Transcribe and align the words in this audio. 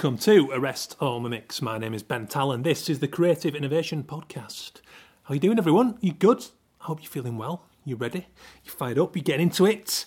Welcome 0.00 0.16
to 0.20 0.50
Arrest 0.52 0.96
Mimics. 0.98 1.60
My 1.60 1.76
name 1.76 1.92
is 1.92 2.02
Ben 2.02 2.26
Tallon. 2.26 2.62
This 2.62 2.88
is 2.88 3.00
the 3.00 3.06
Creative 3.06 3.54
Innovation 3.54 4.02
Podcast. 4.02 4.80
How 5.24 5.34
you 5.34 5.40
doing, 5.40 5.58
everyone? 5.58 5.98
You 6.00 6.14
good? 6.14 6.42
I 6.80 6.84
hope 6.84 7.02
you're 7.02 7.10
feeling 7.10 7.36
well. 7.36 7.66
You 7.84 7.96
ready? 7.96 8.26
You 8.64 8.70
fired 8.70 8.98
up? 8.98 9.14
You 9.14 9.20
getting 9.20 9.48
into 9.48 9.66
it? 9.66 10.06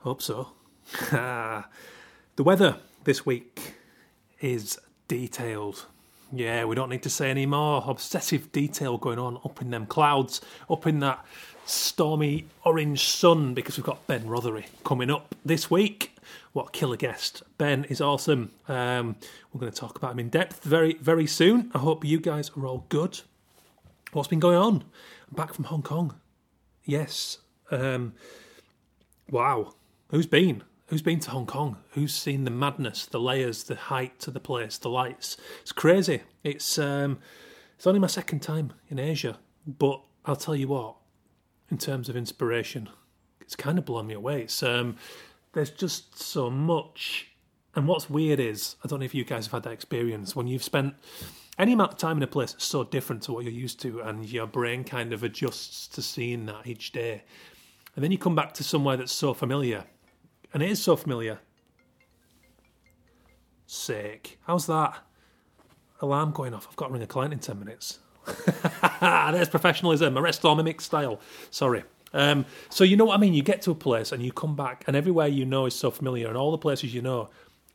Hope 0.00 0.20
so. 0.20 0.48
the 1.12 1.62
weather 2.42 2.78
this 3.04 3.24
week 3.24 3.74
is 4.40 4.80
detailed. 5.06 5.86
Yeah, 6.32 6.64
we 6.64 6.74
don't 6.74 6.90
need 6.90 7.04
to 7.04 7.10
say 7.10 7.30
any 7.30 7.46
more. 7.46 7.84
Obsessive 7.86 8.50
detail 8.50 8.98
going 8.98 9.20
on 9.20 9.38
up 9.44 9.62
in 9.62 9.70
them 9.70 9.86
clouds, 9.86 10.40
up 10.68 10.88
in 10.88 10.98
that 10.98 11.24
stormy 11.66 12.48
orange 12.64 13.04
sun, 13.04 13.54
because 13.54 13.76
we've 13.76 13.86
got 13.86 14.08
Ben 14.08 14.24
Rothery 14.24 14.64
coming 14.82 15.08
up 15.08 15.36
this 15.44 15.70
week. 15.70 16.13
What 16.54 16.68
a 16.68 16.70
killer 16.70 16.96
guest. 16.96 17.42
Ben 17.58 17.82
is 17.82 18.00
awesome. 18.00 18.52
Um, 18.68 19.16
we're 19.52 19.58
going 19.58 19.72
to 19.72 19.76
talk 19.76 19.98
about 19.98 20.12
him 20.12 20.20
in 20.20 20.28
depth 20.28 20.62
very, 20.62 20.94
very 20.94 21.26
soon. 21.26 21.68
I 21.74 21.78
hope 21.78 22.04
you 22.04 22.20
guys 22.20 22.52
are 22.56 22.64
all 22.64 22.86
good. 22.90 23.22
What's 24.12 24.28
been 24.28 24.38
going 24.38 24.56
on? 24.56 24.84
I'm 25.28 25.34
back 25.34 25.52
from 25.52 25.64
Hong 25.64 25.82
Kong. 25.82 26.14
Yes. 26.84 27.38
Um, 27.72 28.12
wow. 29.28 29.74
Who's 30.10 30.28
been? 30.28 30.62
Who's 30.86 31.02
been 31.02 31.18
to 31.18 31.30
Hong 31.32 31.46
Kong? 31.46 31.78
Who's 31.90 32.14
seen 32.14 32.44
the 32.44 32.52
madness, 32.52 33.06
the 33.06 33.18
layers, 33.18 33.64
the 33.64 33.74
height 33.74 34.20
to 34.20 34.30
the 34.30 34.38
place, 34.38 34.78
the 34.78 34.90
lights? 34.90 35.36
It's 35.62 35.72
crazy. 35.72 36.22
It's 36.44 36.78
um, 36.78 37.18
it's 37.74 37.84
only 37.88 37.98
my 37.98 38.06
second 38.06 38.42
time 38.42 38.72
in 38.88 39.00
Asia, 39.00 39.40
but 39.66 40.02
I'll 40.24 40.36
tell 40.36 40.54
you 40.54 40.68
what. 40.68 40.94
In 41.68 41.78
terms 41.78 42.08
of 42.08 42.16
inspiration, 42.16 42.90
it's 43.40 43.56
kind 43.56 43.76
of 43.76 43.84
blown 43.84 44.06
me 44.06 44.14
away. 44.14 44.42
It's 44.42 44.62
um, 44.62 44.96
there's 45.54 45.70
just 45.70 46.20
so 46.20 46.50
much. 46.50 47.30
And 47.74 47.88
what's 47.88 48.10
weird 48.10 48.38
is, 48.38 48.76
I 48.84 48.88
don't 48.88 49.00
know 49.00 49.04
if 49.04 49.14
you 49.14 49.24
guys 49.24 49.46
have 49.46 49.52
had 49.52 49.62
that 49.64 49.72
experience 49.72 50.36
when 50.36 50.46
you've 50.46 50.62
spent 50.62 50.94
any 51.58 51.72
amount 51.72 51.92
of 51.92 51.98
time 51.98 52.18
in 52.18 52.22
a 52.22 52.28
place 52.28 52.54
so 52.58 52.84
different 52.84 53.22
to 53.22 53.32
what 53.32 53.44
you're 53.44 53.52
used 53.52 53.80
to, 53.82 54.00
and 54.00 54.28
your 54.28 54.46
brain 54.46 54.84
kind 54.84 55.12
of 55.12 55.22
adjusts 55.22 55.88
to 55.88 56.02
seeing 56.02 56.46
that 56.46 56.66
each 56.66 56.92
day. 56.92 57.24
And 57.94 58.04
then 58.04 58.10
you 58.10 58.18
come 58.18 58.34
back 58.34 58.52
to 58.54 58.64
somewhere 58.64 58.96
that's 58.96 59.12
so 59.12 59.34
familiar, 59.34 59.84
and 60.52 60.62
it 60.62 60.70
is 60.70 60.82
so 60.82 60.96
familiar. 60.96 61.38
Sick. 63.66 64.38
How's 64.46 64.66
that? 64.66 64.98
Alarm 66.00 66.32
going 66.32 66.54
off. 66.54 66.66
I've 66.68 66.76
got 66.76 66.88
to 66.88 66.92
ring 66.92 67.02
a 67.02 67.06
client 67.06 67.32
in 67.32 67.38
10 67.38 67.58
minutes. 67.58 68.00
There's 69.00 69.48
professionalism, 69.48 70.18
arrest 70.18 70.44
or 70.44 70.56
mimic 70.56 70.80
style. 70.80 71.20
Sorry. 71.50 71.84
Um, 72.14 72.46
so 72.70 72.84
you 72.84 72.96
know 72.96 73.04
what 73.04 73.16
I 73.16 73.20
mean? 73.20 73.34
You 73.34 73.42
get 73.42 73.60
to 73.62 73.72
a 73.72 73.74
place 73.74 74.12
and 74.12 74.22
you 74.22 74.32
come 74.32 74.56
back, 74.56 74.84
and 74.86 74.96
everywhere 74.96 75.26
you 75.26 75.44
know 75.44 75.66
is 75.66 75.74
so 75.74 75.90
familiar, 75.90 76.28
and 76.28 76.36
all 76.36 76.52
the 76.52 76.58
places 76.58 76.94
you 76.94 77.02
know 77.02 77.28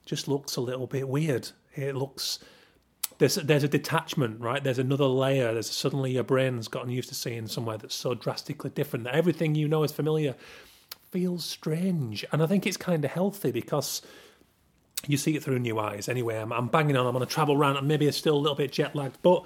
just 0.06 0.28
looks 0.28 0.56
a 0.56 0.62
little 0.62 0.88
bit 0.88 1.08
weird. 1.08 1.52
It 1.76 1.96
looks 1.96 2.40
there's 3.20 3.36
there's 3.36 3.64
a 3.64 3.68
detachment, 3.68 4.40
right? 4.40 4.64
There's 4.64 4.80
another 4.80 5.06
layer. 5.06 5.54
There's 5.54 5.70
suddenly 5.70 6.14
your 6.14 6.24
brain's 6.24 6.70
gotten 6.70 6.90
used 6.90 7.10
to 7.10 7.16
seeing 7.16 7.48
somewhere 7.48 7.78
that's 7.78 7.94
so 7.94 8.16
drastically 8.16 8.72
different 8.72 9.06
that 9.06 9.14
everything 9.14 9.56
you 9.56 9.68
know 9.68 9.84
is 9.84 9.92
familiar 9.92 10.36
feels 11.12 11.44
strange, 11.44 12.26
and 12.32 12.42
I 12.42 12.48
think 12.48 12.66
it's 12.66 12.78
kind 12.78 13.04
of 13.04 13.12
healthy 13.12 13.52
because 13.52 14.02
you 15.08 15.18
see 15.18 15.36
it 15.36 15.44
through 15.44 15.60
new 15.60 15.80
eyes. 15.80 16.10
Anyway, 16.10 16.38
I'm, 16.38 16.52
I'm 16.52 16.68
banging 16.68 16.96
on. 16.96 17.06
I'm 17.06 17.16
on 17.16 17.22
a 17.22 17.28
travel 17.28 17.58
rant, 17.58 17.78
and 17.78 17.88
maybe 17.88 18.08
it's 18.08 18.18
still 18.18 18.36
a 18.36 18.40
little 18.40 18.56
bit 18.56 18.72
jet 18.72 18.96
lagged, 18.96 19.18
but 19.22 19.44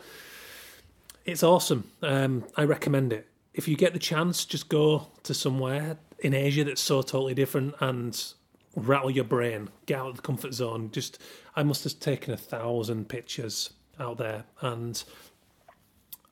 it's 1.26 1.42
awesome. 1.42 1.90
Um, 2.03 2.44
I 2.56 2.64
recommend 2.66 3.12
it 3.12 3.28
if 3.53 3.68
you 3.68 3.75
get 3.75 3.94
the 3.94 4.00
chance, 4.00 4.46
just 4.46 4.69
go 4.69 5.08
to 5.24 5.34
somewhere 5.34 5.97
in 6.19 6.34
Asia 6.34 6.64
that's 6.64 6.81
so 6.81 7.02
totally 7.02 7.34
different 7.34 7.75
and 7.80 8.34
rattle 8.75 9.12
your 9.12 9.24
brain, 9.24 9.69
get 9.86 10.00
out 10.00 10.09
of 10.09 10.16
the 10.16 10.22
comfort 10.22 10.53
zone. 10.53 10.90
Just, 10.91 11.19
I 11.56 11.64
must 11.64 11.84
have 11.84 12.00
taken 12.00 12.34
a 12.34 12.38
thousand 12.38 13.09
pictures 13.09 13.72
out 14.00 14.18
there, 14.18 14.46
and 14.62 15.03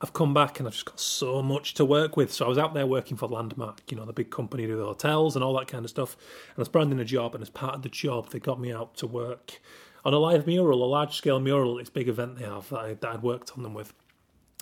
I've 0.01 0.13
come 0.13 0.33
back 0.33 0.59
and 0.59 0.67
I've 0.67 0.73
just 0.73 0.85
got 0.85 0.99
so 0.99 1.43
much 1.43 1.75
to 1.75 1.85
work 1.85 2.17
with. 2.17 2.33
So 2.33 2.45
I 2.45 2.49
was 2.49 2.57
out 2.57 2.73
there 2.73 2.87
working 2.87 3.17
for 3.17 3.27
Landmark, 3.27 3.83
you 3.91 3.97
know, 3.97 4.05
the 4.05 4.13
big 4.13 4.31
company 4.31 4.65
do 4.65 4.75
the 4.75 4.85
hotels 4.85 5.35
and 5.35 5.43
all 5.43 5.57
that 5.59 5.67
kind 5.67 5.85
of 5.85 5.91
stuff. 5.91 6.15
And 6.49 6.57
I 6.57 6.61
was 6.61 6.69
branding 6.69 6.99
a 6.99 7.05
job, 7.05 7.35
and 7.35 7.41
as 7.43 7.49
part 7.49 7.75
of 7.75 7.83
the 7.83 7.89
job, 7.89 8.31
they 8.31 8.39
got 8.39 8.59
me 8.59 8.73
out 8.73 8.95
to 8.97 9.07
work 9.07 9.61
on 10.03 10.15
a 10.15 10.17
live 10.17 10.47
mural, 10.47 10.83
a 10.83 10.85
large 10.85 11.15
scale 11.15 11.39
mural. 11.39 11.77
It's 11.77 11.91
big 11.91 12.09
event 12.09 12.39
they 12.39 12.45
have 12.45 12.69
that, 12.69 12.79
I, 12.79 12.93
that 12.95 13.09
I'd 13.09 13.21
worked 13.21 13.51
on 13.55 13.61
them 13.61 13.75
with 13.75 13.93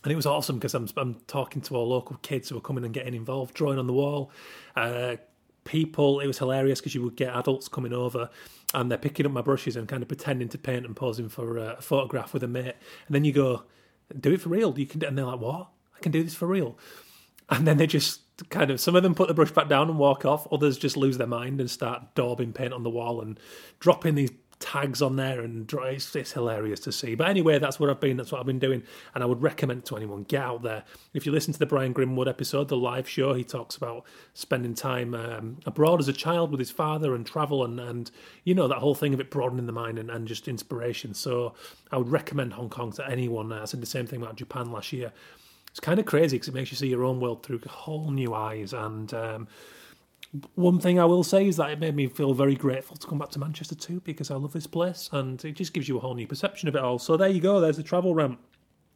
and 0.03 0.11
it 0.11 0.15
was 0.15 0.25
awesome 0.25 0.57
because 0.57 0.73
I'm 0.73 0.87
I'm 0.97 1.15
talking 1.27 1.61
to 1.63 1.75
our 1.75 1.83
local 1.83 2.17
kids 2.21 2.49
who 2.49 2.57
are 2.57 2.61
coming 2.61 2.85
and 2.85 2.93
getting 2.93 3.13
involved, 3.13 3.53
drawing 3.53 3.79
on 3.79 3.87
the 3.87 3.93
wall. 3.93 4.31
Uh, 4.75 5.17
people, 5.65 6.19
it 6.19 6.27
was 6.27 6.39
hilarious 6.39 6.79
because 6.79 6.95
you 6.95 7.03
would 7.03 7.15
get 7.15 7.35
adults 7.35 7.67
coming 7.67 7.93
over 7.93 8.29
and 8.73 8.89
they're 8.89 8.97
picking 8.97 9.25
up 9.25 9.31
my 9.31 9.41
brushes 9.41 9.75
and 9.75 9.87
kind 9.87 10.01
of 10.01 10.07
pretending 10.07 10.49
to 10.49 10.57
paint 10.57 10.85
and 10.85 10.95
posing 10.95 11.29
for 11.29 11.57
a, 11.57 11.75
a 11.77 11.81
photograph 11.81 12.33
with 12.33 12.43
a 12.43 12.47
mate. 12.47 12.75
And 13.07 13.15
then 13.15 13.25
you 13.25 13.33
go, 13.33 13.63
"Do 14.19 14.33
it 14.33 14.41
for 14.41 14.49
real." 14.49 14.77
You 14.77 14.85
can, 14.85 15.03
and 15.03 15.17
they're 15.17 15.25
like, 15.25 15.39
"What? 15.39 15.67
I 15.95 15.99
can 15.99 16.11
do 16.11 16.23
this 16.23 16.35
for 16.35 16.47
real." 16.47 16.77
And 17.49 17.67
then 17.67 17.77
they 17.77 17.87
just 17.87 18.21
kind 18.49 18.71
of 18.71 18.79
some 18.79 18.95
of 18.95 19.03
them 19.03 19.15
put 19.15 19.27
the 19.27 19.33
brush 19.33 19.51
back 19.51 19.67
down 19.67 19.89
and 19.89 19.97
walk 19.97 20.23
off. 20.23 20.47
Others 20.51 20.77
just 20.77 20.95
lose 20.95 21.17
their 21.17 21.27
mind 21.27 21.59
and 21.59 21.69
start 21.69 22.15
daubing 22.15 22.53
paint 22.53 22.73
on 22.73 22.83
the 22.83 22.89
wall 22.89 23.21
and 23.21 23.39
dropping 23.79 24.15
these 24.15 24.31
tags 24.59 25.01
on 25.01 25.15
there, 25.15 25.39
and 25.41 25.71
it's, 25.71 26.15
it's 26.15 26.33
hilarious 26.33 26.81
to 26.81 26.91
see. 26.91 27.15
But 27.15 27.29
anyway, 27.29 27.59
that's 27.59 27.79
what 27.79 27.89
I've 27.89 27.99
been. 27.99 28.17
That's 28.17 28.31
what 28.31 28.39
I've 28.39 28.45
been 28.45 28.59
doing, 28.59 28.83
and 29.15 29.23
I 29.23 29.25
would 29.25 29.41
recommend 29.41 29.85
to 29.85 29.95
anyone 29.95 30.23
get 30.23 30.41
out 30.41 30.63
there. 30.63 30.83
If 31.13 31.25
you 31.25 31.31
listen 31.31 31.53
to 31.53 31.59
the 31.59 31.65
Brian 31.65 31.93
Grimwood 31.93 32.27
episode, 32.27 32.67
the 32.67 32.77
live 32.77 33.07
show, 33.07 33.33
he 33.33 33.43
talks 33.43 33.77
about 33.77 34.05
spending 34.33 34.73
time 34.73 35.13
um, 35.15 35.57
abroad 35.65 35.99
as 35.99 36.07
a 36.07 36.13
child 36.13 36.51
with 36.51 36.59
his 36.59 36.71
father 36.71 37.15
and 37.15 37.25
travel, 37.25 37.63
and 37.63 37.79
and 37.79 38.11
you 38.43 38.53
know 38.53 38.67
that 38.67 38.79
whole 38.79 38.95
thing 38.95 39.13
of 39.13 39.19
it 39.19 39.31
broadening 39.31 39.65
the 39.65 39.71
mind 39.71 39.97
and, 39.97 40.11
and 40.11 40.27
just 40.27 40.47
inspiration. 40.47 41.13
So 41.13 41.53
I 41.91 41.97
would 41.97 42.09
recommend 42.09 42.53
Hong 42.53 42.69
Kong 42.69 42.91
to 42.93 43.09
anyone. 43.09 43.51
I 43.53 43.65
said 43.65 43.81
the 43.81 43.85
same 43.85 44.07
thing 44.07 44.21
about 44.21 44.35
Japan 44.35 44.71
last 44.71 44.91
year. 44.91 45.11
It's 45.69 45.79
kind 45.79 45.99
of 45.99 46.05
crazy 46.05 46.35
because 46.35 46.49
it 46.49 46.55
makes 46.55 46.71
you 46.71 46.77
see 46.77 46.87
your 46.87 47.03
own 47.03 47.19
world 47.19 47.43
through 47.43 47.61
whole 47.67 48.11
new 48.11 48.33
eyes 48.33 48.73
and. 48.73 49.13
Um, 49.13 49.47
one 50.55 50.79
thing 50.79 50.99
I 50.99 51.05
will 51.05 51.23
say 51.23 51.47
is 51.47 51.57
that 51.57 51.71
it 51.71 51.79
made 51.79 51.95
me 51.95 52.07
feel 52.07 52.33
very 52.33 52.55
grateful 52.55 52.95
to 52.97 53.07
come 53.07 53.17
back 53.17 53.29
to 53.29 53.39
Manchester 53.39 53.75
too 53.75 53.99
because 54.01 54.29
I 54.29 54.35
love 54.35 54.53
this 54.53 54.67
place 54.67 55.09
and 55.11 55.43
it 55.43 55.53
just 55.53 55.73
gives 55.73 55.87
you 55.87 55.97
a 55.97 55.99
whole 55.99 56.13
new 56.13 56.27
perception 56.27 56.69
of 56.69 56.75
it 56.75 56.81
all. 56.81 56.99
So 56.99 57.17
there 57.17 57.29
you 57.29 57.41
go, 57.41 57.59
there's 57.59 57.77
the 57.77 57.83
travel 57.83 58.13
ramp. 58.13 58.39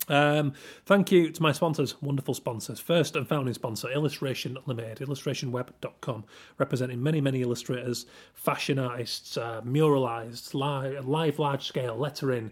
Um, 0.09 0.53
thank 0.85 1.11
you 1.11 1.31
to 1.31 1.41
my 1.41 1.53
sponsors, 1.53 2.01
wonderful 2.01 2.33
sponsors. 2.33 2.79
First 2.79 3.15
and 3.15 3.27
founding 3.27 3.53
sponsor, 3.53 3.89
Illustration 3.89 4.57
Limited, 4.65 4.99
illustrationweb.com, 4.99 6.25
representing 6.57 7.01
many, 7.01 7.21
many 7.21 7.41
illustrators, 7.41 8.05
fashion 8.33 8.77
artists, 8.77 9.37
uh, 9.37 9.61
muralized, 9.61 10.53
live, 10.53 11.07
live 11.07 11.39
large 11.39 11.65
scale 11.65 11.95
lettering, 11.95 12.51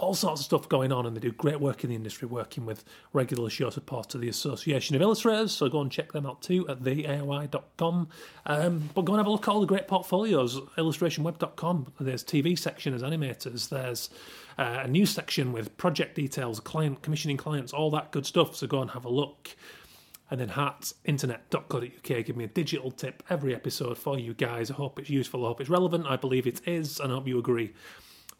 all 0.00 0.14
sorts 0.14 0.40
of 0.40 0.44
stuff 0.46 0.68
going 0.68 0.92
on, 0.92 1.06
and 1.06 1.14
they 1.14 1.20
do 1.20 1.32
great 1.32 1.60
work 1.60 1.84
in 1.84 1.90
the 1.90 1.96
industry, 1.96 2.26
working 2.26 2.66
with 2.66 2.84
regular 3.12 3.50
show 3.50 3.70
support 3.70 4.08
to 4.10 4.18
the 4.18 4.28
Association 4.28 4.96
of 4.96 5.02
Illustrators. 5.02 5.52
So 5.52 5.68
go 5.68 5.80
and 5.80 5.92
check 5.92 6.12
them 6.12 6.26
out 6.26 6.42
too 6.42 6.68
at 6.68 6.82
theaoi.com. 6.82 8.08
Um, 8.46 8.90
but 8.94 9.02
go 9.02 9.12
and 9.12 9.20
have 9.20 9.26
a 9.26 9.30
look 9.30 9.46
at 9.46 9.50
all 9.52 9.60
the 9.60 9.66
great 9.66 9.88
portfolios. 9.88 10.58
Illustrationweb.com. 10.78 11.92
There's 12.00 12.24
TV 12.24 12.58
section 12.58 12.94
as 12.94 13.02
animators. 13.02 13.68
There's 13.68 14.10
uh, 14.58 14.80
a 14.84 14.88
news 14.88 15.10
section 15.10 15.52
with 15.52 15.76
project 15.76 16.14
details, 16.16 16.60
client 16.60 17.02
commissioning 17.02 17.36
clients, 17.36 17.72
all 17.72 17.90
that 17.90 18.10
good 18.10 18.26
stuff. 18.26 18.56
So 18.56 18.66
go 18.66 18.80
and 18.80 18.90
have 18.92 19.04
a 19.04 19.10
look. 19.10 19.54
And 20.30 20.40
then 20.40 20.48
heartinternet.co.uk 20.50 22.24
give 22.24 22.36
me 22.36 22.44
a 22.44 22.48
digital 22.48 22.90
tip 22.92 23.22
every 23.28 23.54
episode 23.54 23.98
for 23.98 24.18
you 24.18 24.32
guys. 24.32 24.70
I 24.70 24.74
hope 24.74 24.98
it's 24.98 25.10
useful. 25.10 25.44
I 25.44 25.48
hope 25.48 25.60
it's 25.60 25.70
relevant. 25.70 26.06
I 26.06 26.16
believe 26.16 26.46
it 26.46 26.60
is, 26.66 27.00
and 27.00 27.12
I 27.12 27.16
hope 27.16 27.26
you 27.26 27.38
agree. 27.38 27.74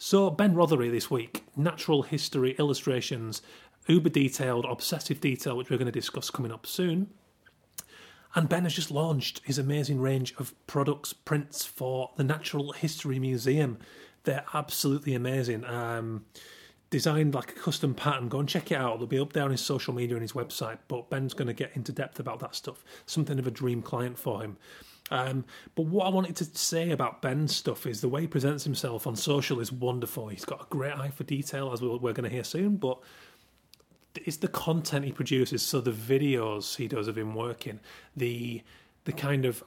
So, 0.03 0.31
Ben 0.31 0.55
Rothery 0.55 0.91
this 0.91 1.11
week, 1.11 1.45
natural 1.55 2.01
history 2.01 2.57
illustrations, 2.59 3.43
uber 3.87 4.09
detailed, 4.09 4.65
obsessive 4.65 5.21
detail, 5.21 5.59
which 5.59 5.69
we're 5.69 5.77
going 5.77 5.85
to 5.85 5.93
discuss 5.93 6.31
coming 6.31 6.51
up 6.51 6.67
soon. 6.67 7.11
And 8.35 8.49
Ben 8.49 8.63
has 8.63 8.73
just 8.73 8.91
launched 8.91 9.43
his 9.45 9.59
amazing 9.59 10.01
range 10.01 10.33
of 10.39 10.55
products, 10.67 11.13
prints 11.13 11.67
for 11.67 12.13
the 12.17 12.25
Natural 12.25 12.73
History 12.73 13.19
Museum. 13.19 13.77
They're 14.25 14.47
absolutely 14.55 15.15
amazing. 15.15 15.67
Um, 15.67 16.25
designed 16.89 17.35
like 17.35 17.51
a 17.51 17.61
custom 17.61 17.95
pattern. 17.95 18.31
Go 18.31 18.39
and 18.39 18.49
check 18.49 18.73
it 18.73 18.77
out. 18.77 19.01
They'll 19.01 19.07
be 19.07 19.19
up 19.19 19.35
there 19.35 19.45
on 19.45 19.51
his 19.51 19.61
social 19.61 19.93
media 19.93 20.17
and 20.17 20.23
his 20.23 20.33
website. 20.33 20.79
But 20.89 21.11
Ben's 21.11 21.35
going 21.35 21.49
to 21.49 21.53
get 21.53 21.73
into 21.75 21.93
depth 21.93 22.19
about 22.19 22.41
that 22.41 22.55
stuff. 22.55 22.83
Something 23.05 23.39
of 23.39 23.47
a 23.47 23.51
dream 23.51 23.83
client 23.83 24.19
for 24.19 24.41
him. 24.41 24.57
Um, 25.11 25.45
but 25.75 25.87
what 25.87 26.07
I 26.07 26.11
wanted 26.11 26.37
to 26.37 26.45
say 26.45 26.91
about 26.91 27.21
Ben's 27.21 27.55
stuff 27.55 27.87
is 27.87 28.01
the 28.01 28.09
way 28.09 28.23
he 28.23 28.27
presents 28.27 28.65
himself 28.65 29.07
on 29.07 29.17
social 29.17 29.61
is 29.61 29.73
wonderful. 29.73 30.29
He's 30.29 30.45
got 30.45 30.63
a 30.63 30.67
great 30.71 30.97
eye 30.97 31.11
for 31.11 31.25
detail, 31.25 31.73
as 31.73 31.83
we're 31.83 31.99
going 31.99 32.25
to 32.25 32.29
hear 32.29 32.45
soon. 32.45 32.77
But 32.77 32.99
it's 34.15 34.39
the 34.39 34.49
content 34.49 35.05
he 35.05 35.13
produces, 35.13 35.63
so 35.63 35.81
the 35.81 35.93
videos 35.93 36.77
he 36.77 36.89
does 36.89 37.09
of 37.09 37.17
him 37.17 37.35
working, 37.35 37.81
the 38.17 38.63
the 39.05 39.13
kind 39.13 39.45
of 39.45 39.65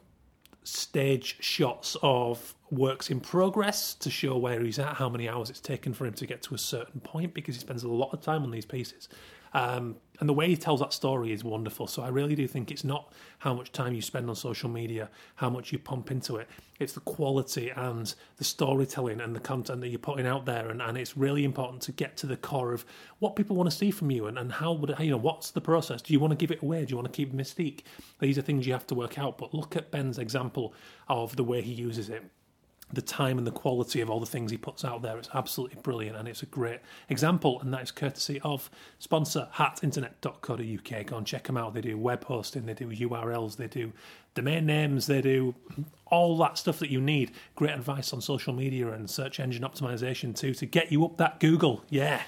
stage 0.64 1.38
shots 1.42 1.98
of 2.02 2.56
works 2.72 3.10
in 3.10 3.20
progress 3.20 3.94
to 3.96 4.10
show 4.10 4.38
where 4.38 4.62
he's 4.62 4.80
at, 4.80 4.96
how 4.96 5.10
many 5.10 5.28
hours 5.28 5.50
it's 5.50 5.60
taken 5.60 5.94
for 5.94 6.06
him 6.06 6.14
to 6.14 6.26
get 6.26 6.42
to 6.42 6.56
a 6.56 6.58
certain 6.58 7.02
point, 7.02 7.34
because 7.34 7.56
he 7.56 7.62
spends 7.62 7.84
a 7.84 7.90
lot 7.90 8.14
of 8.14 8.22
time 8.22 8.44
on 8.44 8.52
these 8.52 8.66
pieces. 8.66 9.10
Um, 9.54 9.98
and 10.20 10.30
the 10.30 10.34
way 10.34 10.48
he 10.48 10.56
tells 10.56 10.80
that 10.80 10.94
story 10.94 11.32
is 11.32 11.44
wonderful. 11.44 11.88
So 11.88 12.02
I 12.02 12.08
really 12.08 12.36
do 12.36 12.48
think 12.48 12.72
it's 12.72 12.84
not 12.84 13.12
how 13.40 13.54
much 13.54 13.72
time 13.72 13.94
you 13.94 14.02
spend 14.02 14.30
on 14.30 14.36
social 14.36 14.70
media, 14.70 15.10
how 15.36 15.50
much 15.50 15.72
you 15.72 15.80
pump 15.80 16.12
into 16.12 16.38
it. 16.38 16.48
It's 16.80 16.94
the 16.94 17.02
quality 17.02 17.70
and 17.70 18.14
the 18.38 18.44
storytelling 18.44 19.20
and 19.20 19.36
the 19.36 19.40
content 19.40 19.82
that 19.82 19.90
you're 19.90 20.00
putting 20.00 20.28
out 20.28 20.46
there. 20.46 20.70
And, 20.70 20.82
and 20.82 20.98
it's 20.98 21.18
really 21.18 21.44
important 21.44 21.82
to 21.84 21.92
get 21.92 22.16
to 22.18 22.28
the 22.28 22.38
core 22.38 22.74
of 22.74 22.86
what 23.20 23.36
people 23.36 23.56
want 23.56 23.70
to 23.70 23.76
see 23.76 23.92
from 23.92 24.12
you 24.12 24.28
and, 24.28 24.38
and 24.38 24.52
how 24.52 24.74
would 24.74 24.96
you 25.00 25.12
know 25.12 25.18
what's 25.18 25.52
the 25.52 25.62
process? 25.62 26.02
Do 26.02 26.14
you 26.14 26.20
want 26.20 26.32
to 26.32 26.38
give 26.38 26.52
it 26.52 26.62
away? 26.62 26.86
Do 26.86 26.92
you 26.92 26.96
want 26.96 27.12
to 27.12 27.16
keep 27.16 27.34
mystique? 27.34 27.82
These 28.20 28.38
are 28.38 28.44
things 28.44 28.66
you 28.66 28.74
have 28.74 28.88
to 28.88 28.96
work 28.96 29.18
out. 29.18 29.38
But 29.38 29.54
look 29.54 29.76
at 29.76 29.92
Ben's 29.92 30.20
example 30.20 30.74
of 31.08 31.36
the 31.36 31.44
way 31.44 31.62
he 31.62 31.74
uses 31.74 32.10
it 32.10 32.24
the 32.94 33.02
time 33.02 33.38
and 33.38 33.48
the 33.48 33.52
quality 33.52 34.02
of 34.02 34.10
all 34.10 34.20
the 34.20 34.26
things 34.26 34.52
he 34.52 34.58
puts 34.58 34.86
out 34.86 35.02
there. 35.02 35.18
It's 35.18 35.30
absolutely 35.34 35.82
brilliant 35.82 36.16
and 36.16 36.28
it's 36.28 36.44
a 36.44 36.46
great 36.46 36.80
example. 37.10 37.60
And 37.62 37.74
that 37.74 37.82
is 37.82 37.92
courtesy 37.92 38.40
of 38.42 38.70
sponsor 39.00 39.50
heartinternet.co.uk. 39.56 41.06
Go 41.06 41.18
and 41.18 41.26
check 41.26 41.46
them 41.46 41.58
out. 41.58 41.74
They 41.74 41.82
do 41.82 41.98
web 41.98 42.24
hosting, 42.26 42.66
they 42.66 42.74
do 42.74 42.88
URLs, 42.88 43.58
they 43.58 43.68
do 43.68 43.92
domain 44.36 44.66
names, 44.66 45.08
they 45.08 45.22
do 45.22 45.56
all 46.06 46.38
that 46.38 46.58
stuff 46.58 46.80
that 46.80 46.90
you 46.90 47.02
need. 47.02 47.32
Great 47.56 47.74
advice 47.74 48.14
on 48.14 48.22
social 48.22 48.54
media 48.54 48.92
and 48.92 49.10
search 49.10 49.40
engine 49.40 49.64
optimization 49.64 50.36
too 50.38 50.54
to 50.54 50.66
get 50.66 50.92
you 50.92 51.04
up 51.04 51.18
that 51.18 51.40
Google. 51.40 51.84
Yeah. 51.90 52.22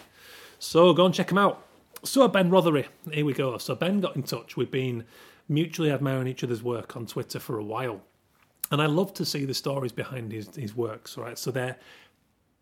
So 0.58 0.94
go 0.94 1.06
and 1.06 1.14
check 1.14 1.28
them 1.28 1.38
out. 1.38 1.64
So 2.04 2.28
Ben 2.28 2.50
Rothery, 2.50 2.88
here 3.12 3.26
we 3.26 3.34
go. 3.34 3.58
So 3.58 3.76
Ben 3.76 4.00
got 4.02 4.16
in 4.16 4.24
touch. 4.24 4.58
We've 4.58 4.72
been 4.72 5.06
mutually 5.48 5.92
admiring 5.92 6.28
each 6.28 6.44
other's 6.44 6.64
work 6.64 6.96
on 6.96 7.06
Twitter 7.06 7.40
for 7.40 7.60
a 7.60 7.64
while 7.64 8.02
and 8.72 8.82
I 8.82 8.88
love 8.88 9.14
to 9.16 9.26
see 9.26 9.46
the 9.46 9.54
stories 9.54 9.92
behind 9.92 10.32
his, 10.32 10.54
his 10.56 10.76
works, 10.76 11.18
right? 11.18 11.38
So 11.38 11.52
they're 11.52 11.78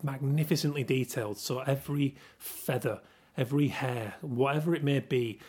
magnificently 0.02 0.84
detailed. 0.84 1.38
So 1.38 1.60
every 1.60 2.14
feather, 2.38 3.00
every 3.36 3.68
hair, 3.68 4.14
whatever 4.20 4.74
it 4.74 4.84
may 4.84 5.00
be, 5.00 5.40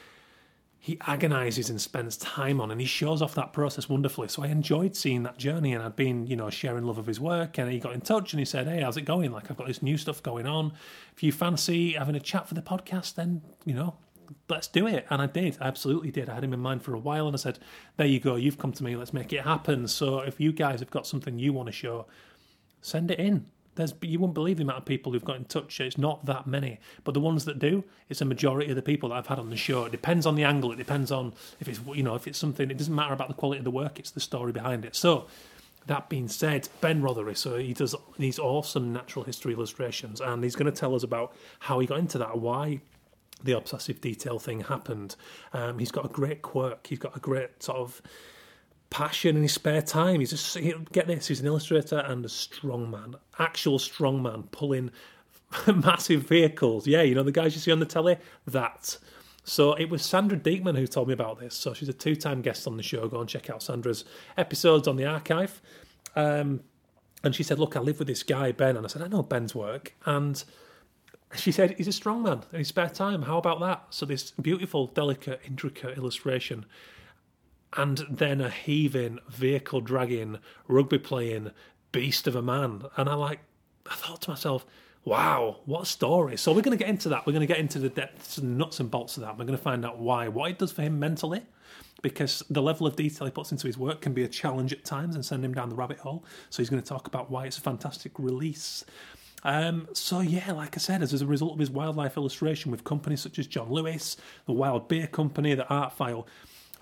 he 0.85 0.99
agonizes 1.07 1.71
and 1.71 1.81
spends 1.81 2.15
time 2.15 2.61
on, 2.61 2.69
and 2.69 2.79
he 2.79 2.85
shows 2.85 3.19
off 3.19 3.33
that 3.33 3.53
process 3.53 3.89
wonderfully. 3.89 4.27
So 4.27 4.43
I 4.43 4.47
enjoyed 4.49 4.95
seeing 4.95 5.23
that 5.23 5.35
journey, 5.35 5.73
and 5.73 5.81
I'd 5.81 5.95
been, 5.95 6.27
you 6.27 6.35
know, 6.35 6.51
sharing 6.51 6.83
love 6.83 6.99
of 6.99 7.07
his 7.07 7.19
work. 7.19 7.57
And 7.57 7.71
he 7.71 7.79
got 7.79 7.93
in 7.93 8.01
touch 8.01 8.33
and 8.33 8.39
he 8.39 8.45
said, 8.45 8.67
"Hey, 8.67 8.81
how's 8.81 8.95
it 8.95 9.01
going? 9.01 9.31
Like, 9.31 9.49
I've 9.49 9.57
got 9.57 9.65
this 9.65 9.81
new 9.81 9.97
stuff 9.97 10.21
going 10.21 10.45
on. 10.45 10.73
If 11.15 11.23
you 11.23 11.31
fancy 11.31 11.93
having 11.93 12.13
a 12.13 12.19
chat 12.19 12.47
for 12.47 12.53
the 12.53 12.61
podcast, 12.61 13.15
then 13.15 13.41
you 13.65 13.73
know, 13.73 13.95
let's 14.49 14.67
do 14.67 14.87
it. 14.87 15.05
And 15.09 15.21
I 15.21 15.27
did. 15.27 15.57
I 15.59 15.67
absolutely 15.67 16.11
did. 16.11 16.29
I 16.29 16.35
had 16.35 16.43
him 16.43 16.53
in 16.53 16.59
mind 16.59 16.83
for 16.83 16.93
a 16.93 16.99
while 16.99 17.27
and 17.27 17.35
I 17.35 17.37
said, 17.37 17.59
there 17.97 18.07
you 18.07 18.19
go. 18.19 18.35
You've 18.35 18.57
come 18.57 18.71
to 18.73 18.83
me. 18.83 18.95
Let's 18.95 19.13
make 19.13 19.33
it 19.33 19.41
happen. 19.41 19.87
So 19.87 20.19
if 20.19 20.39
you 20.39 20.51
guys 20.51 20.79
have 20.79 20.91
got 20.91 21.07
something 21.07 21.39
you 21.39 21.53
want 21.53 21.67
to 21.67 21.71
show, 21.71 22.05
send 22.81 23.11
it 23.11 23.19
in. 23.19 23.45
There's, 23.75 23.93
you 24.01 24.19
won't 24.19 24.33
believe 24.33 24.57
the 24.57 24.63
amount 24.63 24.79
of 24.79 24.85
people 24.85 25.11
who've 25.11 25.25
got 25.25 25.35
in 25.35 25.45
touch. 25.45 25.81
It's 25.81 25.97
not 25.97 26.25
that 26.25 26.47
many, 26.47 26.79
but 27.03 27.13
the 27.13 27.19
ones 27.19 27.43
that 27.45 27.59
do, 27.59 27.83
it's 28.07 28.21
a 28.21 28.25
majority 28.25 28.69
of 28.69 28.77
the 28.77 28.81
people 28.81 29.09
that 29.09 29.15
I've 29.15 29.27
had 29.27 29.37
on 29.37 29.49
the 29.49 29.57
show. 29.57 29.83
It 29.83 29.91
depends 29.91 30.25
on 30.25 30.35
the 30.35 30.45
angle. 30.45 30.71
It 30.71 30.77
depends 30.77 31.11
on 31.11 31.33
if 31.59 31.67
it's 31.67 31.81
you 31.93 32.01
know 32.01 32.15
if 32.15 32.25
it's 32.25 32.39
something. 32.39 32.71
It 32.71 32.77
doesn't 32.77 32.95
matter 32.95 33.13
about 33.13 33.27
the 33.27 33.33
quality 33.33 33.59
of 33.59 33.65
the 33.65 33.71
work. 33.71 33.99
It's 33.99 34.11
the 34.11 34.21
story 34.21 34.53
behind 34.53 34.85
it. 34.85 34.95
So 34.95 35.27
that 35.87 36.09
being 36.09 36.27
said, 36.27 36.69
Ben 36.81 37.01
Rothery, 37.01 37.35
so 37.35 37.57
he 37.57 37.73
does 37.73 37.95
these 38.17 38.39
awesome 38.39 38.93
natural 38.93 39.25
history 39.25 39.53
illustrations, 39.53 40.21
and 40.21 40.43
he's 40.43 40.55
going 40.55 40.71
to 40.71 40.77
tell 40.77 40.95
us 40.95 41.03
about 41.03 41.35
how 41.59 41.79
he 41.79 41.85
got 41.87 41.99
into 41.99 42.17
that, 42.17 42.39
why 42.39 42.79
the 43.43 43.53
obsessive 43.53 44.01
detail 44.01 44.39
thing 44.39 44.61
happened. 44.61 45.15
Um, 45.53 45.79
he's 45.79 45.91
got 45.91 46.05
a 46.05 46.09
great 46.09 46.41
quirk. 46.41 46.87
He's 46.87 46.99
got 46.99 47.15
a 47.15 47.19
great 47.19 47.61
sort 47.61 47.77
of 47.77 48.01
passion 48.89 49.35
in 49.35 49.43
his 49.43 49.53
spare 49.53 49.81
time. 49.81 50.19
He's 50.19 50.31
just 50.31 50.57
get 50.91 51.07
this. 51.07 51.27
He's 51.27 51.41
an 51.41 51.47
illustrator 51.47 51.99
and 51.99 52.23
a 52.25 52.29
strongman, 52.29 53.15
actual 53.39 53.77
strongman, 53.77 54.49
pulling 54.51 54.91
massive 55.75 56.23
vehicles. 56.23 56.87
Yeah, 56.87 57.01
you 57.01 57.15
know 57.15 57.23
the 57.23 57.31
guys 57.31 57.55
you 57.55 57.61
see 57.61 57.71
on 57.71 57.79
the 57.79 57.85
telly. 57.85 58.17
That. 58.47 58.97
So 59.43 59.73
it 59.73 59.89
was 59.91 60.03
Sandra 60.03 60.37
Dieckmann 60.37 60.75
who 60.75 60.87
told 60.87 61.07
me 61.07 61.13
about 61.13 61.39
this. 61.39 61.53
So 61.53 61.73
she's 61.73 61.89
a 61.89 61.93
two-time 61.93 62.41
guest 62.41 62.65
on 62.65 62.77
the 62.77 62.83
show. 62.83 63.07
Go 63.07 63.19
and 63.19 63.29
check 63.29 63.47
out 63.51 63.61
Sandra's 63.61 64.03
episodes 64.37 64.87
on 64.87 64.95
the 64.95 65.05
archive. 65.05 65.61
Um, 66.15 66.61
and 67.23 67.35
she 67.35 67.43
said, 67.43 67.59
"Look, 67.59 67.75
I 67.75 67.79
live 67.79 67.99
with 67.99 68.07
this 68.07 68.23
guy 68.23 68.51
Ben," 68.51 68.77
and 68.77 68.85
I 68.85 68.89
said, 68.89 69.01
"I 69.01 69.07
know 69.07 69.23
Ben's 69.23 69.53
work." 69.53 69.93
And 70.05 70.43
she 71.37 71.51
said 71.51 71.75
he's 71.77 71.87
a 71.87 71.93
strong 71.93 72.23
man 72.23 72.41
in 72.51 72.59
his 72.59 72.67
spare 72.67 72.89
time. 72.89 73.23
How 73.23 73.37
about 73.37 73.59
that? 73.61 73.85
So 73.89 74.05
this 74.05 74.31
beautiful, 74.31 74.87
delicate, 74.87 75.41
intricate 75.45 75.97
illustration, 75.97 76.65
and 77.75 78.05
then 78.09 78.41
a 78.41 78.49
heaving, 78.49 79.19
vehicle 79.29 79.81
dragging, 79.81 80.39
rugby 80.67 80.99
playing 80.99 81.51
beast 81.91 82.27
of 82.27 82.35
a 82.35 82.41
man. 82.41 82.83
And 82.97 83.09
I 83.09 83.15
like, 83.15 83.39
I 83.89 83.95
thought 83.95 84.21
to 84.23 84.29
myself, 84.29 84.65
wow, 85.03 85.57
what 85.65 85.83
a 85.83 85.85
story. 85.85 86.37
So 86.37 86.51
we're 86.51 86.61
going 86.61 86.77
to 86.77 86.83
get 86.83 86.89
into 86.89 87.09
that. 87.09 87.25
We're 87.25 87.33
going 87.33 87.47
to 87.47 87.53
get 87.53 87.59
into 87.59 87.79
the 87.79 87.89
depths 87.89 88.37
and 88.37 88.57
nuts 88.57 88.79
and 88.79 88.89
bolts 88.89 89.17
of 89.17 89.21
that. 89.21 89.37
We're 89.37 89.45
going 89.45 89.57
to 89.57 89.63
find 89.63 89.85
out 89.85 89.99
why, 89.99 90.27
what 90.27 90.49
it 90.51 90.57
does 90.57 90.71
for 90.71 90.81
him 90.81 90.99
mentally, 90.99 91.43
because 92.01 92.43
the 92.49 92.61
level 92.61 92.87
of 92.87 92.95
detail 92.95 93.25
he 93.25 93.31
puts 93.31 93.51
into 93.51 93.67
his 93.67 93.77
work 93.77 94.01
can 94.01 94.13
be 94.13 94.23
a 94.23 94.27
challenge 94.27 94.73
at 94.73 94.83
times 94.83 95.15
and 95.15 95.23
send 95.23 95.45
him 95.45 95.53
down 95.53 95.69
the 95.69 95.75
rabbit 95.75 95.99
hole. 95.99 96.25
So 96.49 96.61
he's 96.61 96.69
going 96.69 96.81
to 96.81 96.87
talk 96.87 97.07
about 97.07 97.29
why 97.29 97.45
it's 97.45 97.57
a 97.57 97.61
fantastic 97.61 98.17
release. 98.17 98.83
Um, 99.45 99.87
so 99.93 100.21
yeah, 100.21 100.51
like 100.53 100.75
I 100.75 100.79
said, 100.79 101.03
as, 101.03 101.13
as 101.13 101.21
a 101.21 101.27
result 101.27 101.53
of 101.53 101.59
his 101.59 101.69
wildlife 101.69 102.17
illustration 102.17 102.71
with 102.71 102.83
companies 102.83 103.21
such 103.21 103.37
as 103.37 103.45
John 103.45 103.69
Lewis, 103.71 104.17
the 104.47 104.53
Wild 104.53 104.87
Beer 104.87 105.05
Company, 105.05 105.53
the 105.53 105.65
Artfile, 105.65 106.25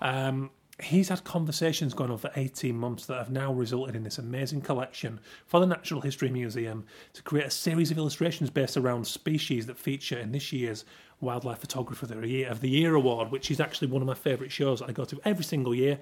um, 0.00 0.50
he's 0.82 1.10
had 1.10 1.22
conversations 1.24 1.92
going 1.92 2.10
on 2.10 2.16
for 2.16 2.30
18 2.36 2.74
months 2.74 3.04
that 3.04 3.18
have 3.18 3.30
now 3.30 3.52
resulted 3.52 3.94
in 3.94 4.02
this 4.02 4.16
amazing 4.16 4.62
collection 4.62 5.20
for 5.46 5.60
the 5.60 5.66
Natural 5.66 6.00
History 6.00 6.30
Museum 6.30 6.86
to 7.12 7.22
create 7.22 7.46
a 7.46 7.50
series 7.50 7.90
of 7.90 7.98
illustrations 7.98 8.48
based 8.48 8.78
around 8.78 9.06
species 9.06 9.66
that 9.66 9.78
feature 9.78 10.18
in 10.18 10.32
this 10.32 10.50
year's 10.50 10.86
Wildlife 11.20 11.58
Photographer 11.58 12.06
of 12.06 12.20
the 12.22 12.28
Year, 12.28 12.48
of 12.48 12.60
the 12.60 12.70
Year 12.70 12.94
Award, 12.94 13.30
which 13.30 13.50
is 13.50 13.60
actually 13.60 13.88
one 13.88 14.00
of 14.00 14.08
my 14.08 14.14
favourite 14.14 14.50
shows 14.50 14.80
that 14.80 14.88
I 14.88 14.92
go 14.92 15.04
to 15.04 15.20
every 15.26 15.44
single 15.44 15.74
year. 15.74 15.98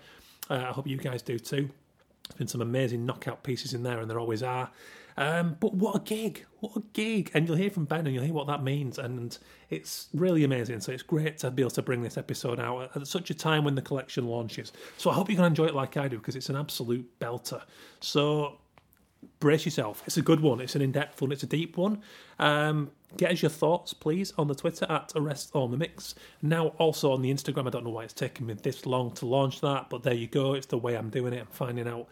Uh, 0.49 0.55
I 0.69 0.73
hope 0.73 0.87
you 0.87 0.97
guys 0.97 1.23
do 1.23 1.41
too. 1.41 1.69
There's 2.29 2.39
been 2.39 2.49
some 2.49 2.63
amazing 2.63 3.05
knockout 3.05 3.43
pieces 3.43 3.75
in 3.75 3.83
there, 3.83 3.99
and 3.99 4.09
there 4.09 4.21
always 4.21 4.45
are. 4.45 4.71
Um, 5.17 5.57
but 5.61 5.75
what 5.75 5.97
a 5.97 6.01
gig! 6.01 6.45
What 6.61 6.77
a 6.77 6.83
gig! 6.93 7.31
And 7.35 7.47
you'll 7.47 7.57
hear 7.57 7.71
from 7.71 7.85
Ben 7.85 8.07
and 8.07 8.15
you'll 8.15 8.25
hear 8.25 8.35
what 8.35 8.47
that 8.47 8.63
means. 8.63 8.99
And 8.99 9.37
it's 9.71 10.09
really 10.15 10.45
amazing. 10.45 10.81
So 10.81 10.93
it's 10.93 11.03
great 11.03 11.39
to 11.39 11.51
be 11.51 11.63
able 11.63 11.71
to 11.73 11.83
bring 11.83 12.03
this 12.03 12.17
episode 12.17 12.61
out 12.61 12.97
at 12.97 13.07
such 13.07 13.31
a 13.31 13.35
time 13.35 13.65
when 13.65 13.75
the 13.75 13.83
collection 13.83 14.27
launches. 14.27 14.73
So 14.97 15.11
I 15.11 15.15
hope 15.15 15.29
you 15.29 15.37
can 15.37 15.45
enjoy 15.45 15.67
it 15.67 15.75
like 15.75 15.97
I 15.97 16.09
do 16.09 16.19
because 16.19 16.37
it's 16.37 16.49
an 16.49 16.57
absolute 16.57 17.19
belter. 17.19 17.63
So 18.01 18.59
brace 19.41 19.65
yourself. 19.65 20.03
It's 20.07 20.17
a 20.17 20.23
good 20.23 20.41
one. 20.41 20.61
It's 20.61 20.75
an 20.75 20.83
in-depth 20.83 21.21
one. 21.21 21.33
It's 21.33 21.43
a 21.43 21.47
deep 21.47 21.77
one. 21.77 22.03
Um, 22.39 22.91
get 23.17 23.33
us 23.33 23.43
your 23.43 23.51
thoughts, 23.51 23.93
please, 23.93 24.33
on 24.39 24.49
the 24.49 24.55
Twitter 24.55 24.87
at 24.89 25.13
Arrest 25.15 25.51
All 25.55 25.69
Mimics. 25.69 26.15
Now 26.41 26.69
also 26.79 27.13
on 27.13 27.23
the 27.23 27.33
Instagram. 27.33 27.67
I 27.67 27.71
don't 27.71 27.85
know 27.85 27.91
why 27.91 28.05
it's 28.05 28.15
taken 28.15 28.47
me 28.47 28.55
this 28.55 28.87
long 28.87 29.13
to 29.13 29.27
launch 29.27 29.61
that, 29.61 29.91
but 29.91 30.03
there 30.03 30.15
you 30.15 30.27
go. 30.27 30.55
It's 30.55 30.67
the 30.67 30.79
way 30.79 30.97
I'm 30.97 31.11
doing 31.11 31.33
it. 31.33 31.41
I'm 31.41 31.47
finding 31.47 31.87
out 31.87 32.09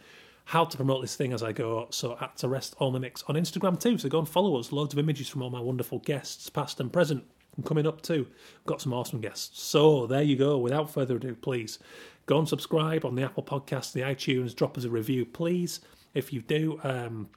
how 0.50 0.64
to 0.64 0.76
promote 0.76 1.00
this 1.00 1.14
thing 1.14 1.32
as 1.32 1.44
I 1.44 1.52
go. 1.52 1.86
So 1.90 2.18
at 2.20 2.42
Arrest 2.42 2.74
All 2.80 2.90
Mimics 2.90 3.22
on 3.28 3.36
Instagram 3.36 3.78
too. 3.78 3.96
So 3.98 4.08
go 4.08 4.18
and 4.18 4.28
follow 4.28 4.58
us. 4.58 4.72
Loads 4.72 4.92
of 4.92 4.98
images 4.98 5.28
from 5.28 5.42
all 5.42 5.50
my 5.50 5.60
wonderful 5.60 6.00
guests, 6.00 6.50
past 6.50 6.80
and 6.80 6.92
present, 6.92 7.22
and 7.56 7.64
coming 7.64 7.86
up 7.86 8.02
too. 8.02 8.26
Got 8.66 8.80
some 8.80 8.92
awesome 8.92 9.20
guests. 9.20 9.62
So 9.62 10.08
there 10.08 10.24
you 10.24 10.34
go. 10.34 10.58
Without 10.58 10.92
further 10.92 11.14
ado, 11.14 11.36
please 11.36 11.78
go 12.26 12.40
and 12.40 12.48
subscribe 12.48 13.04
on 13.04 13.14
the 13.14 13.22
Apple 13.22 13.44
Podcast, 13.44 13.92
the 13.92 14.00
iTunes. 14.00 14.52
Drop 14.52 14.76
us 14.76 14.82
a 14.82 14.90
review, 14.90 15.24
please. 15.24 15.82
If 16.14 16.32
you 16.32 16.42
do, 16.42 16.80
um, 16.82 17.28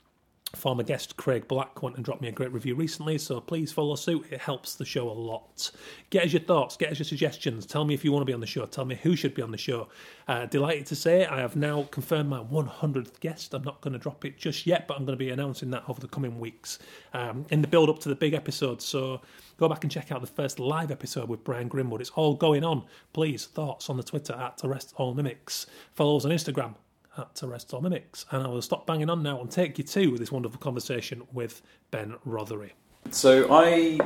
Former 0.56 0.84
guest 0.84 1.18
Craig 1.18 1.48
Black 1.48 1.82
went 1.82 1.96
and 1.96 2.06
dropped 2.06 2.22
me 2.22 2.28
a 2.28 2.32
great 2.32 2.54
review 2.54 2.76
recently, 2.76 3.18
so 3.18 3.42
please 3.42 3.72
follow 3.72 3.96
suit. 3.96 4.28
It 4.30 4.40
helps 4.40 4.76
the 4.76 4.86
show 4.86 5.10
a 5.10 5.12
lot. 5.12 5.72
Get 6.12 6.26
us 6.26 6.34
your 6.34 6.44
thoughts, 6.44 6.78
get 6.78 6.92
us 6.92 7.00
your 7.00 7.06
suggestions. 7.06 7.66
Tell 7.66 7.84
me 7.86 7.96
if 7.96 8.06
you 8.06 8.12
want 8.12 8.22
to 8.22 8.26
be 8.26 8.34
on 8.34 8.40
the 8.40 8.46
show. 8.46 8.68
Tell 8.68 8.86
me 8.86 8.94
who 8.94 9.16
should 9.16 9.34
be 9.34 9.42
on 9.42 9.50
the 9.50 9.58
show. 9.58 9.90
Uh, 10.28 10.46
delighted 10.46 10.86
to 10.86 10.96
say 10.96 11.26
I 11.26 11.40
have 11.40 11.56
now 11.56 11.88
confirmed 11.90 12.30
my 12.30 12.40
100th 12.40 13.20
guest. 13.20 13.56
I'm 13.56 13.64
not 13.64 13.82
going 13.82 13.94
to 13.94 14.00
drop 14.00 14.26
it 14.26 14.38
just 14.38 14.68
yet, 14.68 14.88
but 14.88 14.96
I'm 14.96 15.06
going 15.06 15.18
to 15.18 15.26
be 15.26 15.32
announcing 15.32 15.72
that 15.72 15.86
over 15.88 16.00
the 16.00 16.08
coming 16.08 16.40
weeks 16.40 16.78
um, 17.14 17.48
in 17.50 17.64
the 17.64 17.68
build 17.68 17.90
up 17.90 17.98
to 18.02 18.10
the 18.10 18.16
big 18.16 18.36
episode. 18.36 18.80
So 18.80 19.22
go 19.58 19.68
back 19.68 19.84
and 19.84 19.92
check 19.92 20.12
out 20.12 20.22
the 20.22 20.28
first 20.28 20.60
live 20.60 20.92
episode 20.92 21.30
with 21.30 21.44
Brian 21.44 21.68
Grimwood. 21.68 22.00
It's 22.00 22.12
all 22.12 22.36
going 22.36 22.64
on. 22.64 22.86
Please, 23.12 23.48
thoughts 23.48 23.90
on 23.90 23.98
the 23.98 24.04
Twitter 24.04 24.34
at 24.34 24.62
Arrest 24.64 24.94
All 24.98 25.16
Mimics. 25.16 25.66
Follow 25.94 26.18
us 26.18 26.26
on 26.26 26.32
Instagram 26.32 26.76
at 27.18 27.42
Arrest 27.44 27.74
All 27.74 27.82
Mimics. 27.82 28.26
And 28.32 28.44
I 28.44 28.48
will 28.48 28.62
stop 28.62 28.86
banging 28.86 29.10
on 29.10 29.24
now 29.24 29.40
and 29.42 29.50
take 29.50 29.78
you 29.78 29.84
to 29.84 30.18
this 30.18 30.32
wonderful 30.32 30.60
conversation 30.60 31.24
with 31.32 31.62
Ben 31.92 32.16
Rothery. 32.26 32.72
So 33.12 33.48
I, 33.52 34.00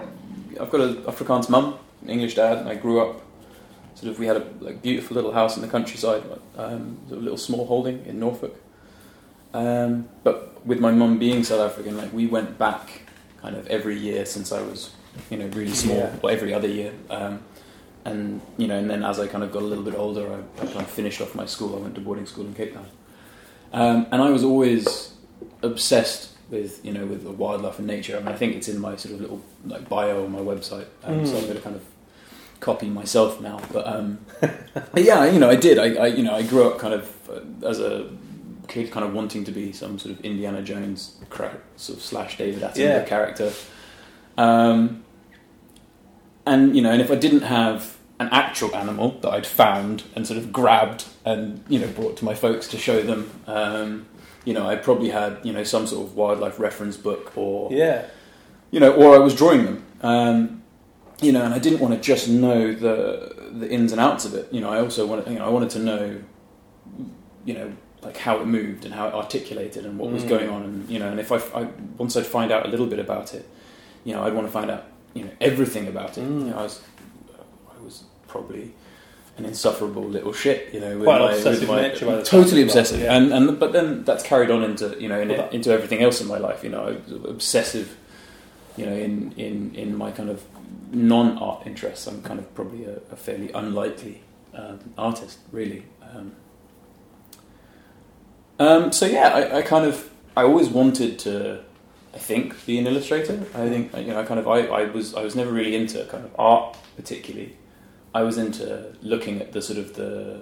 I've 0.59 0.69
got 0.71 0.81
an 0.81 0.95
Afrikaans 1.03 1.49
mum, 1.49 1.77
an 2.01 2.09
English 2.09 2.35
dad, 2.35 2.57
and 2.57 2.69
I 2.69 2.75
grew 2.75 2.99
up. 2.99 3.21
Sort 3.95 4.11
of, 4.11 4.19
we 4.19 4.27
had 4.27 4.37
a 4.37 4.45
like, 4.59 4.81
beautiful 4.81 5.15
little 5.15 5.33
house 5.33 5.55
in 5.55 5.61
the 5.63 5.67
countryside, 5.67 6.23
um, 6.55 6.99
a 7.09 7.15
little 7.15 7.37
small 7.37 7.65
holding 7.65 8.05
in 8.05 8.19
Norfolk. 8.19 8.55
Um, 9.53 10.07
but 10.23 10.65
with 10.65 10.79
my 10.79 10.91
mum 10.91 11.17
being 11.17 11.43
South 11.43 11.61
African, 11.61 11.97
like 11.97 12.13
we 12.13 12.27
went 12.27 12.57
back 12.59 13.01
kind 13.41 13.55
of 13.55 13.65
every 13.67 13.97
year 13.97 14.25
since 14.25 14.51
I 14.51 14.61
was, 14.61 14.91
you 15.31 15.37
know, 15.37 15.47
really 15.47 15.73
small, 15.73 15.97
yeah. 15.97 16.15
or 16.21 16.29
every 16.29 16.53
other 16.53 16.67
year. 16.67 16.93
Um, 17.09 17.41
and 18.07 18.41
you 18.57 18.67
know, 18.67 18.77
and 18.77 18.89
then 18.89 19.03
as 19.03 19.19
I 19.19 19.27
kind 19.27 19.43
of 19.43 19.51
got 19.51 19.61
a 19.61 19.65
little 19.65 19.83
bit 19.83 19.95
older, 19.95 20.31
I, 20.31 20.61
I 20.61 20.65
kind 20.65 20.81
of 20.81 20.89
finished 20.89 21.21
off 21.21 21.35
my 21.35 21.45
school. 21.45 21.75
I 21.75 21.79
went 21.79 21.95
to 21.95 22.01
boarding 22.01 22.25
school 22.25 22.45
in 22.45 22.53
Cape 22.53 22.73
Town, 22.73 22.87
um, 23.73 24.07
and 24.11 24.21
I 24.21 24.29
was 24.29 24.43
always 24.43 25.13
obsessed 25.61 26.33
with 26.49 26.83
you 26.85 26.93
know 26.93 27.05
with 27.05 27.23
the 27.23 27.31
wildlife 27.31 27.77
and 27.79 27.87
nature. 27.87 28.15
I 28.15 28.19
mean, 28.19 28.29
I 28.29 28.37
think 28.37 28.55
it's 28.55 28.67
in 28.67 28.79
my 28.79 28.95
sort 28.95 29.15
of 29.15 29.21
little 29.21 29.41
like 29.65 29.89
bio 29.89 30.23
on 30.25 30.31
my 30.31 30.39
website, 30.39 30.87
um, 31.03 31.19
mm. 31.19 31.27
so 31.27 31.37
I'm 31.37 31.43
going 31.43 31.57
to 31.57 31.61
kind 31.61 31.75
of 31.75 31.83
copy 32.59 32.87
myself 32.89 33.39
now, 33.39 33.61
but, 33.71 33.85
um, 33.85 34.17
but 34.41 35.03
yeah, 35.03 35.25
you 35.25 35.39
know, 35.39 35.49
I 35.49 35.55
did. 35.55 35.77
I, 35.77 35.93
I, 35.93 36.07
you 36.07 36.23
know, 36.23 36.33
I 36.33 36.41
grew 36.41 36.67
up 36.67 36.79
kind 36.79 36.93
of 36.93 37.29
uh, 37.29 37.67
as 37.67 37.79
a 37.79 38.09
kid, 38.67 38.89
kind 38.91 39.05
of 39.05 39.13
wanting 39.13 39.43
to 39.43 39.51
be 39.51 39.71
some 39.71 39.99
sort 39.99 40.15
of 40.15 40.25
Indiana 40.25 40.61
Jones 40.61 41.17
cra- 41.29 41.59
sort 41.75 41.99
of 41.99 42.03
slash 42.03 42.37
David 42.37 42.63
Attenborough 42.63 42.75
Yeah. 42.77 43.03
character. 43.05 43.51
Um, 44.37 45.03
and 46.45 46.75
you 46.75 46.81
know, 46.81 46.91
and 46.91 47.01
if 47.01 47.11
I 47.11 47.15
didn't 47.15 47.41
have 47.41 47.96
an 48.19 48.29
actual 48.31 48.75
animal 48.75 49.11
that 49.21 49.29
I'd 49.31 49.45
found 49.47 50.03
and 50.15 50.25
sort 50.25 50.39
of 50.39 50.51
grabbed 50.51 51.05
and 51.25 51.63
you 51.69 51.79
know 51.79 51.87
brought 51.87 52.17
to 52.17 52.25
my 52.25 52.33
folks 52.33 52.67
to 52.69 52.77
show 52.77 53.01
them, 53.01 53.29
um, 53.47 54.07
you 54.45 54.53
know, 54.53 54.67
I 54.67 54.75
probably 54.75 55.09
had 55.09 55.37
you 55.43 55.53
know 55.53 55.63
some 55.63 55.85
sort 55.87 56.07
of 56.07 56.15
wildlife 56.15 56.59
reference 56.59 56.97
book 56.97 57.31
or 57.37 57.71
Yeah. 57.71 58.05
you 58.71 58.79
know, 58.79 58.91
or 58.93 59.15
I 59.15 59.19
was 59.19 59.35
drawing 59.35 59.65
them. 59.65 59.83
Um, 60.01 60.63
you 61.21 61.31
know, 61.31 61.43
and 61.43 61.53
I 61.53 61.59
didn't 61.59 61.79
want 61.79 61.93
to 61.95 61.99
just 61.99 62.27
know 62.29 62.73
the 62.73 63.33
the 63.51 63.69
ins 63.69 63.91
and 63.91 63.99
outs 64.01 64.23
of 64.25 64.33
it. 64.35 64.47
You 64.51 64.61
know, 64.61 64.69
I 64.69 64.79
also 64.81 65.05
wanted, 65.07 65.27
you 65.31 65.39
know, 65.39 65.45
I 65.45 65.49
wanted 65.49 65.69
to 65.71 65.79
know, 65.79 66.21
you 67.45 67.53
know, 67.53 67.71
like 68.03 68.17
how 68.17 68.37
it 68.39 68.45
moved 68.45 68.85
and 68.85 68.93
how 68.93 69.07
it 69.07 69.13
articulated 69.13 69.85
and 69.85 69.97
what 69.97 70.11
was 70.11 70.23
Mm. 70.23 70.29
going 70.29 70.49
on. 70.49 70.63
And 70.63 70.89
you 70.89 70.99
know, 70.99 71.09
and 71.09 71.19
if 71.19 71.31
I, 71.31 71.37
I 71.59 71.67
once 71.97 72.15
I'd 72.15 72.25
find 72.25 72.51
out 72.51 72.65
a 72.65 72.69
little 72.69 72.85
bit 72.87 72.99
about 72.99 73.33
it, 73.33 73.47
you 74.03 74.13
know, 74.13 74.23
I'd 74.23 74.33
want 74.33 74.47
to 74.47 74.51
find 74.51 74.69
out, 74.69 74.83
you 75.13 75.23
know, 75.25 75.31
everything 75.41 75.87
about 75.87 76.17
it. 76.17 76.21
Mm. 76.23 76.39
You 76.45 76.49
know, 76.51 76.57
I 76.59 76.63
was, 76.63 76.81
was 77.87 78.03
probably 78.27 78.73
an 79.37 79.45
insufferable 79.45 80.03
little 80.03 80.33
shit. 80.33 80.73
You 80.73 80.79
know, 80.81 80.93
with 80.97 81.05
Quite 81.05 81.21
my- 81.21 81.33
obsessive 81.33 81.67
my- 81.67 81.81
nature 81.81 82.21
totally 82.23 82.61
obsessive. 82.61 82.99
yeah. 83.01 83.15
And 83.17 83.33
and 83.33 83.59
but 83.59 83.71
then 83.73 84.03
that's 84.03 84.23
carried 84.23 84.51
on 84.51 84.63
into 84.63 84.95
you 84.99 85.09
know 85.09 85.19
in, 85.19 85.29
Well, 85.29 85.49
into 85.49 85.71
everything 85.71 86.01
else 86.03 86.21
in 86.21 86.27
my 86.27 86.39
life. 86.47 86.63
You 86.63 86.69
know, 86.69 86.83
I 86.87 86.91
was 86.91 87.11
obsessive 87.35 87.87
you 88.77 88.85
know, 88.85 88.93
in, 88.93 89.33
in, 89.37 89.73
in 89.75 89.97
my 89.97 90.11
kind 90.11 90.29
of 90.29 90.43
non 90.91 91.37
art 91.39 91.65
interests, 91.65 92.05
I'm 92.07 92.21
kind 92.21 92.39
of 92.39 92.53
probably 92.53 92.85
a, 92.85 92.97
a 93.11 93.15
fairly 93.15 93.51
unlikely 93.51 94.21
um, 94.53 94.79
artist, 94.97 95.39
really. 95.51 95.83
Um, 96.03 96.31
um, 98.59 98.91
so 98.91 99.05
yeah, 99.05 99.29
I, 99.29 99.57
I 99.57 99.61
kind 99.63 99.85
of 99.85 100.09
I 100.35 100.43
always 100.43 100.69
wanted 100.69 101.19
to, 101.19 101.63
I 102.13 102.17
think, 102.19 102.65
be 102.65 102.77
an 102.77 102.87
illustrator. 102.87 103.43
I 103.55 103.67
think 103.67 103.95
you 103.97 104.13
know, 104.13 104.21
I 104.21 104.25
kind 104.25 104.39
of 104.39 104.47
I, 104.47 104.59
I 104.67 104.83
was 104.85 105.15
I 105.15 105.23
was 105.23 105.35
never 105.35 105.51
really 105.51 105.75
into 105.75 106.03
kind 106.05 106.23
of 106.23 106.31
art 106.39 106.77
particularly. 106.95 107.57
I 108.19 108.21
was 108.29 108.37
into 108.45 108.65
looking 109.11 109.35
at 109.43 109.49
the 109.55 109.61
sort 109.61 109.79
of 109.83 109.87
the 109.99 110.41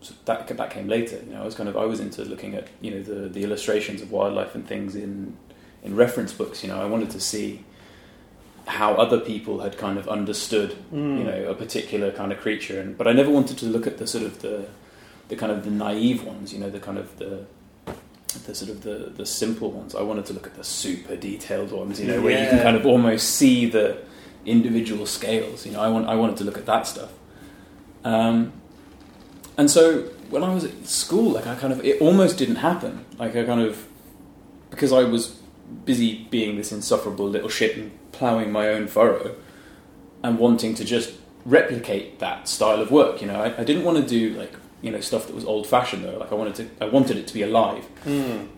so 0.00 0.14
that 0.26 0.48
that 0.48 0.70
came 0.70 0.88
later. 0.96 1.18
You 1.26 1.32
know, 1.34 1.42
I 1.42 1.44
was 1.44 1.54
kind 1.54 1.68
of 1.68 1.76
I 1.76 1.86
was 1.92 2.00
into 2.00 2.20
looking 2.24 2.54
at 2.54 2.66
you 2.84 2.90
know 2.92 3.02
the 3.10 3.28
the 3.36 3.42
illustrations 3.46 4.02
of 4.02 4.10
wildlife 4.10 4.54
and 4.54 4.66
things 4.66 4.94
in 4.94 5.36
in 5.82 5.96
reference 5.96 6.32
books. 6.32 6.62
You 6.62 6.68
know, 6.70 6.80
I 6.80 6.86
wanted 6.94 7.10
to 7.10 7.20
see 7.20 7.64
how 8.66 8.94
other 8.94 9.20
people 9.20 9.60
had 9.60 9.76
kind 9.76 9.98
of 9.98 10.08
understood 10.08 10.70
Mm. 10.92 11.18
you 11.18 11.24
know 11.24 11.38
a 11.50 11.54
particular 11.54 12.08
kind 12.20 12.30
of 12.32 12.38
creature, 12.44 12.80
and 12.82 12.96
but 12.98 13.06
I 13.06 13.12
never 13.20 13.30
wanted 13.38 13.56
to 13.62 13.66
look 13.66 13.86
at 13.86 13.96
the 13.98 14.06
sort 14.06 14.24
of 14.24 14.34
the 14.44 14.56
the 15.28 15.36
kind 15.36 15.52
of 15.52 15.64
the 15.64 15.70
naive 15.86 16.20
ones. 16.32 16.52
You 16.52 16.60
know, 16.60 16.70
the 16.70 16.80
kind 16.80 16.98
of 16.98 17.08
the 17.22 17.32
the 18.46 18.54
sort 18.54 18.70
of 18.74 18.78
the 18.88 18.96
the 19.20 19.26
simple 19.26 19.70
ones. 19.80 19.94
I 19.94 20.02
wanted 20.10 20.26
to 20.26 20.32
look 20.36 20.46
at 20.46 20.54
the 20.54 20.64
super 20.64 21.16
detailed 21.16 21.70
ones. 21.80 21.94
You 22.00 22.06
know, 22.10 22.20
where 22.24 22.36
you 22.42 22.48
can 22.50 22.60
kind 22.68 22.76
of 22.76 22.84
almost 22.92 23.24
see 23.40 23.58
the 23.76 23.88
individual 24.46 25.06
scales. 25.06 25.66
You 25.66 25.72
know, 25.72 25.80
I 25.80 25.88
want 25.88 26.06
I 26.08 26.14
wanted 26.14 26.36
to 26.38 26.44
look 26.44 26.58
at 26.58 26.66
that 26.66 26.86
stuff. 26.86 27.12
Um, 28.04 28.52
and 29.56 29.70
so 29.70 30.02
when 30.30 30.42
I 30.42 30.52
was 30.52 30.64
at 30.64 30.86
school, 30.86 31.32
like 31.32 31.46
I 31.46 31.54
kind 31.54 31.72
of 31.72 31.84
it 31.84 32.00
almost 32.00 32.38
didn't 32.38 32.56
happen. 32.56 33.04
Like 33.18 33.36
I 33.36 33.44
kind 33.44 33.60
of 33.60 33.86
because 34.70 34.92
I 34.92 35.04
was 35.04 35.38
busy 35.84 36.26
being 36.30 36.56
this 36.56 36.72
insufferable 36.72 37.28
little 37.28 37.48
shit 37.48 37.76
and 37.76 37.90
ploughing 38.12 38.52
my 38.52 38.68
own 38.68 38.86
furrow 38.86 39.34
and 40.22 40.38
wanting 40.38 40.74
to 40.74 40.84
just 40.84 41.14
replicate 41.44 42.18
that 42.18 42.48
style 42.48 42.80
of 42.80 42.90
work. 42.90 43.20
You 43.20 43.28
know, 43.28 43.40
I, 43.40 43.60
I 43.60 43.64
didn't 43.64 43.84
want 43.84 43.98
to 43.98 44.06
do 44.06 44.30
like 44.38 44.52
you 44.82 44.90
know 44.90 45.00
stuff 45.00 45.26
that 45.26 45.34
was 45.34 45.44
old 45.44 45.66
fashioned 45.66 46.04
though. 46.04 46.18
Like 46.18 46.32
I 46.32 46.34
wanted 46.34 46.54
to 46.56 46.84
I 46.84 46.88
wanted 46.88 47.16
it 47.16 47.26
to 47.28 47.34
be 47.34 47.42
alive. 47.42 47.86
Mm. 48.04 48.48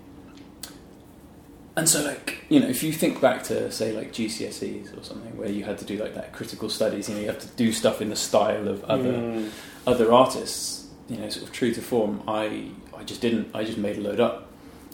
And 1.76 1.86
so, 1.88 2.02
like, 2.02 2.38
you 2.48 2.58
know, 2.60 2.68
if 2.68 2.82
you 2.82 2.90
think 2.90 3.20
back 3.20 3.42
to, 3.44 3.70
say, 3.70 3.92
like 3.92 4.10
GCSEs 4.12 4.98
or 4.98 5.02
something, 5.04 5.36
where 5.36 5.50
you 5.50 5.64
had 5.64 5.76
to 5.78 5.84
do 5.84 5.98
like 5.98 6.14
that 6.14 6.32
critical 6.32 6.70
studies, 6.70 7.08
you 7.08 7.14
know, 7.14 7.20
you 7.20 7.26
have 7.26 7.38
to 7.40 7.48
do 7.48 7.70
stuff 7.70 8.00
in 8.00 8.08
the 8.08 8.16
style 8.16 8.66
of 8.68 8.82
other 8.84 9.12
Mm. 9.12 9.50
other 9.86 10.10
artists, 10.12 10.86
you 11.08 11.18
know, 11.18 11.28
sort 11.28 11.44
of 11.46 11.52
true 11.52 11.72
to 11.74 11.82
form. 11.82 12.22
I 12.26 12.70
I 12.98 13.02
just 13.04 13.20
didn't. 13.20 13.48
I 13.54 13.62
just 13.64 13.76
made 13.76 13.98
a 13.98 14.00
load 14.00 14.20
up. 14.20 14.46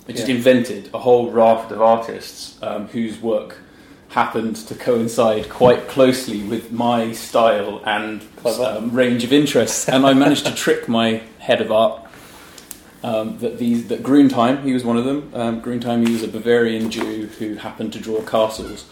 I 0.08 0.12
just 0.12 0.26
Yeah. 0.28 0.34
invented 0.34 0.90
a 0.92 0.98
whole 0.98 1.30
raft 1.30 1.70
of 1.70 1.80
artists 1.80 2.56
um, 2.62 2.88
whose 2.88 3.20
work 3.22 3.58
happened 4.08 4.56
to 4.56 4.74
coincide 4.74 5.48
quite 5.48 5.86
closely 5.88 6.42
with 6.42 6.72
my 6.72 7.12
style 7.12 7.80
and 7.86 8.22
um, 8.44 8.90
range 8.92 9.22
of 9.22 9.32
interests, 9.32 9.88
and 9.88 10.04
I 10.04 10.12
managed 10.14 10.44
to 10.46 10.52
trick 10.54 10.88
my 10.88 11.22
head 11.38 11.60
of 11.60 11.70
art. 11.70 12.00
Um, 13.04 13.38
that 13.38 13.58
these 13.58 13.88
that 13.88 14.02
Gruntheim, 14.02 14.62
he 14.62 14.72
was 14.72 14.84
one 14.84 14.96
of 14.96 15.04
them. 15.04 15.30
Um, 15.34 15.60
Gruntheim, 15.60 16.06
he 16.06 16.12
was 16.12 16.22
a 16.22 16.28
Bavarian 16.28 16.90
Jew 16.90 17.26
who 17.26 17.56
happened 17.56 17.92
to 17.94 17.98
draw 17.98 18.22
castles, 18.22 18.86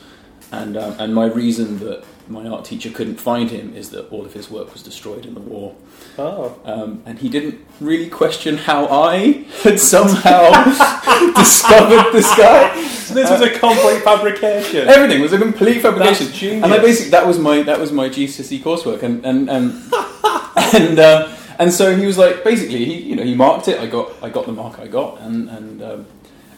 and 0.51 0.77
um, 0.77 0.97
and 0.99 1.15
my 1.15 1.27
reason 1.27 1.79
that 1.79 2.05
my 2.31 2.47
art 2.47 2.65
teacher 2.65 2.91
couldn't 2.91 3.17
find 3.17 3.51
him 3.51 3.75
is 3.75 3.91
that 3.91 4.09
all 4.11 4.25
of 4.25 4.33
his 4.33 4.51
work 4.51 4.73
was 4.73 4.83
destroyed 4.83 5.27
in 5.27 5.35
the 5.35 5.41
war. 5.41 5.75
Oh. 6.17 6.59
Um, 6.65 7.03
and 7.05 7.19
he 7.19 7.29
didn't 7.29 7.61
really 7.81 8.09
question 8.09 8.57
how 8.57 8.87
I 8.87 9.45
had 9.63 9.81
somehow 9.81 10.51
discovered 11.35 12.13
this 12.13 12.29
guy. 12.37 12.83
So 12.85 13.15
this 13.15 13.31
was 13.31 13.41
a 13.41 13.51
complete 13.51 14.03
fabrication. 14.03 14.89
Everything 14.89 15.21
was 15.21 15.33
a 15.33 15.39
complete 15.39 15.83
fabrication. 15.83 16.27
That's 16.27 16.39
genius. 16.39 16.65
And 16.65 16.73
I 16.73 16.79
basically 16.79 17.11
that 17.11 17.27
was 17.27 17.39
my 17.39 17.63
that 17.63 17.81
was 17.81 17.91
my 17.91 18.09
GCSE 18.09 18.61
coursework, 18.61 19.03
and 19.03 19.25
and 19.27 19.51
and 19.51 19.73
and, 20.75 20.99
uh, 20.99 21.37
and 21.61 21.73
so 21.73 21.95
he 21.95 22.07
was 22.07 22.19
like 22.19 22.43
basically 22.43 22.85
he 22.85 22.95
you 23.01 23.17
know 23.17 23.23
he 23.23 23.35
marked 23.35 23.69
it. 23.69 23.79
I 23.79 23.87
got 23.87 24.11
I 24.23 24.29
got 24.29 24.47
the 24.47 24.53
mark 24.53 24.81
I 24.81 24.89
got, 24.89 25.21
and 25.21 25.49
and 25.49 25.83
um, 25.83 26.07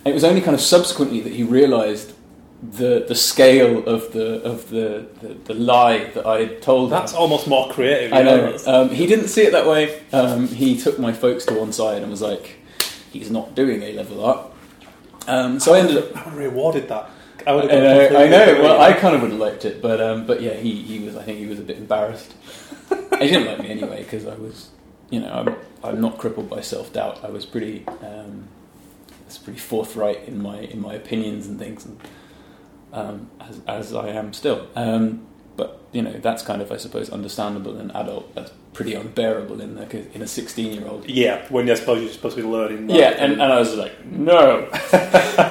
it 0.06 0.14
was 0.14 0.24
only 0.24 0.40
kind 0.40 0.54
of 0.54 0.60
subsequently 0.60 1.20
that 1.20 1.32
he 1.32 1.42
realised 1.42 2.14
the 2.62 3.04
the 3.08 3.14
scale 3.14 3.84
of 3.86 4.12
the 4.12 4.40
of 4.42 4.70
the 4.70 5.06
the, 5.20 5.34
the 5.34 5.54
lie 5.54 6.04
that 6.14 6.24
I 6.24 6.40
had 6.40 6.62
told 6.62 6.84
him. 6.84 6.98
That's 6.98 7.12
almost 7.12 7.48
more 7.48 7.68
creative. 7.70 8.12
I 8.12 8.22
know. 8.22 8.56
Um, 8.66 8.88
he 8.90 9.06
didn't 9.06 9.28
see 9.28 9.42
it 9.42 9.52
that 9.52 9.66
way. 9.66 10.00
Um, 10.12 10.46
he 10.48 10.80
took 10.80 10.98
my 10.98 11.12
folks 11.12 11.44
to 11.46 11.54
one 11.54 11.72
side 11.72 12.02
and 12.02 12.10
was 12.10 12.22
like, 12.22 12.56
"He's 13.12 13.30
not 13.30 13.54
doing 13.54 13.82
A 13.82 13.92
level 13.92 14.24
art." 14.24 14.46
Um, 15.26 15.60
so 15.60 15.74
I 15.74 15.80
ended 15.80 15.98
up. 15.98 16.26
I 16.26 16.34
rewarded 16.34 16.88
that. 16.88 17.10
I 17.46 17.52
would 17.54 17.70
I 17.70 17.74
have. 17.74 18.12
know. 18.12 18.18
I 18.18 18.28
know. 18.28 18.62
Well. 18.62 18.80
I 18.80 18.92
kind 18.92 19.16
of 19.16 19.22
would 19.22 19.32
have 19.32 19.40
liked 19.40 19.64
it, 19.64 19.82
but 19.82 20.00
um, 20.00 20.26
but 20.26 20.40
yeah, 20.40 20.54
he, 20.54 20.82
he 20.82 21.00
was. 21.00 21.16
I 21.16 21.22
think 21.22 21.38
he 21.38 21.46
was 21.46 21.58
a 21.58 21.62
bit 21.62 21.78
embarrassed. 21.78 22.32
he 23.18 23.26
didn't 23.26 23.46
like 23.46 23.60
me 23.60 23.70
anyway 23.70 24.02
because 24.02 24.26
I 24.26 24.34
was, 24.34 24.70
you 25.12 25.20
know, 25.20 25.32
I'm 25.32 25.56
I'm 25.84 26.00
not 26.00 26.18
crippled 26.18 26.48
by 26.50 26.62
self 26.62 26.92
doubt. 26.92 27.22
I 27.22 27.28
was 27.28 27.44
pretty. 27.46 27.86
Um, 27.86 28.48
I 29.10 29.26
was 29.26 29.38
pretty 29.38 29.60
forthright 29.60 30.24
in 30.26 30.42
my 30.42 30.58
in 30.58 30.80
my 30.80 30.94
opinions 30.94 31.46
and 31.46 31.58
things, 31.58 31.84
and 31.84 32.00
um, 32.92 33.30
as 33.40 33.60
as 33.68 33.94
I 33.94 34.08
am 34.08 34.32
still. 34.32 34.66
Um, 34.74 35.26
but 35.54 35.82
you 35.92 36.00
know, 36.00 36.12
that's 36.12 36.42
kind 36.42 36.62
of 36.62 36.72
I 36.72 36.78
suppose 36.78 37.10
understandable 37.10 37.74
in 37.74 37.90
an 37.90 37.96
adult. 37.96 38.34
That's 38.34 38.52
pretty 38.72 38.94
unbearable 38.94 39.60
in 39.60 39.74
the, 39.74 40.14
in 40.14 40.22
a 40.22 40.26
sixteen 40.26 40.72
year 40.72 40.88
old. 40.88 41.08
Yeah, 41.08 41.46
when 41.50 41.70
I 41.70 41.74
suppose 41.74 42.02
you're 42.02 42.10
supposed 42.10 42.36
to 42.36 42.42
be 42.42 42.48
learning. 42.48 42.88
Yeah, 42.88 43.10
and, 43.10 43.34
and 43.34 43.42
I 43.42 43.58
was 43.58 43.74
like, 43.74 44.04
no, 44.06 44.68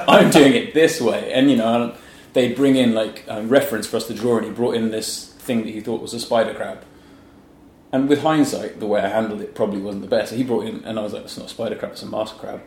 I'm 0.08 0.30
doing 0.30 0.54
it 0.54 0.74
this 0.74 1.00
way. 1.00 1.32
And, 1.32 1.48
you 1.48 1.56
know, 1.56 1.94
they'd 2.32 2.56
bring 2.56 2.74
in, 2.74 2.94
like, 2.94 3.24
um, 3.28 3.48
reference 3.48 3.86
for 3.86 3.98
us 3.98 4.08
to 4.08 4.14
draw, 4.14 4.38
and 4.38 4.46
he 4.46 4.52
brought 4.52 4.74
in 4.74 4.90
this 4.90 5.28
thing 5.34 5.62
that 5.64 5.70
he 5.70 5.80
thought 5.80 6.02
was 6.02 6.14
a 6.14 6.20
spider 6.20 6.52
crab. 6.52 6.84
And 7.92 8.08
with 8.08 8.22
hindsight, 8.22 8.80
the 8.80 8.86
way 8.86 9.00
I 9.00 9.08
handled 9.08 9.42
it 9.42 9.54
probably 9.54 9.80
wasn't 9.80 10.02
the 10.02 10.08
best. 10.08 10.30
So 10.30 10.36
he 10.36 10.44
brought 10.44 10.64
in, 10.66 10.82
and 10.84 10.98
I 10.98 11.02
was 11.02 11.12
like, 11.12 11.24
it's 11.24 11.36
not 11.36 11.46
a 11.46 11.50
spider 11.50 11.76
crab, 11.76 11.92
it's 11.92 12.02
a 12.02 12.06
master 12.06 12.36
crab. 12.38 12.60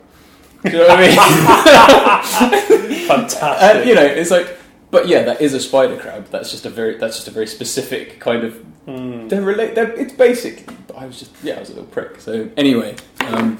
Do 0.62 0.70
you 0.70 0.78
know 0.78 0.86
what 0.86 0.98
I 0.98 1.06
mean? 1.06 1.16
fantastic. 3.08 3.42
and, 3.42 3.88
you 3.88 3.94
know, 3.94 4.04
it's 4.04 4.30
like, 4.30 4.56
but 4.90 5.08
yeah, 5.08 5.22
that 5.24 5.40
is 5.40 5.52
a 5.52 5.60
spider 5.60 5.96
crab. 5.96 6.28
That's 6.30 6.50
just 6.50 6.64
a 6.64 6.70
very, 6.70 6.96
that's 6.96 7.16
just 7.16 7.28
a 7.28 7.32
very 7.32 7.46
specific 7.46 8.20
kind 8.20 8.44
of 8.44 8.64
Mm. 8.86 9.28
they're 9.28 9.42
relate. 9.42 9.74
They're, 9.74 9.90
it's 9.94 10.12
basic. 10.12 10.64
But 10.86 10.96
I 10.96 11.06
was 11.06 11.18
just 11.18 11.32
yeah, 11.42 11.56
I 11.56 11.58
was 11.60 11.70
a 11.70 11.72
little 11.72 11.88
prick. 11.88 12.20
So 12.20 12.48
anyway, 12.56 12.94
um, 13.18 13.58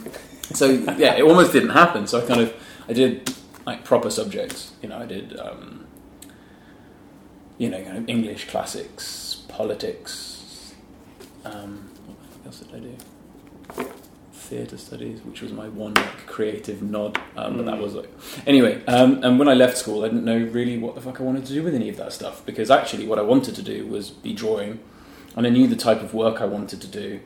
so 0.53 0.71
yeah, 0.97 1.15
it 1.17 1.23
almost 1.23 1.53
didn't 1.53 1.71
happen. 1.71 2.07
So 2.07 2.23
I 2.23 2.27
kind 2.27 2.41
of 2.43 2.55
I 2.89 2.93
did 2.93 3.35
like 3.67 3.83
proper 3.85 4.09
subjects. 4.09 4.73
You 4.83 4.89
know, 4.89 4.99
I 4.99 5.07
did 5.07 5.37
um, 5.37 5.85
you 7.59 7.69
know 7.69 7.83
kind 7.83 7.99
of 7.99 8.09
English 8.09 8.47
classics, 8.49 9.43
politics. 9.49 10.36
Um, 11.47 11.89
what 12.07 12.17
else 12.47 12.61
did 12.61 12.75
I 12.75 12.79
do? 12.81 13.89
Theatre 14.33 14.77
studies, 14.79 15.21
which 15.25 15.41
was 15.43 15.53
my 15.53 15.69
one 15.69 15.95
like 15.95 16.27
creative 16.27 16.81
nod, 16.83 17.19
um, 17.37 17.57
but 17.57 17.67
that 17.67 17.77
Mm. 17.77 17.83
was 17.83 17.95
like 17.95 18.09
anyway. 18.47 18.85
Um, 18.87 19.21
and 19.25 19.39
when 19.39 19.49
I 19.49 19.55
left 19.55 19.77
school, 19.77 20.05
I 20.05 20.09
didn't 20.09 20.25
know 20.25 20.39
really 20.39 20.79
what 20.79 20.95
the 20.95 21.01
fuck 21.01 21.21
I 21.21 21.25
wanted 21.25 21.47
to 21.47 21.53
do 21.53 21.63
with 21.65 21.75
any 21.75 21.89
of 21.89 21.97
that 21.97 22.13
stuff 22.13 22.45
because 22.47 22.71
actually, 22.71 23.07
what 23.09 23.19
I 23.19 23.23
wanted 23.23 23.55
to 23.57 23.63
do 23.63 23.87
was 23.87 24.11
be 24.11 24.33
drawing 24.33 24.79
and 25.35 25.47
I 25.47 25.51
knew 25.51 25.67
the 25.67 25.77
type 25.77 26.01
of 26.03 26.15
work 26.15 26.41
I 26.41 26.47
wanted 26.47 26.81
to 26.83 26.87
do, 26.87 27.21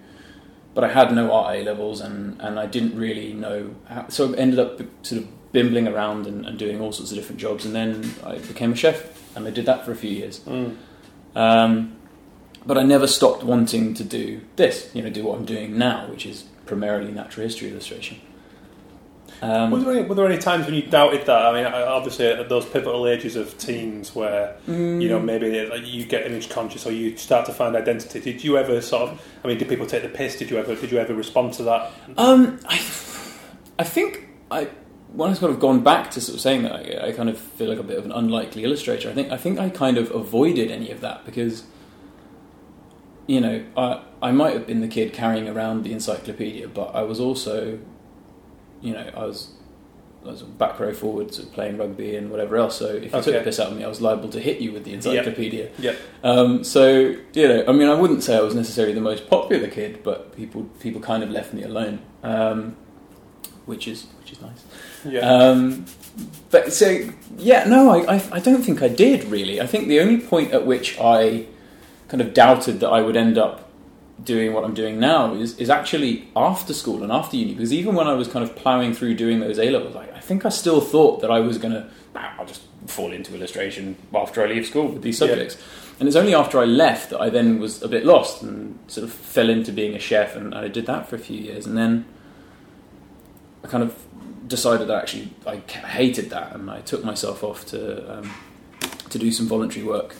but 0.74 0.82
I 0.82 0.88
had 0.88 1.14
no 1.14 1.30
art 1.32 1.56
A 1.56 1.62
levels, 1.62 2.00
and, 2.00 2.40
and 2.40 2.58
I 2.58 2.66
didn't 2.66 2.96
really 2.96 3.32
know. 3.34 3.74
How, 3.86 4.08
so 4.08 4.32
I 4.32 4.36
ended 4.36 4.58
up 4.58 4.80
sort 5.02 5.20
of 5.22 5.52
bimbling 5.52 5.86
around 5.88 6.26
and, 6.26 6.46
and 6.46 6.58
doing 6.58 6.80
all 6.80 6.90
sorts 6.92 7.10
of 7.12 7.16
different 7.18 7.40
jobs, 7.40 7.64
and 7.66 7.74
then 7.74 8.14
I 8.24 8.38
became 8.38 8.72
a 8.72 8.76
chef, 8.76 9.36
and 9.36 9.46
I 9.46 9.50
did 9.50 9.66
that 9.66 9.84
for 9.84 9.92
a 9.92 9.96
few 9.96 10.10
years. 10.10 10.40
Mm. 10.40 10.76
Um, 11.36 11.96
but 12.66 12.78
I 12.78 12.82
never 12.82 13.06
stopped 13.06 13.42
wanting 13.42 13.94
to 13.94 14.04
do 14.04 14.42
this. 14.56 14.90
You 14.94 15.02
know, 15.02 15.10
do 15.10 15.24
what 15.24 15.38
I'm 15.38 15.44
doing 15.44 15.78
now, 15.78 16.08
which 16.08 16.26
is 16.26 16.44
primarily 16.66 17.12
natural 17.12 17.46
history 17.46 17.70
illustration. 17.70 18.20
Um, 19.42 19.70
were, 19.70 19.80
there 19.80 19.92
any, 19.92 20.02
were 20.02 20.14
there 20.14 20.26
any 20.26 20.36
times 20.36 20.66
when 20.66 20.74
you 20.74 20.82
doubted 20.82 21.24
that? 21.24 21.46
I 21.46 21.52
mean, 21.54 21.64
obviously 21.64 22.26
at 22.26 22.48
those 22.50 22.66
pivotal 22.66 23.06
ages 23.08 23.36
of 23.36 23.56
teens 23.56 24.14
where 24.14 24.56
you 24.66 25.08
know 25.08 25.18
maybe 25.18 25.46
you 25.82 26.04
get 26.04 26.26
image 26.26 26.50
conscious 26.50 26.84
or 26.86 26.92
you 26.92 27.16
start 27.16 27.46
to 27.46 27.52
find 27.52 27.74
identity. 27.74 28.20
Did 28.20 28.44
you 28.44 28.58
ever 28.58 28.82
sort 28.82 29.10
of? 29.10 29.22
I 29.42 29.48
mean, 29.48 29.56
did 29.56 29.68
people 29.68 29.86
take 29.86 30.02
the 30.02 30.10
piss? 30.10 30.36
Did 30.36 30.50
you 30.50 30.58
ever? 30.58 30.74
Did 30.74 30.92
you 30.92 30.98
ever 30.98 31.14
respond 31.14 31.54
to 31.54 31.62
that? 31.62 31.90
Um, 32.18 32.60
I, 32.68 32.74
I 33.78 33.84
think 33.84 34.28
I 34.50 34.68
when 35.12 35.30
I've 35.30 35.38
sort 35.38 35.50
of 35.50 35.58
gone 35.58 35.82
back 35.82 36.10
to 36.12 36.20
sort 36.20 36.36
of 36.36 36.40
saying 36.40 36.62
that, 36.64 36.72
I, 36.72 37.08
I 37.08 37.12
kind 37.12 37.28
of 37.28 37.38
feel 37.38 37.68
like 37.68 37.78
a 37.78 37.82
bit 37.82 37.98
of 37.98 38.04
an 38.04 38.12
unlikely 38.12 38.64
illustrator. 38.64 39.10
I 39.10 39.14
think 39.14 39.32
I 39.32 39.36
think 39.36 39.58
I 39.58 39.70
kind 39.70 39.96
of 39.96 40.10
avoided 40.10 40.70
any 40.70 40.90
of 40.90 41.00
that 41.00 41.24
because, 41.24 41.64
you 43.26 43.40
know, 43.40 43.64
I 43.76 44.02
I 44.22 44.32
might 44.32 44.54
have 44.54 44.66
been 44.66 44.80
the 44.80 44.88
kid 44.88 45.12
carrying 45.12 45.48
around 45.48 45.84
the 45.84 45.92
encyclopedia, 45.92 46.68
but 46.68 46.94
I 46.94 47.02
was 47.02 47.20
also, 47.20 47.78
you 48.80 48.92
know, 48.92 49.10
I 49.16 49.24
was. 49.24 49.50
I 50.22 50.28
was 50.32 50.42
back 50.42 50.78
row 50.78 50.92
forward, 50.92 51.32
sort 51.32 51.48
of 51.48 51.54
playing 51.54 51.78
rugby 51.78 52.14
and 52.14 52.30
whatever 52.30 52.58
else. 52.58 52.76
So 52.76 52.88
if 52.88 53.04
you 53.04 53.08
took 53.08 53.28
Okay. 53.28 53.38
the 53.38 53.40
piss 53.42 53.58
out 53.58 53.70
of 53.72 53.78
me, 53.78 53.84
I 53.84 53.88
was 53.88 54.02
liable 54.02 54.28
to 54.28 54.38
hit 54.38 54.60
you 54.60 54.70
with 54.70 54.84
the 54.84 54.92
encyclopedia. 54.92 55.70
Yeah. 55.78 55.94
Um, 56.22 56.62
so 56.62 57.16
you 57.32 57.48
know, 57.48 57.64
I 57.66 57.72
mean, 57.72 57.88
I 57.88 57.94
wouldn't 57.94 58.22
say 58.22 58.36
I 58.36 58.42
was 58.42 58.54
necessarily 58.54 58.92
the 58.92 59.00
most 59.00 59.30
popular 59.30 59.66
kid, 59.68 60.02
but 60.02 60.36
people 60.36 60.64
people 60.78 61.00
kind 61.00 61.22
of 61.22 61.30
left 61.30 61.54
me 61.54 61.62
alone, 61.62 62.00
um, 62.22 62.76
which 63.64 63.88
is 63.88 64.08
which 64.20 64.32
is 64.32 64.42
nice. 64.42 64.62
Yeah. 65.08 65.20
Um, 65.20 65.86
but 66.50 66.70
so 66.70 67.08
yeah, 67.38 67.64
no, 67.64 67.88
I, 67.88 68.16
I 68.16 68.22
I 68.32 68.40
don't 68.40 68.62
think 68.62 68.82
I 68.82 68.88
did 68.88 69.24
really. 69.24 69.58
I 69.58 69.66
think 69.66 69.88
the 69.88 70.00
only 70.00 70.18
point 70.20 70.52
at 70.52 70.66
which 70.66 70.98
I 71.00 71.46
kind 72.10 72.20
of 72.20 72.34
doubted 72.34 72.80
that 72.80 72.88
I 72.90 73.00
would 73.00 73.16
end 73.16 73.38
up 73.38 73.68
doing 74.22 74.52
what 74.52 74.64
I'm 74.64 74.74
doing 74.74 75.00
now 75.00 75.32
is, 75.32 75.56
is 75.58 75.70
actually 75.70 76.28
after 76.36 76.74
school 76.74 77.02
and 77.02 77.10
after 77.10 77.36
uni. 77.36 77.54
Because 77.54 77.72
even 77.72 77.94
when 77.94 78.06
I 78.06 78.12
was 78.12 78.28
kind 78.28 78.44
of 78.44 78.54
ploughing 78.54 78.92
through 78.92 79.14
doing 79.14 79.40
those 79.40 79.58
A 79.58 79.70
levels, 79.70 79.96
I, 79.96 80.08
I 80.14 80.20
think 80.20 80.44
I 80.44 80.50
still 80.50 80.80
thought 80.80 81.22
that 81.22 81.30
I 81.30 81.40
was 81.40 81.56
going 81.56 81.72
to, 81.72 81.88
I'll 82.14 82.44
just 82.44 82.62
fall 82.86 83.12
into 83.12 83.34
illustration 83.34 83.96
after 84.14 84.42
I 84.44 84.46
leave 84.46 84.66
school 84.66 84.88
with 84.88 85.02
these 85.02 85.18
Yeah. 85.20 85.28
subjects. 85.28 85.56
And 85.98 86.06
it's 86.08 86.16
only 86.16 86.34
after 86.34 86.58
I 86.58 86.64
left 86.64 87.10
that 87.10 87.20
I 87.20 87.28
then 87.30 87.60
was 87.60 87.82
a 87.82 87.88
bit 87.88 88.04
lost 88.04 88.42
and 88.42 88.78
sort 88.88 89.04
of 89.04 89.12
fell 89.12 89.48
into 89.50 89.70
being 89.70 89.94
a 89.94 89.98
chef, 89.98 90.34
and 90.34 90.54
I 90.54 90.68
did 90.68 90.86
that 90.86 91.08
for 91.08 91.16
a 91.16 91.18
few 91.18 91.36
years, 91.38 91.66
and 91.66 91.76
then 91.76 92.06
I 93.62 93.68
kind 93.68 93.84
of 93.84 93.94
decided 94.48 94.88
that 94.88 94.96
actually 95.02 95.28
I 95.46 95.56
hated 95.76 96.30
that, 96.30 96.54
and 96.54 96.70
I 96.70 96.80
took 96.80 97.04
myself 97.04 97.44
off 97.44 97.66
to 97.66 98.18
um, 98.18 98.30
to 99.10 99.18
do 99.18 99.30
some 99.30 99.46
voluntary 99.46 99.84
work, 99.84 100.14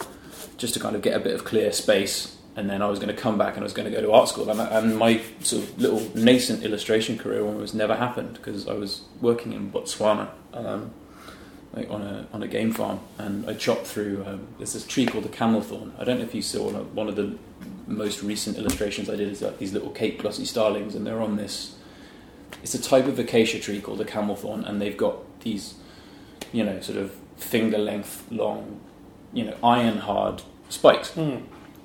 just 0.60 0.74
to 0.74 0.80
kind 0.80 0.94
of 0.94 1.02
get 1.02 1.16
a 1.16 1.20
bit 1.20 1.34
of 1.34 1.44
clear 1.44 1.72
space, 1.72 2.36
and 2.54 2.68
then 2.68 2.82
I 2.82 2.88
was 2.88 2.98
going 2.98 3.14
to 3.14 3.20
come 3.20 3.38
back 3.38 3.54
and 3.54 3.60
I 3.60 3.64
was 3.64 3.72
going 3.72 3.90
to 3.90 3.94
go 3.94 4.02
to 4.02 4.12
art 4.12 4.28
school, 4.28 4.48
and, 4.50 4.60
and 4.60 4.96
my 4.96 5.20
sort 5.40 5.64
of 5.64 5.78
little 5.80 6.00
nascent 6.14 6.62
illustration 6.62 7.18
career 7.18 7.42
almost 7.42 7.74
never 7.74 7.96
happened 7.96 8.34
because 8.34 8.68
I 8.68 8.74
was 8.74 9.02
working 9.20 9.52
in 9.52 9.72
Botswana. 9.72 10.28
Um, 10.52 10.92
like 11.72 11.88
on 11.88 12.02
a 12.02 12.26
on 12.32 12.42
a 12.42 12.48
game 12.48 12.72
farm, 12.72 13.00
and 13.18 13.48
I 13.48 13.54
chopped 13.54 13.86
through. 13.86 14.24
Um, 14.26 14.48
there's 14.58 14.72
this 14.72 14.86
tree 14.86 15.06
called 15.06 15.24
the 15.24 15.28
camel 15.28 15.60
thorn. 15.60 15.92
I 15.98 16.04
don't 16.04 16.18
know 16.18 16.24
if 16.24 16.34
you 16.34 16.42
saw 16.42 16.68
one 16.68 17.08
of, 17.08 17.16
the 17.16 17.36
most 17.86 18.22
recent 18.22 18.58
illustrations 18.58 19.08
I 19.08 19.16
did. 19.16 19.28
Is 19.28 19.42
like 19.42 19.58
these 19.58 19.72
little 19.72 19.90
Cape 19.90 20.20
glossy 20.20 20.44
starlings, 20.44 20.94
and 20.94 21.06
they're 21.06 21.20
on 21.20 21.36
this. 21.36 21.76
It's 22.62 22.74
a 22.74 22.82
type 22.82 23.06
of 23.06 23.18
acacia 23.18 23.60
tree 23.60 23.80
called 23.80 23.98
the 23.98 24.04
camel 24.04 24.34
thorn, 24.34 24.64
and 24.64 24.82
they've 24.82 24.96
got 24.96 25.40
these, 25.42 25.74
you 26.52 26.64
know, 26.64 26.80
sort 26.80 26.98
of 26.98 27.14
finger 27.36 27.78
length 27.78 28.26
long, 28.30 28.80
you 29.32 29.44
know, 29.44 29.56
iron 29.62 29.98
hard 29.98 30.42
spikes 30.70 31.10
Hmm. 31.10 31.36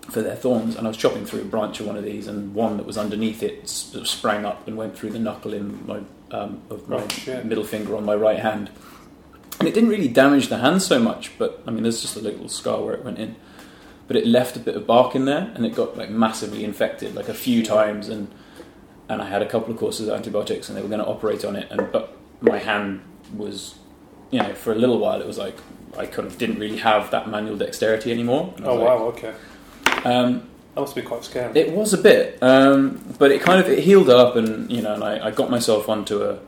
for 0.09 0.21
their 0.21 0.35
thorns. 0.35 0.75
And 0.75 0.85
I 0.85 0.89
was 0.89 0.97
chopping 0.97 1.25
through 1.25 1.41
a 1.41 1.45
branch 1.45 1.79
of 1.79 1.87
one 1.87 1.97
of 1.97 2.03
these, 2.03 2.27
and 2.27 2.53
one 2.53 2.77
that 2.77 2.85
was 2.85 2.97
underneath 2.97 3.41
it 3.43 3.67
sort 3.67 4.01
of 4.01 4.07
sprang 4.07 4.45
up 4.45 4.67
and 4.67 4.77
went 4.77 4.97
through 4.97 5.09
the 5.11 5.19
knuckle 5.19 5.53
in 5.53 5.85
my 5.87 5.99
um, 6.31 6.61
of 6.69 6.87
my 6.89 6.97
Oh, 7.27 7.43
middle 7.43 7.63
finger 7.63 7.95
on 7.95 8.03
my 8.05 8.15
right 8.15 8.39
hand. 8.39 8.69
And 9.59 9.67
it 9.69 9.73
didn't 9.73 9.89
really 9.89 10.07
damage 10.07 10.47
the 10.49 10.57
hand 10.57 10.81
so 10.81 10.99
much, 10.99 11.31
but 11.37 11.61
I 11.67 11.71
mean, 11.71 11.83
there's 11.83 12.01
just 12.01 12.15
a 12.17 12.19
little 12.19 12.49
scar 12.49 12.81
where 12.81 12.93
it 12.93 13.05
went 13.05 13.19
in. 13.19 13.35
But 14.07 14.17
it 14.17 14.27
left 14.27 14.55
a 14.55 14.59
bit 14.59 14.75
of 14.75 14.85
bark 14.85 15.15
in 15.15 15.25
there, 15.25 15.51
and 15.55 15.65
it 15.65 15.73
got 15.75 15.97
like 15.97 16.09
massively 16.09 16.63
infected, 16.63 17.15
like 17.15 17.29
a 17.29 17.33
few 17.33 17.63
times. 17.63 18.09
And 18.09 18.27
and 19.07 19.21
I 19.21 19.29
had 19.29 19.41
a 19.41 19.45
couple 19.47 19.71
of 19.73 19.79
courses 19.79 20.07
of 20.07 20.15
antibiotics, 20.15 20.67
and 20.67 20.77
they 20.77 20.81
were 20.81 20.87
going 20.89 20.99
to 20.99 21.07
operate 21.07 21.45
on 21.45 21.55
it. 21.55 21.67
And 21.71 21.91
but 21.91 22.15
my 22.41 22.57
hand 22.59 23.01
was, 23.35 23.75
you 24.31 24.39
know, 24.39 24.53
for 24.53 24.71
a 24.71 24.75
little 24.75 24.97
while, 24.99 25.19
it 25.21 25.27
was 25.27 25.37
like 25.37 25.57
I 25.97 26.05
kind 26.05 26.27
of 26.27 26.37
didn't 26.37 26.59
really 26.59 26.77
have 26.77 27.11
that 27.11 27.29
manual 27.29 27.57
dexterity 27.57 28.11
anymore. 28.11 28.53
Oh 28.63 28.75
was 28.75 28.83
wow. 28.83 28.97
Okay. 29.07 29.33
Um, 30.03 30.47
That 30.75 30.81
must 30.81 30.95
be 30.95 31.01
quite 31.01 31.23
scary. 31.23 31.57
it 31.59 31.71
was 31.71 31.93
a 31.93 31.97
bit, 31.97 32.37
um, 32.43 33.01
but 33.17 33.31
it 33.31 33.41
kind 33.41 33.59
of 33.61 33.69
it 33.69 33.79
healed 33.79 34.09
up, 34.09 34.35
and 34.35 34.69
you 34.71 34.81
know, 34.81 34.93
and 34.93 35.03
I, 35.03 35.27
I 35.27 35.31
got 35.31 35.49
myself 35.49 35.87
onto 35.89 36.21
a 36.23 36.39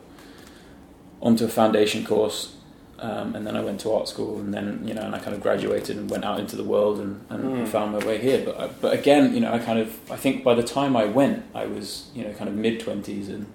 onto 1.22 1.46
a 1.46 1.48
foundation 1.48 2.06
course, 2.06 2.56
um, 3.00 3.36
and 3.36 3.48
then 3.48 3.56
I 3.56 3.62
went 3.62 3.80
to 3.82 3.92
art 3.94 4.08
school, 4.08 4.40
and 4.40 4.54
then 4.54 4.82
you 4.86 4.94
know, 4.94 5.02
and 5.02 5.16
I 5.16 5.20
kind 5.20 5.34
of 5.36 5.42
graduated 5.42 5.98
and 5.98 6.10
went 6.10 6.26
out 6.26 6.40
into 6.40 6.56
the 6.56 6.64
world 6.64 7.00
and, 7.00 7.24
and 7.30 7.44
Mm. 7.44 7.68
found 7.68 7.94
my 7.94 8.06
way 8.06 8.18
here. 8.20 8.42
But 8.46 8.60
I, 8.60 8.68
but 8.68 8.94
again, 8.94 9.34
you 9.34 9.40
know, 9.40 9.52
I 9.54 9.60
kind 9.60 9.80
of 9.80 9.98
I 10.12 10.16
think 10.18 10.44
by 10.44 10.54
the 10.56 10.64
time 10.64 10.96
I 10.98 11.06
went, 11.06 11.44
I 11.56 11.66
was 11.66 12.10
you 12.14 12.24
know 12.26 12.34
kind 12.34 12.50
of 12.50 12.56
mid 12.56 12.80
twenties, 12.82 13.30
and 13.30 13.46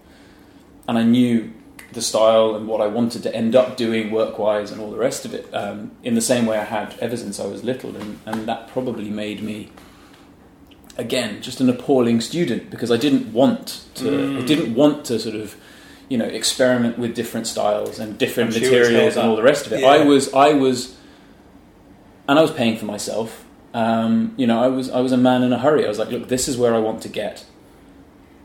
and 0.88 0.96
I 0.98 1.02
knew 1.04 1.52
the 1.94 2.02
style 2.02 2.55
and 2.55 2.66
what 2.68 2.81
I 2.81 2.87
wanted 2.87 3.22
to 3.24 3.35
end 3.35 3.55
up 3.55 3.76
doing 3.76 4.11
work 4.11 4.38
wise 4.38 4.70
and 4.70 4.81
all 4.81 4.90
the 4.90 4.98
rest 4.98 5.24
of 5.24 5.35
it 5.35 5.52
um, 5.55 5.90
in 6.02 6.14
the 6.14 6.20
same 6.20 6.46
way 6.46 6.59
I 6.59 6.64
had 6.64 6.96
ever 7.00 7.16
since 7.16 7.38
I 7.40 7.46
was 7.46 7.62
little, 7.64 7.94
and, 7.96 8.18
and 8.26 8.46
that 8.48 8.68
probably 8.68 9.11
made 9.11 9.42
me 9.42 9.70
again 10.98 11.40
just 11.40 11.61
an 11.61 11.68
appalling 11.70 12.20
student 12.20 12.70
because 12.70 12.90
I 12.90 12.96
didn't 12.98 13.33
want 13.33 13.85
to 13.94 14.09
I 14.09 14.42
Mm. 14.42 14.46
didn't 14.46 14.74
want 14.74 15.05
to 15.07 15.18
sort 15.18 15.35
of 15.37 15.57
you 16.09 16.18
know 16.18 16.26
experiment 16.26 16.98
with 16.98 17.14
different 17.14 17.46
styles 17.46 17.98
and 17.98 18.18
different 18.18 18.50
it's 18.50 18.61
materials 18.61 19.16
and 19.16 19.28
all 19.28 19.37
the 19.37 19.42
rest 19.42 19.66
of 19.66 19.72
it. 19.72 19.81
Yeah. 19.81 19.87
I 19.88 20.05
was 20.05 20.33
I 20.35 20.52
was 20.52 20.94
and 22.28 22.38
I 22.38 22.42
was 22.42 22.50
paying 22.50 22.76
for 22.76 22.85
myself. 22.85 23.44
Um, 23.74 24.35
you 24.37 24.46
know, 24.46 24.62
I 24.62 24.66
was 24.68 24.90
I 24.90 25.00
was 25.00 25.12
a 25.12 25.16
man 25.16 25.42
in 25.42 25.52
a 25.52 25.59
hurry. 25.59 25.85
I 25.87 25.88
was 25.88 25.98
like, 25.98 26.11
look, 26.11 26.28
this 26.28 26.46
is 26.46 26.59
where 26.59 26.74
I 26.74 26.78
want 26.78 27.00
to 27.02 27.09
get, 27.09 27.46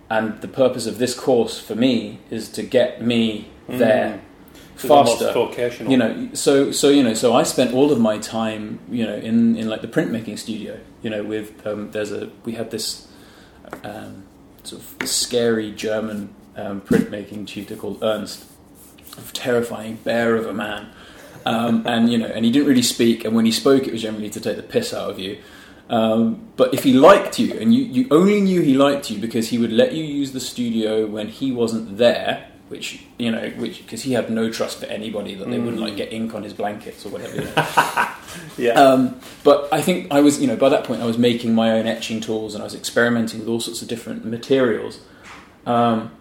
and 0.09 0.39
the 0.41 0.47
purpose 0.47 0.85
of 0.87 0.97
this 0.99 1.13
course 1.13 1.59
for 1.59 1.75
me 1.75 2.19
is 2.29 2.49
to 2.49 2.63
get 2.63 3.01
me 3.01 3.49
there 3.67 4.21
Mm. 4.77 4.79
So 4.79 4.87
faster. 4.87 5.25
you 5.89 5.97
know 5.97 6.29
so 6.33 6.71
so 6.71 6.89
you 6.89 7.01
know 7.01 7.15
so 7.15 7.33
i 7.33 7.41
spent 7.41 7.73
all 7.73 7.91
of 7.91 7.99
my 7.99 8.19
time 8.19 8.79
you 8.91 9.03
know 9.07 9.15
in 9.15 9.55
in 9.55 9.67
like 9.67 9.81
the 9.81 9.87
printmaking 9.87 10.37
studio 10.37 10.79
you 11.01 11.09
know 11.09 11.23
with 11.23 11.65
um, 11.65 11.89
there's 11.91 12.11
a 12.11 12.29
we 12.45 12.51
had 12.53 12.69
this 12.69 13.07
um, 13.83 14.23
sort 14.63 14.83
of 14.83 15.07
scary 15.09 15.71
german 15.71 16.29
um, 16.55 16.81
printmaking 16.81 17.47
tutor 17.47 17.75
called 17.75 17.97
ernst 18.03 18.45
a 19.17 19.21
terrifying 19.33 19.95
bear 20.03 20.35
of 20.35 20.45
a 20.45 20.53
man. 20.53 20.91
Um, 21.45 21.83
and 21.87 22.11
you 22.11 22.17
know 22.19 22.27
and 22.27 22.45
he 22.45 22.51
didn't 22.51 22.67
really 22.67 22.81
speak 22.83 23.25
and 23.25 23.33
when 23.35 23.45
he 23.45 23.51
spoke 23.51 23.87
it 23.87 23.93
was 23.93 24.01
generally 24.03 24.29
to 24.29 24.39
take 24.39 24.57
the 24.57 24.63
piss 24.63 24.93
out 24.93 25.09
of 25.09 25.17
you 25.17 25.37
um, 25.89 26.47
but 26.55 26.73
if 26.73 26.83
he 26.83 26.93
liked 26.93 27.39
you 27.39 27.53
and 27.53 27.73
you, 27.73 27.83
you 27.83 28.07
only 28.11 28.41
knew 28.41 28.61
he 28.61 28.73
liked 28.73 29.09
you 29.09 29.19
because 29.19 29.49
he 29.49 29.57
would 29.57 29.71
let 29.71 29.93
you 29.93 30.03
use 30.03 30.31
the 30.33 30.39
studio 30.39 31.05
when 31.05 31.27
he 31.29 31.51
wasn't 31.51 31.97
there 31.97 32.47
which 32.69 33.05
you 33.17 33.31
know 33.31 33.49
which 33.51 33.81
because 33.83 34.01
he 34.01 34.11
had 34.11 34.29
no 34.29 34.51
trust 34.51 34.79
for 34.79 34.85
anybody 34.87 35.33
that 35.35 35.49
they 35.49 35.57
wouldn't 35.57 35.81
like 35.81 35.95
get 35.95 36.11
ink 36.11 36.35
on 36.35 36.43
his 36.43 36.53
blankets 36.53 37.05
or 37.05 37.09
whatever 37.09 37.35
you 37.35 37.41
know. 37.55 38.07
yeah. 38.57 38.71
Um, 38.73 39.19
but 39.43 39.69
I 39.71 39.81
think 39.81 40.11
I 40.11 40.19
was, 40.19 40.41
you 40.41 40.47
know, 40.47 40.57
by 40.57 40.69
that 40.69 40.83
point 40.83 41.01
I 41.01 41.05
was 41.05 41.17
making 41.17 41.55
my 41.55 41.71
own 41.71 41.87
etching 41.87 42.19
tools 42.19 42.53
and 42.53 42.61
I 42.61 42.65
was 42.65 42.75
experimenting 42.75 43.39
with 43.39 43.47
all 43.47 43.61
sorts 43.61 43.81
of 43.81 43.87
different 43.87 44.25
materials. 44.25 44.99
Um, 45.65 46.11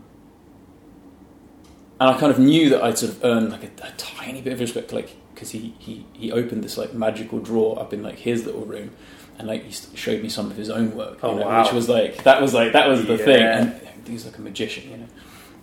and 1.98 2.10
I 2.10 2.18
kind 2.18 2.30
of 2.30 2.38
knew 2.38 2.68
that 2.70 2.82
I'd 2.82 2.98
sort 2.98 3.12
of 3.12 3.24
earned 3.24 3.50
like 3.50 3.64
a, 3.64 3.86
a 3.86 3.92
tiny 3.96 4.40
bit 4.40 4.52
of 4.52 4.60
respect, 4.60 4.92
like 4.92 5.16
because 5.34 5.50
he, 5.50 5.74
he 5.78 6.06
he 6.12 6.30
opened 6.30 6.62
this 6.62 6.78
like 6.78 6.94
magical 6.94 7.40
drawer 7.40 7.78
up 7.80 7.92
in 7.92 8.02
like 8.02 8.18
his 8.18 8.44
little 8.44 8.64
room, 8.64 8.92
and 9.38 9.46
like 9.48 9.64
he 9.64 9.72
showed 9.96 10.22
me 10.22 10.28
some 10.28 10.50
of 10.50 10.56
his 10.56 10.70
own 10.70 10.94
work, 10.96 11.18
Oh, 11.22 11.36
know, 11.36 11.46
wow. 11.46 11.62
which 11.64 11.72
was 11.72 11.88
like 11.88 12.22
that 12.24 12.40
was 12.42 12.54
like 12.54 12.72
that 12.72 12.88
was 12.88 13.04
the 13.06 13.18
thing, 13.18 13.42
and 13.42 13.80
he's 14.08 14.24
like 14.24 14.38
a 14.38 14.40
magician, 14.42 14.90
you 14.90 14.96
know, 14.98 15.06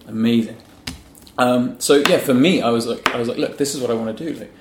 amazing. 0.07 0.57
Um, 1.37 1.79
so 1.79 1.95
yeah, 2.07 2.19
for 2.19 2.33
me, 2.33 2.61
I 2.61 2.69
was 2.69 2.85
like, 2.85 3.09
I 3.13 3.17
was 3.17 3.27
like, 3.27 3.37
look, 3.37 3.57
this 3.57 3.73
is 3.73 3.81
what 3.81 3.89
I 3.89 3.95
want 3.95 4.15
to 4.17 4.23
do. 4.33 4.39
Like, 4.39 4.51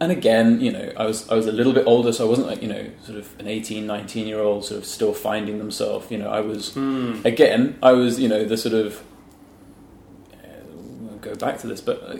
and 0.00 0.10
again, 0.12 0.60
you 0.60 0.70
know, 0.72 0.92
I 0.96 1.06
was 1.06 1.28
I 1.30 1.34
was 1.34 1.46
a 1.46 1.52
little 1.52 1.72
bit 1.72 1.86
older, 1.86 2.12
so 2.12 2.26
I 2.26 2.28
wasn't 2.28 2.48
like 2.48 2.60
you 2.60 2.68
know, 2.68 2.90
sort 3.04 3.18
of 3.18 3.38
an 3.40 3.46
18, 3.48 3.86
19 3.86 4.26
year 4.26 4.40
old, 4.40 4.64
sort 4.64 4.78
of 4.78 4.84
still 4.84 5.14
finding 5.14 5.58
themselves. 5.58 6.10
You 6.10 6.18
know, 6.18 6.28
I 6.28 6.40
was 6.40 6.74
Hmm. 6.74 7.20
again, 7.24 7.78
I 7.82 7.92
was 7.92 8.18
you 8.20 8.28
know 8.28 8.44
the 8.44 8.56
sort 8.56 8.74
of 8.74 9.02
uh, 10.34 11.16
go 11.20 11.34
back 11.36 11.58
to 11.60 11.66
this, 11.66 11.80
but 11.80 12.02
uh, 12.02 12.16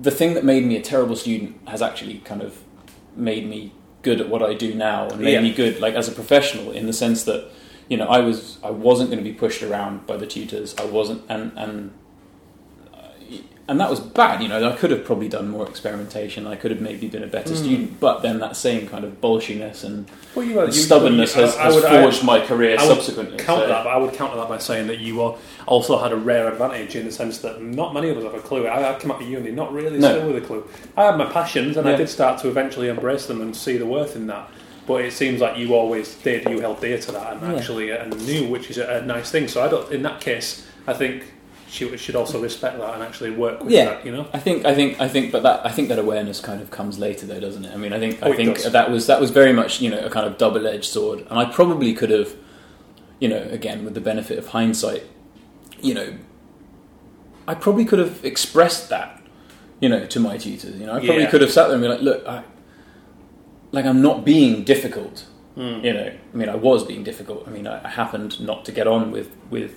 the 0.00 0.10
thing 0.10 0.34
that 0.34 0.44
made 0.44 0.64
me 0.64 0.76
a 0.76 0.80
terrible 0.82 1.16
student 1.16 1.56
has 1.68 1.82
actually 1.82 2.18
kind 2.18 2.42
of 2.42 2.58
made 3.14 3.46
me 3.48 3.72
good 4.02 4.20
at 4.20 4.28
what 4.28 4.42
I 4.42 4.54
do 4.54 4.74
now 4.74 5.08
and 5.08 5.20
made 5.20 5.32
Yeah. 5.34 5.40
me 5.40 5.52
good 5.52 5.80
like 5.80 5.94
as 5.94 6.08
a 6.08 6.12
professional 6.12 6.70
in 6.72 6.86
the 6.86 6.92
sense 6.92 7.24
that 7.24 7.50
you 7.88 7.96
know 7.96 8.06
I 8.06 8.20
was 8.20 8.58
I 8.62 8.70
wasn't 8.70 9.10
going 9.10 9.22
to 9.24 9.28
be 9.28 9.36
pushed 9.36 9.62
around 9.62 10.06
by 10.06 10.16
the 10.16 10.26
tutors. 10.26 10.74
I 10.78 10.84
wasn't 10.84 11.22
and 11.28 11.52
and 11.56 11.90
and 13.68 13.78
that 13.80 13.90
was 13.90 14.00
bad. 14.00 14.42
You 14.42 14.48
know, 14.48 14.66
I 14.70 14.74
could 14.74 14.90
have 14.90 15.04
probably 15.04 15.28
done 15.28 15.50
more 15.50 15.68
experimentation. 15.68 16.46
I 16.46 16.56
could 16.56 16.70
have 16.70 16.80
maybe 16.80 17.06
been 17.06 17.22
a 17.22 17.26
better 17.26 17.54
student. 17.54 18.00
But 18.00 18.22
then 18.22 18.38
that 18.40 18.56
same 18.56 18.88
kind 18.88 19.04
of 19.04 19.20
bolshiness 19.20 19.84
and 19.84 20.08
Well, 20.34 20.44
you, 20.46 20.60
you, 20.64 20.72
stubbornness 20.72 21.36
you- 21.36 21.42
has, 21.42 21.54
I 21.56 21.64
has 21.64 21.74
would- 21.74 21.84
forged 21.84 22.24
my 22.24 22.40
career 22.40 22.76
I 22.78 22.86
would 22.86 22.96
subsequently. 22.96 23.36
counter 23.38 23.64
so- 23.64 23.68
that, 23.68 23.86
I 23.86 23.96
would 23.98 24.14
counter 24.14 24.36
that 24.36 24.48
by 24.48 24.58
saying 24.58 24.86
that 24.86 24.98
you 24.98 25.20
al- 25.22 25.38
also 25.66 25.98
had 25.98 26.12
a 26.12 26.16
rare 26.16 26.48
advantage 26.48 26.96
in 26.96 27.04
the 27.04 27.12
sense 27.12 27.38
that 27.38 27.62
not 27.62 27.92
many 27.92 28.08
of 28.08 28.16
us 28.16 28.24
have 28.24 28.34
a 28.34 28.40
clue. 28.40 28.66
I, 28.66 28.94
I 28.94 28.98
came 28.98 29.10
out 29.10 29.20
of 29.22 29.28
uni 29.28 29.50
not 29.50 29.72
really 29.72 29.98
No. 29.98 30.16
still 30.16 30.32
with 30.32 30.42
a 30.42 30.46
clue. 30.46 30.64
I 30.96 31.04
had 31.04 31.18
my 31.18 31.26
passions, 31.26 31.76
and 31.76 31.86
I 31.88 31.94
did 31.94 32.08
start 32.08 32.40
to 32.42 32.48
eventually 32.48 32.88
embrace 32.88 33.26
them 33.26 33.40
and 33.42 33.54
see 33.54 33.76
the 33.76 33.86
worth 33.86 34.16
in 34.16 34.26
that. 34.28 34.48
But 34.86 35.04
it 35.04 35.12
seems 35.12 35.42
like 35.42 35.58
you 35.58 35.74
always 35.74 36.14
did. 36.14 36.48
You 36.48 36.60
held 36.60 36.80
dear 36.80 36.96
to 36.98 37.12
that 37.12 37.34
and 37.34 37.42
Yeah. 37.52 37.58
actually 37.58 37.92
uh, 37.92 38.02
and 38.04 38.26
knew, 38.26 38.48
which 38.48 38.70
is 38.70 38.78
a, 38.78 39.00
a 39.02 39.02
nice 39.04 39.30
thing. 39.30 39.46
So 39.46 39.62
I 39.62 39.68
don't. 39.68 39.92
In 39.92 40.00
that 40.04 40.22
case, 40.22 40.66
I 40.86 40.94
think 40.94 41.24
she 41.68 41.94
should 41.96 42.16
also 42.16 42.40
respect 42.40 42.78
that 42.78 42.94
and 42.94 43.02
actually 43.02 43.30
work 43.30 43.62
with 43.62 43.70
Yeah. 43.72 43.84
that. 43.86 44.06
You 44.06 44.12
know. 44.12 44.26
I 44.32 44.38
think, 44.38 44.64
I 44.64 44.74
think, 44.74 45.00
I 45.00 45.08
think, 45.08 45.30
but 45.32 45.42
that 45.42 45.64
I 45.66 45.70
think 45.70 45.88
that 45.88 45.98
awareness 45.98 46.40
kind 46.40 46.60
of 46.62 46.70
comes 46.70 46.98
later, 46.98 47.26
though, 47.26 47.40
doesn't 47.40 47.64
it? 47.64 47.72
I 47.74 47.76
mean, 47.76 47.92
I 47.92 47.98
think, 47.98 48.18
Oh, 48.22 48.32
I 48.32 48.36
think 48.36 48.56
does. 48.62 48.72
that 48.72 48.90
was 48.90 49.06
that 49.06 49.20
was 49.20 49.30
very 49.30 49.52
much 49.52 49.80
you 49.80 49.90
know 49.90 50.00
a 50.00 50.10
kind 50.10 50.26
of 50.26 50.38
double-edged 50.38 50.84
sword, 50.86 51.26
and 51.28 51.38
I 51.38 51.44
probably 51.44 51.92
could 51.94 52.10
have, 52.10 52.34
you 53.20 53.28
know, 53.28 53.42
again 53.50 53.84
with 53.84 53.94
the 53.94 54.00
benefit 54.00 54.38
of 54.38 54.48
hindsight, 54.48 55.04
you 55.80 55.94
know, 55.94 56.14
I 57.46 57.54
probably 57.54 57.84
could 57.84 57.98
have 57.98 58.24
expressed 58.24 58.88
that, 58.90 59.22
you 59.80 59.88
know, 59.88 60.06
to 60.06 60.20
my 60.20 60.36
tutors. 60.38 60.74
You 60.76 60.86
know, 60.86 60.92
I 60.92 60.98
probably 61.04 61.22
Yeah. 61.24 61.30
could 61.30 61.40
have 61.42 61.50
sat 61.52 61.66
there 61.68 61.74
and 61.76 61.82
be 61.82 61.88
like, 61.88 62.00
look, 62.02 62.26
I, 62.26 62.42
like 63.72 63.84
I'm 63.84 64.00
not 64.02 64.24
being 64.24 64.64
difficult. 64.64 65.24
Mm. 65.56 65.82
You 65.84 65.92
know, 65.92 66.10
I 66.32 66.36
mean, 66.36 66.48
I 66.48 66.54
was 66.54 66.84
being 66.84 67.02
difficult. 67.02 67.44
I 67.46 67.50
mean, 67.50 67.66
I, 67.66 67.84
I 67.84 67.88
happened 67.88 68.40
not 68.40 68.64
to 68.66 68.72
get 68.72 68.86
on 68.86 69.10
with 69.10 69.30
with 69.50 69.72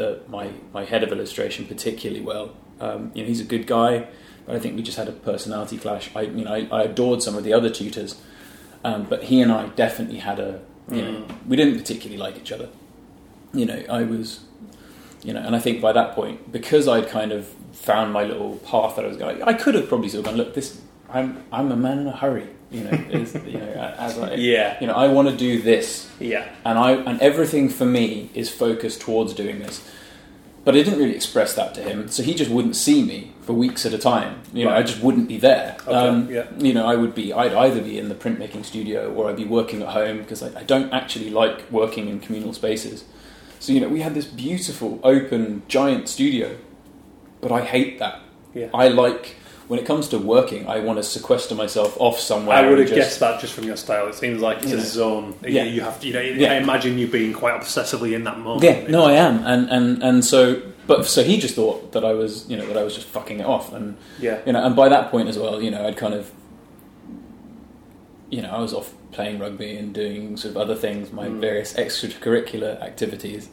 the 0.00 0.20
my 0.28 0.46
my 0.72 0.84
head 0.84 1.02
of 1.02 1.12
illustration 1.12 1.66
particularly 1.66 2.24
well. 2.30 2.46
Um, 2.80 3.12
you 3.14 3.22
know, 3.22 3.28
he's 3.28 3.40
a 3.40 3.50
good 3.54 3.66
guy, 3.66 4.06
but 4.46 4.56
I 4.56 4.58
think 4.58 4.76
we 4.76 4.82
just 4.82 4.98
had 4.98 5.08
a 5.08 5.12
personality 5.12 5.76
clash. 5.76 6.10
I, 6.16 6.22
you 6.22 6.44
know, 6.44 6.52
I, 6.52 6.60
I 6.78 6.82
adored 6.84 7.22
some 7.22 7.36
of 7.36 7.44
the 7.44 7.52
other 7.52 7.70
tutors, 7.70 8.20
um, 8.82 9.04
but 9.04 9.24
he 9.24 9.42
and 9.42 9.52
I 9.52 9.68
definitely 9.68 10.18
had 10.18 10.38
a, 10.40 10.60
you 10.90 11.02
know, 11.02 11.26
we 11.46 11.56
didn't 11.56 11.76
particularly 11.78 12.16
like 12.16 12.36
each 12.38 12.52
other. 12.52 12.68
You 13.52 13.66
know, 13.66 13.84
I 13.90 14.02
was, 14.04 14.40
you 15.22 15.34
know, 15.34 15.40
and 15.40 15.54
I 15.54 15.58
think 15.58 15.82
by 15.82 15.92
that 15.92 16.14
point, 16.14 16.50
because 16.50 16.88
I'd 16.88 17.08
kind 17.08 17.32
of 17.32 17.46
found 17.72 18.12
my 18.12 18.24
little 18.24 18.56
path 18.58 18.96
that 18.96 19.04
I 19.04 19.08
was 19.08 19.18
going, 19.18 19.42
I 19.42 19.52
could 19.52 19.74
have 19.74 19.88
probably 19.88 20.08
sort 20.08 20.20
of 20.20 20.24
gone, 20.26 20.36
look, 20.36 20.54
this, 20.54 20.80
I'm, 21.10 21.44
I'm 21.52 21.70
a 21.70 21.76
man 21.76 21.98
in 21.98 22.06
a 22.06 22.16
hurry. 22.16 22.48
You 22.70 22.84
know, 22.84 22.90
is, 22.90 23.34
you 23.34 23.58
know, 23.58 23.94
as 23.98 24.16
I, 24.18 24.34
Yeah. 24.36 24.76
you 24.80 24.86
know, 24.86 24.94
I 24.94 25.08
want 25.08 25.28
to 25.28 25.36
do 25.36 25.60
this, 25.60 26.08
Yeah. 26.20 26.44
and 26.64 26.78
I 26.78 26.92
and 26.92 27.20
everything 27.20 27.68
for 27.68 27.84
me 27.84 28.30
is 28.34 28.48
focused 28.48 29.00
towards 29.00 29.34
doing 29.34 29.58
this. 29.58 29.80
But 30.62 30.74
I 30.76 30.82
didn't 30.82 30.98
really 30.98 31.16
express 31.16 31.54
that 31.54 31.74
to 31.76 31.82
him, 31.82 32.08
so 32.08 32.22
he 32.22 32.34
just 32.34 32.50
wouldn't 32.50 32.76
see 32.76 33.02
me 33.02 33.32
for 33.40 33.54
weeks 33.54 33.86
at 33.86 33.94
a 33.94 33.98
time. 33.98 34.42
You 34.52 34.66
know, 34.66 34.72
I 34.72 34.82
just 34.82 35.02
wouldn't 35.02 35.26
be 35.26 35.38
there. 35.38 35.76
Okay, 35.80 35.92
um, 35.92 36.30
yeah. 36.30 36.44
You 36.58 36.74
know, 36.74 36.86
I 36.86 36.96
would 36.96 37.14
be. 37.14 37.32
I'd 37.32 37.54
either 37.54 37.80
be 37.80 37.98
in 37.98 38.08
the 38.10 38.14
printmaking 38.14 38.64
studio 38.66 39.10
or 39.14 39.30
I'd 39.30 39.36
be 39.36 39.46
working 39.46 39.80
at 39.82 39.88
home 39.88 40.18
because 40.18 40.42
I, 40.42 40.60
I 40.60 40.62
don't 40.62 40.92
actually 40.92 41.30
like 41.30 41.68
working 41.72 42.08
in 42.08 42.20
communal 42.20 42.52
spaces. 42.52 43.04
So 43.58 43.72
you 43.72 43.80
know, 43.80 43.88
we 43.88 44.00
had 44.02 44.14
this 44.14 44.26
beautiful, 44.26 45.00
open, 45.02 45.62
giant 45.66 46.08
studio, 46.10 46.56
but 47.40 47.50
I 47.50 47.62
hate 47.64 47.98
that. 47.98 48.20
Yeah. 48.54 48.68
I 48.74 48.88
like 48.88 49.36
when 49.70 49.78
it 49.78 49.86
comes 49.86 50.08
to 50.08 50.18
working, 50.18 50.66
I 50.66 50.80
want 50.80 50.96
to 50.98 51.02
sequester 51.04 51.54
myself 51.54 51.96
off 52.00 52.18
somewhere. 52.18 52.56
I 52.56 52.68
would 52.68 52.80
have 52.80 52.88
just- 52.88 52.98
guessed 52.98 53.20
that 53.20 53.40
just 53.40 53.52
from 53.52 53.62
your 53.64 53.76
style. 53.76 54.08
It 54.08 54.16
seems 54.16 54.40
like 54.42 54.64
it's 54.64 54.72
a 54.72 54.76
know. 54.78 54.82
zone. 54.82 55.34
Yeah. 55.46 55.62
You 55.62 55.80
have 55.82 56.00
to. 56.00 56.08
You 56.08 56.12
know. 56.14 56.20
Yeah. 56.20 56.52
I 56.54 56.56
imagine 56.56 56.98
you 56.98 57.06
being 57.06 57.32
quite 57.32 57.54
obsessively 57.54 58.12
in 58.14 58.24
that 58.24 58.38
moment. 58.40 58.64
Yeah, 58.64 58.88
no, 58.88 59.04
I 59.04 59.12
am, 59.12 59.46
and 59.46 59.70
and 59.70 60.02
and 60.02 60.24
so, 60.24 60.60
but 60.88 61.06
so 61.06 61.22
he 61.22 61.38
just 61.38 61.54
thought 61.54 61.92
that 61.92 62.04
I 62.04 62.12
was, 62.14 62.48
you 62.50 62.56
know, 62.56 62.66
that 62.66 62.76
I 62.76 62.82
was 62.82 62.96
just 62.96 63.06
fucking 63.06 63.38
it 63.38 63.46
off, 63.46 63.72
and 63.72 63.96
Yeah. 64.20 64.38
you 64.44 64.52
know, 64.52 64.64
and 64.66 64.74
by 64.74 64.88
that 64.88 65.12
point 65.12 65.28
as 65.28 65.38
well, 65.38 65.62
you 65.62 65.70
know, 65.70 65.86
I'd 65.86 65.96
kind 65.96 66.14
of, 66.14 66.32
you 68.28 68.42
know, 68.42 68.50
I 68.50 68.60
was 68.60 68.74
off 68.74 68.92
playing 69.12 69.38
rugby 69.38 69.76
and 69.76 69.92
doing 69.94 70.36
sort 70.36 70.56
of 70.56 70.60
other 70.60 70.74
things, 70.74 71.12
my 71.12 71.26
Mm. 71.28 71.40
various 71.40 71.74
extracurricular 71.74 72.80
activities, 72.82 73.48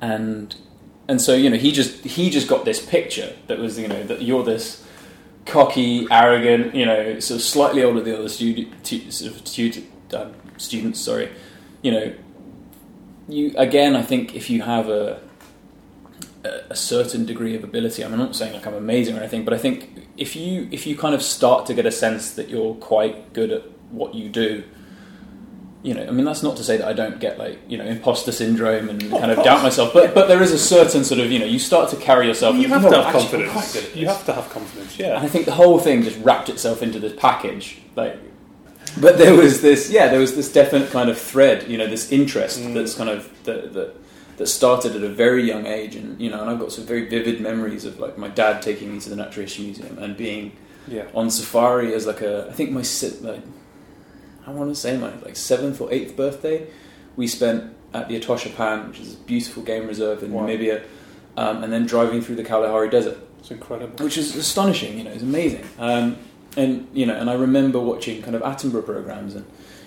and 0.00 0.56
and 1.08 1.20
so 1.20 1.34
you 1.34 1.50
know, 1.50 1.56
he 1.56 1.70
just 1.72 2.04
he 2.04 2.30
just 2.30 2.48
got 2.48 2.64
this 2.64 2.84
picture 2.84 3.32
that 3.46 3.58
was, 3.60 3.78
you 3.78 3.86
know, 3.88 4.02
that 4.04 4.22
you're 4.22 4.42
this 4.44 4.82
cocky, 5.50 6.06
arrogant, 6.10 6.74
you 6.74 6.86
know, 6.86 7.18
sort 7.20 7.40
of 7.40 7.42
slightly 7.44 7.82
older 7.82 8.00
than 8.00 8.12
the 8.12 8.18
other 8.18 8.28
tu- 8.82 9.10
sort 9.10 9.34
of 9.34 9.44
tutor, 9.44 9.82
um, 10.16 10.34
students, 10.56 11.00
sorry, 11.00 11.30
you 11.82 11.90
know, 11.90 12.14
you 13.28 13.54
again, 13.56 13.96
I 13.96 14.02
think 14.02 14.34
if 14.34 14.50
you 14.50 14.62
have 14.62 14.88
a 14.88 15.20
a 16.44 16.50
a 16.70 16.76
certain 16.76 17.26
degree 17.26 17.54
of 17.54 17.64
ability, 17.64 18.04
I 18.04 18.08
mean, 18.08 18.14
I'm 18.14 18.26
not 18.26 18.36
saying 18.36 18.54
like 18.54 18.66
I'm 18.66 18.74
amazing 18.74 19.16
or 19.16 19.20
anything, 19.20 19.44
but 19.44 19.54
I 19.54 19.58
think 19.58 20.08
if 20.16 20.34
you 20.36 20.68
if 20.70 20.86
you 20.86 20.96
kind 20.96 21.14
of 21.14 21.22
start 21.22 21.66
to 21.66 21.74
get 21.74 21.86
a 21.86 21.92
sense 21.92 22.32
that 22.32 22.48
you're 22.48 22.74
quite 22.74 23.32
good 23.32 23.50
at 23.50 23.62
what 23.90 24.14
you 24.14 24.28
do, 24.28 24.64
you 25.82 25.94
know, 25.94 26.06
I 26.06 26.10
mean, 26.10 26.24
that's 26.26 26.42
not 26.42 26.56
to 26.58 26.64
say 26.64 26.76
that 26.76 26.86
I 26.86 26.92
don't 26.92 27.18
get 27.20 27.38
like 27.38 27.58
you 27.68 27.78
know 27.78 27.84
imposter 27.84 28.32
syndrome 28.32 28.88
and 28.90 29.00
kind 29.10 29.30
of 29.30 29.42
doubt 29.42 29.62
myself, 29.62 29.92
but 29.94 30.14
but 30.14 30.28
there 30.28 30.42
is 30.42 30.52
a 30.52 30.58
certain 30.58 31.04
sort 31.04 31.20
of 31.20 31.30
you 31.32 31.38
know 31.38 31.46
you 31.46 31.58
start 31.58 31.88
to 31.90 31.96
carry 31.96 32.26
yourself. 32.26 32.56
You 32.56 32.68
have 32.68 32.82
to 32.82 32.88
"Oh, 32.88 33.02
have 33.02 33.14
actually, 33.14 33.44
confidence. 33.44 33.52
quite 33.52 33.72
good 33.72 33.84
at 33.90 33.96
You 33.96 34.06
have 34.08 34.24
to 34.26 34.32
have 34.34 34.50
confidence. 34.50 34.98
Yeah, 34.98 35.16
and 35.16 35.24
I 35.24 35.28
think 35.28 35.46
the 35.46 35.52
whole 35.52 35.78
thing 35.78 36.02
just 36.02 36.18
wrapped 36.22 36.48
itself 36.48 36.82
into 36.82 36.98
this 36.98 37.14
package, 37.16 37.78
like. 37.96 38.16
But 39.00 39.18
there 39.18 39.34
was 39.36 39.60
this, 39.62 39.88
yeah, 39.88 40.08
there 40.08 40.18
was 40.18 40.34
this 40.34 40.50
definite 40.52 40.90
kind 40.90 41.08
of 41.10 41.16
thread, 41.16 41.68
you 41.70 41.78
know, 41.78 41.86
this 41.86 42.10
interest 42.10 42.58
Mm. 42.58 42.74
that's 42.74 42.94
kind 42.94 43.08
of 43.08 43.30
that, 43.44 43.72
that 43.74 43.94
that 44.38 44.46
started 44.48 44.96
at 44.96 45.02
a 45.02 45.08
very 45.08 45.44
young 45.44 45.64
age, 45.66 45.94
and 45.94 46.20
you 46.20 46.28
know, 46.28 46.40
and 46.40 46.50
I've 46.50 46.58
got 46.58 46.72
some 46.72 46.84
very 46.86 47.08
vivid 47.08 47.40
memories 47.40 47.84
of 47.84 48.00
like 48.00 48.18
my 48.18 48.28
dad 48.28 48.60
taking 48.62 48.92
me 48.92 48.98
to 49.00 49.08
the 49.08 49.16
Natural 49.16 49.44
History 49.46 49.66
Museum 49.66 49.96
and 49.98 50.16
being 50.16 50.52
Yeah. 50.88 51.04
on 51.14 51.30
safari 51.30 51.94
as 51.94 52.06
like 52.06 52.20
a, 52.20 52.48
I 52.50 52.52
think 52.52 52.70
my 52.72 52.82
like, 53.22 53.42
I 54.50 54.54
want 54.54 54.70
to 54.70 54.74
say 54.74 54.96
my 54.96 55.12
like 55.20 55.36
seventh 55.36 55.80
or 55.80 55.92
eighth 55.92 56.16
birthday, 56.16 56.66
we 57.16 57.26
spent 57.26 57.72
at 57.94 58.08
the 58.08 58.18
Etosha 58.20 58.54
Pan, 58.54 58.88
which 58.88 59.00
is 59.00 59.14
a 59.14 59.16
beautiful 59.18 59.62
game 59.62 59.86
reserve 59.86 60.22
in 60.22 60.32
Wow. 60.32 60.46
Namibia, 60.46 60.82
um, 61.36 61.62
and 61.62 61.72
then 61.72 61.86
driving 61.86 62.20
through 62.20 62.36
the 62.36 62.44
Kalahari 62.44 62.88
Desert 62.90 63.18
It's 63.40 63.50
incredible. 63.50 64.04
which 64.04 64.18
is 64.18 64.34
astonishing. 64.36 64.98
You 64.98 65.04
know, 65.04 65.10
it's 65.12 65.22
amazing. 65.22 65.64
Um, 65.78 66.16
and 66.56 66.88
you 66.92 67.06
know, 67.06 67.14
and 67.14 67.30
I 67.30 67.34
remember 67.34 67.78
watching 67.78 68.22
kind 68.22 68.34
of 68.34 68.42
Attenborough 68.42 68.84
programs, 68.84 69.34
and 69.36 69.44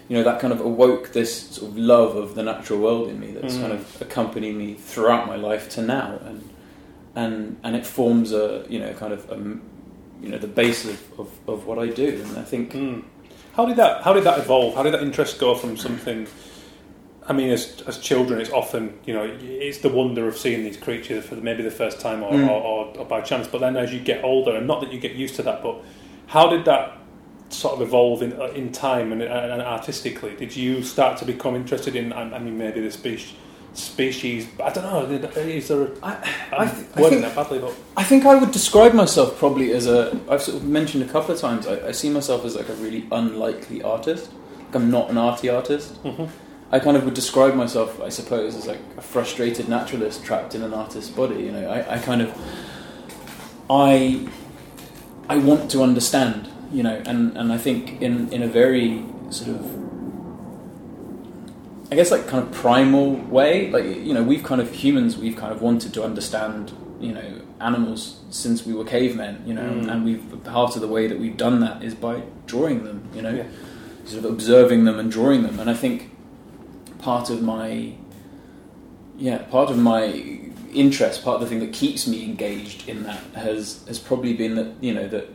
you 0.07 0.17
know 0.17 0.23
that 0.23 0.39
kind 0.39 0.53
of 0.53 0.61
awoke 0.61 1.11
this 1.11 1.31
sort 1.49 1.71
of 1.71 1.77
love 1.77 2.15
of 2.15 2.35
the 2.35 2.43
natural 2.43 2.79
world 2.79 3.09
in 3.09 3.19
me 3.19 3.31
that's 3.31 3.55
Mm. 3.55 3.61
kind 3.61 3.73
of 3.73 4.01
accompanied 4.01 4.55
me 4.55 4.73
throughout 4.75 5.27
my 5.27 5.35
life 5.35 5.67
to 5.71 5.81
now, 5.81 6.19
and 6.25 6.49
and 7.15 7.57
and 7.63 7.75
it 7.75 7.85
forms 7.85 8.31
a 8.31 8.65
you 8.69 8.79
know 8.79 8.93
kind 8.93 9.11
of 9.13 9.29
a, 9.29 9.35
you 10.23 10.29
know 10.29 10.37
the 10.37 10.47
base 10.47 10.85
of, 10.85 11.19
of, 11.19 11.29
of 11.47 11.65
what 11.67 11.77
I 11.79 11.87
do, 11.87 12.21
and 12.25 12.37
I 12.37 12.43
think 12.43 12.73
Mm. 12.73 13.03
How 13.53 13.65
did 13.65 13.75
that? 13.77 14.03
How 14.03 14.13
did 14.13 14.23
that 14.23 14.39
evolve? 14.39 14.75
How 14.75 14.83
did 14.83 14.93
that 14.93 15.03
interest 15.03 15.39
go 15.39 15.53
from 15.55 15.77
something? 15.77 16.27
I 17.27 17.33
mean, 17.33 17.51
as 17.51 17.81
as 17.87 17.99
children, 17.99 18.41
it's 18.41 18.49
often 18.49 18.99
you 19.05 19.13
know 19.13 19.23
it's 19.41 19.77
the 19.79 19.89
wonder 19.89 20.27
of 20.27 20.37
seeing 20.37 20.63
these 20.63 20.77
creatures 20.77 21.25
for 21.25 21.35
maybe 21.35 21.63
the 21.63 21.71
first 21.71 21.99
time 22.01 22.23
or, 22.23 22.31
Mm. 22.31 22.49
or, 22.49 22.61
or, 22.61 22.97
or 22.97 23.05
by 23.05 23.21
chance. 23.21 23.47
But 23.47 23.61
then 23.61 23.77
as 23.77 23.93
you 23.93 23.99
get 23.99 24.23
older, 24.23 24.55
and 24.55 24.67
not 24.67 24.81
that 24.81 24.91
you 24.91 24.99
get 24.99 25.13
used 25.13 25.35
to 25.35 25.43
that, 25.43 25.61
but 25.61 25.81
how 26.27 26.49
did 26.49 26.65
that 26.65 26.97
sort 27.49 27.75
of 27.75 27.81
evolve 27.81 28.23
in 28.23 28.33
uh, 28.33 28.45
in 28.47 28.71
time 28.71 29.11
and, 29.11 29.21
and, 29.21 29.61
artistically? 29.61 30.35
Did 30.35 30.55
you 30.55 30.81
start 30.81 31.17
to 31.19 31.25
become 31.25 31.55
interested 31.55 31.95
in? 31.95 32.11
I 32.11 32.35
I 32.35 32.39
mean, 32.39 32.57
maybe 32.57 32.81
the 32.81 32.91
species. 32.91 33.33
Species, 33.73 34.47
I 34.63 34.69
don't 34.71 34.83
know. 34.83 35.05
Is 35.35 35.67
there? 35.67 35.83
A, 35.83 35.91
I, 36.03 36.11
I, 36.51 36.65
th- 36.67 36.87
I 36.95 37.09
think 37.09 37.21
that 37.21 37.35
badly, 37.35 37.57
but 37.57 37.73
I 37.97 38.03
think 38.03 38.23
I 38.23 38.35
would 38.35 38.51
describe 38.51 38.93
myself 38.93 39.37
probably 39.39 39.71
as 39.71 39.87
a. 39.87 40.19
I've 40.29 40.43
sort 40.43 40.57
of 40.57 40.63
mentioned 40.65 41.03
a 41.03 41.07
couple 41.11 41.33
of 41.33 41.41
times. 41.41 41.65
I, 41.65 41.87
I 41.87 41.91
see 41.91 42.11
myself 42.11 42.45
as 42.45 42.55
like 42.55 42.69
a 42.69 42.75
really 42.75 43.07
unlikely 43.11 43.81
artist. 43.81 44.29
Like 44.59 44.75
I'm 44.75 44.91
not 44.91 45.09
an 45.09 45.17
arty 45.17 45.49
artist. 45.49 46.01
Mhm. 46.03 46.29
I 46.71 46.77
kind 46.79 46.95
of 46.97 47.03
would 47.05 47.15
describe 47.15 47.55
myself, 47.55 47.99
I 47.99 48.09
suppose, 48.09 48.55
as 48.55 48.67
like 48.67 48.79
a 48.97 49.01
frustrated 49.01 49.67
naturalist 49.69 50.23
trapped 50.23 50.53
in 50.53 50.61
an 50.61 50.73
artist's 50.73 51.09
body. 51.09 51.35
You 51.43 51.51
know, 51.51 51.67
I, 51.69 51.95
I 51.95 51.97
kind 51.97 52.21
of, 52.21 52.31
I, 53.69 54.27
I 55.29 55.37
want 55.37 55.71
to 55.71 55.81
understand. 55.83 56.49
You 56.71 56.83
know, 56.83 57.01
and, 57.05 57.35
and 57.37 57.51
I 57.53 57.57
think 57.57 58.01
in 58.03 58.31
in 58.33 58.41
a 58.43 58.47
very 58.47 59.03
sort 59.29 59.49
of 59.51 59.82
I 61.93 61.95
guess 61.95 62.09
like 62.09 62.25
kind 62.27 62.43
of 62.43 62.51
primal 62.51 63.17
way. 63.37 63.69
Like 63.69 63.85
you 63.85 64.15
know, 64.15 64.23
we've 64.23 64.41
kind 64.43 64.59
of 64.59 64.71
humans. 64.73 65.15
We've 65.15 65.35
kind 65.37 65.53
of 65.53 65.61
wanted 65.61 65.93
to 65.93 66.03
understand 66.03 66.75
you 66.99 67.11
know 67.13 67.41
animals 67.61 68.19
since 68.31 68.65
we 68.65 68.73
were 68.73 68.83
cavemen. 68.83 69.43
You 69.45 69.53
know, 69.53 69.61
Mm. 69.61 69.91
and 69.91 70.03
we've 70.03 70.43
part 70.43 70.75
of 70.75 70.81
the 70.81 70.87
way 70.87 71.05
that 71.05 71.19
we've 71.19 71.37
done 71.37 71.59
that 71.59 71.83
is 71.83 71.93
by 71.93 72.23
drawing 72.47 72.83
them. 72.83 73.03
You 73.15 73.21
know, 73.21 73.29
Yeah. 73.35 73.43
sort 74.05 74.25
of 74.25 74.31
observing 74.31 74.85
them 74.85 74.97
and 74.97 75.11
drawing 75.11 75.43
them. 75.43 75.59
And 75.59 75.69
I 75.69 75.75
think 75.75 76.09
part 76.97 77.29
of 77.29 77.43
my 77.43 77.93
yeah, 79.19 79.37
part 79.37 79.69
of 79.69 79.77
my 79.77 80.05
interest, 80.73 81.23
part 81.23 81.35
of 81.35 81.41
the 81.41 81.47
thing 81.47 81.59
that 81.59 81.73
keeps 81.73 82.07
me 82.07 82.25
engaged 82.25 82.89
in 82.89 83.03
that 83.03 83.21
has 83.35 83.83
has 83.87 83.99
probably 83.99 84.33
been 84.33 84.55
that 84.55 84.69
you 84.81 84.95
know 84.95 85.07
that 85.09 85.29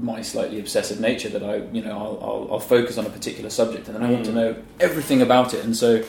my 0.00 0.22
slightly 0.22 0.58
obsessive 0.58 0.98
nature 1.00 1.28
that 1.28 1.42
I 1.42 1.56
you 1.72 1.82
know 1.82 1.92
I'll, 1.92 2.18
I'll, 2.22 2.48
I'll 2.54 2.60
focus 2.60 2.98
on 2.98 3.06
a 3.06 3.10
particular 3.10 3.50
subject 3.50 3.86
and 3.88 3.94
then 3.96 4.02
I 4.02 4.10
want 4.10 4.24
to 4.26 4.30
Mm. 4.32 4.34
know 4.34 4.56
everything 4.80 5.22
about 5.22 5.54
it 5.54 5.64
and 5.64 5.76
so 5.76 6.02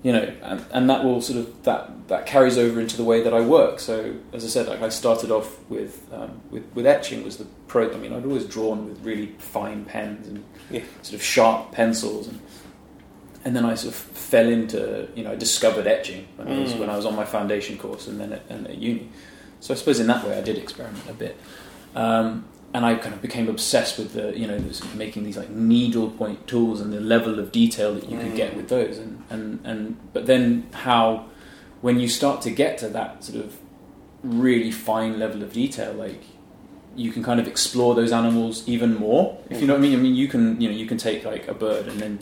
you 0.00 0.12
know, 0.12 0.32
and, 0.42 0.64
and 0.70 0.88
that 0.90 1.02
will 1.02 1.20
sort 1.20 1.40
of 1.40 1.62
that 1.64 1.90
that 2.06 2.24
carries 2.24 2.56
over 2.56 2.80
into 2.80 2.96
the 2.96 3.02
way 3.02 3.20
that 3.20 3.34
I 3.34 3.40
work. 3.40 3.80
So 3.80 4.14
as 4.32 4.44
I 4.44 4.48
said, 4.48 4.68
like 4.68 4.80
I 4.80 4.90
started 4.90 5.32
off 5.32 5.58
with 5.68 6.06
um, 6.12 6.40
with, 6.52 6.62
with 6.72 6.86
etching 6.86 7.24
was 7.24 7.38
the 7.38 7.46
pro. 7.66 7.92
I 7.92 7.96
mean, 7.96 8.12
I'd 8.12 8.24
always 8.24 8.44
drawn 8.44 8.88
with 8.88 9.04
really 9.04 9.34
fine 9.38 9.84
pens 9.84 10.28
and 10.28 10.44
Yeah. 10.70 10.82
sort 11.02 11.14
of 11.14 11.22
sharp 11.24 11.72
pencils, 11.72 12.28
and 12.28 12.38
and 13.44 13.56
then 13.56 13.64
I 13.64 13.74
sort 13.74 13.92
of 13.92 14.00
fell 14.00 14.48
into 14.48 15.08
you 15.16 15.24
know 15.24 15.32
I 15.32 15.34
discovered 15.34 15.88
etching 15.88 16.28
when 16.36 16.46
I 16.46 16.60
was 16.60 16.74
Mm. 16.74 16.78
when 16.78 16.90
I 16.90 16.96
was 16.96 17.04
on 17.04 17.16
my 17.16 17.24
foundation 17.24 17.76
course 17.76 18.06
and 18.06 18.20
then 18.20 18.32
at, 18.34 18.42
and 18.48 18.68
at 18.68 18.78
uni. 18.78 19.08
So 19.58 19.74
I 19.74 19.76
suppose 19.76 19.98
in 19.98 20.06
that 20.06 20.24
way 20.24 20.38
I 20.38 20.42
did 20.42 20.58
experiment 20.58 21.02
a 21.10 21.12
bit. 21.12 21.36
Um, 21.96 22.44
and 22.74 22.84
I 22.84 22.94
kind 22.96 23.14
of 23.14 23.22
became 23.22 23.48
obsessed 23.48 23.98
with 23.98 24.12
the, 24.12 24.38
you 24.38 24.46
know, 24.46 24.58
the 24.58 24.74
sort 24.74 24.90
of 24.90 24.96
making 24.96 25.24
these 25.24 25.36
like 25.38 25.50
needlepoint 25.50 26.46
tools 26.46 26.80
and 26.80 26.92
the 26.92 27.00
level 27.00 27.38
of 27.38 27.50
detail 27.50 27.94
that 27.94 28.08
you 28.10 28.18
could 28.18 28.32
Mm. 28.32 28.36
get 28.36 28.56
with 28.56 28.68
those, 28.68 28.98
and, 28.98 29.22
and 29.30 29.60
and 29.64 29.96
but 30.12 30.26
then 30.26 30.66
how, 30.72 31.24
when 31.80 31.98
you 31.98 32.08
start 32.08 32.42
to 32.42 32.50
get 32.50 32.76
to 32.78 32.88
that 32.88 33.24
sort 33.24 33.38
of 33.44 33.56
really 34.22 34.70
fine 34.70 35.18
level 35.18 35.42
of 35.42 35.52
detail, 35.52 35.92
like 35.94 36.22
you 36.96 37.12
can 37.12 37.22
kind 37.22 37.38
of 37.40 37.46
explore 37.46 37.94
those 37.94 38.12
animals 38.12 38.68
even 38.68 38.96
more. 38.96 39.38
If 39.50 39.60
you 39.60 39.66
know 39.66 39.74
what 39.74 39.78
I 39.78 39.82
mean. 39.82 39.98
I 39.98 40.02
mean, 40.02 40.14
you 40.16 40.26
can, 40.28 40.60
you 40.60 40.68
know, 40.68 40.74
you 40.76 40.86
can 40.86 40.98
take 40.98 41.24
like 41.24 41.46
a 41.48 41.54
bird 41.54 41.86
and 41.86 42.00
then 42.00 42.18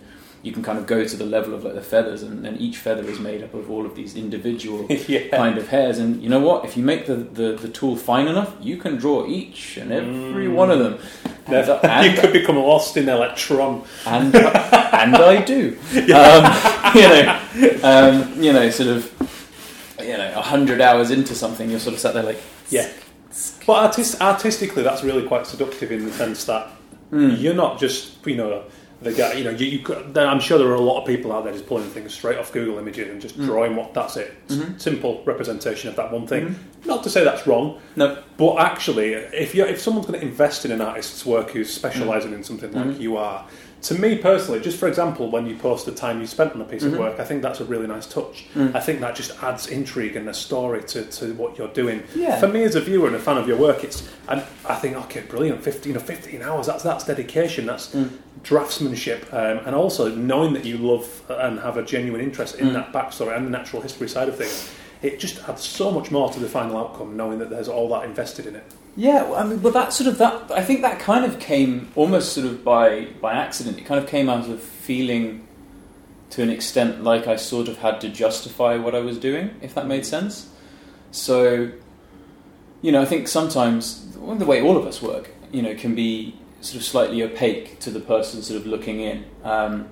you 0.47 0.53
can 0.53 0.63
kind 0.63 0.79
of 0.79 0.87
go 0.87 1.05
to 1.05 1.17
the 1.17 1.27
level 1.27 1.55
of 1.55 1.65
like 1.65 1.75
the 1.75 1.83
feathers, 1.83 2.23
and 2.23 2.45
then 2.45 2.57
each 2.59 2.77
feather 2.77 3.03
is 3.03 3.19
made 3.19 3.43
up 3.43 3.53
of 3.53 3.69
all 3.69 3.85
of 3.85 3.97
these 3.97 4.15
individual 4.15 4.87
yeah. 5.09 5.27
kind 5.37 5.59
of 5.59 5.67
hairs. 5.69 5.99
And 5.99 6.23
you 6.23 6.29
know 6.29 6.39
what? 6.39 6.65
If 6.65 6.77
you 6.77 6.85
make 6.85 7.07
the, 7.07 7.17
the, 7.17 7.53
the 7.61 7.69
tool 7.69 7.97
fine 7.97 8.29
enough, 8.29 8.55
you 8.61 8.77
can 8.77 8.97
draw 8.97 9.27
each 9.27 9.77
and 9.77 9.91
every 9.93 10.47
Mm. 10.47 10.55
one 10.55 10.71
of 10.71 10.79
them. 10.79 10.99
And, 11.47 11.69
and, 11.85 12.07
you 12.15 12.21
could 12.21 12.33
become 12.33 12.57
lost 12.57 12.97
in 12.97 13.09
Electron. 13.09 13.83
and, 14.07 14.35
and 15.03 15.17
I 15.17 15.43
do. 15.43 15.77
Um, 15.93 16.95
you 16.95 17.09
know, 17.09 17.41
um, 17.83 18.43
you 18.43 18.53
know, 18.53 18.71
sort 18.71 18.91
of, 18.91 19.13
you 20.01 20.17
know, 20.17 20.33
a 20.37 20.43
hundred 20.43 20.81
hours 20.81 21.11
into 21.11 21.35
something, 21.35 21.69
you're 21.69 21.81
sort 21.81 21.95
of 21.95 22.01
sat 22.01 22.15
there 22.15 22.23
like, 22.23 22.41
Yeah. 22.71 22.89
But 23.67 23.73
artist, 23.83 24.21
artistically, 24.21 24.85
that's 24.85 25.03
really 25.03 25.27
quite 25.27 25.45
seductive 25.49 25.91
in 25.91 26.05
the 26.07 26.13
sense 26.13 26.45
that 26.45 26.71
mm, 27.11 27.37
you're 27.41 27.55
not 27.55 27.81
just, 27.81 28.25
you 28.25 28.37
know, 28.37 28.63
the 29.03 29.13
guy. 29.13 29.35
You 29.35 29.45
know, 29.45 29.51
you, 29.51 29.67
you 29.67 29.79
could, 29.81 30.17
I'm 30.17 30.41
sure 30.41 30.59
there 30.59 30.69
are 30.69 30.75
a 30.75 30.81
lot 30.81 31.01
of 31.01 31.07
people 31.07 31.33
out 31.33 31.45
there 31.45 31.53
just 31.53 31.67
pulling 31.67 31.89
things 31.91 32.15
straight 32.15 32.39
off 32.39 32.53
Google 32.53 32.79
Images 32.79 33.09
and 33.11 33.21
just 33.21 33.39
Mm. 33.39 33.45
drawing 33.47 33.77
what 33.77 33.93
that's 33.93 34.17
it. 34.17 34.33
Mhm. 34.49 34.81
Simple 34.81 35.23
representation 35.27 35.91
of 35.91 35.97
that 35.97 36.11
one 36.13 36.27
thing. 36.27 36.49
Mhm. 36.49 36.87
Not 36.87 37.03
to 37.05 37.11
say 37.11 37.23
that's 37.25 37.47
wrong, 37.47 37.79
no, 37.97 38.19
but 38.39 38.57
actually, 38.57 39.13
if 39.13 39.55
you 39.55 39.65
if 39.67 39.81
someone's 39.81 40.07
going 40.07 40.19
to 40.21 40.25
invest 40.27 40.65
in 40.65 40.71
an 40.73 40.81
artist's 40.81 41.27
work 41.27 41.51
who's 41.51 41.71
specialising 41.73 42.33
in 42.33 42.43
something 42.45 42.73
like 42.73 42.87
Mhm. 42.87 43.01
you 43.01 43.17
are, 43.17 43.45
to 43.87 43.95
me 43.95 44.17
personally, 44.17 44.59
just 44.59 44.79
for 44.79 44.89
example, 44.89 45.31
when 45.31 45.47
you 45.47 45.55
post 45.57 45.87
the 45.87 45.93
time 45.93 46.21
you 46.21 46.27
spent 46.27 46.53
on 46.55 46.61
a 46.61 46.65
piece 46.65 46.83
Mhm. 46.83 46.95
of 46.95 46.99
work, 46.99 47.21
I 47.21 47.25
think 47.25 47.41
that's 47.41 47.61
a 47.61 47.65
really 47.65 47.87
nice 47.87 48.05
touch. 48.07 48.47
Mm. 48.57 48.75
I 48.75 48.81
think 48.81 49.01
that 49.01 49.15
just 49.15 49.41
adds 49.45 49.69
intrigue 49.69 50.17
and 50.17 50.29
a 50.29 50.35
story 50.35 50.83
to, 50.93 51.05
to 51.05 51.35
what 51.35 51.57
you're 51.57 51.69
doing. 51.83 52.03
Yeah. 52.15 52.41
For 52.41 52.49
me 52.49 52.65
as 52.65 52.75
a 52.75 52.81
viewer 52.81 53.07
and 53.07 53.15
a 53.15 53.21
fan 53.21 53.37
of 53.37 53.47
your 53.47 53.57
work, 53.59 53.85
it's 53.85 54.03
and 54.29 54.43
I 54.69 54.75
think 54.75 54.97
okay, 55.05 55.21
brilliant, 55.29 55.63
fifteen 55.63 55.97
or 55.97 56.01
fifteen 56.01 56.43
hours. 56.43 56.67
That's 56.67 56.83
that's 56.83 57.05
dedication. 57.05 57.67
That's 57.67 57.89
Mm. 57.95 58.09
draftsmanship, 58.43 59.33
um, 59.33 59.61
and 59.67 59.75
also 59.75 60.09
knowing 60.15 60.53
that 60.55 60.65
you 60.65 60.79
love 60.79 61.07
and 61.29 61.61
have 61.61 61.77
a 61.77 61.83
genuine 61.83 62.21
interest 62.21 62.57
in 62.59 62.69
Mm. 62.71 62.73
that 62.75 62.93
backstory 62.93 63.37
and 63.37 63.47
the 63.47 63.51
natural 63.51 63.83
history 63.83 64.09
side 64.09 64.29
of 64.29 64.37
things. 64.37 64.69
It 65.03 65.21
just 65.21 65.47
adds 65.49 65.63
so 65.63 65.91
much 65.91 66.11
more 66.11 66.31
to 66.31 66.41
the 66.41 66.49
final 66.49 66.79
outcome, 66.79 67.17
knowing 67.17 67.39
that 67.39 67.51
there's 67.51 67.69
all 67.69 67.89
that 67.91 68.05
invested 68.05 68.47
in 68.47 68.57
it. 68.57 68.65
Yeah, 68.97 69.25
well, 69.25 69.35
I 69.35 69.45
mean, 69.45 69.61
well, 69.61 69.73
that 69.75 69.93
sort 69.93 70.09
of 70.09 70.17
that. 70.19 70.51
I 70.51 70.63
think 70.63 70.81
that 70.81 70.99
kind 70.99 71.25
of 71.25 71.39
came 71.39 71.91
almost 71.95 72.33
sort 72.33 72.47
of 72.47 72.65
by 72.65 73.09
by 73.21 73.35
accident. 73.35 73.79
It 73.79 73.85
kind 73.85 74.03
of 74.03 74.09
came 74.09 74.31
out 74.31 74.49
of 74.49 74.61
feeling, 74.63 75.47
to 76.31 76.43
an 76.43 76.49
extent, 76.49 77.05
like 77.05 77.27
I 77.27 77.37
sort 77.37 77.69
of 77.69 77.79
had 77.79 78.01
to 78.01 78.09
justify 78.09 78.77
what 78.77 78.95
I 78.95 79.01
was 79.01 79.19
doing, 79.19 79.55
if 79.61 79.75
that 79.75 79.87
made 79.87 80.07
sense. 80.07 80.49
So, 81.11 81.71
you 82.81 82.91
know, 82.91 83.03
I 83.03 83.05
think 83.05 83.29
sometimes 83.29 84.13
the 84.15 84.47
way 84.47 84.63
all 84.63 84.79
of 84.79 84.87
us 84.87 85.03
work, 85.03 85.31
you 85.53 85.61
know, 85.61 85.75
can 85.75 85.95
be 85.95 86.35
sort 86.63 86.77
of 86.77 86.85
slightly 86.85 87.23
opaque 87.23 87.79
to 87.81 87.91
the 87.91 88.01
person 88.01 88.43
sort 88.43 88.59
of 88.59 88.67
looking 88.67 89.01
in, 89.01 89.25
um, 89.45 89.91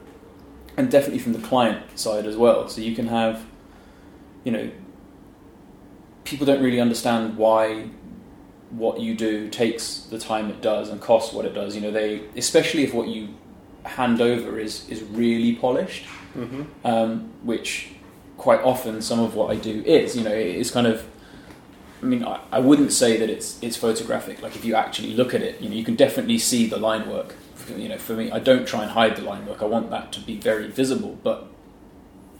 and 0.78 0.90
definitely 0.90 1.18
from 1.18 1.34
the 1.34 1.46
client 1.46 1.98
side 1.98 2.24
as 2.24 2.36
well. 2.36 2.68
So 2.68 2.80
you 2.80 2.94
can 2.94 3.08
have, 3.08 3.44
you 4.44 4.52
know, 4.52 4.70
people 6.24 6.46
don't 6.46 6.62
really 6.62 6.80
understand 6.80 7.36
why 7.36 7.88
what 8.70 8.98
you 9.00 9.14
do 9.14 9.48
takes 9.48 9.98
the 10.10 10.18
time 10.18 10.50
it 10.50 10.60
does 10.60 10.88
and 10.88 11.00
costs 11.00 11.32
what 11.32 11.44
it 11.44 11.54
does. 11.54 11.74
You 11.76 11.80
know, 11.82 11.90
they 11.90 12.22
especially 12.36 12.82
if 12.84 12.92
what 12.94 13.08
you 13.08 13.28
hand 13.84 14.20
over 14.20 14.58
is 14.58 14.88
is 14.88 15.02
really 15.02 15.54
polished, 15.54 16.06
Mm-hmm. 16.36 16.62
um, 16.84 17.30
which 17.44 17.90
quite 18.38 18.60
often 18.62 19.00
some 19.00 19.20
of 19.20 19.36
what 19.36 19.52
I 19.52 19.56
do 19.56 19.82
is. 19.86 20.16
You 20.16 20.24
know, 20.24 20.32
it's 20.34 20.70
kind 20.70 20.86
of. 20.86 21.06
I 22.02 22.06
mean, 22.06 22.24
I, 22.24 22.40
I 22.50 22.58
wouldn't 22.58 22.92
say 22.92 23.16
that 23.18 23.30
it's 23.30 23.62
it's 23.62 23.76
photographic. 23.76 24.42
Like 24.42 24.56
if 24.56 24.64
you 24.64 24.74
actually 24.74 25.14
look 25.14 25.32
at 25.34 25.42
it, 25.42 25.60
you 25.60 25.68
know, 25.68 25.76
you 25.76 25.84
can 25.84 25.94
definitely 25.94 26.38
see 26.38 26.66
the 26.66 26.76
line 26.76 27.08
work. 27.08 27.36
You 27.78 27.88
know, 27.88 27.98
for 27.98 28.14
me, 28.14 28.30
I 28.30 28.40
don't 28.40 28.66
try 28.66 28.82
and 28.82 28.90
hide 28.90 29.16
the 29.16 29.22
line 29.22 29.46
work. 29.46 29.62
I 29.62 29.66
want 29.66 29.90
that 29.90 30.12
to 30.14 30.20
be 30.20 30.36
very 30.36 30.66
visible, 30.68 31.18
but 31.22 31.46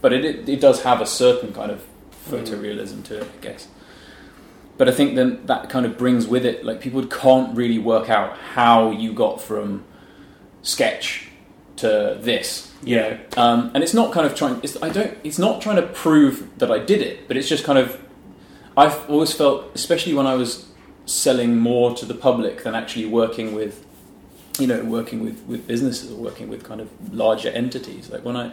but 0.03 0.13
it 0.13 0.25
it, 0.25 0.49
it 0.49 0.61
does 0.61 0.83
have 0.83 1.01
a 1.01 1.07
certain 1.07 1.53
kind 1.53 1.71
of 1.71 1.85
photorealism 2.29 3.05
to 3.05 3.21
it, 3.21 3.29
I 3.39 3.43
guess. 3.43 3.69
But 4.77 4.89
I 4.89 4.93
think 4.93 5.15
then 5.15 5.47
that 5.47 5.71
kind 5.71 5.87
of 5.87 5.97
brings 5.97 6.27
with 6.27 6.45
it, 6.45 6.65
like 6.65 6.81
people 6.81 7.07
can't 7.07 7.57
really 7.57 7.79
work 7.79 8.11
out 8.11 8.37
how 8.39 8.91
you 8.91 9.13
got 9.13 9.41
from 9.41 9.85
sketch 10.63 11.29
to 11.77 12.19
this, 12.21 12.73
know. 12.97 13.19
Um, 13.37 13.71
and 13.75 13.85
it's 13.85 13.95
not 13.95 14.13
kind 14.13 14.27
of 14.27 14.35
trying. 14.35 14.61
It's, 14.63 14.81
I 14.83 14.89
don't. 14.89 15.17
It's 15.23 15.39
not 15.39 15.61
trying 15.61 15.77
to 15.77 15.87
prove 15.87 16.59
that 16.59 16.71
I 16.71 16.79
did 16.79 17.03
it, 17.03 17.29
but 17.29 17.37
it's 17.37 17.49
just 17.49 17.65
kind 17.65 17.79
of. 17.79 18.01
I've 18.77 19.09
always 19.09 19.33
felt, 19.33 19.71
especially 19.75 20.15
when 20.15 20.27
I 20.27 20.35
was 20.35 20.69
selling 21.07 21.59
more 21.59 21.95
to 21.95 22.05
the 22.05 22.15
public 22.15 22.65
than 22.65 22.75
actually 22.75 23.07
working 23.07 23.55
with, 23.55 23.87
you 24.59 24.67
know, 24.67 24.83
working 24.85 25.23
with 25.23 25.45
with 25.47 25.67
businesses 25.69 26.11
or 26.11 26.17
working 26.17 26.49
with 26.49 26.65
kind 26.65 26.81
of 26.81 27.15
larger 27.15 27.51
entities. 27.51 28.11
Like 28.11 28.25
when 28.25 28.37
I. 28.37 28.53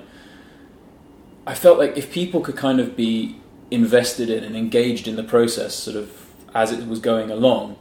I 1.44 1.56
felt 1.56 1.80
like 1.80 1.98
if 1.98 2.12
people 2.12 2.42
could 2.42 2.56
kind 2.56 2.80
of 2.80 2.96
be 2.96 3.42
invested 3.72 4.30
in 4.30 4.44
and 4.44 4.56
engaged 4.56 5.08
in 5.08 5.16
the 5.16 5.24
process 5.24 5.74
sort 5.74 5.96
of 5.96 6.12
as 6.54 6.72
it 6.72 6.86
was 6.88 7.00
going 7.00 7.32
along 7.32 7.78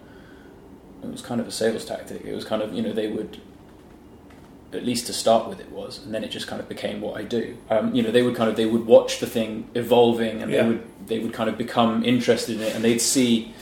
it 1.03 1.11
was 1.11 1.21
kind 1.21 1.41
of 1.41 1.49
a 1.49 1.51
sales 1.51 1.85
tactic 1.85 2.25
it 2.25 2.35
was 2.35 2.45
kind 2.45 2.63
of 2.63 2.73
you 2.73 2.81
know 2.81 2.93
they 2.93 3.09
would 3.09 3.41
at 4.73 4.85
least 4.85 5.07
to 5.09 5.13
start 5.13 5.49
with 5.49 5.59
it 5.59 5.69
was 5.73 5.99
and 6.05 6.15
then 6.15 6.23
it 6.23 6.31
just 6.31 6.47
kind 6.47 6.61
of 6.61 6.69
became 6.69 7.01
what 7.01 7.17
I 7.21 7.25
do 7.25 7.57
um, 7.71 7.93
you 7.95 8.03
know 8.03 8.13
they 8.13 8.23
would 8.23 8.37
kind 8.37 8.49
of 8.49 8.55
they 8.57 8.67
would 8.67 8.87
watch 8.87 9.19
the 9.19 9.27
thing 9.27 9.69
evolving 9.75 10.41
and 10.43 10.51
Yeah. 10.53 10.63
they 10.63 10.69
would 10.69 10.83
they 11.09 11.19
would 11.19 11.33
kind 11.33 11.51
of 11.51 11.59
become 11.59 12.05
interested 12.05 12.57
in 12.57 12.63
it 12.63 12.75
and 12.77 12.85
they'd 12.85 13.01
see 13.01 13.53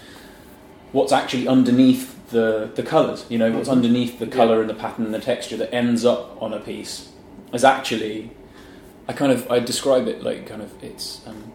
what's 0.93 1.13
actually 1.13 1.49
underneath 1.49 2.15
the 2.31 2.71
the 2.75 2.83
colors 2.83 3.25
you 3.31 3.39
know 3.39 3.51
what's 3.53 3.71
Mhm. 3.71 3.73
underneath 3.73 4.19
the 4.19 4.27
Yeah. 4.27 4.33
color 4.33 4.61
and 4.61 4.69
the 4.69 4.75
pattern 4.75 5.07
and 5.07 5.15
the 5.15 5.19
texture 5.21 5.57
that 5.57 5.73
ends 5.75 6.05
up 6.05 6.37
on 6.43 6.53
a 6.53 6.61
piece 6.61 7.09
is 7.55 7.65
actually 7.65 8.31
I 9.09 9.15
kind 9.15 9.33
of 9.33 9.51
I 9.51 9.61
describe 9.61 10.07
it 10.09 10.23
like 10.23 10.47
kind 10.47 10.61
of 10.61 10.71
it's 10.85 11.23
um, 11.27 11.48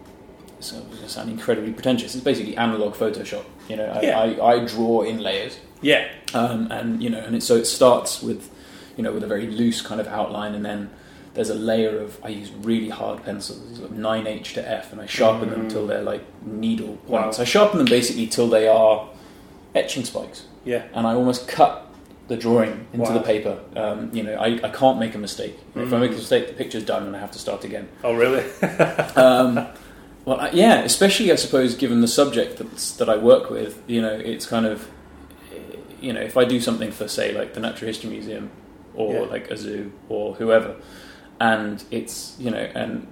it's 0.72 0.86
going 0.88 1.02
to 1.02 1.08
sound 1.08 1.30
incredibly 1.30 1.72
pretentious. 1.72 2.14
It's 2.14 2.24
basically 2.24 2.56
analog 2.56 2.94
Photoshop. 2.94 3.44
You 3.68 3.76
know, 3.76 3.86
I, 3.86 4.00
Yeah. 4.02 4.18
I, 4.20 4.52
I 4.54 4.64
draw 4.64 5.02
in 5.02 5.18
layers, 5.20 5.58
Yeah, 5.82 6.06
um, 6.34 6.68
and 6.70 7.02
you 7.02 7.10
know, 7.10 7.18
and 7.20 7.34
it, 7.36 7.42
so 7.42 7.56
it 7.56 7.66
starts 7.66 8.22
with 8.22 8.50
you 8.96 9.02
know 9.02 9.12
with 9.12 9.22
a 9.24 9.26
very 9.26 9.46
loose 9.46 9.80
kind 9.82 10.00
of 10.00 10.06
outline, 10.06 10.54
and 10.54 10.64
then 10.64 10.90
there's 11.34 11.50
a 11.50 11.54
layer 11.54 11.98
of 11.98 12.18
I 12.24 12.28
use 12.28 12.50
really 12.52 12.88
hard 12.90 13.24
pencils, 13.24 13.80
nine 13.90 14.26
H 14.26 14.54
to 14.54 14.68
F, 14.70 14.92
and 14.92 15.00
I 15.00 15.06
sharpen 15.06 15.50
them 15.50 15.66
Mm. 15.66 15.70
till 15.70 15.86
they're 15.86 16.02
like 16.02 16.22
needle 16.46 16.98
Wow. 17.06 17.22
points. 17.22 17.40
I 17.40 17.44
sharpen 17.44 17.78
them 17.78 17.86
basically 17.88 18.26
till 18.26 18.48
they 18.48 18.68
are 18.68 19.08
etching 19.74 20.04
spikes, 20.04 20.44
yeah, 20.64 20.84
and 20.94 21.06
I 21.06 21.14
almost 21.14 21.48
cut 21.48 21.80
the 22.28 22.36
drawing 22.36 22.86
into 22.94 23.10
Wow. 23.10 23.18
the 23.18 23.20
paper. 23.24 23.58
Um, 23.76 24.08
you 24.14 24.22
know, 24.22 24.34
I, 24.36 24.58
I 24.62 24.70
can't 24.70 24.98
make 24.98 25.14
a 25.14 25.18
mistake. 25.18 25.58
If 25.74 25.92
I 25.92 25.96
Mm. 25.96 26.00
make 26.00 26.12
a 26.12 26.14
mistake, 26.14 26.46
the 26.46 26.54
picture's 26.54 26.84
done, 26.84 27.06
and 27.06 27.14
I 27.14 27.18
have 27.18 27.32
to 27.32 27.38
start 27.38 27.64
again. 27.64 27.88
Oh, 28.02 28.14
really? 28.14 28.44
Um, 29.16 29.66
well, 30.24 30.40
I- 30.40 30.50
yeah, 30.50 30.80
especially 30.82 31.30
I 31.32 31.36
suppose 31.36 31.74
given 31.74 32.00
the 32.00 32.08
subject 32.08 32.58
that's, 32.58 32.92
that 32.96 33.08
I 33.08 33.16
work 33.16 33.50
with, 33.50 33.82
you 33.86 34.00
know, 34.02 34.12
it's 34.14 34.46
kind 34.46 34.66
of, 34.66 34.88
you 36.00 36.12
know, 36.12 36.20
if 36.20 36.36
I 36.36 36.44
do 36.44 36.60
something 36.60 36.90
for 36.92 37.08
say 37.08 37.32
like 37.32 37.54
the 37.54 37.60
Natural 37.60 37.86
History 37.88 38.10
Museum 38.10 38.50
or 38.94 39.12
Yeah. 39.14 39.20
like 39.22 39.50
a 39.50 39.56
zoo 39.56 39.92
or 40.08 40.34
whoever, 40.34 40.76
and 41.40 41.82
it's 41.90 42.36
you 42.38 42.50
know 42.50 42.68
and 42.74 43.08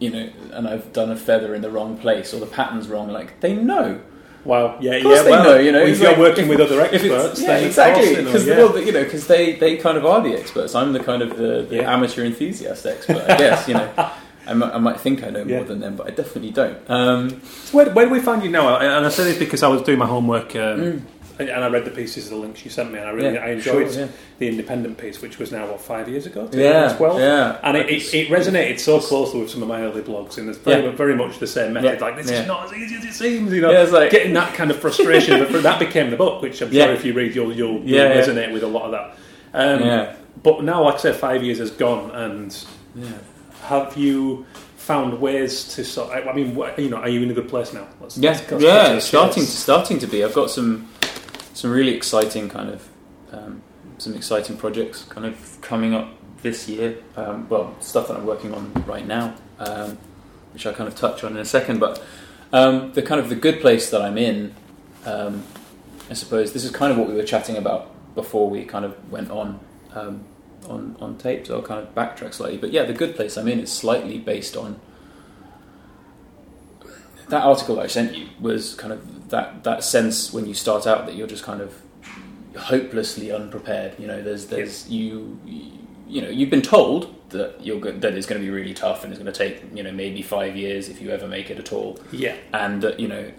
you 0.00 0.10
know 0.10 0.28
and 0.52 0.66
I've 0.66 0.92
done 0.92 1.10
a 1.10 1.16
feather 1.16 1.54
in 1.54 1.62
the 1.62 1.70
wrong 1.70 1.96
place 1.98 2.32
or 2.34 2.40
the 2.40 2.46
pattern's 2.46 2.88
wrong, 2.88 3.08
like 3.10 3.40
they 3.40 3.54
know. 3.54 4.00
wow. 4.44 4.76
Yeah, 4.80 4.92
Of 4.94 5.02
course 5.02 5.16
yeah. 5.18 5.22
they 5.22 5.30
well, 5.30 5.44
know, 5.44 5.58
you 5.58 5.70
know, 5.72 5.82
If 5.82 6.00
you're 6.00 6.10
like- 6.10 6.18
working 6.18 6.44
if- 6.44 6.50
with 6.50 6.60
other 6.60 6.80
experts, 6.80 7.40
yeah, 7.42 7.46
then 7.48 7.64
exactly, 7.64 8.06
they 8.14 8.14
know, 8.16 8.24
because 8.24 8.46
yeah. 8.46 8.56
well, 8.56 8.78
you 8.78 8.92
know, 8.92 9.04
because 9.04 9.26
they, 9.26 9.52
they 9.56 9.76
kind 9.76 9.98
of 9.98 10.06
are 10.06 10.22
the 10.22 10.34
experts. 10.34 10.74
I'm 10.74 10.92
the 10.94 11.00
kind 11.00 11.20
of 11.22 11.36
the, 11.36 11.62
the 11.68 11.76
Yeah. 11.76 11.92
amateur 11.92 12.24
enthusiast 12.24 12.86
expert, 12.86 13.22
I 13.28 13.36
guess. 13.44 13.68
You 13.68 13.74
know, 13.74 14.10
I 14.50 14.54
might, 14.54 14.74
I 14.74 14.78
might 14.78 15.00
think 15.00 15.22
I 15.22 15.30
know 15.30 15.44
more 15.44 15.58
Yeah. 15.58 15.64
than 15.64 15.80
them, 15.80 15.94
but 15.96 16.06
I 16.08 16.10
definitely 16.10 16.50
don't. 16.50 16.78
Um, 16.90 17.40
So 17.64 17.76
where, 17.78 17.90
where 17.90 18.06
do 18.06 18.12
we 18.12 18.20
find 18.20 18.42
you 18.42 18.50
now? 18.50 18.76
And 18.78 19.06
I 19.06 19.08
say 19.08 19.24
this 19.24 19.38
because 19.38 19.62
I 19.62 19.68
was 19.68 19.82
doing 19.82 19.98
my 19.98 20.06
homework 20.06 20.54
um, 20.56 20.80
Mm. 20.80 21.00
and 21.38 21.64
I 21.64 21.68
read 21.68 21.84
the 21.86 21.90
pieces 21.90 22.24
of 22.26 22.30
the 22.32 22.36
links 22.36 22.64
you 22.64 22.70
sent 22.70 22.92
me, 22.92 22.98
and 22.98 23.08
I 23.08 23.12
really 23.12 23.34
Yeah, 23.34 23.44
I 23.46 23.50
enjoyed 23.52 23.90
sure, 23.92 24.02
yeah. 24.02 24.08
the 24.40 24.48
independent 24.48 24.98
piece, 24.98 25.22
which 25.22 25.38
was 25.38 25.52
now 25.52 25.66
what 25.70 25.80
five 25.80 26.06
years 26.08 26.26
ago, 26.26 26.42
Yeah, 26.52 26.88
2012? 26.98 27.20
yeah. 27.20 27.56
and 27.62 27.76
it, 27.78 27.88
it, 27.88 28.14
it 28.14 28.28
resonated 28.28 28.78
so 28.80 28.98
closely 29.00 29.40
with 29.40 29.50
some 29.50 29.62
of 29.62 29.68
my 29.68 29.80
early 29.82 30.02
blogs, 30.02 30.36
and 30.36 30.48
it's 30.50 30.58
very, 30.58 30.90
very 30.90 31.14
much 31.14 31.38
the 31.38 31.46
same 31.46 31.72
method. 31.72 32.00
Like 32.00 32.16
this 32.16 32.30
is 32.30 32.46
not 32.46 32.66
as 32.66 32.72
easy 32.74 32.96
as 32.96 33.04
it 33.04 33.14
seems, 33.14 33.52
you 33.52 33.60
know. 33.62 33.70
Yeah, 33.70 33.84
like- 33.84 34.10
getting 34.10 34.34
that 34.34 34.52
kind 34.54 34.70
of 34.70 34.78
frustration, 34.78 35.46
but 35.50 35.62
that 35.62 35.78
became 35.78 36.10
the 36.10 36.16
book, 36.16 36.42
which 36.42 36.60
I'm 36.60 36.72
sure 36.72 36.92
if 36.92 37.04
you 37.06 37.12
read, 37.14 37.34
you'll 37.36 37.52
you'll, 37.54 37.80
Yeah, 37.84 38.08
you'll 38.08 38.16
yeah. 38.16 38.20
resonate 38.26 38.52
with 38.52 38.62
a 38.64 38.66
lot 38.76 38.84
of 38.86 38.90
that. 38.92 39.16
Um, 39.54 39.80
Yeah. 39.86 40.12
But 40.42 40.62
now, 40.64 40.84
like 40.84 40.94
I 40.94 40.98
say, 40.98 41.12
five 41.12 41.42
years 41.42 41.58
has 41.58 41.70
gone, 41.70 42.10
and 42.12 42.56
Yeah. 42.94 43.06
Have 43.62 43.96
you 43.96 44.46
found 44.76 45.20
ways 45.20 45.74
to 45.74 45.84
sort? 45.84 46.10
I 46.10 46.32
mean, 46.32 46.54
what, 46.54 46.78
you 46.78 46.90
know, 46.90 46.96
are 46.96 47.08
you 47.08 47.22
in 47.22 47.30
a 47.30 47.34
good 47.34 47.48
place 47.48 47.72
now? 47.72 47.86
Let's, 48.00 48.18
Yeah, 48.18 48.30
let's 48.30 48.50
yeah, 48.50 48.58
let's 48.58 49.10
go 49.10 49.18
starting 49.18 49.44
to 49.44 49.50
starting 49.50 49.98
to 50.00 50.06
be. 50.06 50.24
I've 50.24 50.34
got 50.34 50.50
some 50.50 50.88
some 51.54 51.70
really 51.70 51.94
exciting 51.94 52.48
kind 52.48 52.70
of 52.70 52.88
um, 53.32 53.62
some 53.98 54.14
exciting 54.14 54.56
projects 54.56 55.04
kind 55.04 55.26
of 55.26 55.58
coming 55.60 55.94
up 55.94 56.08
this 56.42 56.68
year. 56.68 56.98
Um, 57.16 57.48
well, 57.48 57.76
stuff 57.80 58.08
that 58.08 58.16
I'm 58.16 58.26
working 58.26 58.54
on 58.54 58.72
right 58.86 59.06
now, 59.06 59.34
um, 59.58 59.98
which 60.52 60.66
I'll 60.66 60.74
kind 60.74 60.88
of 60.88 60.96
touch 60.96 61.22
on 61.22 61.32
in 61.32 61.38
a 61.38 61.44
second. 61.44 61.78
But 61.80 62.02
um, 62.52 62.92
the 62.92 63.02
kind 63.02 63.20
of 63.20 63.28
the 63.28 63.36
good 63.36 63.60
place 63.60 63.90
that 63.90 64.02
I'm 64.02 64.18
in, 64.18 64.54
um, 65.04 65.44
I 66.08 66.14
suppose 66.14 66.52
this 66.52 66.64
is 66.64 66.70
kind 66.70 66.90
of 66.90 66.98
what 66.98 67.08
we 67.08 67.14
were 67.14 67.22
chatting 67.22 67.56
about 67.56 67.90
before 68.14 68.50
we 68.50 68.64
kind 68.64 68.84
of 68.84 69.10
went 69.10 69.30
on. 69.30 69.60
On, 70.68 70.96
on 71.00 71.16
tape, 71.18 71.46
so 71.46 71.56
I'll 71.56 71.62
kind 71.62 71.80
of 71.84 71.94
backtrack 71.94 72.34
slightly. 72.34 72.58
But 72.58 72.70
yeah, 72.70 72.84
the 72.84 72.92
good 72.92 73.16
place 73.16 73.36
I'm 73.36 73.48
in 73.48 73.58
is 73.60 73.72
slightly 73.72 74.18
based 74.18 74.56
on 74.56 74.78
that 77.28 77.42
article 77.44 77.76
that 77.76 77.84
I 77.84 77.86
sent 77.86 78.16
you 78.16 78.28
was 78.40 78.74
kind 78.74 78.92
of 78.92 79.30
that 79.30 79.64
that 79.64 79.82
sense 79.84 80.32
when 80.32 80.46
you 80.46 80.54
start 80.54 80.86
out 80.86 81.06
that 81.06 81.14
you're 81.14 81.26
just 81.26 81.44
kind 81.44 81.60
of 81.60 81.80
hopelessly 82.56 83.32
unprepared. 83.32 83.98
You 83.98 84.06
know, 84.06 84.22
there's 84.22 84.46
there's 84.46 84.88
you 84.88 85.38
you 86.08 86.20
know 86.20 86.28
you've 86.28 86.50
been 86.50 86.62
told 86.62 87.14
that 87.30 87.64
you're 87.64 87.80
go- 87.80 87.92
that 87.92 88.14
it's 88.14 88.26
going 88.26 88.40
to 88.40 88.44
be 88.44 88.50
really 88.50 88.74
tough 88.74 89.04
and 89.04 89.12
it's 89.12 89.22
going 89.22 89.32
to 89.32 89.38
take 89.38 89.62
you 89.74 89.82
know 89.82 89.92
maybe 89.92 90.22
five 90.22 90.56
years 90.56 90.88
if 90.88 91.00
you 91.00 91.10
ever 91.10 91.26
make 91.28 91.50
it 91.50 91.58
at 91.58 91.72
all, 91.72 91.98
Yeah, 92.12 92.36
and 92.52 92.84
uh, 92.84 92.92
you 92.98 93.08
know. 93.08 93.32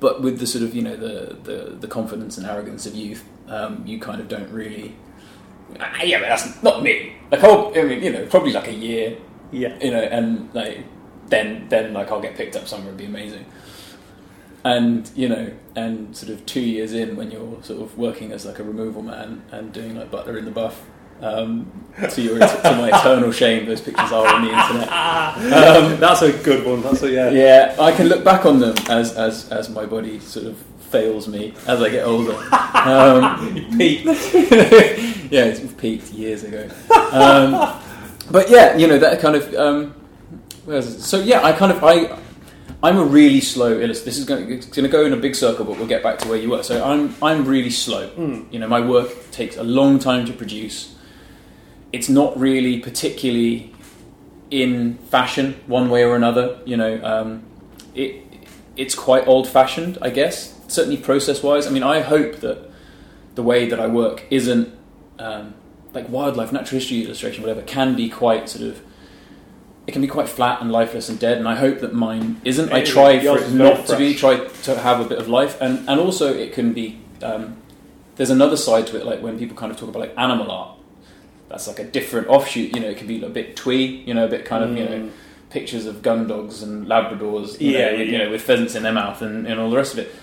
But 0.00 0.22
with 0.22 0.38
the 0.38 0.46
sort 0.46 0.62
of 0.64 0.74
you 0.74 0.82
know 0.82 0.96
the, 0.96 1.34
the, 1.42 1.76
the 1.76 1.88
confidence 1.88 2.38
and 2.38 2.46
arrogance 2.46 2.86
of 2.86 2.94
youth, 2.94 3.24
um, 3.48 3.82
you 3.86 3.98
kind 3.98 4.20
of 4.20 4.28
don't 4.28 4.50
really. 4.50 4.96
Ah, 5.80 6.02
yeah, 6.02 6.20
but 6.20 6.28
that's 6.28 6.62
not 6.62 6.82
me. 6.82 7.14
Like, 7.30 7.44
oh, 7.44 7.72
I 7.74 7.82
mean, 7.82 8.02
you 8.02 8.12
know, 8.12 8.26
probably 8.26 8.52
like 8.52 8.68
a 8.68 8.74
year, 8.74 9.16
yeah. 9.52 9.76
you 9.82 9.90
know, 9.90 10.00
and 10.00 10.52
like 10.54 10.84
then 11.28 11.68
then 11.68 11.92
like 11.92 12.10
I'll 12.10 12.20
get 12.20 12.36
picked 12.36 12.56
up 12.56 12.66
somewhere 12.66 12.90
and 12.90 12.98
be 12.98 13.04
amazing. 13.04 13.44
And 14.64 15.10
you 15.14 15.28
know, 15.28 15.52
and 15.76 16.16
sort 16.16 16.32
of 16.32 16.44
two 16.46 16.60
years 16.60 16.92
in, 16.92 17.16
when 17.16 17.30
you're 17.30 17.62
sort 17.62 17.80
of 17.80 17.96
working 17.96 18.32
as 18.32 18.44
like 18.44 18.58
a 18.58 18.64
removal 18.64 19.02
man 19.02 19.42
and 19.50 19.72
doing 19.72 19.96
like 19.96 20.10
butler 20.10 20.36
in 20.38 20.44
the 20.44 20.50
buff, 20.50 20.82
um, 21.20 21.70
to 22.10 22.22
your 22.22 22.38
to 22.38 22.74
my 22.78 22.88
eternal 22.88 23.32
shame, 23.32 23.66
those 23.66 23.80
pictures 23.80 24.12
are 24.12 24.26
on 24.26 24.42
the 24.42 24.50
internet. 24.50 24.88
Um, 25.38 26.00
That's 26.00 26.22
a 26.22 26.32
good 26.32 26.66
one. 26.66 26.82
That's 26.82 27.02
a 27.02 27.10
yeah. 27.10 27.30
yeah, 27.30 27.76
I 27.78 27.92
can 27.92 28.08
look 28.08 28.24
back 28.24 28.44
on 28.44 28.58
them 28.58 28.76
as 28.88 29.12
as 29.14 29.48
as 29.50 29.68
my 29.68 29.86
body 29.86 30.18
sort 30.20 30.46
of 30.46 30.62
fails 30.90 31.28
me 31.28 31.54
as 31.66 31.82
I 31.82 31.90
get 31.90 32.04
older. 32.04 32.36
Um, 32.78 33.76
Pete. 33.76 34.04
yeah, 35.30 35.44
it's 35.44 35.60
peaked 35.74 36.10
years 36.12 36.44
ago. 36.44 36.68
Um, 37.12 37.82
but 38.30 38.48
yeah, 38.48 38.76
you 38.76 38.86
know 38.86 38.98
that 38.98 39.20
kind 39.20 39.36
of. 39.36 39.52
Um, 39.54 39.90
where 40.64 40.78
is 40.78 40.94
it? 40.94 41.00
So 41.00 41.20
yeah, 41.20 41.44
I 41.44 41.52
kind 41.52 41.72
of 41.72 41.82
I. 41.82 42.18
I'm 42.82 42.96
a 42.96 43.04
really 43.04 43.40
slow 43.40 43.78
illustrator. 43.80 44.04
This 44.04 44.18
is 44.18 44.24
going, 44.24 44.60
to 44.60 44.88
go 44.88 45.04
in 45.04 45.12
a 45.12 45.16
big 45.16 45.34
circle, 45.34 45.64
but 45.64 45.76
we'll 45.76 45.88
get 45.88 46.02
back 46.02 46.18
to 46.20 46.28
where 46.28 46.38
you 46.38 46.50
were. 46.50 46.62
So 46.62 46.82
I'm 46.84 47.14
I'm 47.20 47.44
really 47.44 47.70
slow. 47.70 48.10
You 48.50 48.60
know, 48.60 48.68
my 48.68 48.80
work 48.80 49.30
takes 49.32 49.56
a 49.56 49.64
long 49.64 49.98
time 49.98 50.24
to 50.26 50.32
produce. 50.32 50.94
It's 51.92 52.08
not 52.08 52.38
really 52.38 52.78
particularly 52.78 53.74
in 54.50 54.98
fashion 55.10 55.60
one 55.66 55.90
way 55.90 56.04
or 56.04 56.14
another. 56.14 56.60
You 56.64 56.76
know, 56.76 57.04
um, 57.04 57.42
it 57.94 58.22
it's 58.76 58.94
quite 58.94 59.26
old 59.26 59.48
fashioned, 59.48 59.98
I 60.00 60.10
guess. 60.10 60.57
Certainly 60.68 60.98
process 60.98 61.42
wise. 61.42 61.66
I 61.66 61.70
mean, 61.70 61.82
I 61.82 62.00
hope 62.00 62.36
that 62.36 62.70
the 63.34 63.42
way 63.42 63.68
that 63.68 63.80
I 63.80 63.86
work 63.86 64.24
isn't 64.30 64.72
um, 65.18 65.54
like 65.94 66.08
wildlife, 66.08 66.52
natural 66.52 66.78
history 66.80 67.02
illustration, 67.04 67.42
whatever, 67.42 67.62
can 67.62 67.96
be 67.96 68.08
quite 68.08 68.48
sort 68.48 68.64
of. 68.64 68.80
It 69.86 69.92
can 69.92 70.02
be 70.02 70.08
quite 70.08 70.28
flat 70.28 70.60
and 70.60 70.70
lifeless 70.70 71.08
and 71.08 71.18
dead, 71.18 71.38
and 71.38 71.48
I 71.48 71.54
hope 71.56 71.80
that 71.80 71.94
mine 71.94 72.40
isn't. 72.44 72.70
I 72.72 72.84
try 72.84 73.18
for 73.20 73.38
it 73.38 73.50
not 73.52 73.86
to 73.86 73.96
be. 73.96 74.14
Try 74.14 74.36
to 74.46 74.78
have 74.78 75.00
a 75.00 75.08
bit 75.08 75.18
of 75.18 75.28
life, 75.28 75.58
and 75.60 75.88
and 75.88 75.98
also 75.98 76.32
it 76.34 76.52
can 76.52 76.72
be. 76.74 77.00
Um, 77.22 77.56
there's 78.16 78.30
another 78.30 78.56
side 78.56 78.86
to 78.88 78.98
it, 78.98 79.06
like 79.06 79.22
when 79.22 79.38
people 79.38 79.56
kind 79.56 79.72
of 79.72 79.78
talk 79.78 79.88
about 79.88 80.00
like 80.00 80.14
animal 80.18 80.50
art. 80.50 80.76
That's 81.48 81.66
like 81.66 81.78
a 81.78 81.84
different 81.84 82.28
offshoot. 82.28 82.74
You 82.74 82.82
know, 82.82 82.88
it 82.90 82.98
can 82.98 83.06
be 83.06 83.22
a 83.24 83.28
bit 83.30 83.56
twee. 83.56 84.02
You 84.06 84.12
know, 84.12 84.26
a 84.26 84.28
bit 84.28 84.44
kind 84.44 84.62
of 84.64 84.76
you 84.76 84.84
know 84.84 84.90
Mm. 85.06 85.10
pictures 85.48 85.86
of 85.86 86.02
gun 86.02 86.26
dogs 86.26 86.62
and 86.62 86.86
Labradors. 86.86 87.58
You 87.58 87.70
Yeah, 87.70 87.78
know, 87.78 87.90
yeah, 87.92 87.98
with, 87.98 88.06
you 88.08 88.12
yeah. 88.12 88.24
know, 88.24 88.30
with 88.30 88.42
pheasants 88.42 88.74
in 88.74 88.82
their 88.82 88.92
mouth 88.92 89.22
and, 89.22 89.46
and 89.46 89.58
all 89.58 89.70
the 89.70 89.76
rest 89.76 89.94
of 89.94 90.00
it. 90.00 90.14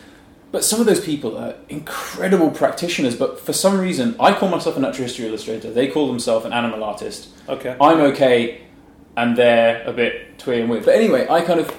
But 0.56 0.64
some 0.64 0.80
of 0.80 0.86
those 0.86 1.02
people 1.02 1.38
are 1.38 1.54
incredible 1.68 2.50
practitioners. 2.50 3.14
But 3.14 3.42
for 3.42 3.52
some 3.52 3.78
reason, 3.78 4.16
I 4.22 4.32
call 4.32 4.48
myself 4.48 4.78
a 4.78 4.80
natural 4.80 5.04
history 5.04 5.28
illustrator. 5.28 5.70
They 5.70 5.90
call 5.90 6.08
themselves 6.08 6.46
an 6.46 6.54
animal 6.54 6.82
artist. 6.82 7.28
Okay. 7.50 7.76
I'm 7.82 8.00
okay, 8.14 8.62
and 9.18 9.36
they're 9.36 9.84
a 9.86 9.92
bit 9.92 10.40
twee 10.40 10.62
and 10.62 10.70
weird. 10.70 10.86
But 10.86 10.96
anyway, 10.96 11.28
I 11.30 11.42
kind 11.42 11.60
of 11.60 11.78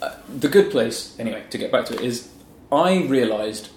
uh, 0.00 0.14
the 0.38 0.48
good 0.48 0.70
place. 0.70 1.14
Anyway, 1.18 1.44
to 1.50 1.58
get 1.58 1.70
back 1.70 1.84
to 1.84 1.94
it 1.96 2.00
is, 2.00 2.30
I 2.72 3.02
realised 3.02 3.68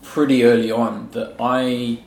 pretty 0.00 0.44
early 0.44 0.70
on 0.70 1.10
that 1.10 1.36
I, 1.38 1.98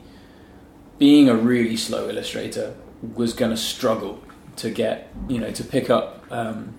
being 0.98 1.28
a 1.28 1.36
really 1.36 1.76
slow 1.76 2.08
illustrator, 2.08 2.74
was 3.14 3.32
going 3.32 3.52
to 3.52 3.56
struggle 3.56 4.20
to 4.56 4.70
get 4.70 5.14
you 5.28 5.38
know 5.38 5.52
to 5.52 5.62
pick 5.62 5.88
up. 5.88 6.26
Um, 6.32 6.74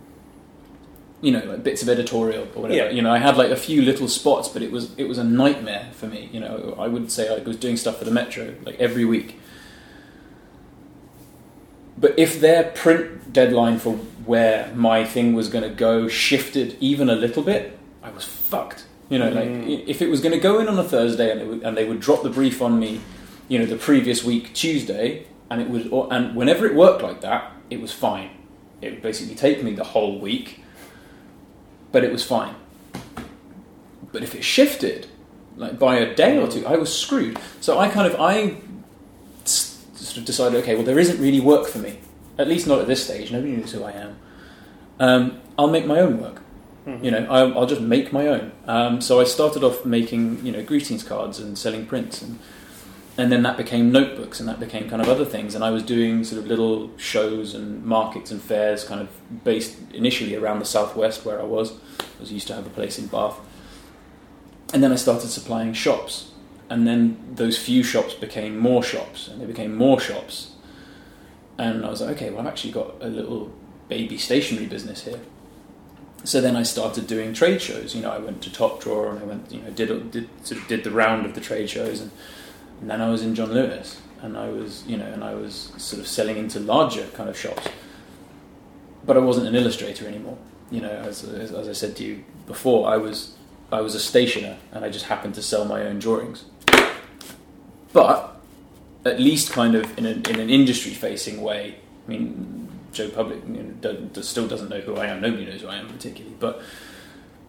you 1.22 1.32
know, 1.32 1.44
like 1.46 1.64
bits 1.64 1.82
of 1.84 1.90
editorial 1.90 2.44
or 2.56 2.62
whatever. 2.62 2.86
Yeah. 2.86 2.90
You 2.92 3.02
know, 3.02 3.12
I 3.12 3.18
had 3.18 3.36
like 3.38 3.52
a 3.52 3.56
few 3.58 3.82
little 3.82 4.08
spots, 4.08 4.48
but 4.48 4.62
it 4.62 4.72
was 4.72 4.92
it 4.98 5.06
was 5.08 5.18
a 5.18 5.24
nightmare 5.24 5.90
for 5.94 6.08
me. 6.08 6.30
You 6.32 6.40
know, 6.40 6.76
I 6.80 6.88
would 6.88 7.12
say 7.12 7.28
I 7.34 7.40
was 7.44 7.58
doing 7.58 7.78
stuff 7.78 7.98
for 8.00 8.06
the 8.06 8.12
Metro 8.12 8.56
like 8.66 8.80
every 8.80 9.06
week. 9.06 9.38
But 11.98 12.18
if 12.18 12.40
their 12.40 12.64
print 12.72 13.34
deadline 13.34 13.78
for 13.80 13.94
where 14.26 14.72
my 14.76 15.04
thing 15.04 15.34
was 15.34 15.50
going 15.50 15.64
to 15.64 15.70
go 15.76 16.08
shifted 16.08 16.78
even 16.80 17.10
a 17.10 17.16
little 17.16 17.44
bit, 17.44 17.78
I 18.02 18.10
was 18.12 18.24
fucked. 18.24 18.86
You 19.10 19.20
know, 19.20 19.30
like 19.30 19.50
Mm. 19.50 19.68
i- 19.68 19.84
if 19.88 20.02
it 20.02 20.10
was 20.10 20.22
going 20.22 20.32
to 20.34 20.40
go 20.40 20.60
in 20.60 20.68
on 20.68 20.78
a 20.80 20.84
Thursday 20.84 21.32
and 21.32 21.50
would, 21.50 21.64
and 21.64 21.76
they 21.76 21.84
would 21.86 22.00
drop 22.00 22.24
the 22.24 22.30
brief 22.30 22.62
on 22.62 22.80
me, 22.80 23.02
you 23.50 23.60
know, 23.60 23.66
the 23.66 23.76
previous 23.76 24.24
week 24.24 24.54
Tuesday, 24.54 25.24
and 25.50 25.62
it 25.62 25.70
was 25.70 25.84
and 26.12 26.36
whenever 26.36 26.66
it 26.66 26.76
worked 26.76 27.02
like 27.02 27.22
that, 27.22 27.52
it 27.70 27.82
was 27.82 27.92
fine. 27.92 28.30
It 28.82 28.92
would 28.92 29.02
basically 29.02 29.36
take 29.36 29.62
me 29.64 29.74
the 29.74 29.84
whole 29.84 30.20
week, 30.20 30.62
but 31.92 32.04
it 32.04 32.12
was 32.12 32.24
fine. 32.24 32.56
But 34.12 34.24
if 34.24 34.36
it 34.36 34.44
shifted, 34.44 35.08
like 35.56 35.78
by 35.78 35.98
a 35.98 36.16
day 36.16 36.38
or 36.38 36.48
two, 36.48 36.66
I 36.66 36.78
was 36.78 36.96
screwed. 36.96 37.38
So 37.62 37.80
I 37.80 37.90
kind 37.90 38.12
of 38.12 38.20
I 38.20 38.58
sort 39.46 40.18
of 40.18 40.26
decided, 40.26 40.62
okay, 40.64 40.76
well, 40.76 40.84
there 40.84 41.00
isn't 41.00 41.22
really 41.22 41.40
work 41.40 41.68
for 41.68 41.80
me. 41.80 42.00
At 42.38 42.48
least 42.48 42.68
not 42.68 42.80
at 42.80 42.88
this 42.88 43.04
stage. 43.04 43.32
Nobody 43.32 43.56
knows 43.56 43.72
who 43.72 43.84
I 43.84 43.92
am. 43.92 44.18
Um, 45.00 45.42
I'll 45.58 45.70
make 45.70 45.86
my 45.86 46.00
own 46.00 46.20
work. 46.20 46.42
You 47.04 47.12
know, 47.12 47.28
I'll, 47.30 47.60
I'll 47.60 47.68
just 47.68 47.82
make 47.82 48.12
my 48.12 48.26
own. 48.28 48.52
Um, 48.66 49.02
so 49.02 49.22
I 49.22 49.24
started 49.24 49.64
off 49.64 49.86
making, 49.86 50.44
you 50.44 50.52
know, 50.52 50.64
greetings 50.64 51.04
cards 51.04 51.38
and 51.38 51.56
selling 51.56 51.86
prints, 51.86 52.22
and 52.24 52.40
and 53.20 53.30
then 53.34 53.44
that 53.44 53.58
became 53.58 53.92
notebooks, 53.92 54.40
and 54.40 54.48
that 54.48 54.62
became 54.62 54.90
kind 54.90 55.02
of 55.02 55.10
other 55.10 55.26
things. 55.26 55.54
And 55.54 55.62
I 55.62 55.72
was 55.72 55.84
doing 55.84 56.24
sort 56.24 56.42
of 56.42 56.48
little 56.48 56.98
shows 56.98 57.54
and 57.54 57.84
markets 57.84 58.32
and 58.32 58.42
fairs, 58.42 58.86
kind 58.86 59.02
of 59.02 59.10
based 59.44 59.76
initially 59.94 60.36
around 60.36 60.60
the 60.60 60.66
southwest 60.66 61.26
where 61.26 61.40
I 61.40 61.44
was. 61.44 61.74
I 62.00 62.22
was 62.22 62.32
used 62.32 62.48
to 62.48 62.56
have 62.56 62.66
a 62.66 62.70
place 62.70 62.98
in 62.98 63.08
Bath, 63.08 63.38
and 64.74 64.82
then 64.82 64.94
I 64.94 64.96
started 64.96 65.30
supplying 65.30 65.74
shops, 65.74 66.32
and 66.70 66.88
then 66.88 67.18
those 67.36 67.58
few 67.58 67.84
shops 67.84 68.14
became 68.14 68.58
more 68.58 68.82
shops, 68.82 69.28
and 69.28 69.42
they 69.42 69.46
became 69.46 69.76
more 69.76 70.00
shops, 70.00 70.54
and 71.58 71.86
I 71.86 71.90
was 71.90 72.00
like, 72.00 72.16
okay, 72.16 72.30
well, 72.30 72.40
I've 72.40 72.48
actually 72.48 72.72
got 72.72 72.96
a 73.02 73.08
little 73.08 73.52
baby 73.90 74.18
stationery 74.18 74.68
business 74.68 75.04
here. 75.04 75.20
So 76.24 76.40
then 76.40 76.56
I 76.56 76.64
started 76.64 77.08
doing 77.08 77.34
trade 77.34 77.62
shows. 77.62 77.96
You 77.96 78.02
know, 78.02 78.12
I 78.12 78.18
went 78.18 78.42
to 78.44 78.52
Top 78.52 78.82
Drawer 78.82 79.10
and 79.10 79.20
I 79.20 79.24
went, 79.24 79.52
you 79.52 79.62
know, 79.62 79.72
did 79.72 80.12
did 80.12 80.30
sort 80.44 80.62
of 80.62 80.68
did 80.68 80.84
the 80.84 80.92
round 80.92 81.26
of 81.26 81.34
the 81.34 81.42
trade 81.42 81.70
shows, 81.70 82.00
and, 82.02 82.12
and 82.82 82.90
then 82.90 83.02
I 83.02 83.10
was 83.10 83.22
in 83.24 83.36
John 83.36 83.52
Lewis, 83.52 84.02
and 84.22 84.38
I 84.38 84.50
was, 84.50 84.86
you 84.86 84.98
know, 84.98 85.06
and 85.06 85.24
I 85.24 85.34
was 85.34 85.74
sort 85.78 86.02
of 86.02 86.08
selling 86.08 86.38
into 86.38 86.60
larger 86.60 87.06
kind 87.14 87.30
of 87.30 87.38
shops. 87.38 87.68
But 89.06 89.18
I 89.18 89.20
wasn't 89.20 89.48
an 89.48 89.56
illustrator 89.56 90.08
anymore. 90.08 90.38
You 90.72 90.82
know, 90.82 90.90
as, 90.90 91.24
as, 91.24 91.52
as 91.52 91.68
I 91.68 91.74
said 91.74 91.96
to 91.98 92.04
you 92.04 92.24
before, 92.46 92.88
I 92.90 92.98
was 92.98 93.36
I 93.72 93.82
was 93.82 93.96
a 93.96 94.00
stationer, 94.00 94.58
and 94.72 94.84
I 94.84 94.90
just 94.90 95.06
happened 95.06 95.36
to 95.36 95.42
sell 95.42 95.66
my 95.66 95.84
own 95.84 96.00
drawings. 96.00 96.46
But 97.94 98.40
at 99.06 99.20
least, 99.20 99.52
kind 99.52 99.76
of 99.76 99.98
in, 99.98 100.06
in 100.06 100.40
an 100.40 100.50
industry-facing 100.50 101.42
way. 101.42 101.76
I 102.08 102.10
mean, 102.10 102.68
Joe 102.92 103.10
Public 103.10 103.40
you 103.48 103.64
know, 103.64 103.72
do, 103.82 104.10
do- 104.14 104.24
still 104.24 104.48
doesn't 104.48 104.70
know 104.70 104.82
who 104.82 104.96
I 104.96 105.08
am. 105.08 105.22
Nobody 105.22 105.46
knows 105.46 105.62
who 105.62 105.68
I 105.68 105.78
am 105.78 105.88
particularly. 105.88 106.36
But 106.40 106.62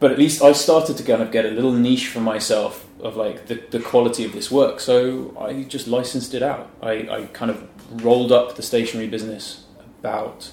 but 0.00 0.10
at 0.10 0.18
least 0.18 0.42
I 0.42 0.52
started 0.52 0.96
to 0.96 1.02
kind 1.02 1.22
of 1.22 1.30
get 1.30 1.44
a 1.44 1.50
little 1.50 1.72
niche 1.72 2.08
for 2.08 2.20
myself 2.20 2.86
of 3.00 3.16
like 3.16 3.46
the, 3.46 3.54
the 3.70 3.80
quality 3.80 4.24
of 4.24 4.32
this 4.32 4.50
work. 4.50 4.80
So 4.80 5.36
I 5.40 5.62
just 5.62 5.86
licensed 5.86 6.34
it 6.34 6.42
out. 6.42 6.68
I, 6.82 6.92
I 7.08 7.24
kind 7.32 7.50
of 7.50 7.68
rolled 8.04 8.32
up 8.32 8.56
the 8.56 8.62
stationery 8.62 9.06
business 9.08 9.64
about 10.00 10.50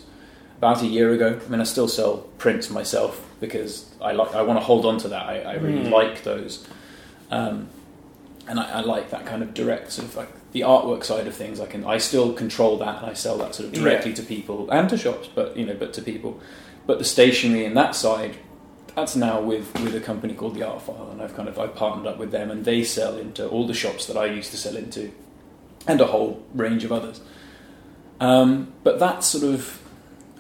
about 0.58 0.82
a 0.82 0.88
year 0.88 1.14
ago. 1.14 1.40
I 1.46 1.50
mean, 1.50 1.62
I 1.62 1.66
still 1.66 1.88
sell 1.88 2.18
prints 2.40 2.70
myself 2.70 3.24
because 3.40 3.86
I 4.02 4.12
like 4.14 4.34
I 4.36 4.42
want 4.42 4.60
to 4.60 4.66
hold 4.66 4.86
on 4.86 4.98
to 5.00 5.08
that. 5.10 5.26
I, 5.28 5.42
I 5.42 5.54
really 5.56 5.86
Mm. 5.88 5.92
like 5.92 6.24
those, 6.24 6.66
um, 7.32 7.68
and 8.48 8.60
I, 8.60 8.80
I 8.80 8.82
like 8.82 9.10
that 9.12 9.26
kind 9.26 9.44
of 9.44 9.54
direct 9.54 9.92
sort 9.92 10.08
of 10.08 10.16
like 10.16 10.30
the 10.54 10.62
artwork 10.62 11.04
side 11.04 11.28
of 11.28 11.36
things. 11.36 11.60
I 11.60 11.68
can 11.68 11.84
I 11.86 11.98
still 12.00 12.34
control 12.34 12.78
that 12.80 12.98
and 13.04 13.06
I 13.12 13.14
sell 13.14 13.38
that 13.38 13.54
sort 13.56 13.68
of 13.68 13.74
directly 13.74 14.14
to 14.14 14.24
people 14.24 14.70
and 14.72 14.90
to 14.90 14.98
shops, 14.98 15.30
but 15.34 15.56
you 15.58 15.66
know, 15.66 15.76
but 15.76 15.94
to 15.94 16.02
people. 16.02 16.40
But 16.88 16.98
the 17.00 17.06
stationery 17.06 17.66
and 17.66 17.76
that 17.78 17.94
side, 17.96 18.38
that's 18.98 19.16
now 19.16 19.40
with 19.40 19.72
with 19.82 19.96
a 19.96 20.02
company 20.02 20.34
called 20.34 20.56
the 20.56 20.64
Art 20.64 20.82
File, 20.82 21.10
and 21.12 21.22
I've 21.22 21.36
kind 21.36 21.48
of 21.48 21.60
I've 21.60 21.76
partnered 21.76 22.08
up 22.08 22.18
with 22.18 22.32
them, 22.32 22.50
and 22.50 22.66
they 22.66 22.84
sell 22.84 23.16
into 23.16 23.48
all 23.48 23.68
the 23.68 23.74
shops 23.76 24.08
that 24.08 24.18
I 24.18 24.26
used 24.26 24.50
to 24.52 24.58
sell 24.58 24.76
into, 24.76 25.12
and 25.86 26.02
a 26.02 26.08
whole 26.08 26.44
range 26.56 26.84
of 26.84 26.92
others. 26.92 27.22
Um, 28.20 28.74
but 28.84 28.98
that 28.98 29.24
sort 29.24 29.44
of 29.54 29.80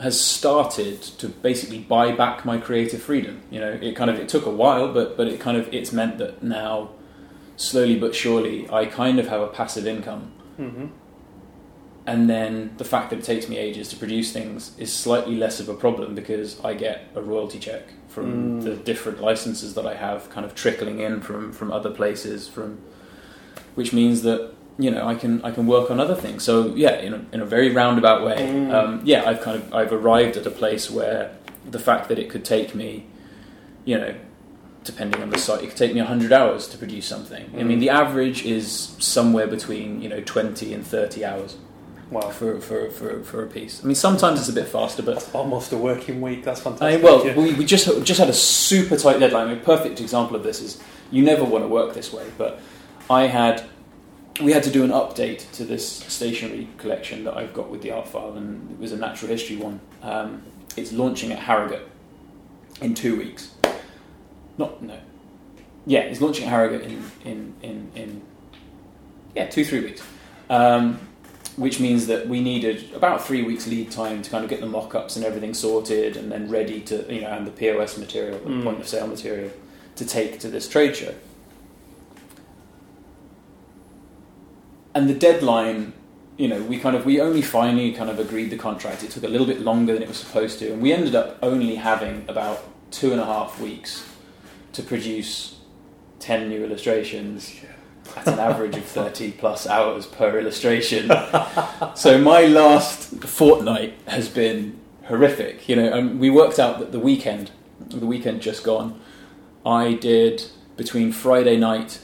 has 0.01 0.19
started 0.19 1.03
to 1.03 1.29
basically 1.29 1.77
buy 1.77 2.11
back 2.11 2.45
my 2.45 2.57
creative 2.57 3.01
freedom. 3.01 3.43
You 3.51 3.59
know, 3.59 3.77
it 3.79 3.95
kind 3.95 4.09
of 4.09 4.17
it 4.17 4.27
took 4.27 4.47
a 4.47 4.51
while, 4.51 4.91
but 4.91 5.15
but 5.15 5.27
it 5.27 5.39
kind 5.39 5.55
of 5.55 5.71
it's 5.71 5.93
meant 5.93 6.17
that 6.17 6.41
now, 6.41 6.89
slowly 7.57 7.99
but 7.99 8.15
surely, 8.15 8.67
I 8.71 8.87
kind 8.87 9.19
of 9.19 9.27
have 9.27 9.41
a 9.41 9.47
passive 9.47 9.85
income 9.85 10.31
hmm 10.57 10.87
and 12.07 12.29
then 12.29 12.71
the 12.77 12.85
fact 12.85 13.09
that 13.09 13.19
it 13.19 13.25
takes 13.25 13.47
me 13.49 13.57
ages 13.57 13.89
to 13.89 13.95
produce 13.97 14.31
things 14.31 14.71
is 14.79 14.91
slightly 14.93 15.35
less 15.35 15.59
of 15.59 15.67
a 15.69 15.73
problem 15.73 16.15
because 16.15 16.49
I 16.63 16.73
get 16.73 16.97
a 17.15 17.21
royalty 17.21 17.59
check 17.59 17.83
from 18.07 18.25
Mm. 18.27 18.63
the 18.63 18.75
different 18.91 19.21
licenses 19.21 19.73
that 19.75 19.85
I 19.85 19.95
have 19.95 20.19
kind 20.35 20.45
of 20.45 20.55
trickling 20.55 20.99
in 21.07 21.21
from 21.21 21.51
from 21.51 21.71
other 21.71 21.91
places 21.91 22.47
from 22.47 22.69
which 23.75 23.91
means 23.93 24.21
that 24.23 24.41
you 24.79 24.89
know 24.91 25.03
I 25.13 25.15
can 25.15 25.33
I 25.43 25.51
can 25.51 25.65
work 25.67 25.91
on 25.91 25.99
other 25.99 26.15
things 26.15 26.43
so 26.43 26.53
yeah 26.75 26.95
in 27.07 27.13
a, 27.13 27.21
in 27.33 27.39
a 27.41 27.45
very 27.55 27.69
roundabout 27.81 28.21
way 28.27 28.37
Mm. 28.37 28.73
um, 28.77 29.01
yeah 29.11 29.21
I've 29.29 29.41
kind 29.41 29.55
of 29.61 29.63
I've 29.79 29.93
arrived 29.93 30.35
at 30.37 30.45
a 30.47 30.51
place 30.63 30.85
where 30.97 31.21
the 31.75 31.79
fact 31.79 32.03
that 32.09 32.17
it 32.23 32.27
could 32.31 32.45
take 32.45 32.73
me 32.81 32.89
you 33.85 33.97
know 34.01 34.13
depending 34.83 35.21
on 35.21 35.29
the 35.29 35.37
site 35.37 35.61
it 35.63 35.67
could 35.67 35.77
take 35.85 35.93
me 35.93 35.99
100 36.01 36.31
hours 36.31 36.67
to 36.71 36.77
produce 36.77 37.05
something 37.05 37.45
I 37.59 37.63
mean 37.63 37.77
Mm. 37.77 37.81
the 37.85 37.89
average 38.03 38.39
is 38.57 38.95
somewhere 38.99 39.47
between 39.47 40.01
you 40.03 40.09
know 40.09 40.21
20 40.21 40.73
and 40.73 40.83
30 40.85 41.25
hours 41.25 41.57
Wow. 42.09 42.29
for, 42.29 42.59
for, 42.61 42.89
for, 42.89 43.21
for 43.23 43.43
a 43.43 43.47
piece. 43.47 43.83
I 43.83 43.87
mean, 43.87 43.95
sometimes 43.95 44.39
it's 44.39 44.47
a 44.49 44.53
bit 44.53 44.67
faster, 44.67 45.03
but 45.03 45.15
That's 45.15 45.35
almost 45.35 45.73
a 45.73 45.77
working 45.77 46.21
week. 46.21 46.43
That's 46.43 46.61
I 46.61 46.63
fantastic. 46.63 47.01
mean, 47.01 47.03
well, 47.03 47.25
yeah. 47.25 47.35
we, 47.35 47.53
we 47.53 47.65
just 47.65 47.85
just 48.05 48.19
had 48.19 48.29
a 48.29 48.33
super 48.33 48.95
tight 48.95 49.19
deadline. 49.19 49.47
I 49.47 49.49
mean, 49.51 49.59
a 49.59 49.65
perfect 49.65 49.99
example 49.99 50.35
of 50.35 50.43
this 50.43 50.61
is 50.61 50.81
you 51.11 51.23
never 51.23 51.43
want 51.43 51.63
to 51.63 51.67
work 51.67 51.93
this 51.93 52.13
way, 52.13 52.25
but 52.37 52.59
I 53.09 53.23
had 53.23 53.63
we 54.41 54.51
had 54.51 54.63
to 54.63 54.69
do 54.69 54.83
an 54.83 54.91
update 54.91 55.51
to 55.53 55.65
this 55.65 55.87
stationery 55.87 56.67
collection 56.77 57.23
that 57.23 57.35
I've 57.35 57.53
got 57.53 57.69
with 57.69 57.81
the 57.81 57.91
art 57.91 58.07
file, 58.07 58.33
and 58.33 58.71
it 58.71 58.79
was 58.79 58.91
a 58.91 58.97
natural 58.97 59.29
history 59.31 59.55
one. 59.57 59.79
Um, 60.01 60.43
it's 60.75 60.91
launching 60.93 61.31
at 61.31 61.39
Harrogate 61.39 61.87
in 62.81 62.93
two 62.93 63.17
weeks. 63.17 63.51
Not 64.57 64.81
no, 64.81 64.97
yeah, 65.85 66.01
it's 66.01 66.21
launching 66.21 66.45
at 66.45 66.51
Harrogate 66.51 66.83
in 66.83 67.11
in 67.25 67.53
in, 67.61 67.91
in 67.95 68.21
yeah 69.35 69.47
two 69.47 69.65
three 69.65 69.81
weeks. 69.81 70.01
Um, 70.49 70.99
which 71.57 71.79
means 71.79 72.07
that 72.07 72.27
we 72.27 72.39
needed 72.39 72.93
about 72.93 73.25
three 73.25 73.41
weeks 73.43 73.67
lead 73.67 73.91
time 73.91 74.21
to 74.21 74.29
kind 74.29 74.43
of 74.43 74.49
get 74.49 74.61
the 74.61 74.65
mock-ups 74.67 75.15
and 75.15 75.25
everything 75.25 75.53
sorted 75.53 76.15
and 76.15 76.31
then 76.31 76.47
ready 76.49 76.79
to 76.81 76.95
you 77.13 77.19
know 77.21 77.27
and 77.29 77.45
the 77.45 77.51
POS 77.51 77.97
material, 77.97 78.37
the 78.39 78.49
Mm. 78.49 78.63
point 78.63 78.79
of 78.79 78.87
sale 78.87 79.07
material 79.07 79.49
to 79.95 80.05
take 80.05 80.39
to 80.39 80.47
this 80.47 80.67
trade 80.69 80.95
show. 80.95 81.13
And 84.93 85.09
the 85.09 85.13
deadline, 85.13 85.93
you 86.37 86.47
know, 86.47 86.61
we 86.63 86.77
kind 86.79 86.95
of 86.95 87.05
we 87.05 87.19
only 87.21 87.41
finally 87.41 87.91
kind 87.91 88.09
of 88.09 88.19
agreed 88.19 88.49
the 88.49 88.57
contract. 88.57 89.03
It 89.03 89.11
took 89.11 89.23
a 89.23 89.27
little 89.27 89.47
bit 89.47 89.61
longer 89.61 89.93
than 89.93 90.01
it 90.03 90.07
was 90.07 90.17
supposed 90.17 90.59
to, 90.59 90.71
and 90.73 90.81
we 90.81 90.91
ended 90.93 91.15
up 91.15 91.37
only 91.41 91.75
having 91.75 92.25
about 92.27 92.63
two 92.91 93.11
and 93.11 93.19
a 93.21 93.25
half 93.25 93.59
weeks 93.59 94.05
to 94.73 94.81
produce 94.83 95.57
ten 96.19 96.49
new 96.49 96.63
illustrations 96.63 97.53
at 98.15 98.27
an 98.27 98.39
average 98.39 98.75
of 98.75 98.85
30 98.85 99.31
plus 99.33 99.67
hours 99.67 100.05
per 100.05 100.39
illustration. 100.39 101.11
so 101.95 102.17
my 102.17 102.45
last 102.45 103.23
fortnight 103.23 103.95
has 104.07 104.29
been 104.29 104.79
horrific. 105.05 105.67
You 105.67 105.75
know, 105.77 106.07
we 106.07 106.29
worked 106.29 106.59
out 106.59 106.79
that 106.79 106.91
the 106.91 106.99
weekend, 106.99 107.51
the 107.79 108.05
weekend 108.05 108.41
just 108.41 108.63
gone, 108.63 108.99
I 109.65 109.93
did 109.93 110.45
between 110.75 111.11
Friday 111.11 111.57
night 111.57 111.99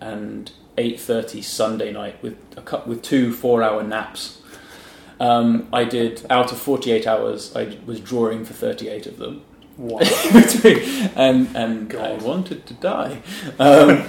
and 0.00 0.50
8:30 0.76 1.42
Sunday 1.42 1.92
night 1.92 2.20
with 2.22 2.36
a 2.56 2.62
cou- 2.62 2.82
with 2.86 3.02
two 3.02 3.32
four-hour 3.32 3.82
naps. 3.82 4.40
Um, 5.20 5.68
I 5.72 5.84
did 5.84 6.26
out 6.28 6.50
of 6.50 6.58
48 6.58 7.06
hours. 7.06 7.54
I 7.54 7.78
was 7.86 8.00
drawing 8.00 8.44
for 8.44 8.52
38 8.52 9.06
of 9.06 9.18
them. 9.18 9.42
between, 10.32 10.78
and 11.16 11.48
and 11.56 11.92
I 11.94 12.14
wanted 12.18 12.64
to 12.66 12.74
die, 12.74 13.22
um, 13.58 14.06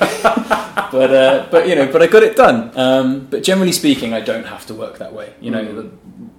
but 0.92 1.12
uh, 1.12 1.48
but 1.50 1.68
you 1.68 1.76
know, 1.76 1.92
but 1.92 2.02
I 2.04 2.08
got 2.08 2.24
it 2.24 2.36
done. 2.36 2.72
Um, 2.78 3.28
but 3.30 3.42
generally 3.44 3.72
speaking, 3.72 4.14
I 4.14 4.22
don't 4.22 4.46
have 4.46 4.66
to 4.68 4.74
work 4.76 5.00
that 5.00 5.14
way. 5.14 5.34
You 5.42 5.52
know, 5.52 5.64
Mm. 5.64 6.30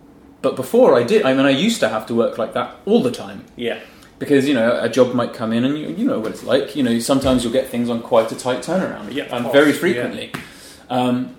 but 0.42 0.54
before 0.56 0.94
I 0.94 1.02
did. 1.02 1.24
I 1.24 1.34
mean, 1.34 1.44
I 1.46 1.50
used 1.50 1.80
to 1.80 1.88
have 1.88 2.06
to 2.06 2.14
work 2.14 2.38
like 2.38 2.52
that 2.54 2.76
all 2.86 3.02
the 3.02 3.10
time 3.10 3.44
yeah. 3.56 3.80
because 4.18 4.46
you 4.46 4.54
know 4.54 4.78
a 4.80 4.88
job 4.88 5.12
might 5.14 5.34
come 5.34 5.52
in 5.52 5.64
and 5.64 5.76
you, 5.76 5.88
you 5.88 6.04
know 6.04 6.20
what 6.20 6.30
it's 6.30 6.44
like. 6.44 6.76
You 6.76 6.82
know, 6.84 6.98
sometimes 7.00 7.42
you'll 7.42 7.52
get 7.52 7.68
things 7.68 7.90
on 7.90 8.02
quite 8.02 8.30
a 8.30 8.36
tight 8.36 8.60
turnaround. 8.62 9.12
Yeah, 9.12 9.34
and 9.34 9.50
very 9.52 9.72
yeah. 9.72 9.78
frequently. 9.78 10.32
Um, 10.88 11.34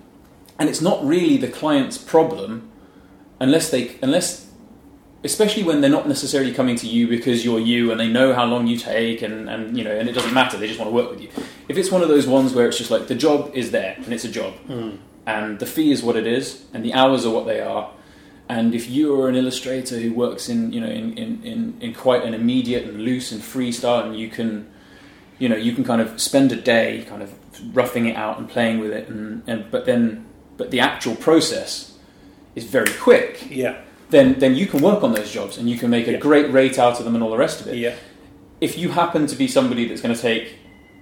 and 0.58 0.68
it's 0.68 0.82
not 0.82 1.04
really 1.06 1.36
the 1.38 1.48
client's 1.48 1.96
problem 1.96 2.68
unless 3.40 3.70
they 3.70 3.96
unless 4.02 4.47
especially 5.24 5.64
when 5.64 5.80
they're 5.80 5.90
not 5.90 6.06
necessarily 6.06 6.52
coming 6.52 6.76
to 6.76 6.86
you 6.86 7.08
because 7.08 7.44
you're 7.44 7.58
you 7.58 7.90
and 7.90 7.98
they 7.98 8.08
know 8.08 8.32
how 8.32 8.44
long 8.44 8.66
you 8.68 8.76
take 8.78 9.20
and, 9.22 9.48
and 9.50 9.76
you 9.76 9.82
know 9.82 9.90
and 9.90 10.08
it 10.08 10.12
doesn't 10.12 10.32
matter 10.32 10.56
they 10.56 10.66
just 10.68 10.78
want 10.78 10.88
to 10.90 10.94
work 10.94 11.10
with 11.10 11.20
you 11.20 11.28
if 11.68 11.76
it's 11.76 11.90
one 11.90 12.02
of 12.02 12.08
those 12.08 12.26
ones 12.26 12.54
where 12.54 12.68
it's 12.68 12.78
just 12.78 12.90
like 12.90 13.08
the 13.08 13.14
job 13.14 13.50
is 13.54 13.70
there 13.72 13.94
and 14.04 14.12
it's 14.12 14.24
a 14.24 14.30
job 14.30 14.54
Mm. 14.68 14.98
and 15.26 15.58
the 15.58 15.66
fee 15.66 15.90
is 15.90 16.02
what 16.02 16.16
it 16.16 16.26
is 16.26 16.64
and 16.72 16.84
the 16.84 16.94
hours 16.94 17.26
are 17.26 17.30
what 17.30 17.46
they 17.46 17.60
are 17.60 17.90
and 18.48 18.74
if 18.74 18.88
you're 18.88 19.28
an 19.28 19.34
illustrator 19.34 19.98
who 19.98 20.12
works 20.14 20.48
in 20.48 20.72
you 20.72 20.80
know 20.80 20.86
in, 20.88 21.18
in, 21.18 21.42
in, 21.44 21.76
in 21.80 21.94
quite 21.94 22.22
an 22.24 22.32
immediate 22.32 22.84
and 22.84 23.02
loose 23.02 23.32
and 23.32 23.42
free 23.42 23.72
style 23.72 24.04
and 24.06 24.16
you 24.18 24.28
can 24.28 24.70
you 25.40 25.48
know 25.48 25.56
you 25.56 25.72
can 25.72 25.82
kind 25.84 26.00
of 26.00 26.20
spend 26.20 26.52
a 26.52 26.56
day 26.56 27.04
kind 27.08 27.22
of 27.22 27.34
roughing 27.76 28.06
it 28.06 28.14
out 28.16 28.38
and 28.38 28.48
playing 28.48 28.78
with 28.78 28.92
it 28.92 29.08
and, 29.08 29.42
and 29.48 29.68
but 29.70 29.84
then 29.84 30.24
but 30.56 30.70
the 30.70 30.78
actual 30.80 31.16
process 31.16 31.98
is 32.54 32.64
very 32.64 32.92
quick 33.00 33.48
Yeah. 33.50 33.80
Then 34.10 34.38
then 34.38 34.54
you 34.54 34.66
can 34.66 34.80
work 34.80 35.02
on 35.02 35.12
those 35.12 35.30
jobs 35.30 35.58
and 35.58 35.68
you 35.68 35.76
can 35.78 35.90
make 35.90 36.06
a 36.08 36.12
Yeah. 36.12 36.18
great 36.18 36.50
rate 36.52 36.78
out 36.78 36.98
of 36.98 37.04
them 37.04 37.14
and 37.14 37.22
all 37.22 37.30
the 37.30 37.36
rest 37.36 37.60
of 37.60 37.66
it 37.68 37.76
Yeah. 37.76 37.94
if 38.60 38.78
you 38.78 38.90
happen 38.90 39.26
to 39.26 39.36
be 39.36 39.46
somebody 39.48 39.86
that's 39.86 40.00
going 40.00 40.14
to 40.14 40.20
take 40.20 40.54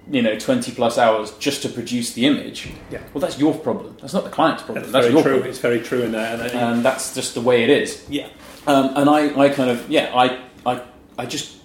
you 0.09 0.21
know 0.21 0.37
20 0.39 0.71
plus 0.71 0.97
hours 0.97 1.31
just 1.39 1.61
to 1.63 1.69
produce 1.69 2.13
the 2.13 2.25
image 2.25 2.69
Yeah. 2.91 2.99
well 3.13 3.21
that's 3.21 3.37
your 3.39 3.53
problem 3.53 3.97
that's 4.01 4.13
not 4.13 4.23
the 4.23 4.29
client's 4.29 4.63
problem 4.63 4.83
That's, 4.83 4.93
that's, 4.93 5.05
very 5.05 5.13
your 5.13 5.23
true. 5.23 5.31
problem 5.33 5.49
It's 5.49 5.59
very 5.59 5.81
true 5.81 6.01
in 6.03 6.11
there. 6.11 6.33
And, 6.41 6.51
and 6.51 6.85
that's 6.85 7.13
just 7.13 7.33
the 7.33 7.41
way 7.41 7.63
it 7.63 7.69
is 7.69 8.03
yeah. 8.09 8.27
um, 8.67 8.91
and 8.95 9.09
I, 9.09 9.37
I 9.39 9.49
kind 9.49 9.69
of 9.69 9.89
yeah 9.89 10.11
I, 10.15 10.39
I 10.65 10.81
I 11.17 11.25
just 11.25 11.55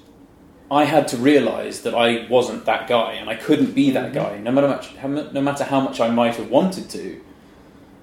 I 0.70 0.84
had 0.84 1.07
to 1.09 1.16
realise 1.18 1.80
that 1.82 1.95
I 1.95 2.26
wasn't 2.30 2.64
that 2.64 2.88
guy 2.88 3.12
and 3.12 3.28
I 3.28 3.34
couldn't 3.36 3.74
be 3.74 3.90
that 3.90 4.11
Mhm. 4.11 4.14
guy 4.14 4.38
no 4.38 4.51
matter 4.51 4.68
much 4.68 4.86
no 5.32 5.40
matter 5.40 5.64
how 5.64 5.80
much 5.80 6.01
I 6.01 6.09
might 6.11 6.36
have 6.36 6.49
wanted 6.51 6.88
to 6.90 7.20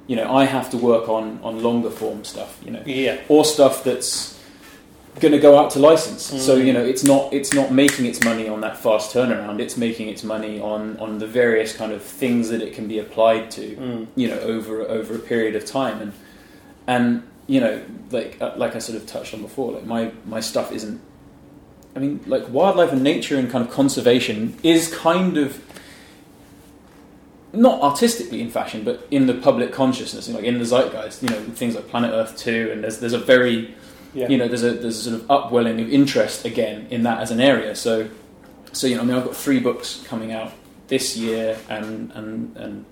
you 0.10 0.16
know 0.20 0.28
I 0.42 0.44
have 0.56 0.68
to 0.74 0.78
work 0.92 1.06
on 1.18 1.26
on 1.48 1.54
longer 1.68 1.92
form 2.02 2.20
stuff 2.34 2.52
you 2.66 2.72
know 2.76 2.84
Yeah. 2.86 3.18
or 3.34 3.42
stuff 3.56 3.76
that's 3.88 4.12
going 5.24 5.34
to 5.40 5.44
go 5.50 5.54
out 5.60 5.70
to 5.76 5.80
license. 5.92 6.22
So 6.48 6.52
Mm. 6.58 6.66
you 6.68 6.74
know, 6.78 6.86
it's 6.94 7.04
not 7.04 7.24
it's 7.34 7.54
not 7.60 7.68
making 7.84 8.06
its 8.12 8.20
money 8.30 8.48
on 8.54 8.60
that 8.62 8.76
fast 8.86 9.14
turnaround. 9.16 9.60
It's 9.66 9.76
making 9.88 10.08
its 10.14 10.24
money 10.24 10.56
on 10.74 10.82
on 11.06 11.20
the 11.24 11.28
various 11.42 11.72
kind 11.82 11.92
of 11.92 12.02
things 12.22 12.44
that 12.52 12.62
it 12.62 12.72
can 12.78 12.88
be 12.88 12.98
applied 13.06 13.46
to. 13.58 13.66
Mm. 13.88 14.08
You 14.22 14.28
know, 14.30 14.40
over 14.54 14.74
over 14.98 15.12
a 15.16 15.24
period 15.32 15.56
of 15.60 15.64
time, 15.66 15.98
and 16.04 16.12
and 16.88 17.06
you 17.48 17.60
know, 17.64 17.82
like 18.12 18.32
uh, 18.40 18.54
like 18.64 18.74
I 18.78 18.80
sort 18.80 18.98
of 19.02 19.06
touched 19.08 19.34
on 19.34 19.42
before, 19.42 19.70
like 19.78 19.86
my 19.96 20.12
my 20.26 20.40
stuff 20.52 20.72
isn't. 20.72 21.00
I 21.96 22.00
mean, 22.00 22.20
like 22.34 22.46
wildlife 22.58 22.92
and 22.94 23.04
nature 23.04 23.38
and 23.42 23.50
kind 23.52 23.64
of 23.66 23.72
conservation 23.82 24.56
is 24.64 24.82
kind 25.10 25.38
of 25.38 25.60
not 27.54 27.82
artistically 27.82 28.42
in 28.42 28.50
fashion, 28.50 28.84
but 28.84 29.08
in 29.12 29.26
the 29.28 29.34
public 29.34 29.72
consciousness, 29.74 30.30
like 30.30 30.44
in 30.44 30.60
the 30.60 30.66
zeitgeist. 30.66 31.24
You 31.24 31.30
know, 31.30 31.42
things 31.56 31.76
like 31.76 31.88
Planet 31.88 32.12
Earth 32.14 32.38
Two, 32.38 32.70
and 32.72 32.84
there's 32.84 33.00
there's 33.00 33.14
a 33.14 33.20
very 33.20 33.74
Yeah. 34.14 34.28
you 34.30 34.38
know, 34.38 34.48
there's 34.48 34.64
a 34.64 34.72
there's 34.74 35.00
a 35.06 35.10
sort 35.10 35.16
of 35.22 35.30
upwelling 35.32 35.80
of 35.82 35.90
interest 35.90 36.46
again 36.46 36.88
in 36.90 37.04
that 37.04 37.20
as 37.22 37.32
an 37.32 37.40
area. 37.40 37.76
So, 37.76 38.10
so 38.72 38.88
you 38.88 38.96
know, 38.96 39.02
I 39.02 39.06
mean, 39.06 39.16
I've 39.18 39.26
got 39.26 39.36
three 39.36 39.60
books 39.60 40.04
coming 40.08 40.32
out 40.32 40.52
this 40.88 41.16
year, 41.18 41.58
and 41.70 42.12
and 42.14 42.56
and 42.58 42.86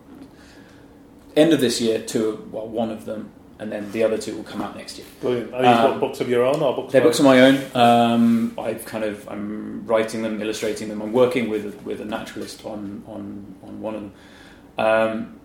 end 1.36 1.54
of 1.54 1.62
this 1.62 1.80
year, 1.82 2.00
two, 2.02 2.48
well, 2.52 2.68
one 2.68 2.90
of 2.90 3.06
them, 3.06 3.30
and 3.60 3.72
then 3.72 3.92
the 3.92 4.04
other 4.04 4.18
two 4.18 4.36
will 4.36 4.44
come 4.44 4.62
out 4.62 4.76
next 4.76 4.98
year. 4.98 5.08
Brilliant. 5.22 5.54
Are 5.54 5.62
these 5.62 5.94
Um, 5.94 6.00
books 6.00 6.20
of 6.22 6.30
your 6.30 6.44
own 6.44 6.62
or 6.62 6.76
books? 6.76 6.94
They're 6.94 7.02
books 7.02 7.20
of 7.20 7.26
my 7.26 7.42
own. 7.42 7.58
Um, 7.76 8.54
I've 8.58 8.86
kind 8.86 9.04
of 9.04 9.28
I'm 9.30 9.86
writing 9.86 10.22
them, 10.24 10.42
illustrating 10.42 10.90
them. 10.90 11.02
I'm 11.02 11.14
working 11.14 11.50
with 11.50 11.80
with 11.86 12.02
a 12.02 12.06
naturalist 12.06 12.66
on 12.66 13.04
on 13.08 13.56
on 13.64 13.82
one 13.82 13.96
of 13.96 14.02
them. 14.02 14.12
Um, 14.78 15.40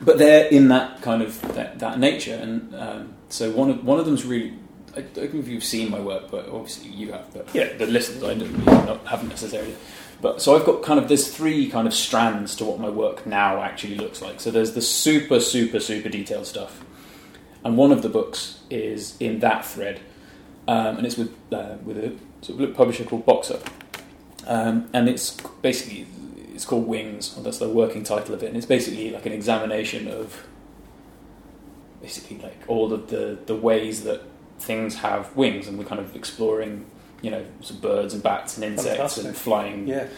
but 0.00 0.18
they're 0.18 0.46
in 0.48 0.68
that 0.68 1.00
kind 1.02 1.22
of 1.22 1.40
that, 1.54 1.78
that 1.78 1.98
nature, 1.98 2.34
and 2.34 2.74
um, 2.74 3.14
so 3.28 3.50
one 3.50 3.70
of 3.70 3.84
one 3.84 3.98
of 3.98 4.06
them's 4.06 4.24
really. 4.24 4.54
I 4.94 5.00
don't 5.00 5.32
know 5.32 5.40
if 5.40 5.48
you've 5.48 5.64
seen 5.64 5.90
my 5.90 6.00
work, 6.00 6.30
but 6.30 6.48
obviously 6.50 6.90
you 6.90 7.12
have. 7.12 7.32
But 7.32 7.48
Yeah. 7.54 7.72
the 7.78 7.86
listeners 7.86 8.22
I 8.24 8.34
don't, 8.34 8.66
not, 8.66 9.06
haven't 9.06 9.28
necessarily. 9.30 9.74
But 10.20 10.42
so 10.42 10.54
I've 10.54 10.66
got 10.66 10.82
kind 10.82 11.00
of 11.00 11.08
there's 11.08 11.34
three 11.34 11.70
kind 11.70 11.86
of 11.86 11.94
strands 11.94 12.54
to 12.56 12.64
what 12.66 12.78
my 12.78 12.90
work 12.90 13.26
now 13.26 13.62
actually 13.62 13.94
looks 13.96 14.20
like. 14.20 14.38
So 14.38 14.50
there's 14.50 14.72
the 14.74 14.82
super 14.82 15.40
super 15.40 15.80
super 15.80 16.08
detailed 16.10 16.46
stuff, 16.46 16.84
and 17.64 17.76
one 17.78 17.90
of 17.90 18.02
the 18.02 18.08
books 18.10 18.60
is 18.70 19.16
in 19.18 19.38
that 19.40 19.64
thread, 19.64 20.00
um, 20.68 20.98
and 20.98 21.06
it's 21.06 21.16
with 21.16 21.32
uh, 21.52 21.76
with 21.84 21.96
a 21.96 22.12
sort 22.42 22.60
of 22.60 22.74
publisher 22.76 23.04
called 23.04 23.24
Boxer, 23.24 23.60
um, 24.46 24.88
and 24.92 25.08
it's 25.08 25.36
basically 25.62 26.06
it's 26.62 26.68
called 26.70 26.86
Wings. 26.86 27.36
Or 27.36 27.42
that's 27.42 27.58
the 27.58 27.68
working 27.68 28.04
title 28.04 28.34
of 28.34 28.42
it, 28.44 28.46
and 28.46 28.56
it's 28.56 28.66
basically 28.66 29.10
like 29.10 29.26
an 29.26 29.32
examination 29.32 30.06
of 30.06 30.46
basically 32.00 32.38
like 32.38 32.56
all 32.68 32.92
of 32.92 33.08
the 33.10 33.36
the 33.46 33.56
ways 33.56 34.04
that 34.04 34.22
things 34.60 34.96
have 34.96 35.34
wings, 35.36 35.66
and 35.66 35.76
we're 35.76 35.84
kind 35.84 36.00
of 36.00 36.14
exploring. 36.14 36.86
You 37.20 37.30
know, 37.30 37.44
some 37.60 37.76
birds 37.78 38.14
and 38.14 38.22
bats 38.22 38.56
and 38.56 38.64
insects 38.64 38.96
Fantastic. 38.96 39.24
and 39.26 39.36
flying 39.36 39.86
Yeah. 39.86 40.08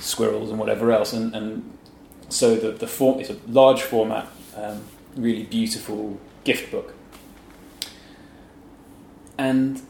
squirrels 0.00 0.48
and 0.48 0.58
whatever 0.58 0.92
else. 0.92 1.12
And, 1.12 1.34
and 1.36 1.76
so 2.30 2.56
the, 2.56 2.70
the 2.72 2.86
form 2.86 3.20
it's 3.20 3.28
a 3.28 3.36
large 3.46 3.82
format, 3.82 4.26
um, 4.56 4.80
really 5.14 5.42
beautiful 5.42 6.18
gift 6.42 6.70
book. 6.72 6.94
And 9.36 9.82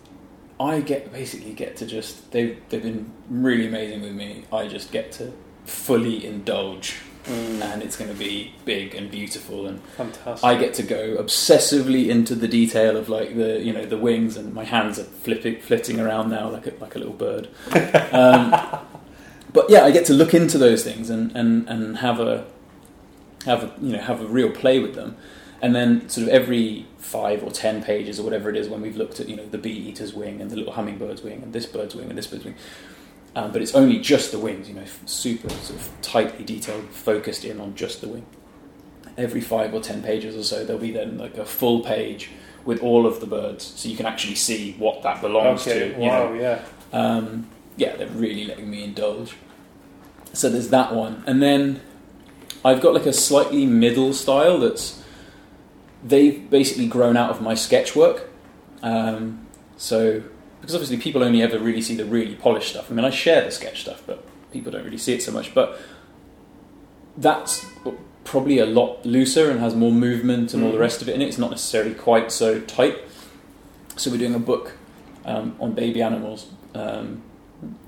I 0.59 0.81
get 0.81 1.13
basically 1.13 1.53
get 1.53 1.77
to 1.77 1.87
just 1.87 2.33
they've 2.33 2.61
they've 2.71 2.83
been 2.83 3.13
really 3.31 3.69
amazing 3.69 4.03
with 4.03 4.13
me. 4.13 4.45
I 4.53 4.67
just 4.67 4.91
get 4.91 5.13
to 5.13 5.33
fully 5.65 6.25
indulge, 6.25 6.97
and 7.27 7.83
it's 7.83 7.97
going 7.97 8.11
to 8.11 8.17
be 8.17 8.55
big 8.65 8.95
and 8.95 9.11
beautiful 9.11 9.67
and 9.67 9.83
Fantastic. 9.97 10.45
I 10.45 10.57
get 10.57 10.75
to 10.75 10.83
go 10.83 11.17
obsessively 11.17 12.09
into 12.09 12.35
the 12.35 12.49
detail 12.49 12.97
of 12.97 13.09
like 13.09 13.37
the 13.37 13.61
you 13.61 13.73
know 13.73 13.87
the 13.87 13.99
wings 13.99 14.37
and 14.37 14.53
my 14.53 14.65
hands 14.65 14.99
are 14.99 15.05
flipping 15.05 15.61
flitting 15.61 16.01
around 16.01 16.31
now 16.31 16.51
like 16.51 16.67
a, 16.67 16.75
like 16.81 16.95
a 16.95 16.99
little 16.99 17.15
bird. 17.15 17.49
Um, 18.13 18.55
but 19.55 19.71
yeah, 19.71 19.85
I 19.85 19.93
get 19.93 20.05
to 20.07 20.13
look 20.13 20.35
into 20.35 20.59
those 20.59 20.83
things 20.83 21.09
and, 21.09 21.35
and, 21.35 21.69
and 21.69 21.99
have 21.99 22.19
a 22.21 22.45
have 23.47 23.63
a 23.63 23.73
you 23.81 23.93
know 23.93 24.01
have 24.01 24.21
a 24.21 24.27
real 24.27 24.51
play 24.51 24.79
with 24.81 24.95
them, 24.95 25.17
and 25.63 25.75
then 25.75 26.09
sort 26.09 26.27
of 26.27 26.33
every 26.35 26.87
five 26.99 27.43
or 27.43 27.51
ten 27.51 27.83
pages 27.83 28.19
or 28.19 28.25
whatever 28.25 28.51
it 28.51 28.57
is 28.57 28.69
when 28.69 28.83
we've 28.83 28.97
looked 28.97 29.21
at 29.21 29.29
you 29.29 29.37
know 29.37 29.47
the 29.47 29.59
bee 29.59 29.71
eater's 29.71 30.13
wing 30.13 30.41
and 30.41 30.51
the 30.51 30.57
little 30.57 30.73
hummingbird's 30.73 31.23
wing 31.23 31.43
and 31.43 31.53
this 31.53 31.67
bird's 31.67 31.95
wing 31.95 32.09
and 32.09 32.19
this 32.19 32.27
bird's 32.27 32.45
wing. 32.45 32.57
Um, 33.37 33.51
but 33.51 33.63
it's 33.63 33.75
only 33.75 33.99
just 33.99 34.31
the 34.31 34.39
wings, 34.39 34.69
you 34.69 34.75
know, 34.75 34.85
super 35.07 35.49
sort 35.49 35.81
of 35.81 35.91
tightly 36.03 36.45
detailed, 36.45 36.85
focused 36.91 37.45
in 37.45 37.61
on 37.61 37.75
just 37.75 38.01
the 38.01 38.09
wing 38.09 38.25
every 39.17 39.41
five 39.41 39.75
or 39.75 39.81
ten 39.81 40.03
pages 40.03 40.37
or 40.37 40.43
so, 40.43 40.65
there'll 40.65 40.81
be 40.81 40.91
then 40.91 41.19
like 41.19 41.37
a 41.37 41.45
full 41.45 41.81
page 41.81 42.31
with 42.65 42.81
all 42.81 43.07
of 43.07 43.21
the 43.21 43.27
birds, 43.27 43.65
so 43.77 43.89
you 43.89 43.97
can 43.97 44.07
actually 44.07 44.35
see 44.35 44.73
what 44.79 45.03
that 45.03 45.21
belongs 45.21 45.67
okay. 45.67 45.91
to. 45.91 46.01
you 46.01 46.09
Wow. 46.09 46.29
know. 46.29 46.35
Yeah. 46.35 46.63
Um, 46.93 47.47
yeah, 47.77 47.97
they're 47.97 48.09
really 48.09 48.45
letting 48.47 48.71
me 48.71 48.85
indulge. 48.85 49.37
So 50.33 50.49
there's 50.49 50.71
that 50.71 50.95
one, 50.95 51.23
and 51.27 51.43
then 51.43 51.81
I've 52.65 52.81
got 52.81 52.95
like 52.95 53.07
a 53.07 53.13
slightly 53.13 53.67
middle 53.67 54.13
style 54.13 54.59
that's 54.59 55.03
they've 56.03 56.49
basically 56.51 56.87
grown 56.87 57.17
out 57.17 57.31
of 57.31 57.41
my 57.41 57.55
sketch 57.55 57.95
work. 57.95 58.31
Um, 58.83 59.47
so 59.77 60.23
because 60.65 60.75
obviously 60.77 60.97
people 60.97 61.23
only 61.23 61.43
ever 61.43 61.59
really 61.59 61.83
see 61.83 61.95
the 61.95 62.07
really 62.07 62.35
polished 62.37 62.71
stuff. 62.71 62.91
I 62.91 62.95
mean, 62.95 63.05
I 63.05 63.11
share 63.11 63.45
the 63.45 63.51
sketch 63.51 63.83
stuff, 63.83 64.03
but 64.07 64.25
people 64.51 64.73
don't 64.73 64.83
really 64.85 64.97
see 64.97 65.13
it 65.13 65.23
so 65.23 65.31
much. 65.31 65.55
But 65.55 65.79
that's 67.19 67.67
probably 68.25 68.59
a 68.59 68.65
lot 68.65 69.05
looser 69.05 69.51
and 69.51 69.61
has 69.61 69.75
more 69.75 69.93
movement 69.93 70.55
and 70.55 70.63
all 70.65 70.71
the 70.71 70.79
Mhm. 70.79 70.81
rest 70.81 71.03
of 71.03 71.09
it 71.11 71.15
in 71.15 71.21
it. 71.21 71.27
It's 71.29 71.37
not 71.37 71.51
necessarily 71.51 71.93
quite 71.93 72.33
so 72.33 72.61
tight. 72.61 72.97
So 73.97 74.11
we're 74.11 74.17
doing 74.17 74.35
a 74.35 74.39
book 74.39 74.73
um, 75.27 75.55
on 75.61 75.73
baby 75.73 76.01
animals, 76.03 76.47
um, 76.75 77.23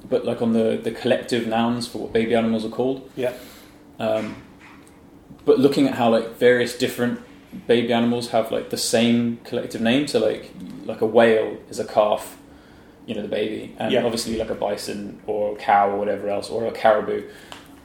but 0.08 0.24
like 0.26 0.40
on 0.42 0.52
the, 0.52 0.78
the 0.82 0.90
collective 0.90 1.46
nouns 1.46 1.86
for 1.86 1.98
what 1.98 2.12
baby 2.12 2.34
animals 2.34 2.64
are 2.64 2.70
called. 2.70 3.10
Yeah. 3.16 3.32
Um, 3.98 4.36
but 5.46 5.58
looking 5.58 5.86
at 5.88 5.94
how 5.94 6.10
like 6.10 6.36
various 6.36 6.76
different 6.76 7.20
baby 7.66 7.92
animals 7.92 8.30
have 8.30 8.50
like 8.52 8.68
the 8.70 8.76
same 8.76 9.38
collective 9.44 9.80
name. 9.80 10.06
So 10.06 10.18
like 10.18 10.50
like 10.84 11.00
a 11.00 11.06
whale 11.06 11.56
is 11.70 11.78
a 11.78 11.84
calf, 11.84 12.36
you 13.06 13.14
know, 13.14 13.22
the 13.22 13.28
baby, 13.28 13.74
and 13.78 13.92
Yeah. 13.92 14.04
obviously 14.04 14.36
like 14.36 14.50
a 14.50 14.54
bison 14.54 15.20
or 15.26 15.52
a 15.52 15.56
cow 15.56 15.90
or 15.90 15.96
whatever 15.98 16.28
else, 16.28 16.50
or 16.50 16.66
a 16.66 16.72
caribou 16.72 17.22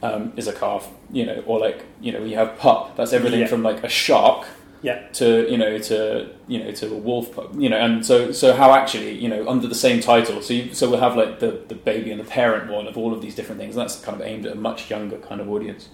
um, 0.02 0.32
is 0.36 0.48
a 0.48 0.52
calf, 0.52 0.88
you 1.12 1.24
know, 1.24 1.42
or 1.46 1.60
like 1.60 1.84
you 2.00 2.10
know 2.12 2.24
you 2.24 2.34
have 2.36 2.58
pup. 2.58 2.96
That's 2.96 3.12
everything 3.12 3.40
Yeah. 3.40 3.46
from 3.46 3.62
like 3.62 3.84
a 3.84 3.88
shark 3.88 4.46
Yeah. 4.82 4.98
to 5.12 5.48
you 5.48 5.56
know 5.56 5.78
to 5.78 6.26
you 6.48 6.58
know 6.58 6.72
to 6.72 6.86
a 6.92 6.96
wolf 6.96 7.34
pup, 7.36 7.50
you 7.56 7.68
know, 7.68 7.76
and 7.76 8.04
so 8.04 8.32
so 8.32 8.52
how 8.52 8.72
actually 8.74 9.12
you 9.12 9.28
know 9.28 9.48
under 9.48 9.68
the 9.68 9.76
same 9.76 10.00
title. 10.00 10.42
So 10.42 10.54
you, 10.54 10.74
so 10.74 10.90
we'll 10.90 10.98
have 10.98 11.14
like 11.16 11.38
the 11.38 11.60
the 11.68 11.76
baby 11.76 12.10
and 12.10 12.18
the 12.20 12.24
parent 12.24 12.68
one 12.72 12.88
of 12.88 12.98
all 12.98 13.12
of 13.14 13.20
these 13.22 13.36
different 13.36 13.60
things. 13.60 13.76
And 13.76 13.82
that's 13.82 14.00
kind 14.00 14.20
of 14.20 14.26
aimed 14.26 14.44
at 14.46 14.52
a 14.54 14.56
much 14.56 14.90
younger 14.90 15.18
kind 15.18 15.40
of 15.40 15.48
audience. 15.48 15.88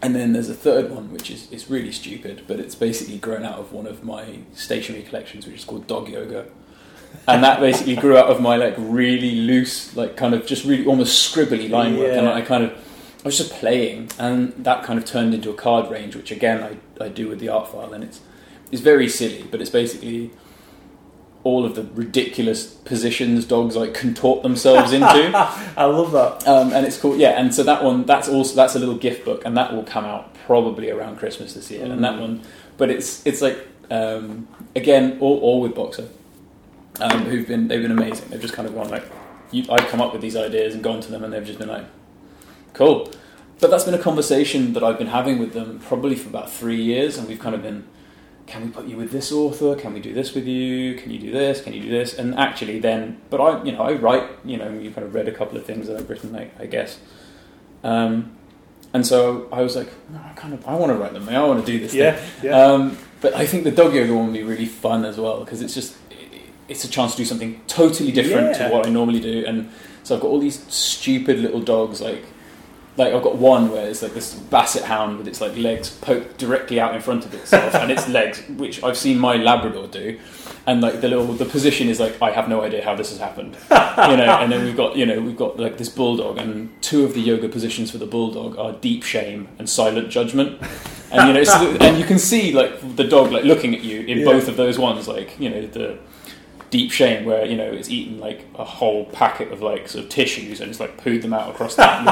And 0.00 0.14
then 0.14 0.32
there's 0.32 0.48
a 0.48 0.54
third 0.54 0.90
one, 0.90 1.12
which 1.12 1.28
is, 1.28 1.50
is 1.50 1.68
really 1.68 1.90
stupid, 1.90 2.44
but 2.46 2.60
it's 2.60 2.76
basically 2.76 3.18
grown 3.18 3.44
out 3.44 3.58
of 3.58 3.72
one 3.72 3.86
of 3.86 4.04
my 4.04 4.38
stationery 4.54 5.02
collections, 5.02 5.44
which 5.44 5.56
is 5.56 5.64
called 5.64 5.88
Dog 5.88 6.08
Yoga. 6.08 6.46
And 7.26 7.44
that 7.44 7.60
basically 7.60 7.94
grew 7.96 8.16
out 8.16 8.30
of 8.30 8.40
my 8.40 8.56
like 8.56 8.74
really 8.78 9.32
loose, 9.36 9.94
like 9.96 10.16
kind 10.16 10.34
of 10.34 10.46
just 10.46 10.64
really 10.64 10.86
almost 10.86 11.34
scribbly 11.34 11.68
line 11.68 11.98
work. 11.98 12.16
And 12.16 12.26
I 12.28 12.40
kind 12.40 12.64
of, 12.64 12.70
I 12.72 13.28
was 13.28 13.36
just 13.36 13.52
playing, 13.52 14.10
and 14.18 14.52
that 14.64 14.82
kind 14.84 14.98
of 14.98 15.04
turned 15.04 15.34
into 15.34 15.50
a 15.50 15.54
card 15.54 15.90
range, 15.90 16.16
which 16.16 16.30
again 16.30 16.62
I, 16.62 17.04
I 17.04 17.08
do 17.08 17.28
with 17.28 17.38
the 17.40 17.50
art 17.50 17.68
file. 17.70 17.92
And 17.92 18.02
it's, 18.02 18.20
it's 18.72 18.80
very 18.80 19.08
silly, 19.10 19.44
but 19.50 19.60
it's 19.60 19.68
basically 19.70 20.30
all 21.44 21.64
of 21.64 21.74
the 21.76 21.84
ridiculous 21.94 22.66
positions 22.66 23.44
dogs 23.44 23.76
like 23.76 23.94
contort 23.94 24.42
themselves 24.42 24.92
into. 24.92 25.06
I 25.76 25.84
love 25.84 26.12
that. 26.12 26.46
Um, 26.48 26.72
and 26.72 26.86
it's 26.86 26.98
called 26.98 27.18
yeah, 27.18 27.38
and 27.40 27.54
so 27.54 27.62
that 27.62 27.84
one 27.84 28.04
that's 28.04 28.28
also 28.28 28.54
that's 28.56 28.74
a 28.74 28.78
little 28.78 28.96
gift 28.96 29.24
book, 29.26 29.42
and 29.44 29.56
that 29.56 29.74
will 29.74 29.84
come 29.84 30.04
out 30.06 30.34
probably 30.46 30.90
around 30.90 31.16
Christmas 31.18 31.52
this 31.54 31.70
year. 31.70 31.84
And 31.84 32.02
that 32.04 32.14
Mm. 32.14 32.20
one, 32.20 32.42
but 32.78 32.90
it's 32.90 33.24
it's 33.26 33.40
like 33.42 33.66
um, 33.90 34.48
again 34.74 35.18
all, 35.20 35.38
all 35.40 35.60
with 35.60 35.74
Boxer, 35.74 36.08
um, 37.00 37.24
who've 37.24 37.46
been 37.46 37.68
they've 37.68 37.82
been 37.82 37.92
amazing. 37.92 38.28
They've 38.30 38.40
just 38.40 38.54
kind 38.54 38.68
of 38.68 38.74
gone 38.74 38.90
like 38.90 39.04
you, 39.50 39.64
I've 39.70 39.88
come 39.88 40.00
up 40.00 40.12
with 40.12 40.22
these 40.22 40.36
ideas 40.36 40.74
and 40.74 40.82
gone 40.82 41.00
to 41.00 41.10
them, 41.10 41.24
and 41.24 41.32
they've 41.32 41.44
just 41.44 41.58
been 41.58 41.68
like 41.68 41.86
cool. 42.72 43.10
But 43.60 43.70
that's 43.70 43.84
been 43.84 43.94
a 43.94 43.98
conversation 43.98 44.72
that 44.74 44.84
I've 44.84 44.98
been 44.98 45.08
having 45.08 45.38
with 45.38 45.52
them 45.52 45.80
probably 45.80 46.14
for 46.14 46.28
about 46.28 46.50
three 46.50 46.80
years, 46.80 47.18
and 47.18 47.28
we've 47.28 47.40
kind 47.40 47.54
of 47.54 47.62
been. 47.62 47.86
Can 48.46 48.64
we 48.64 48.70
put 48.70 48.86
you 48.86 48.96
with 48.96 49.10
this 49.10 49.30
author? 49.30 49.74
Can 49.74 49.92
we 49.92 50.00
do 50.00 50.14
this 50.14 50.34
with 50.34 50.46
you? 50.46 50.94
Can 50.94 51.10
you 51.10 51.18
do 51.18 51.30
this? 51.30 51.60
Can 51.60 51.74
you 51.74 51.82
do 51.82 51.90
this? 51.90 52.14
And 52.14 52.34
actually, 52.36 52.78
then, 52.78 53.20
but 53.28 53.42
I, 53.42 53.62
you 53.62 53.72
know, 53.72 53.82
I 53.82 53.92
write. 53.92 54.26
You 54.42 54.56
know, 54.56 54.72
you've 54.72 54.94
kind 54.94 55.06
of 55.06 55.14
read 55.14 55.28
a 55.28 55.32
couple 55.32 55.58
of 55.58 55.66
things 55.66 55.86
that 55.86 55.98
I've 55.98 56.08
written, 56.08 56.34
I, 56.34 56.50
I 56.58 56.64
guess. 56.64 56.98
Um, 57.84 58.38
and 58.94 59.06
so 59.06 59.48
I 59.52 59.60
was 59.60 59.76
like, 59.76 59.88
no, 60.10 60.18
I 60.18 60.32
kind 60.32 60.54
of, 60.54 60.66
I 60.66 60.74
want 60.76 60.92
to 60.92 60.98
write 60.98 61.12
them. 61.12 61.28
I 61.28 61.44
want 61.44 61.64
to 61.64 61.70
do 61.70 61.78
this. 61.78 61.92
thing. 61.92 62.00
Yeah. 62.00 62.20
Yeah. 62.42 62.62
Um, 62.62 62.98
but 63.20 63.34
I 63.34 63.44
think 63.44 63.64
the 63.64 63.70
dog 63.70 63.94
yoga 63.94 64.14
one 64.14 64.26
would 64.26 64.32
be 64.32 64.42
really 64.42 64.66
fun 64.66 65.04
as 65.04 65.18
well 65.18 65.40
because 65.40 65.60
it's 65.60 65.74
just 65.74 65.94
it's 66.68 66.84
a 66.84 66.88
chance 66.88 67.12
to 67.12 67.16
do 67.18 67.24
something 67.24 67.60
totally 67.66 68.12
different 68.12 68.56
Yeah. 68.58 68.68
to 68.68 68.74
what 68.74 68.86
I 68.86 68.90
normally 68.90 69.20
do. 69.20 69.44
And 69.46 69.70
so 70.04 70.14
I've 70.14 70.20
got 70.20 70.28
all 70.28 70.38
these 70.40 70.62
stupid 70.72 71.38
little 71.40 71.60
dogs 71.60 72.00
like 72.00 72.24
like 72.96 73.14
I've 73.14 73.22
got 73.22 73.36
one 73.36 73.70
where 73.70 73.88
it's 73.88 74.02
like 74.02 74.12
this 74.12 74.34
basset 74.34 74.82
hound 74.82 75.18
with 75.18 75.28
its 75.28 75.40
like 75.40 75.56
legs 75.56 75.88
poked 75.88 76.36
directly 76.36 76.80
out 76.80 76.96
in 76.96 77.00
front 77.00 77.24
of 77.24 77.32
itself 77.32 77.72
and 77.76 77.92
its 77.92 78.08
legs, 78.18 78.42
which 78.56 78.82
I've 78.82 78.96
seen 78.98 79.20
my 79.20 79.36
Labrador 79.36 79.86
do. 79.86 80.18
And 80.66 80.80
like 80.80 81.00
the 81.00 81.08
little 81.08 81.26
the 81.26 81.44
position 81.44 81.88
is 81.88 82.00
like 82.00 82.20
I 82.20 82.32
have 82.32 82.48
no 82.48 82.60
idea 82.62 82.84
how 82.84 82.96
this 82.96 83.10
has 83.10 83.18
happened, 83.20 83.56
you 83.70 84.16
know. 84.16 84.38
And 84.40 84.50
then 84.52 84.64
we've 84.64 84.76
got 84.76 84.96
you 84.96 85.06
know 85.06 85.20
we've 85.20 85.36
got 85.36 85.58
like 85.60 85.78
this 85.78 85.88
bulldog, 85.88 86.36
and 86.38 86.70
two 86.82 87.04
of 87.04 87.14
the 87.14 87.20
yoga 87.20 87.48
positions 87.48 87.90
for 87.92 87.96
the 87.98 88.04
bulldog 88.06 88.58
are 88.58 88.72
deep 88.72 89.02
shame 89.04 89.48
and 89.58 89.66
silent 89.70 90.10
judgment. 90.10 90.60
And 91.10 91.28
you 91.28 91.32
know, 91.34 91.44
so 91.44 91.70
and 91.80 91.98
you 91.98 92.04
can 92.04 92.18
see 92.18 92.52
like 92.52 92.96
the 92.96 93.04
dog 93.04 93.30
like 93.32 93.44
looking 93.44 93.74
at 93.74 93.82
you 93.82 94.00
in 94.02 94.18
Yeah. 94.18 94.24
both 94.26 94.46
of 94.48 94.56
those 94.58 94.76
ones, 94.78 95.06
like 95.08 95.38
you 95.40 95.48
know 95.48 95.62
the 95.66 95.98
deep 96.70 96.92
shame 96.92 97.24
where 97.24 97.46
you 97.46 97.56
know 97.56 97.70
it's 97.70 97.88
eaten 97.88 98.18
like 98.18 98.44
a 98.54 98.64
whole 98.64 99.06
packet 99.06 99.52
of 99.52 99.62
like 99.62 99.88
sort 99.88 100.04
of 100.04 100.10
tissues 100.10 100.60
and 100.60 100.70
it's 100.70 100.80
like 100.80 101.00
pooed 101.02 101.22
them 101.22 101.32
out 101.32 101.50
across 101.50 101.74
that 101.76 102.04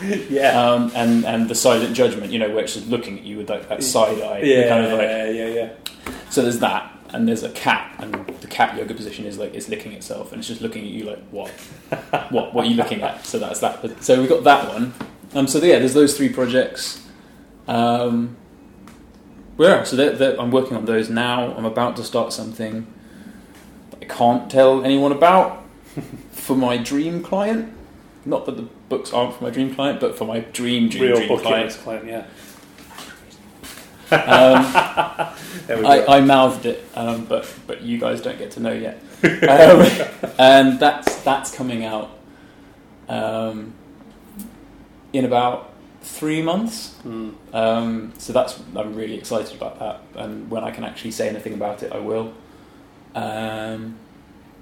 living 0.00 0.18
room. 0.18 0.26
yeah. 0.30 0.60
Um, 0.60 0.90
and 0.94 1.24
and 1.24 1.48
the 1.48 1.54
silent 1.54 1.94
judgment, 1.94 2.32
you 2.32 2.38
know, 2.38 2.48
where 2.48 2.64
it's 2.64 2.74
just 2.74 2.88
looking 2.88 3.18
at 3.18 3.24
you 3.24 3.38
with 3.38 3.50
like 3.50 3.68
that 3.68 3.82
side 3.82 4.20
eye, 4.20 4.40
yeah. 4.40 4.68
kind 4.68 4.86
of 4.86 4.92
like. 4.92 5.08
yeah. 5.08 5.46
Yeah. 5.48 5.72
So 6.30 6.42
there's 6.42 6.58
that, 6.58 6.92
and 7.10 7.28
there's 7.28 7.42
a 7.42 7.50
cat, 7.50 7.94
and 7.98 8.26
the 8.40 8.46
cat 8.46 8.76
yoga 8.76 8.94
position 8.94 9.24
is 9.24 9.38
like 9.38 9.54
it's 9.54 9.68
licking 9.68 9.92
itself, 9.92 10.32
and 10.32 10.40
it's 10.40 10.48
just 10.48 10.60
looking 10.60 10.84
at 10.84 10.90
you 10.90 11.04
like 11.04 11.22
what, 11.30 11.50
what, 12.30 12.54
what 12.54 12.66
are 12.66 12.68
you 12.68 12.76
looking 12.76 13.02
at? 13.02 13.24
So 13.26 13.38
that's 13.38 13.60
that. 13.60 14.02
So 14.02 14.20
we've 14.20 14.28
got 14.28 14.44
that 14.44 14.68
one. 14.68 14.94
Um, 15.34 15.46
so 15.46 15.58
yeah, 15.58 15.78
there's 15.78 15.94
those 15.94 16.16
three 16.16 16.28
projects. 16.28 17.06
Um, 17.66 18.36
yeah, 19.58 19.84
so 19.84 19.96
they're, 19.96 20.12
they're, 20.12 20.40
I'm 20.40 20.50
working 20.50 20.76
on 20.76 20.84
those 20.84 21.08
now. 21.08 21.54
I'm 21.54 21.64
about 21.64 21.96
to 21.96 22.04
start 22.04 22.32
something 22.32 22.86
I 24.04 24.06
can't 24.06 24.50
tell 24.50 24.84
anyone 24.84 25.12
about 25.12 25.64
for 26.32 26.54
my 26.54 26.76
dream 26.76 27.22
client. 27.22 27.72
Not 28.26 28.44
that 28.44 28.56
the 28.56 28.68
books 28.90 29.14
aren't 29.14 29.34
for 29.34 29.44
my 29.44 29.50
dream 29.50 29.74
client, 29.74 29.98
but 29.98 30.16
for 30.18 30.26
my 30.26 30.40
dream 30.40 30.90
dream 30.90 31.12
Real 31.12 31.16
dream 31.16 31.38
client. 31.38 31.72
client, 31.72 32.06
yeah. 32.06 32.26
Um, 34.14 35.34
There 35.66 35.78
we 35.78 35.82
go. 35.82 35.88
I, 35.88 36.18
I 36.18 36.20
mouthed 36.20 36.66
it, 36.66 36.84
um, 36.94 37.24
but 37.24 37.50
but 37.66 37.80
you 37.80 37.98
guys 37.98 38.20
don't 38.20 38.36
get 38.38 38.50
to 38.52 38.60
know 38.60 38.72
yet. 38.72 39.00
Um, 39.24 40.30
and 40.38 40.78
that's 40.78 41.22
that's 41.22 41.54
coming 41.54 41.86
out 41.86 42.10
um, 43.08 43.72
in 45.14 45.24
about 45.24 45.72
three 46.02 46.42
months. 46.42 46.94
Um, 47.54 48.12
so 48.18 48.34
that's 48.34 48.60
I'm 48.76 48.94
really 48.94 49.14
excited 49.14 49.56
about 49.56 49.78
that, 49.78 50.02
and 50.16 50.50
when 50.50 50.62
I 50.62 50.70
can 50.70 50.84
actually 50.84 51.12
say 51.12 51.26
anything 51.30 51.54
about 51.54 51.82
it, 51.82 51.90
I 51.90 51.98
will. 51.98 52.34
Um, 53.14 53.96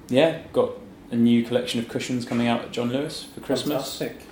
yeah, 0.08 0.42
got 0.52 0.72
a 1.10 1.16
new 1.16 1.44
collection 1.44 1.80
of 1.80 1.88
cushions 1.88 2.24
coming 2.24 2.48
out 2.48 2.62
at 2.62 2.72
John 2.72 2.90
Lewis 2.90 3.24
for 3.24 3.40
Christmas. 3.40 3.98
Fantastic. 3.98 4.26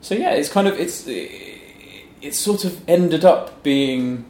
So 0.00 0.14
yeah, 0.14 0.32
it's 0.32 0.48
kind 0.48 0.68
of 0.68 0.78
it's 0.78 1.04
it's 1.06 2.38
sort 2.38 2.64
of 2.64 2.86
ended 2.88 3.24
up 3.24 3.62
being 3.62 4.24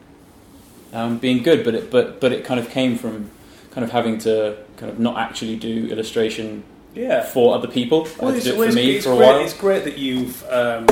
um, 0.93 1.17
being 1.17 1.43
good, 1.43 1.63
but 1.63 1.75
it 1.75 1.91
but 1.91 2.19
but 2.21 2.31
it 2.31 2.45
kind 2.45 2.59
of 2.59 2.69
came 2.69 2.97
from 2.97 3.29
kind 3.71 3.83
of 3.83 3.91
having 3.91 4.17
to 4.19 4.57
kind 4.77 4.91
of 4.91 4.99
not 4.99 5.17
actually 5.17 5.57
do 5.57 5.87
illustration 5.89 6.63
Yeah. 6.93 7.23
for 7.25 7.55
other 7.55 7.67
people. 7.67 8.07
I 8.21 8.31
had 8.31 8.41
to 8.41 8.51
do 8.51 8.63
it 8.63 8.69
for 8.69 8.75
me 8.75 9.01
for 9.01 9.11
a 9.11 9.15
great, 9.17 9.25
while. 9.27 9.39
It's 9.39 9.53
great 9.53 9.83
that 9.83 9.97
you've 9.97 10.45
um, 10.49 10.87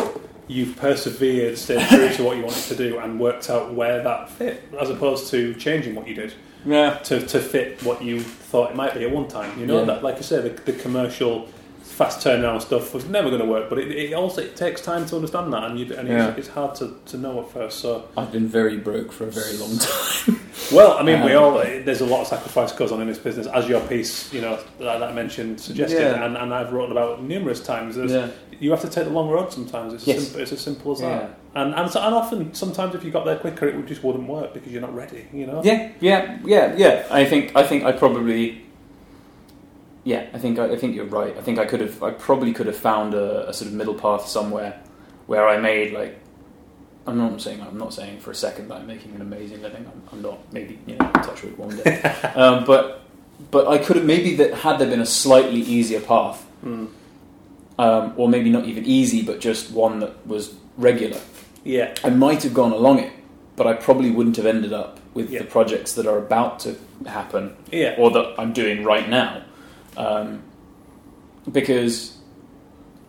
you've 0.48 0.76
persevered, 0.76 1.58
stayed 1.58 1.88
true 1.88 2.10
to 2.10 2.24
what 2.24 2.36
you 2.38 2.44
wanted 2.44 2.64
to 2.64 2.76
do, 2.76 3.00
and 3.00 3.20
worked 3.20 3.50
out 3.50 3.74
where 3.74 4.04
that 4.04 4.30
fit, 4.30 4.64
as 4.80 4.90
opposed 4.90 5.30
to 5.32 5.54
changing 5.56 5.96
what 5.96 6.08
you 6.08 6.14
did 6.14 6.34
Yeah, 6.66 6.98
to, 7.00 7.20
to 7.26 7.40
fit 7.40 7.82
what 7.84 8.02
you 8.02 8.22
thought 8.22 8.72
it 8.72 8.76
might 8.76 8.94
be 8.94 9.04
at 9.04 9.12
one 9.12 9.28
time. 9.28 9.60
You 9.60 9.66
know 9.66 9.80
Yeah. 9.80 9.86
that, 9.86 10.04
like 10.04 10.16
I 10.18 10.22
say, 10.22 10.42
the, 10.42 10.50
the 10.50 10.74
commercial 10.74 11.48
fast 11.94 12.26
turnaround 12.26 12.62
stuff 12.62 12.94
was 12.94 13.06
never 13.08 13.30
going 13.30 13.42
to 13.42 13.48
work, 13.48 13.70
but 13.70 13.78
it, 13.78 13.92
it 13.92 14.14
also 14.14 14.42
it 14.42 14.56
takes 14.56 14.82
time 14.82 15.06
to 15.06 15.16
understand 15.16 15.54
that, 15.54 15.64
and, 15.66 15.80
you, 15.80 15.94
and 15.96 16.08
Yeah. 16.08 16.30
it's, 16.30 16.40
it's 16.40 16.48
hard 16.48 16.74
to, 16.76 16.96
to 17.06 17.18
know 17.18 17.40
at 17.42 17.50
first. 17.52 17.80
So, 17.80 18.08
I've 18.18 18.32
been 18.32 18.48
very 18.48 18.78
broke 18.78 19.12
for 19.12 19.26
a 19.28 19.32
very 19.32 19.56
long 19.58 19.78
time. 19.78 20.40
well, 20.74 20.98
I 20.98 21.04
mean, 21.04 21.24
we 21.24 21.34
Um, 21.34 21.44
all 21.44 21.52
there's 21.60 22.02
a 22.02 22.06
lot 22.06 22.22
of 22.22 22.28
sacrifice 22.28 22.72
goes 22.72 22.92
on 22.92 23.00
in 23.02 23.08
this 23.08 23.20
business, 23.20 23.46
as 23.48 23.70
your 23.70 23.80
piece, 23.82 24.34
you 24.34 24.42
know, 24.42 24.56
that, 24.80 25.00
that 25.00 25.04
I 25.04 25.14
mentioned 25.14 25.60
suggested, 25.62 26.00
Yeah. 26.02 26.26
and, 26.26 26.36
and 26.36 26.54
I've 26.54 26.74
written 26.74 26.92
about 26.92 27.22
numerous 27.24 27.62
times. 27.62 27.96
There's, 27.96 28.12
yeah, 28.12 28.30
you 28.60 28.72
have 28.72 28.82
to 28.82 28.90
take 28.90 29.04
the 29.06 29.12
long 29.12 29.30
road 29.30 29.54
sometimes. 29.54 29.94
It's, 29.94 30.08
Yes. 30.08 30.18
as, 30.18 30.24
simple, 30.26 30.42
it's 30.42 30.52
as 30.52 30.62
simple 30.62 30.92
as 30.94 31.00
that. 31.02 31.40
And, 31.56 31.76
and 31.76 31.92
so- 31.92 32.02
and 32.02 32.16
often, 32.16 32.54
sometimes 32.56 32.96
if 32.96 33.04
you 33.04 33.12
got 33.12 33.26
there 33.26 33.38
quicker, 33.38 33.68
it 33.68 33.76
would 33.76 33.88
just 33.88 34.04
wouldn't 34.04 34.28
work 34.28 34.54
because 34.56 34.72
you're 34.72 34.82
not 34.82 34.96
ready. 34.96 35.28
You 35.32 35.46
know. 35.46 35.62
yeah, 35.64 35.92
yeah, 36.00 36.40
yeah, 36.44 36.74
yeah. 36.76 37.06
I 37.12 37.26
think 37.26 37.56
I 37.56 37.62
think 37.62 37.84
I 37.84 37.92
probably. 37.92 38.63
Yeah, 40.04 40.28
I 40.34 40.38
think 40.40 40.60
I, 40.60 40.72
I 40.74 40.76
think 40.78 40.96
you're 40.96 41.06
right. 41.06 41.36
I 41.38 41.42
think 41.42 41.60
I 41.60 41.66
could 41.66 41.80
have. 41.82 42.04
I 42.04 42.12
probably 42.12 42.52
could 42.54 42.68
have 42.68 42.76
found 42.78 43.14
a, 43.14 43.50
a 43.50 43.54
sort 43.54 43.70
of 43.70 43.74
middle 43.74 43.94
path 43.94 44.28
somewhere 44.28 44.82
where 45.28 45.48
I 45.48 45.58
made 45.58 45.94
like. 45.94 46.20
I'm 47.06 47.18
not 47.18 47.42
saying 47.42 47.62
I'm 47.62 47.78
not 47.78 47.94
saying 47.94 48.20
for 48.20 48.32
a 48.32 48.36
second 48.36 48.70
that 48.70 48.76
I'm 48.80 48.88
making 48.88 49.14
an 49.16 49.22
amazing 49.22 49.62
living. 49.62 49.86
I'm, 49.86 50.02
I'm 50.12 50.22
not. 50.22 50.40
Maybe 50.54 50.80
you 50.88 50.96
know, 50.96 51.10
touch 51.16 51.44
wood 51.44 51.58
one 51.58 51.76
day. 51.78 52.02
um, 52.36 52.66
but 52.66 53.02
but 53.52 53.68
I 53.68 53.78
could 53.78 53.96
have 53.98 54.06
maybe 54.06 54.36
that 54.38 54.54
had 54.56 54.78
there 54.80 54.90
been 54.90 55.02
a 55.02 55.06
slightly 55.06 55.60
easier 55.62 56.00
path, 56.02 56.46
Mm. 56.66 56.88
um, 57.78 58.14
or 58.18 58.30
maybe 58.30 58.50
not 58.50 58.66
even 58.66 58.86
easy, 58.86 59.22
but 59.22 59.40
just 59.42 59.72
one 59.72 60.00
that 60.00 60.26
was 60.26 60.54
regular. 60.78 61.20
Yeah. 61.66 61.94
I 62.04 62.10
might 62.10 62.44
have 62.44 62.54
gone 62.54 62.72
along 62.72 63.00
it, 63.00 63.12
but 63.58 63.68
I 63.68 63.74
probably 63.74 64.12
wouldn't 64.12 64.38
have 64.38 64.46
ended 64.46 64.72
up 64.74 65.00
with 65.14 65.30
Yeah. 65.30 65.40
the 65.40 65.46
projects 65.46 65.94
that 65.96 66.08
are 66.08 66.18
about 66.18 66.60
to 66.62 66.76
happen 67.06 67.56
Yeah. 67.72 67.96
or 67.98 68.12
that 68.12 68.36
I'm 68.38 68.54
doing 68.54 68.84
right 68.86 69.10
now, 69.10 69.42
um, 69.98 70.44
because 71.52 72.18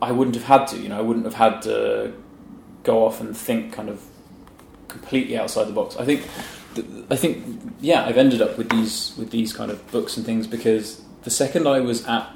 I 0.01 0.12
wouldn't 0.12 0.37
have 0.37 0.45
had 0.45 0.66
to. 0.68 0.78
You 0.78 0.89
know, 0.89 0.99
I 0.99 1.03
wouldn't 1.03 1.24
have 1.24 1.35
had 1.35 1.62
to 1.62 2.12
go 2.82 3.05
off 3.05 3.20
and 3.20 3.37
think 3.37 3.72
kind 3.72 3.89
of 3.89 4.03
completely 4.89 5.37
outside 5.37 5.64
the 5.64 5.72
box. 5.72 5.97
I 5.97 6.05
think, 6.05 6.22
I 7.11 7.16
think, 7.16 7.74
yeah, 7.80 8.05
I've 8.05 8.16
ended 8.16 8.43
up 8.43 8.59
with 8.59 8.68
these 8.70 9.14
with 9.16 9.30
these 9.30 9.53
kind 9.53 9.70
of 9.70 9.91
books 9.91 10.16
and 10.16 10.24
things 10.24 10.47
because 10.47 11.03
the 11.22 11.30
second 11.30 11.66
I 11.66 11.80
was 11.80 12.05
at 12.07 12.30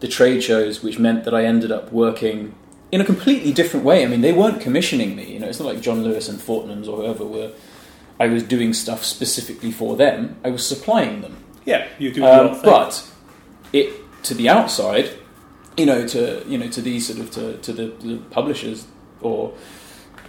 the 0.00 0.08
trade 0.08 0.42
shows, 0.42 0.82
which 0.82 0.98
meant 0.98 1.24
that 1.24 1.34
I 1.34 1.44
ended 1.44 1.70
up 1.70 1.92
working 1.92 2.54
in 2.92 3.00
a 3.00 3.04
completely 3.04 3.52
different 3.52 3.84
way. 3.84 4.04
I 4.04 4.06
mean, 4.06 4.20
they 4.20 4.32
weren't 4.32 4.60
commissioning 4.60 5.16
me. 5.16 5.32
You 5.32 5.40
know, 5.40 5.48
it's 5.48 5.58
not 5.58 5.66
like 5.66 5.80
John 5.80 6.04
Lewis 6.04 6.28
and 6.28 6.38
Fortnum's 6.38 6.88
or 6.88 6.98
whoever 6.98 7.24
were. 7.24 7.52
I 8.20 8.28
was 8.28 8.42
doing 8.42 8.72
stuff 8.72 9.04
specifically 9.04 9.72
for 9.72 9.96
them. 9.96 10.36
I 10.44 10.50
was 10.50 10.66
supplying 10.66 11.20
them. 11.20 11.43
Yeah. 11.64 11.88
You 11.98 12.12
do. 12.12 12.24
Um, 12.24 12.60
but 12.62 13.10
it 13.72 13.92
to 14.24 14.34
the 14.34 14.48
outside, 14.48 15.10
you 15.76 15.86
know, 15.86 16.06
to 16.08 16.44
you 16.46 16.58
know, 16.58 16.68
to 16.68 16.80
these 16.80 17.06
sort 17.06 17.20
of 17.20 17.30
to, 17.32 17.56
to 17.58 17.72
the, 17.72 17.86
the 18.06 18.16
publishers 18.30 18.86
or 19.20 19.54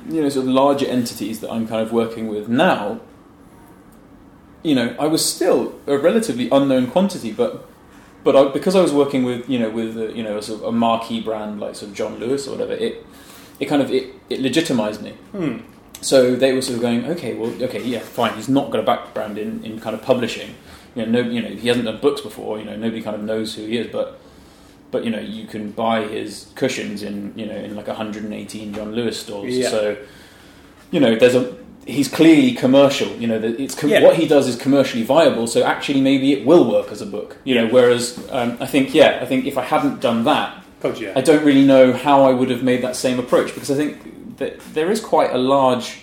you 0.09 0.21
know, 0.21 0.29
sort 0.29 0.45
of 0.45 0.51
larger 0.51 0.85
entities 0.85 1.39
that 1.39 1.51
I'm 1.51 1.67
kind 1.67 1.81
of 1.81 1.91
working 1.91 2.27
with 2.27 2.47
now. 2.47 3.01
You 4.63 4.75
know, 4.75 4.95
I 4.99 5.05
was 5.07 5.23
still 5.23 5.79
a 5.85 5.97
relatively 5.97 6.49
unknown 6.51 6.87
quantity, 6.87 7.31
but 7.31 7.67
but 8.23 8.35
I, 8.35 8.51
because 8.51 8.75
I 8.75 8.81
was 8.81 8.91
working 8.91 9.23
with 9.23 9.47
you 9.47 9.59
know 9.59 9.69
with 9.69 9.97
a, 9.97 10.11
you 10.13 10.23
know 10.23 10.37
a 10.37 10.41
sort 10.41 10.61
of 10.61 10.67
a 10.67 10.71
marquee 10.71 11.21
brand 11.21 11.59
like 11.59 11.75
sort 11.75 11.91
of 11.91 11.97
John 11.97 12.17
Lewis 12.17 12.47
or 12.47 12.51
whatever, 12.51 12.73
it 12.73 13.05
it 13.59 13.65
kind 13.65 13.81
of 13.81 13.91
it, 13.91 14.13
it 14.29 14.41
legitimized 14.41 15.01
me. 15.01 15.11
Hmm. 15.31 15.57
So 16.01 16.35
they 16.35 16.53
were 16.53 16.61
sort 16.61 16.75
of 16.75 16.81
going, 16.81 17.05
okay, 17.05 17.33
well, 17.33 17.51
okay, 17.63 17.81
yeah, 17.81 17.99
fine. 17.99 18.33
He's 18.33 18.49
not 18.49 18.69
got 18.69 18.79
a 18.79 18.83
background 18.83 19.37
in, 19.37 19.63
in 19.63 19.79
kind 19.79 19.95
of 19.95 20.03
publishing. 20.03 20.53
You 20.95 21.05
know, 21.05 21.21
no, 21.21 21.29
you 21.29 21.41
know, 21.41 21.49
he 21.49 21.67
hasn't 21.67 21.85
done 21.85 21.99
books 21.99 22.21
before. 22.21 22.59
You 22.59 22.65
know, 22.65 22.75
nobody 22.75 23.01
kind 23.01 23.15
of 23.15 23.23
knows 23.23 23.55
who 23.55 23.65
he 23.65 23.77
is. 23.77 23.87
But, 23.91 24.19
but 24.91 25.03
you 25.03 25.11
know, 25.11 25.19
you 25.19 25.45
can 25.45 25.71
buy 25.71 26.07
his 26.07 26.51
cushions 26.55 27.03
in 27.03 27.33
you 27.35 27.45
know 27.45 27.55
in 27.55 27.75
like 27.75 27.87
118 27.87 28.73
John 28.73 28.93
Lewis 28.93 29.19
stores. 29.19 29.55
Yeah. 29.57 29.69
So, 29.69 29.97
you 30.91 30.99
know, 30.99 31.15
there's 31.15 31.35
a 31.35 31.55
he's 31.85 32.07
clearly 32.07 32.53
commercial. 32.53 33.09
You 33.15 33.27
know, 33.27 33.35
it's 33.35 33.75
com- 33.75 33.89
Yeah. 33.89 34.01
what 34.03 34.15
he 34.15 34.27
does 34.27 34.47
is 34.47 34.55
commercially 34.55 35.03
viable. 35.03 35.47
So 35.47 35.63
actually, 35.63 36.01
maybe 36.01 36.33
it 36.33 36.45
will 36.45 36.69
work 36.69 36.91
as 36.91 37.01
a 37.01 37.05
book. 37.05 37.37
You 37.43 37.55
know, 37.55 37.67
whereas 37.67 38.17
um, 38.31 38.57
I 38.59 38.65
think, 38.65 38.93
yeah, 38.93 39.19
I 39.21 39.25
think 39.25 39.45
if 39.45 39.57
I 39.57 39.63
hadn't 39.63 40.01
done 40.01 40.23
that, 40.23 40.63
yeah. 40.97 41.13
I 41.15 41.21
don't 41.21 41.43
really 41.43 41.65
know 41.65 41.93
how 41.93 42.23
I 42.23 42.31
would 42.31 42.49
have 42.49 42.63
made 42.63 42.81
that 42.83 42.95
same 42.95 43.19
approach 43.19 43.53
because 43.53 43.71
I 43.71 43.75
think 43.75 44.37
that 44.37 44.59
there 44.73 44.91
is 44.91 44.99
quite 44.99 45.31
a 45.31 45.37
large, 45.37 46.01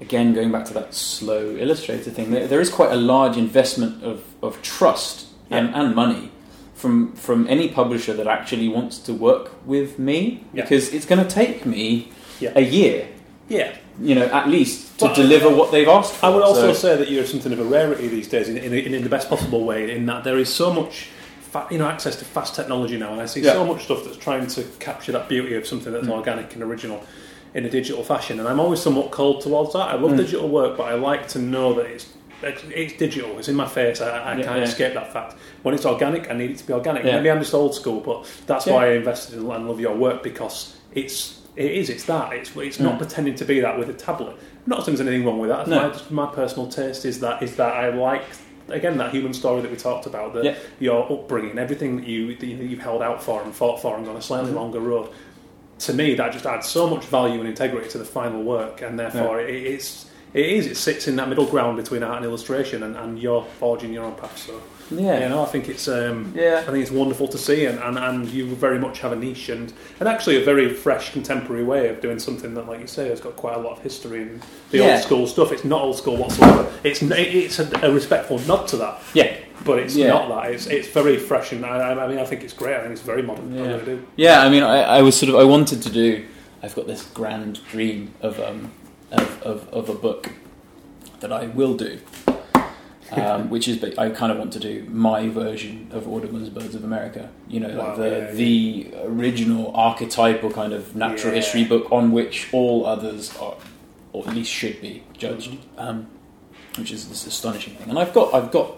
again, 0.00 0.34
going 0.34 0.50
back 0.52 0.64
to 0.66 0.74
that 0.74 0.94
slow 0.94 1.56
illustrator 1.56 2.10
thing, 2.10 2.30
there, 2.30 2.46
there 2.46 2.60
is 2.60 2.70
quite 2.70 2.92
a 2.92 2.96
large 2.96 3.36
investment 3.36 4.02
of, 4.04 4.22
of 4.42 4.60
trust 4.62 5.26
and, 5.50 5.68
Yeah. 5.70 5.80
and 5.82 5.94
money 5.94 6.30
from 6.74 7.12
from 7.12 7.46
any 7.48 7.68
publisher 7.68 8.12
that 8.14 8.26
actually 8.26 8.68
wants 8.68 8.98
to 8.98 9.14
work 9.14 9.52
with 9.66 9.98
me 9.98 10.44
Yeah. 10.52 10.62
because 10.62 10.92
it's 10.92 11.06
going 11.06 11.22
to 11.26 11.30
take 11.30 11.64
me 11.64 12.08
Yeah. 12.40 12.52
a 12.56 12.60
year, 12.62 13.06
yeah. 13.48 13.70
you 14.00 14.14
know, 14.16 14.26
at 14.26 14.48
least 14.48 14.98
to 14.98 15.04
Well, 15.06 15.14
deliver 15.14 15.48
what 15.48 15.70
they've 15.70 15.88
asked 15.88 16.14
for. 16.14 16.26
I 16.26 16.28
would 16.30 16.42
also 16.42 16.72
So- 16.72 16.88
say 16.88 16.96
that 16.96 17.08
you're 17.10 17.24
something 17.24 17.52
of 17.52 17.60
a 17.60 17.64
rarity 17.64 18.08
these 18.08 18.26
days, 18.28 18.48
in, 18.48 18.56
in, 18.58 18.72
in 18.94 19.02
the 19.04 19.08
best 19.08 19.28
possible 19.28 19.64
way. 19.64 19.94
In 19.96 20.06
that 20.06 20.24
there 20.24 20.36
is 20.38 20.48
so 20.52 20.72
much, 20.72 21.06
fa- 21.52 21.66
you 21.70 21.78
know, 21.78 21.86
access 21.86 22.16
to 22.16 22.24
fast 22.24 22.56
technology 22.56 22.96
now, 22.98 23.12
and 23.12 23.20
I 23.22 23.26
see 23.26 23.40
Yeah. 23.40 23.52
so 23.52 23.64
much 23.64 23.84
stuff 23.84 24.02
that's 24.04 24.16
trying 24.16 24.48
to 24.48 24.64
capture 24.80 25.12
that 25.12 25.28
beauty 25.28 25.54
of 25.54 25.64
something 25.66 25.92
that's 25.92 26.08
Mm. 26.08 26.12
organic 26.18 26.52
and 26.54 26.62
original 26.64 27.00
in 27.54 27.64
a 27.64 27.70
digital 27.70 28.02
fashion. 28.02 28.40
And 28.40 28.48
I'm 28.48 28.60
always 28.60 28.80
somewhat 28.80 29.10
cold 29.12 29.40
towards 29.40 29.72
that. 29.74 29.88
I 29.90 29.94
love 29.94 30.12
Mm. 30.12 30.16
digital 30.18 30.48
work, 30.48 30.76
but 30.76 30.84
I 30.84 30.94
like 30.94 31.28
to 31.28 31.38
know 31.38 31.72
that 31.74 31.86
it's 31.86 32.08
it's 32.68 32.92
digital. 32.98 33.38
It's 33.38 33.48
in 33.48 33.54
my 33.54 33.66
face. 33.66 34.02
I, 34.02 34.18
I 34.18 34.36
Yeah, 34.36 34.42
can't 34.44 34.58
yeah. 34.58 34.64
escape 34.64 34.92
that 34.94 35.10
fact. 35.12 35.34
When 35.62 35.74
it's 35.74 35.86
organic, 35.86 36.30
I 36.30 36.34
need 36.34 36.50
it 36.50 36.58
to 36.58 36.66
be 36.66 36.74
organic. 36.74 37.02
Yeah. 37.04 37.16
Maybe 37.16 37.30
I'm 37.30 37.38
just 37.38 37.54
old 37.54 37.74
school, 37.74 38.00
but 38.00 38.26
that's 38.46 38.66
why 38.66 38.88
I 38.88 38.90
invested 38.96 39.38
in 39.38 39.50
and 39.50 39.66
love 39.66 39.80
your 39.80 39.94
work 39.94 40.22
because 40.22 40.76
it's 40.94 41.40
it 41.56 41.70
is 41.70 41.88
it's 41.88 42.04
that 42.04 42.32
it's 42.34 42.54
it's 42.56 42.80
not 42.80 42.94
Mm. 42.94 42.98
pretending 42.98 43.34
to 43.36 43.44
be 43.46 43.60
that 43.60 43.78
with 43.78 43.88
a 43.88 43.94
tablet. 43.94 44.34
Not 44.66 44.84
saying 44.84 44.96
there's 44.96 45.08
anything 45.08 45.24
wrong 45.26 45.38
with 45.38 45.48
that. 45.50 45.68
No. 45.68 45.80
My, 45.82 45.88
just 45.88 46.10
my 46.10 46.26
personal 46.26 46.66
taste 46.68 47.04
is 47.06 47.20
that 47.20 47.42
is 47.42 47.56
that 47.56 47.72
I 47.72 47.88
like 47.90 48.24
again 48.68 48.98
that 48.98 49.10
human 49.14 49.32
story 49.32 49.62
that 49.62 49.70
we 49.70 49.76
talked 49.78 50.04
about. 50.06 50.34
That 50.34 50.44
Yeah. 50.44 50.54
your 50.80 51.10
upbringing, 51.10 51.58
everything 51.58 51.96
that 51.96 52.06
you 52.06 52.34
that 52.34 52.44
you've 52.46 52.80
held 52.80 53.00
out 53.00 53.22
for 53.22 53.40
and 53.42 53.54
fought 53.54 53.80
for 53.80 53.96
and 53.96 54.04
gone 54.04 54.16
a 54.16 54.22
slightly 54.22 54.50
Mhm. 54.50 54.56
longer 54.56 54.80
road. 54.80 55.08
To 55.86 55.92
me, 55.92 56.14
that 56.14 56.32
just 56.32 56.46
adds 56.46 56.66
so 56.66 56.88
much 56.88 57.04
value 57.04 57.40
and 57.40 57.48
integrity 57.48 57.88
to 57.90 57.98
the 57.98 58.04
final 58.04 58.42
work, 58.42 58.80
and 58.82 58.98
therefore 58.98 59.40
it, 59.40 59.54
it's. 59.54 60.10
It 60.32 60.46
is. 60.46 60.66
It 60.66 60.76
sits 60.76 61.06
in 61.06 61.14
that 61.16 61.28
middle 61.28 61.46
ground 61.46 61.76
between 61.76 62.02
art 62.02 62.16
and 62.16 62.24
illustration, 62.24 62.82
and, 62.82 62.96
and 62.96 63.20
you're 63.20 63.44
forging 63.60 63.92
your 63.92 64.04
own 64.04 64.16
path. 64.16 64.36
So, 64.36 64.60
yeah, 64.90 65.20
you 65.22 65.28
know, 65.28 65.42
I 65.42 65.46
think 65.46 65.68
it's 65.68 65.88
um, 65.88 66.32
yeah. 66.36 66.58
I 66.66 66.70
think 66.70 66.78
it's 66.82 66.90
wonderful 66.90 67.28
to 67.28 67.38
see, 67.38 67.66
and, 67.66 67.78
and, 67.78 67.98
and 67.98 68.28
you 68.28 68.54
very 68.54 68.78
much 68.78 69.00
have 69.00 69.12
a 69.12 69.16
niche 69.16 69.48
and, 69.48 69.72
and 70.00 70.08
actually 70.08 70.36
a 70.40 70.44
very 70.44 70.72
fresh 70.72 71.12
contemporary 71.12 71.64
way 71.64 71.88
of 71.88 72.00
doing 72.00 72.18
something 72.18 72.54
that, 72.54 72.66
like 72.68 72.80
you 72.80 72.86
say, 72.86 73.08
has 73.08 73.20
got 73.20 73.36
quite 73.36 73.56
a 73.56 73.60
lot 73.60 73.72
of 73.78 73.82
history 73.82 74.22
and 74.22 74.42
the 74.70 74.78
Yeah. 74.78 74.94
old 74.94 75.02
school 75.02 75.26
stuff. 75.26 75.52
It's 75.52 75.64
not 75.64 75.82
old 75.82 75.96
school 75.96 76.16
whatsoever. 76.16 76.70
It's 76.84 77.00
it's 77.02 77.58
a, 77.58 77.70
a 77.82 77.92
respectful 77.92 78.38
nod 78.40 78.68
to 78.68 78.76
that, 78.78 79.00
Yeah, 79.14 79.34
but 79.64 79.78
it's 79.78 79.96
Yeah. 79.96 80.08
not 80.08 80.28
that. 80.28 80.50
It's 80.52 80.66
it's 80.66 80.88
very 80.88 81.16
fresh, 81.16 81.52
and 81.52 81.64
I, 81.64 81.92
I 81.92 82.06
mean, 82.08 82.18
I 82.18 82.24
think 82.24 82.42
it's 82.44 82.54
great. 82.54 82.76
I 82.76 82.80
think 82.80 82.92
it's 82.92 83.02
very 83.02 83.22
modern. 83.22 83.58
I 83.58 83.76
Yeah. 83.84 83.96
Yeah, 84.16 84.40
I 84.42 84.48
mean, 84.50 84.62
I, 84.62 84.82
I 84.98 85.02
was 85.02 85.16
sort 85.16 85.30
of 85.30 85.36
I 85.36 85.44
wanted 85.44 85.82
to 85.82 85.90
do. 85.90 86.24
I've 86.62 86.74
got 86.74 86.86
this 86.86 87.04
grand 87.14 87.60
dream 87.70 88.14
of 88.22 88.40
um, 88.40 88.70
of, 89.12 89.42
of, 89.42 89.68
of 89.72 89.88
a 89.88 89.94
book 89.94 90.30
that 91.20 91.30
I 91.32 91.46
will 91.46 91.74
do, 91.74 91.98
um, 93.12 93.50
which 93.54 93.68
is 93.68 93.82
I 93.98 94.10
kind 94.10 94.32
of 94.32 94.38
want 94.38 94.52
to 94.54 94.60
do 94.60 94.86
my 94.90 95.28
version 95.28 95.88
of 95.92 96.08
Audubon's 96.08 96.48
Birds 96.48 96.74
of 96.74 96.84
America. 96.84 97.30
You 97.48 97.60
know, 97.60 97.76
Wow, 97.76 97.88
like 97.88 97.96
the 97.96 98.10
yeah, 98.10 98.30
the 98.32 98.94
original 99.04 99.74
archetypal 99.74 100.50
kind 100.50 100.72
of 100.72 100.94
natural 100.96 101.32
Yeah. 101.32 101.40
history 101.40 101.64
book 101.64 101.90
on 101.92 102.12
which 102.12 102.48
all 102.52 102.86
others 102.86 103.36
are, 103.38 103.56
or 104.12 104.28
at 104.28 104.34
least 104.34 104.50
should 104.52 104.80
be 104.80 105.02
judged. 105.16 105.50
Mm-hmm. 105.52 105.78
Um, 105.78 106.06
which 106.78 106.90
is 106.90 107.08
this 107.08 107.24
astonishing 107.24 107.74
thing. 107.76 107.88
And 107.88 107.98
I've 107.98 108.12
got 108.12 108.34
I've 108.34 108.50
got 108.50 108.74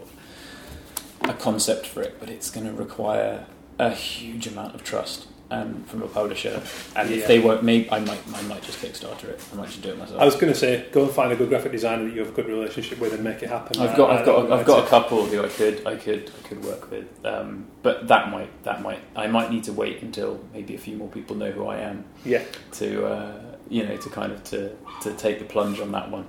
a 1.22 1.32
concept 1.32 1.86
for 1.86 2.02
it, 2.02 2.16
but 2.20 2.28
it's 2.28 2.50
going 2.50 2.66
to 2.66 2.72
require 2.72 3.46
a 3.78 3.90
huge 3.90 4.46
amount 4.46 4.74
of 4.74 4.82
trust 4.84 5.26
um, 5.50 5.84
from 5.84 6.02
a 6.02 6.08
publisher. 6.08 6.60
And 6.96 7.08
Yeah. 7.08 7.16
if 7.18 7.26
they 7.28 7.38
won't, 7.38 7.62
maybe 7.62 7.90
I 7.90 8.00
might 8.00 8.20
I 8.34 8.42
might 8.42 8.62
just 8.62 8.80
Kickstarter 8.82 9.24
it. 9.24 9.40
I 9.52 9.56
might 9.56 9.66
just 9.68 9.82
do 9.82 9.90
it 9.90 9.98
myself. 9.98 10.20
I 10.20 10.24
was 10.24 10.34
going 10.34 10.52
to 10.52 10.58
say, 10.58 10.86
go 10.92 11.04
and 11.04 11.10
find 11.12 11.32
a 11.32 11.36
good 11.36 11.48
graphic 11.48 11.72
designer 11.72 12.04
that 12.04 12.12
you 12.12 12.20
have 12.20 12.30
a 12.30 12.32
good 12.32 12.46
relationship 12.46 12.98
with 12.98 13.12
and 13.12 13.22
make 13.22 13.42
it 13.42 13.48
happen. 13.48 13.80
I've 13.80 13.96
got, 13.96 14.10
I- 14.10 14.18
I've 14.20 14.26
got, 14.26 14.50
I've 14.52 14.66
got 14.66 14.84
a 14.84 14.88
couple 14.88 15.24
who 15.26 15.44
I 15.44 15.48
could, 15.48 15.86
I 15.86 15.96
could, 15.96 16.30
I 16.44 16.48
could 16.48 16.64
work 16.64 16.90
with, 16.90 17.06
um, 17.24 17.66
but 17.82 18.08
that 18.08 18.30
might, 18.30 18.50
that 18.64 18.82
might, 18.82 19.00
I 19.14 19.26
might 19.28 19.50
need 19.50 19.64
to 19.64 19.72
wait 19.72 20.02
until 20.02 20.40
maybe 20.52 20.74
a 20.74 20.78
few 20.78 20.96
more 20.96 21.08
people 21.08 21.36
know 21.36 21.50
who 21.52 21.66
I 21.66 21.78
am 21.78 22.04
Yeah, 22.24 22.42
to, 22.72 23.06
uh, 23.06 23.32
you 23.68 23.84
know, 23.86 23.96
to 23.96 24.08
kind 24.10 24.32
of 24.32 24.42
to, 24.44 24.72
to 25.02 25.12
take 25.14 25.38
the 25.38 25.44
plunge 25.44 25.78
on 25.80 25.92
that 25.92 26.10
one. 26.10 26.26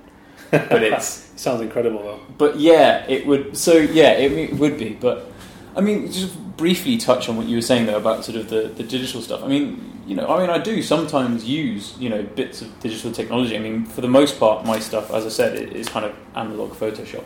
But 0.52 0.82
it's, 0.82 1.32
it 1.32 1.40
sounds 1.40 1.60
incredible 1.60 2.02
though. 2.02 2.20
but 2.38 2.58
yeah, 2.60 3.04
it 3.08 3.26
would. 3.26 3.56
So 3.56 3.72
yeah, 3.74 4.12
it, 4.12 4.32
it 4.32 4.54
would 4.54 4.78
be. 4.78 4.90
But 4.90 5.30
I 5.76 5.80
mean, 5.80 6.10
just 6.10 6.34
briefly 6.58 6.98
touch 6.98 7.28
on 7.28 7.36
what 7.38 7.46
you 7.46 7.56
were 7.56 7.62
saying 7.62 7.86
there 7.86 7.96
about 7.96 8.24
sort 8.24 8.36
of 8.36 8.50
the, 8.50 8.62
the 8.68 8.82
digital 8.82 9.22
stuff. 9.22 9.42
I 9.42 9.46
mean, 9.46 10.02
you 10.06 10.14
know, 10.14 10.26
I 10.26 10.40
mean, 10.40 10.50
I 10.50 10.58
do 10.58 10.82
sometimes 10.82 11.44
use 11.44 11.96
you 11.98 12.10
know 12.10 12.22
bits 12.22 12.60
of 12.60 12.78
digital 12.80 13.12
technology. 13.12 13.56
I 13.56 13.60
mean, 13.60 13.86
for 13.86 14.02
the 14.02 14.08
most 14.08 14.38
part, 14.38 14.66
my 14.66 14.78
stuff, 14.78 15.10
as 15.10 15.24
I 15.24 15.30
said, 15.30 15.56
is 15.72 15.88
kind 15.88 16.04
of 16.04 16.14
analog 16.34 16.72
Photoshop. 16.72 17.24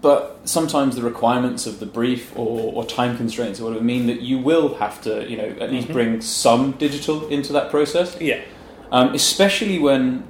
But 0.00 0.40
sometimes 0.44 0.96
the 0.96 1.02
requirements 1.02 1.66
of 1.66 1.78
the 1.78 1.86
brief 1.86 2.36
or, 2.36 2.72
or 2.72 2.84
time 2.84 3.16
constraints 3.16 3.60
or 3.60 3.64
whatever 3.64 3.84
mean 3.84 4.06
that 4.06 4.20
you 4.20 4.38
will 4.38 4.74
have 4.76 5.00
to, 5.02 5.28
you 5.30 5.36
know, 5.36 5.54
at 5.60 5.70
least 5.70 5.88
Mhm. 5.88 5.92
bring 5.92 6.20
some 6.20 6.72
digital 6.72 7.28
into 7.28 7.52
that 7.52 7.70
process 7.70 8.16
Yeah, 8.20 8.40
um, 8.90 9.14
especially 9.14 9.78
when 9.78 10.24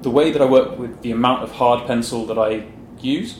the 0.00 0.10
way 0.10 0.30
that 0.30 0.40
I 0.40 0.46
work 0.46 0.78
with 0.78 1.02
the 1.02 1.12
amount 1.12 1.42
of 1.42 1.52
hard 1.52 1.86
pencil 1.86 2.24
that 2.26 2.38
I 2.38 2.64
use, 3.02 3.36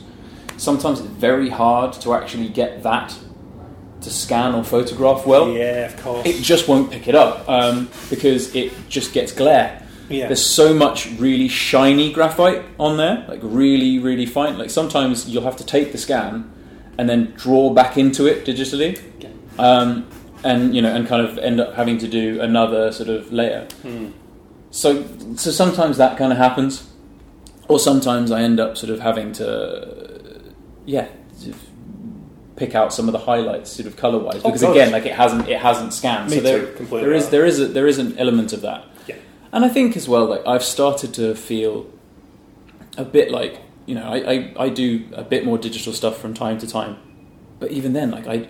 sometimes 0.61 0.99
it's 0.99 1.09
very 1.09 1.49
hard 1.49 1.93
to 1.93 2.13
actually 2.13 2.47
get 2.47 2.83
that 2.83 3.17
to 4.01 4.09
scan 4.09 4.55
or 4.55 4.63
photograph 4.63 5.25
well. 5.25 5.49
yeah, 5.51 5.85
of 5.85 5.97
course. 6.01 6.25
It 6.25 6.41
just 6.41 6.67
won't 6.67 6.91
pick 6.91 7.07
it 7.07 7.15
up 7.15 7.47
um, 7.49 7.89
because 8.09 8.55
it 8.55 8.71
just 8.89 9.13
gets 9.13 9.31
glare. 9.31 9.81
yeah, 10.09 10.27
There's 10.27 10.45
so 10.45 10.73
much 10.73 11.09
really 11.17 11.47
shiny 11.47 12.11
graphite 12.13 12.63
on 12.79 12.97
there, 12.97 13.25
like 13.27 13.39
really, 13.43 13.99
really 13.99 14.25
fine. 14.25 14.57
Like 14.57 14.69
sometimes 14.69 15.27
you'll 15.27 15.43
have 15.43 15.57
to 15.57 15.65
take 15.65 15.91
the 15.91 15.97
scan 15.97 16.51
and 16.97 17.09
then 17.09 17.33
draw 17.35 17.73
back 17.73 17.97
into 17.97 18.25
it 18.27 18.45
digitally, 18.45 18.99
um, 19.57 20.07
and 20.43 20.75
you 20.75 20.81
know, 20.81 20.93
and 20.93 21.07
kind 21.07 21.25
of 21.25 21.37
end 21.39 21.59
up 21.59 21.73
having 21.75 21.97
to 21.99 22.07
do 22.07 22.39
another 22.41 22.91
sort 22.91 23.09
of 23.09 23.31
layer. 23.31 23.67
Hmm. 23.81 24.09
So, 24.71 25.05
so 25.35 25.51
sometimes 25.51 25.97
that 25.97 26.17
kind 26.17 26.31
of 26.31 26.37
happens, 26.37 26.87
or 27.67 27.77
sometimes 27.79 28.31
I 28.31 28.41
end 28.41 28.59
up 28.59 28.77
sort 28.77 28.89
of 28.91 28.99
having 28.99 29.31
to, 29.33 30.10
yeah, 30.85 31.07
pick 32.55 32.75
out 32.75 32.93
some 32.93 33.07
of 33.07 33.13
the 33.13 33.19
highlights, 33.19 33.71
sort 33.71 33.87
of 33.87 33.95
color 33.97 34.19
wise, 34.19 34.41
Oh, 34.43 34.49
because 34.49 34.63
of 34.63 34.71
again, 34.71 34.91
like 34.91 35.05
it 35.05 35.13
hasn't, 35.13 35.47
it 35.47 35.59
hasn't 35.59 35.93
scanned. 35.93 36.29
Me 36.29 36.37
so 36.37 36.43
there, 36.43 36.59
too, 36.59 36.73
completely 36.75 37.01
there 37.09 37.13
is 37.13 37.29
there 37.29 37.45
is 37.45 37.59
a, 37.59 37.65
there 37.67 37.87
is 37.87 37.97
an 37.97 38.17
element 38.17 38.53
of 38.53 38.61
that. 38.61 38.85
Yeah. 39.07 39.15
And 39.51 39.65
I 39.65 39.69
think 39.69 39.97
as 39.97 40.07
well, 40.07 40.25
like 40.25 40.45
I've 40.45 40.63
started 40.63 41.13
to 41.15 41.35
feel 41.35 41.87
a 42.97 43.05
bit 43.05 43.31
like 43.31 43.61
you 43.85 43.95
know, 43.95 44.03
I, 44.07 44.33
I, 44.33 44.53
I 44.65 44.69
do 44.69 45.05
a 45.13 45.23
bit 45.23 45.43
more 45.43 45.57
digital 45.57 45.91
stuff 45.91 46.17
from 46.17 46.33
time 46.33 46.59
to 46.59 46.67
time, 46.67 46.97
but 47.59 47.71
even 47.71 47.93
then, 47.93 48.11
like 48.11 48.27
I, 48.27 48.47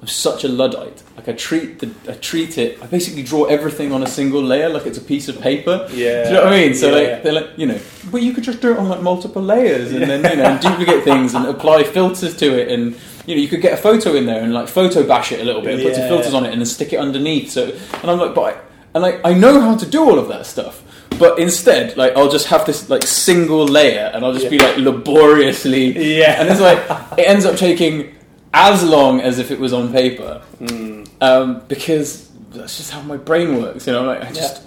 I'm 0.00 0.06
such 0.06 0.44
a 0.44 0.48
luddite. 0.48 1.02
Like 1.16 1.28
I 1.28 1.32
treat 1.32 1.80
the, 1.80 1.92
I 2.08 2.14
treat 2.14 2.56
it. 2.56 2.80
I 2.80 2.86
basically 2.86 3.24
draw 3.24 3.44
everything 3.46 3.92
on 3.92 4.02
a 4.04 4.06
single 4.06 4.40
layer, 4.42 4.68
like 4.68 4.86
it's 4.86 4.98
a 4.98 5.00
piece 5.02 5.28
of 5.28 5.40
paper. 5.40 5.88
yeah. 5.90 6.22
Do 6.22 6.28
you 6.28 6.34
know 6.36 6.44
what 6.44 6.52
I 6.52 6.56
mean? 6.60 6.74
So 6.74 6.86
yeah, 6.88 6.92
like 6.94 7.06
yeah. 7.08 7.18
they're 7.20 7.32
like, 7.32 7.50
you 7.56 7.66
know, 7.66 7.80
but 8.12 8.22
you 8.22 8.32
could 8.32 8.44
just 8.44 8.60
do 8.60 8.70
it 8.72 8.78
on 8.78 8.88
like 8.88 9.02
multiple 9.02 9.42
layers 9.42 9.90
and 9.92 10.02
then 10.08 10.22
you 10.30 10.36
know 10.36 10.44
and 10.50 10.60
duplicate 10.60 11.02
things 11.02 11.34
and 11.34 11.46
apply 11.46 11.82
filters 11.82 12.36
to 12.36 12.58
it 12.60 12.68
and 12.70 12.96
you 13.26 13.34
know 13.34 13.42
you 13.42 13.48
could 13.48 13.60
get 13.60 13.72
a 13.72 13.76
photo 13.76 14.14
in 14.14 14.24
there 14.26 14.40
and 14.42 14.54
like 14.54 14.68
photo 14.68 15.04
bash 15.06 15.32
it 15.32 15.40
a 15.40 15.44
little 15.44 15.62
bit 15.62 15.74
and 15.74 15.82
put 15.82 15.94
some 15.96 16.06
filters 16.08 16.32
on 16.32 16.46
it 16.46 16.52
and 16.52 16.60
then 16.60 16.66
stick 16.66 16.92
it 16.92 16.98
underneath. 17.00 17.50
So 17.50 17.64
and 18.00 18.10
I'm 18.10 18.18
like, 18.20 18.34
but 18.36 18.54
I, 18.54 18.60
and 18.94 19.02
like 19.02 19.20
I 19.24 19.34
know 19.34 19.60
how 19.60 19.76
to 19.76 19.84
do 19.86 20.00
all 20.02 20.18
of 20.18 20.28
that 20.28 20.46
stuff. 20.46 20.84
But 21.18 21.40
instead, 21.40 21.96
like 21.96 22.12
I'll 22.16 22.30
just 22.30 22.46
have 22.46 22.64
this 22.66 22.88
like 22.88 23.02
single 23.02 23.66
layer, 23.66 24.08
and 24.14 24.24
I'll 24.24 24.32
just 24.32 24.48
be 24.48 24.58
like 24.60 24.76
laboriously, 24.76 26.18
Yeah. 26.18 26.40
and 26.40 26.48
it's 26.48 26.60
like 26.60 26.78
it 27.18 27.26
ends 27.26 27.44
up 27.44 27.56
taking 27.56 28.14
as 28.54 28.82
long 28.84 29.20
as 29.20 29.38
if 29.38 29.50
it 29.50 29.58
was 29.60 29.72
on 29.72 29.92
paper, 29.92 30.42
Hmm. 30.58 31.04
um, 31.20 31.62
because 31.68 32.28
that's 32.52 32.76
just 32.78 32.90
how 32.90 33.02
my 33.02 33.16
brain 33.16 33.60
works. 33.62 33.86
You 33.86 33.92
know, 33.92 34.04
like 34.04 34.22
I 34.22 34.32
just 34.32 34.62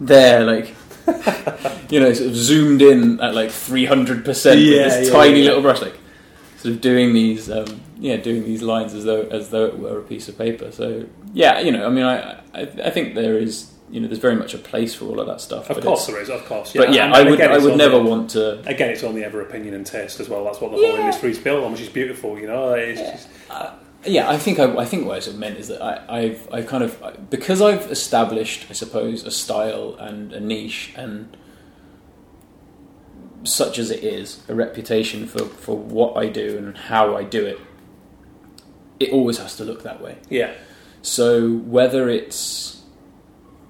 there, 0.00 0.44
like 0.44 0.74
you 1.90 2.00
know, 2.00 2.12
sort 2.12 2.30
of 2.30 2.36
zoomed 2.36 2.82
in 2.82 3.20
at 3.20 3.34
like 3.34 3.50
three 3.50 3.84
hundred 3.86 4.24
percent 4.24 4.58
with 4.60 4.68
Yeah, 4.68 4.88
this 4.88 5.08
yeah, 5.08 5.12
tiny 5.14 5.40
yeah. 5.40 5.46
little 5.46 5.62
brush, 5.62 5.80
like 5.80 5.96
sort 6.58 6.74
of 6.74 6.80
doing 6.80 7.12
these, 7.14 7.50
um, 7.50 7.80
yeah, 7.98 8.16
doing 8.16 8.44
these 8.44 8.62
lines 8.62 8.94
as 8.94 9.04
though 9.04 9.22
as 9.22 9.50
though 9.50 9.64
it 9.66 9.78
were 9.78 9.98
a 9.98 10.02
piece 10.02 10.28
of 10.28 10.36
paper. 10.38 10.70
So 10.70 11.06
yeah, 11.32 11.60
you 11.60 11.72
know, 11.72 11.86
I 11.86 11.90
mean, 11.90 12.04
I 12.04 12.40
I, 12.54 12.60
I 12.84 12.90
think 12.90 13.14
there 13.14 13.36
is, 13.38 13.70
you 13.90 14.00
know, 14.00 14.06
there's 14.08 14.18
very 14.18 14.36
much 14.36 14.54
a 14.54 14.58
place 14.58 14.94
for 14.94 15.06
all 15.06 15.18
of 15.20 15.26
that 15.26 15.40
stuff. 15.40 15.70
Of 15.70 15.82
course 15.82 16.06
there 16.06 16.20
is, 16.20 16.28
of 16.28 16.44
course. 16.44 16.74
Yeah. 16.74 16.82
but 16.82 16.92
yeah, 16.92 17.04
and- 17.06 17.14
I 17.14 17.22
would 17.24 17.34
again, 17.34 17.52
I 17.52 17.58
would 17.58 17.76
never 17.76 17.98
want 18.02 18.30
to. 18.30 18.60
Again, 18.68 18.90
it's 18.90 19.02
only 19.04 19.24
ever 19.24 19.40
opinion 19.40 19.74
and 19.74 19.86
taste 19.86 20.20
as 20.20 20.28
well. 20.28 20.44
That's 20.44 20.60
what 20.60 20.70
the 20.72 20.76
whole 20.76 20.86
Yeah. 20.92 21.00
industry 21.00 21.30
is 21.30 21.38
built 21.38 21.64
on, 21.64 21.72
which 21.72 21.80
is 21.80 21.88
beautiful. 21.88 22.38
You 22.38 22.46
know, 22.48 22.72
it's 22.74 23.00
just, 23.00 23.28
uh, 23.50 23.70
Yeah, 24.04 24.28
I 24.30 24.36
think 24.38 24.58
I, 24.58 24.76
I 24.76 24.84
think 24.84 25.06
what 25.06 25.26
I 25.26 25.32
meant 25.32 25.58
is 25.58 25.68
that 25.68 25.82
I, 25.82 26.04
I've 26.08 26.48
I 26.52 26.62
kind 26.62 26.84
of 26.84 27.30
because 27.30 27.60
I've 27.62 27.90
established, 27.90 28.66
I 28.70 28.72
suppose, 28.72 29.24
a 29.24 29.30
style 29.30 29.96
and 29.98 30.32
a 30.32 30.40
niche 30.40 30.92
and 30.96 31.36
such 33.44 33.78
as 33.78 33.90
it 33.90 34.02
is, 34.04 34.42
a 34.48 34.54
reputation 34.54 35.26
for, 35.26 35.44
for 35.44 35.76
what 35.76 36.16
I 36.16 36.26
do 36.28 36.58
and 36.58 36.76
how 36.76 37.16
I 37.16 37.22
do 37.22 37.46
it. 37.46 37.58
It 39.00 39.10
always 39.12 39.38
has 39.38 39.56
to 39.56 39.64
look 39.64 39.84
that 39.84 40.02
way. 40.02 40.18
yeah, 40.28 40.54
So 41.02 41.48
whether 41.56 42.08
it's 42.08 42.77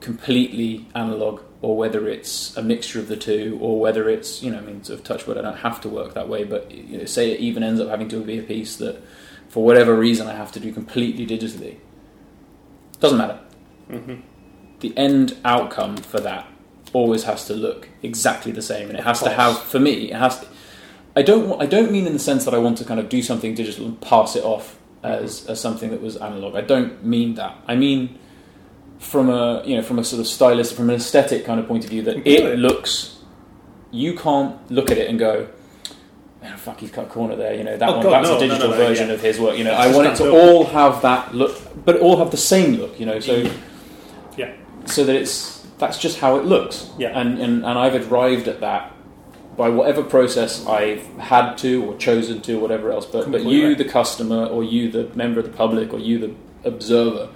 completely 0.01 0.86
analog 0.94 1.42
or 1.61 1.76
whether 1.76 2.09
it's 2.09 2.57
a 2.57 2.62
mixture 2.62 3.01
of 3.01 3.09
the 3.09 3.16
two 3.16 3.59
or 3.61 3.80
whether 3.80 4.09
it's 4.09 4.42
you 4.42 4.51
know 4.51 4.59
I 4.59 4.61
mean 4.61 4.84
sort 4.84 5.01
of 5.01 5.05
touch 5.05 5.26
wood 5.26 5.38
I 5.38 5.42
don't 5.42 5.57
have 5.57 5.80
to 5.82 5.88
work 5.88 6.14
that 6.14 6.28
way 6.28 6.44
but 6.44 6.70
you 6.70 6.99
know, 6.99 7.05
say 7.05 7.32
it 7.32 7.40
even 7.40 7.62
ends 7.62 7.80
up 7.80 7.88
having 7.88 8.09
to 8.11 8.22
be 8.22 8.38
a 8.38 8.42
piece 8.42 8.76
that 8.76 9.03
for 9.49 9.64
whatever 9.64 9.96
reason 9.96 10.28
I 10.28 10.34
have 10.34 10.53
to 10.53 10.61
do 10.61 10.72
completely 10.72 11.26
digitally. 11.26 11.78
Doesn't 13.01 13.18
matter. 13.18 13.40
Hmm 13.90 14.16
the 14.80 14.96
end 14.96 15.36
outcome 15.44 15.96
for 15.96 16.20
that 16.20 16.46
always 16.92 17.24
has 17.24 17.46
to 17.46 17.55
look 17.55 17.88
exactly 18.03 18.53
the 18.53 18.62
same 18.62 18.88
and 18.88 18.99
it 18.99 19.05
has 19.05 19.20
to 19.22 19.30
have 19.30 19.59
for 19.59 19.78
me 19.78 20.11
it 20.11 20.16
has 20.16 20.40
to, 20.40 20.46
I 21.16 21.22
don't 21.22 21.49
wa- 21.49 21.59
I 21.59 21.66
don't 21.66 21.90
mean 21.90 22.07
in 22.07 22.12
the 22.12 22.18
sense 22.18 22.44
that 22.44 22.55
I 22.55 22.59
want 22.59 22.78
to 22.78 22.84
kind 22.84 23.01
of 23.01 23.09
do 23.09 23.22
something 23.22 23.55
digital 23.55 23.86
and 23.86 24.01
pass 24.01 24.36
it 24.36 24.44
off 24.44 24.78
as, 25.03 25.46
as 25.46 25.61
something 25.61 25.90
that 25.90 26.01
was 26.01 26.16
analog. 26.16 26.55
I 26.57 26.61
don't 26.61 27.05
mean 27.05 27.34
that. 27.34 27.57
I 27.66 27.74
mean 27.76 28.18
from 28.99 29.30
a 29.30 29.62
you 29.64 29.76
know 29.76 29.82
from 29.82 29.99
a 29.99 30.05
sort 30.05 30.20
of 30.20 30.26
stylist 30.26 30.74
from 30.74 30.90
an 30.90 30.96
aesthetic 30.96 31.44
kind 31.44 31.61
of 31.61 31.66
point 31.68 31.84
of 31.84 31.90
view 31.90 32.03
that 32.03 32.14
Completely. 32.14 32.53
it 32.53 32.59
looks 32.59 33.18
you 33.90 34.14
can't 34.14 34.70
look 34.70 34.90
at 34.90 34.99
it 34.99 35.09
and 35.09 35.18
go 35.18 35.49
"Man, 36.42 36.57
fuck 36.57 36.80
he's 36.80 36.90
cut 36.90 37.07
a 37.07 37.09
corner 37.09 37.36
there 37.36 37.55
you 37.55 37.64
know 37.64 37.76
that 37.76 37.88
Oh, 37.88 37.92
one 37.94 38.03
God, 38.03 38.12
that's 38.12 38.28
no, 38.28 38.36
a 38.36 38.40
digital 38.40 38.70
no, 38.70 38.76
no, 38.78 38.86
version 38.86 39.09
yeah. 39.09 39.14
of 39.14 39.20
his 39.20 39.38
work 39.38 39.57
you 39.57 39.64
know 39.64 39.70
It's 39.72 39.80
I 39.80 39.94
want 39.94 40.09
it 40.09 40.16
to 40.16 40.24
built. 40.24 40.36
all 40.36 40.64
have 40.66 41.03
that 41.03 41.34
look 41.34 41.57
but 41.84 42.01
all 42.01 42.18
have 42.18 42.30
the 42.30 42.36
same 42.36 42.74
look 42.74 42.99
you 42.99 43.07
know 43.07 43.20
so 43.20 43.42
mm-hmm. 43.44 44.40
yeah, 44.40 44.55
so 44.86 45.05
that 45.05 45.14
it's 45.14 45.59
that's 45.78 45.99
just 45.99 46.18
how 46.18 46.36
it 46.36 46.44
looks. 46.44 46.90
Yeah. 46.99 47.18
And, 47.18 47.40
and 47.40 47.64
and 47.64 47.78
I've 47.78 48.12
arrived 48.12 48.49
at 48.49 48.61
that 48.61 48.92
by 49.57 49.68
whatever 49.68 50.03
process 50.03 50.66
I've 50.66 51.05
had 51.18 51.57
to 51.59 51.84
or 51.84 51.96
chosen 51.96 52.40
to, 52.42 52.57
or 52.57 52.61
whatever 52.61 52.90
else. 52.90 53.07
But 53.07 53.30
but 53.30 53.44
you, 53.44 53.61
Completely. 53.61 53.84
the 53.84 53.90
customer, 53.90 54.46
or 54.46 54.62
you, 54.64 54.90
the 54.90 55.09
member 55.14 55.40
of 55.40 55.46
the 55.46 55.57
public, 55.57 55.92
or 55.92 55.99
you, 55.99 56.18
the 56.18 56.34
observer, 56.64 57.28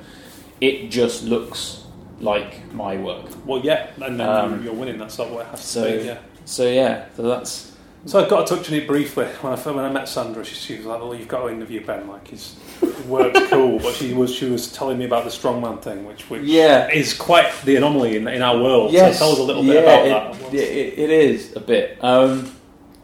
it 0.62 0.90
just 0.90 1.24
looks 1.24 1.84
like 2.20 2.72
my 2.72 2.96
work. 2.96 3.26
well, 3.46 3.60
yeah, 3.64 3.88
and 4.00 4.18
then 4.20 4.28
Um, 4.28 4.64
you're 4.64 4.72
winning. 4.74 4.98
That's 4.98 5.18
not 5.18 5.30
what 5.30 5.40
it 5.46 5.48
has 5.48 5.60
so- 5.64 5.90
to 5.90 5.98
be. 5.98 6.04
Yeah. 6.04 6.18
So 6.44 6.64
yeah, 6.68 7.04
so 7.16 7.22
that's 7.22 7.70
So 8.04 8.18
I 8.24 8.28
got 8.28 8.46
to 8.46 8.56
touch 8.56 8.68
on 8.68 8.74
it 8.74 8.86
briefly 8.88 9.26
when 9.42 9.52
I 9.52 9.56
when 9.56 9.84
I 9.84 9.88
met 9.88 10.08
Sandra. 10.08 10.44
She, 10.44 10.54
she 10.56 10.76
was 10.78 10.86
like, 10.86 11.00
"Well, 11.00 11.14
you've 11.14 11.28
got 11.28 11.42
to 11.42 11.48
interview 11.50 11.84
Ben. 11.86 12.08
Like 12.08 12.26
his 12.28 12.56
work's 13.06 13.38
cool." 13.48 13.78
But 13.78 13.94
she 13.94 14.12
was 14.12 14.34
she 14.34 14.46
was 14.50 14.72
telling 14.72 14.98
me 14.98 15.04
about 15.04 15.22
the 15.24 15.30
strongman 15.30 15.80
thing, 15.82 16.04
which 16.04 16.28
which 16.30 16.42
yeah. 16.42 16.90
is 16.90 17.14
quite 17.14 17.48
the 17.64 17.76
anomaly 17.76 18.16
in, 18.16 18.26
in 18.26 18.42
our 18.42 18.56
world. 18.60 18.92
Yes, 18.92 19.18
So 19.18 19.24
tell 19.24 19.32
us 19.34 19.38
a 19.38 19.42
little 19.44 19.64
yeah, 19.64 19.72
bit 19.74 19.82
about 19.84 20.06
it, 20.34 20.40
that. 20.40 20.52
yeah, 20.52 20.60
It, 20.62 20.98
it 20.98 21.10
is 21.10 21.54
a 21.56 21.60
bit. 21.60 21.98
Um, 22.02 22.50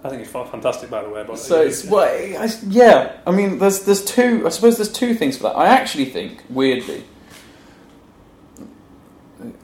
I 0.05 0.09
think 0.11 0.23
it's 0.23 0.31
fantastic, 0.33 0.91
by 0.91 1.03
the 1.03 1.09
way. 1.11 1.23
But 1.27 1.39
So 1.39 1.63
it's 1.63 1.85
well, 1.85 2.03
I, 2.45 2.49
yeah. 2.69 3.19
I 3.27 3.31
mean, 3.31 3.59
there's 3.61 3.85
there's 3.85 4.05
two. 4.05 4.43
I 4.47 4.49
suppose 4.51 4.79
there's 4.79 4.93
two 4.93 5.15
things 5.15 5.37
for 5.37 5.45
that. 5.45 5.57
I 5.57 5.67
actually 5.69 6.07
think 6.07 6.43
weirdly, 6.51 7.05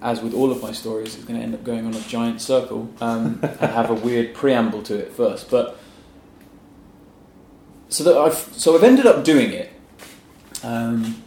as 0.02 0.20
with 0.22 0.34
all 0.34 0.50
of 0.52 0.62
my 0.62 0.72
stories, 0.72 1.14
it's 1.16 1.24
going 1.24 1.38
to 1.38 1.42
end 1.44 1.54
up 1.54 1.64
going 1.64 1.84
on 1.86 1.94
a 1.94 2.00
giant 2.02 2.40
circle 2.40 2.88
um, 3.00 3.38
and 3.42 3.70
have 3.70 3.90
a 3.90 3.94
weird 3.94 4.34
preamble 4.34 4.82
to 4.84 4.94
it 4.96 5.12
first. 5.12 5.50
But 5.50 5.78
so 7.88 8.04
that 8.04 8.16
I've 8.16 8.34
so 8.34 8.74
I've 8.76 8.82
ended 8.84 9.06
up 9.06 9.24
doing 9.24 9.50
it 9.52 9.72
um, 10.62 11.22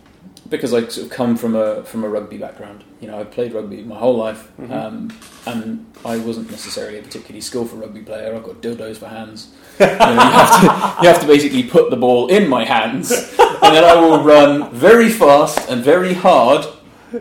because 0.50 0.74
I 0.74 0.82
sort 0.88 1.06
of 1.08 1.10
come 1.10 1.36
from 1.38 1.56
a 1.56 1.84
from 1.84 2.04
a 2.04 2.10
rugby 2.10 2.38
background. 2.38 2.84
You 3.02 3.08
know, 3.08 3.20
I 3.20 3.24
played 3.26 3.54
rugby 3.54 3.84
my 3.84 3.98
whole 3.98 4.16
life, 4.18 4.50
Mhm. 4.60 4.72
um, 4.72 5.18
and 5.46 5.86
I 6.06 6.18
wasn't 6.18 6.50
necessarily 6.50 7.00
a 7.00 7.02
particularly 7.04 7.42
skillful 7.42 7.80
rugby 7.80 8.02
player. 8.02 8.36
I've 8.36 8.44
got 8.44 8.62
dildos 8.62 8.98
for 8.98 9.08
hands. 9.08 9.50
you, 9.80 9.86
know, 9.86 9.92
you, 9.94 9.98
have 10.20 10.60
to, 10.62 11.04
you 11.04 11.08
have 11.10 11.22
to 11.22 11.28
basically 11.28 11.64
put 11.64 11.90
the 11.92 11.98
ball 11.98 12.28
in 12.28 12.48
my 12.50 12.66
hands, 12.66 13.12
and 13.12 13.76
then 13.76 13.84
I 13.84 13.94
will 13.96 14.24
run 14.24 14.72
very 14.72 15.10
fast 15.10 15.70
and 15.70 15.84
very 15.84 16.14
hard 16.16 16.66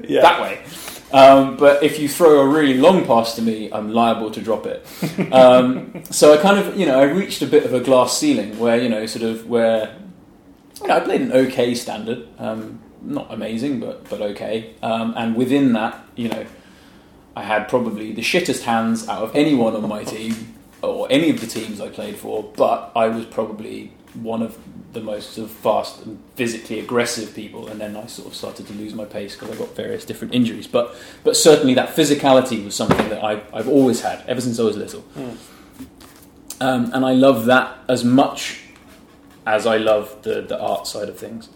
Yeah. 0.08 0.22
that 0.22 0.40
way. 0.40 0.60
Um, 1.16 1.56
but 1.56 1.82
if 1.82 1.98
you 1.98 2.08
throw 2.10 2.40
a 2.40 2.46
really 2.46 2.74
long 2.74 3.06
pass 3.06 3.36
to 3.36 3.42
me, 3.42 3.72
I'm 3.72 3.90
liable 3.90 4.30
to 4.32 4.40
drop 4.42 4.66
it. 4.66 4.86
Um, 5.32 6.02
so 6.10 6.34
I 6.34 6.36
kind 6.36 6.58
of, 6.58 6.76
you 6.76 6.84
know, 6.84 7.00
I 7.00 7.04
reached 7.04 7.40
a 7.40 7.46
bit 7.46 7.64
of 7.64 7.72
a 7.72 7.80
glass 7.80 8.18
ceiling 8.18 8.58
where, 8.58 8.76
you 8.76 8.90
know, 8.90 9.06
sort 9.06 9.24
of 9.24 9.48
where, 9.48 9.96
you 10.82 10.88
know, 10.88 10.96
I 10.96 11.00
played 11.00 11.22
an 11.22 11.32
okay 11.32 11.74
standard, 11.74 12.28
um, 12.38 12.80
not 13.00 13.32
amazing, 13.32 13.80
but 13.80 14.08
but 14.10 14.20
okay. 14.20 14.74
Um, 14.82 15.14
and 15.16 15.34
within 15.36 15.72
that, 15.72 16.04
you 16.16 16.28
know, 16.28 16.44
I 17.34 17.42
had 17.42 17.68
probably 17.70 18.12
the 18.12 18.22
shittest 18.22 18.62
hands 18.64 19.08
out 19.08 19.22
of 19.22 19.34
anyone 19.34 19.74
on 19.74 19.88
my 19.88 20.04
team 20.04 20.54
or 20.82 21.06
any 21.10 21.30
of 21.30 21.40
the 21.40 21.46
teams 21.46 21.80
I 21.80 21.88
played 21.88 22.16
for. 22.16 22.42
But 22.42 22.92
I 22.94 23.08
was 23.08 23.24
probably 23.24 23.90
one 24.12 24.42
of 24.42 24.58
the 24.96 25.02
most 25.02 25.34
sort 25.34 25.48
of 25.48 25.54
fast 25.54 26.04
and 26.06 26.18
physically 26.36 26.80
aggressive 26.80 27.34
people, 27.34 27.68
and 27.68 27.78
then 27.78 27.96
I 27.96 28.06
sort 28.06 28.28
of 28.28 28.34
started 28.34 28.66
to 28.68 28.72
lose 28.72 28.94
my 28.94 29.04
pace 29.04 29.36
because 29.36 29.54
I 29.54 29.58
got 29.58 29.76
various 29.76 30.04
different 30.06 30.34
injuries. 30.34 30.66
But 30.66 30.96
but 31.22 31.36
certainly 31.36 31.74
that 31.74 31.94
physicality 31.94 32.64
was 32.64 32.74
something 32.74 33.08
that 33.10 33.22
I, 33.22 33.42
I've 33.52 33.68
always 33.68 34.00
had 34.00 34.24
ever 34.26 34.40
since 34.40 34.58
I 34.58 34.64
was 34.64 34.76
little, 34.76 35.04
um, 36.60 36.90
and 36.94 37.04
I 37.04 37.12
love 37.12 37.44
that 37.44 37.78
as 37.88 38.04
much 38.04 38.62
as 39.46 39.66
I 39.66 39.76
love 39.76 40.22
the 40.22 40.40
the 40.40 40.58
art 40.58 40.86
side 40.86 41.08
of 41.10 41.18
things, 41.18 41.50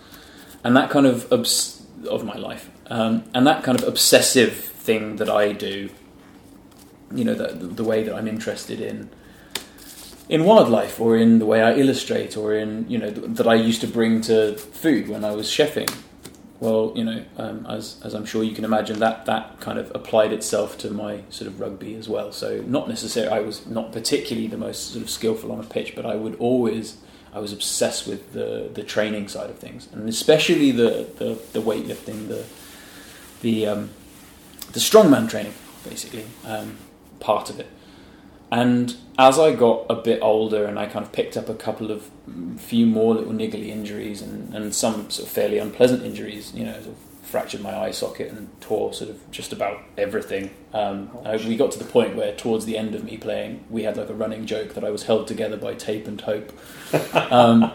and 0.62 0.76
that 0.76 0.90
kind 0.90 1.06
of 1.06 1.32
obs- 1.32 1.82
of 2.08 2.22
my 2.24 2.36
life, 2.36 2.70
um, 2.88 3.24
and 3.34 3.46
that 3.46 3.64
kind 3.64 3.80
of 3.80 3.88
obsessive 3.88 4.54
thing 4.54 5.16
that 5.16 5.30
I 5.30 5.52
do. 5.52 5.88
You 7.12 7.24
know, 7.24 7.34
the, 7.34 7.66
the 7.66 7.82
way 7.82 8.04
that 8.04 8.14
I'm 8.14 8.28
interested 8.28 8.80
in 8.80 9.10
in 10.30 10.44
wildlife 10.44 11.00
or 11.00 11.16
in 11.16 11.40
the 11.40 11.44
way 11.44 11.60
I 11.60 11.74
illustrate 11.74 12.36
or 12.36 12.54
in 12.54 12.88
you 12.88 12.98
know 12.98 13.12
th- 13.12 13.26
that 13.36 13.48
I 13.48 13.54
used 13.54 13.80
to 13.82 13.88
bring 13.88 14.20
to 14.22 14.56
food 14.56 15.08
when 15.08 15.24
I 15.24 15.32
was 15.32 15.48
chefing. 15.48 15.92
Well, 16.60 16.92
you 16.94 17.04
know, 17.04 17.24
um, 17.36 17.66
as 17.68 18.00
as 18.04 18.14
I'm 18.14 18.24
sure 18.24 18.44
you 18.44 18.54
can 18.54 18.64
imagine, 18.64 19.00
that 19.00 19.26
that 19.26 19.60
kind 19.60 19.78
of 19.78 19.90
applied 19.94 20.32
itself 20.32 20.78
to 20.78 20.90
my 20.90 21.22
sort 21.30 21.48
of 21.48 21.58
rugby 21.58 21.96
as 21.96 22.08
well. 22.08 22.32
So 22.32 22.62
not 22.66 22.88
necessarily, 22.88 23.32
I 23.32 23.40
was 23.40 23.66
not 23.66 23.92
particularly 23.92 24.46
the 24.46 24.58
most 24.58 24.92
sort 24.92 25.02
of 25.02 25.10
skillful 25.10 25.50
on 25.50 25.58
a 25.58 25.64
pitch, 25.64 25.96
but 25.96 26.06
I 26.06 26.14
would 26.14 26.36
always, 26.36 26.98
I 27.34 27.40
was 27.40 27.52
obsessed 27.52 28.06
with 28.06 28.32
the 28.32 28.70
the 28.72 28.84
training 28.84 29.28
side 29.28 29.50
of 29.50 29.58
things, 29.58 29.88
and 29.92 30.08
especially 30.08 30.70
the 30.70 31.08
the, 31.16 31.38
the 31.52 31.60
weightlifting, 31.60 32.28
the 32.28 32.44
the 33.40 33.66
um, 33.66 33.90
the 34.72 34.80
strongman 34.80 35.28
training, 35.28 35.54
basically 35.88 36.26
um, 36.46 36.76
part 37.18 37.50
of 37.50 37.58
it. 37.58 37.66
And 38.52 38.96
as 39.18 39.38
I 39.38 39.54
got 39.54 39.86
a 39.88 39.94
bit 39.94 40.20
older 40.22 40.64
and 40.64 40.78
I 40.78 40.86
kind 40.86 41.04
of 41.04 41.12
picked 41.12 41.36
up 41.36 41.48
a 41.48 41.54
couple 41.54 41.90
of 41.90 42.10
few 42.56 42.86
more 42.86 43.14
little 43.14 43.32
niggly 43.32 43.68
injuries 43.68 44.22
and, 44.22 44.52
and 44.54 44.74
some 44.74 45.08
sort 45.10 45.28
of 45.28 45.32
fairly 45.32 45.58
unpleasant 45.58 46.02
injuries, 46.02 46.52
you 46.54 46.64
know, 46.64 46.72
sort 46.74 46.86
of 46.86 46.96
fractured 47.22 47.60
my 47.60 47.76
eye 47.78 47.92
socket 47.92 48.32
and 48.32 48.48
tore 48.60 48.92
sort 48.92 49.08
of 49.08 49.30
just 49.30 49.52
about 49.52 49.80
everything. 49.96 50.50
Um, 50.74 51.16
I, 51.24 51.36
we 51.36 51.56
got 51.56 51.70
to 51.72 51.78
the 51.78 51.84
point 51.84 52.16
where 52.16 52.34
towards 52.34 52.64
the 52.64 52.76
end 52.76 52.96
of 52.96 53.04
me 53.04 53.16
playing, 53.16 53.64
we 53.70 53.84
had 53.84 53.96
like 53.96 54.08
a 54.08 54.14
running 54.14 54.46
joke 54.46 54.74
that 54.74 54.82
I 54.82 54.90
was 54.90 55.04
held 55.04 55.28
together 55.28 55.56
by 55.56 55.74
tape 55.74 56.06
and 56.06 56.20
hope. 56.20 56.52
Um, 57.30 57.70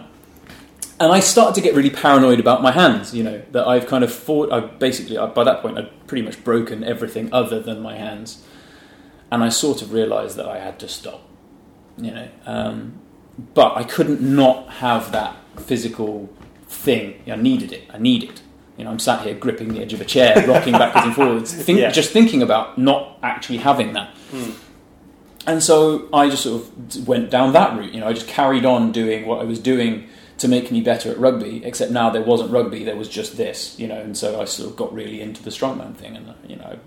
and 0.98 1.12
I 1.12 1.20
started 1.20 1.56
to 1.56 1.62
get 1.62 1.76
really 1.76 1.90
paranoid 1.90 2.40
about 2.40 2.62
my 2.62 2.72
hands, 2.72 3.14
you 3.14 3.22
know, 3.22 3.42
that 3.52 3.68
I've 3.68 3.86
kind 3.86 4.02
of 4.02 4.14
fought, 4.14 4.52
I've 4.52 4.80
basically, 4.80 5.18
by 5.18 5.44
that 5.44 5.62
point, 5.62 5.78
I'd 5.78 6.08
pretty 6.08 6.22
much 6.22 6.42
broken 6.44 6.86
everything 6.86 7.34
other 7.34 7.60
than 7.60 7.82
my 7.82 7.98
hands 7.98 8.46
and 9.32 9.44
I 9.44 9.50
sort 9.50 9.82
of 9.82 9.92
realised 9.94 10.38
that 10.38 10.48
I 10.48 10.60
had 10.60 10.80
to 10.80 10.88
stop, 10.88 11.22
you 11.98 12.12
know. 12.12 12.28
Um, 12.46 13.00
but 13.54 13.76
I 13.76 13.84
couldn't 13.84 14.22
not 14.22 14.70
have 14.76 15.12
that 15.12 15.36
physical 15.58 16.30
thing. 16.68 17.22
I 17.30 17.36
needed 17.36 17.72
it. 17.74 17.84
I 17.94 17.98
need 17.98 18.24
it. 18.24 18.42
You 18.78 18.84
know, 18.86 18.92
I'm 18.92 19.00
sat 19.00 19.22
here 19.26 19.34
gripping 19.34 19.74
the 19.74 19.82
edge 19.82 19.94
of 19.94 20.02
a 20.02 20.06
chair, 20.06 20.36
rocking 20.48 20.74
backwards 20.74 21.06
and 21.08 21.16
forwards, 21.16 21.54
think, 21.54 21.80
Yeah. 21.80 21.92
just 21.92 22.12
thinking 22.12 22.42
about 22.42 22.78
not 22.78 23.18
actually 23.24 23.58
having 23.60 23.94
that. 23.94 24.10
And 25.48 25.62
so 25.62 26.10
I 26.12 26.30
just 26.30 26.44
sort 26.44 26.64
of 26.64 27.08
went 27.08 27.30
down 27.30 27.54
that 27.54 27.78
route. 27.78 27.94
You 27.94 28.00
know, 28.00 28.08
I 28.08 28.14
just 28.14 28.28
carried 28.28 28.66
on 28.66 28.92
doing 28.92 29.26
what 29.28 29.40
I 29.42 29.44
was 29.44 29.60
doing 29.60 30.08
to 30.40 30.48
make 30.48 30.72
me 30.72 30.82
better 30.82 31.12
at 31.12 31.20
rugby. 31.20 31.64
Except 31.64 31.92
now 31.92 32.10
there 32.10 32.24
wasn't 32.24 32.52
rugby; 32.52 32.84
there 32.84 32.96
was 32.96 33.08
just 33.08 33.38
this. 33.38 33.78
You 33.80 33.88
know, 33.88 34.00
and 34.02 34.18
so 34.18 34.42
I 34.42 34.46
sort 34.46 34.70
of 34.72 34.76
got 34.76 34.92
really 34.94 35.22
into 35.22 35.44
the 35.44 35.52
strongman 35.52 35.96
thing, 35.96 36.16
and 36.18 36.34
you 36.48 36.56
know, 36.56 36.80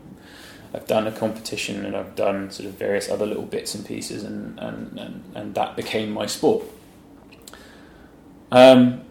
I've 0.75 0.87
done 0.87 1.07
a 1.07 1.13
competition 1.13 1.85
and 1.87 1.97
I've 1.97 2.15
done 2.15 2.51
sort 2.51 2.69
of 2.69 2.75
various 2.75 3.09
other 3.11 3.25
little 3.27 3.45
bits 3.45 3.75
and 3.75 3.87
pieces, 3.87 4.23
and 4.25 4.59
and, 4.59 4.99
and, 4.99 5.25
and 5.35 5.55
that 5.55 5.77
became 5.77 6.11
my 6.11 6.27
sport. 6.27 6.65
Um, 8.51 9.03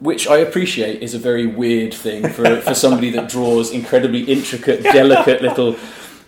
which 0.00 0.26
I 0.28 0.38
appreciate 0.38 1.02
is 1.02 1.14
a 1.14 1.18
very 1.18 1.46
weird 1.46 1.94
thing 1.94 2.28
for, 2.28 2.60
for 2.60 2.74
somebody 2.74 3.10
that 3.10 3.28
draws 3.28 3.70
incredibly 3.70 4.24
intricate, 4.24 4.82
delicate 4.82 5.40
little 5.40 5.76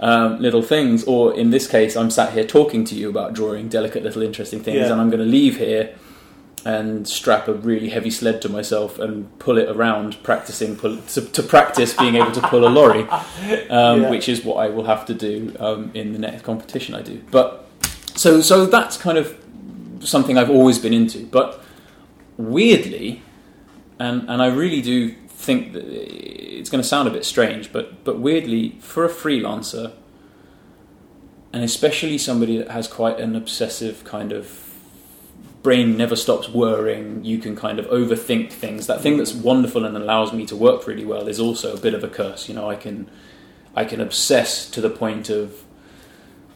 um, 0.00 0.40
little 0.40 0.62
things. 0.62 1.04
Or 1.04 1.34
in 1.34 1.50
this 1.50 1.66
case, 1.66 1.96
I'm 1.96 2.10
sat 2.10 2.32
here 2.32 2.44
talking 2.44 2.84
to 2.84 2.94
you 2.94 3.08
about 3.08 3.34
drawing 3.34 3.68
delicate 3.68 4.02
little 4.02 4.22
interesting 4.22 4.60
things, 4.60 4.78
Yeah. 4.78 4.92
and 4.92 5.00
I'm 5.00 5.10
going 5.10 5.22
to 5.22 5.30
leave 5.30 5.58
here 5.58 5.94
and 6.66 7.06
strap 7.06 7.46
a 7.46 7.52
really 7.52 7.90
heavy 7.90 8.10
sled 8.10 8.42
to 8.42 8.48
myself 8.48 8.98
and 8.98 9.38
pull 9.38 9.56
it 9.56 9.68
around, 9.68 10.20
practicing 10.24 10.74
pull, 10.74 10.96
to, 11.14 11.20
to 11.20 11.42
practice 11.42 11.94
being 11.94 12.16
able 12.16 12.32
to 12.32 12.40
pull 12.42 12.66
a 12.66 12.72
lorry, 12.78 13.02
um, 13.70 14.02
Yeah. 14.02 14.10
which 14.10 14.28
is 14.28 14.44
what 14.44 14.56
I 14.56 14.68
will 14.68 14.84
have 14.84 15.06
to 15.06 15.14
do 15.14 15.54
um, 15.60 15.90
in 15.94 16.12
the 16.12 16.18
next 16.18 16.42
competition 16.42 16.94
I 16.96 17.02
do. 17.02 17.22
But 17.30 17.66
so 18.16 18.40
so 18.40 18.66
that's 18.66 18.96
kind 18.96 19.16
of 19.16 19.34
something 20.00 20.36
I've 20.36 20.50
always 20.50 20.78
been 20.80 20.92
into. 20.92 21.24
But 21.26 21.62
weirdly, 22.36 23.22
and 24.00 24.28
and 24.28 24.42
I 24.42 24.46
really 24.48 24.82
do 24.82 25.12
think 25.28 25.72
that 25.74 25.84
it's 25.86 26.68
going 26.70 26.82
to 26.82 26.88
sound 26.88 27.06
a 27.06 27.12
bit 27.12 27.24
strange, 27.24 27.72
but 27.72 28.02
but 28.04 28.18
weirdly, 28.18 28.76
for 28.80 29.04
a 29.04 29.08
freelancer, 29.08 29.92
and 31.52 31.62
especially 31.62 32.18
somebody 32.18 32.58
that 32.58 32.70
has 32.70 32.88
quite 32.88 33.20
an 33.20 33.36
obsessive 33.36 34.02
kind 34.02 34.32
of 34.32 34.65
brain 35.66 35.96
never 35.96 36.16
stops 36.16 36.48
worrying 36.48 37.24
you 37.24 37.38
can 37.44 37.54
kind 37.56 37.78
of 37.80 37.86
overthink 37.86 38.52
things 38.52 38.86
that 38.86 39.00
thing 39.00 39.16
that's 39.18 39.34
wonderful 39.34 39.84
and 39.84 39.96
allows 39.96 40.32
me 40.32 40.46
to 40.46 40.54
work 40.54 40.86
really 40.86 41.04
well 41.04 41.26
is 41.26 41.40
also 41.40 41.74
a 41.74 41.80
bit 41.86 41.94
of 41.98 42.02
a 42.04 42.08
curse 42.08 42.48
you 42.48 42.54
know 42.54 42.70
i 42.70 42.76
can 42.84 43.10
i 43.74 43.84
can 43.84 44.00
obsess 44.00 44.70
to 44.70 44.80
the 44.80 44.90
point 44.90 45.28
of 45.28 45.64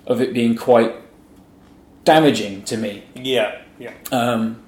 of 0.06 0.20
it 0.20 0.32
being 0.32 0.54
quite 0.56 0.94
damaging 2.04 2.62
to 2.62 2.76
me 2.76 3.02
Yeah, 3.14 3.60
yeah. 3.78 3.94
um, 4.12 4.62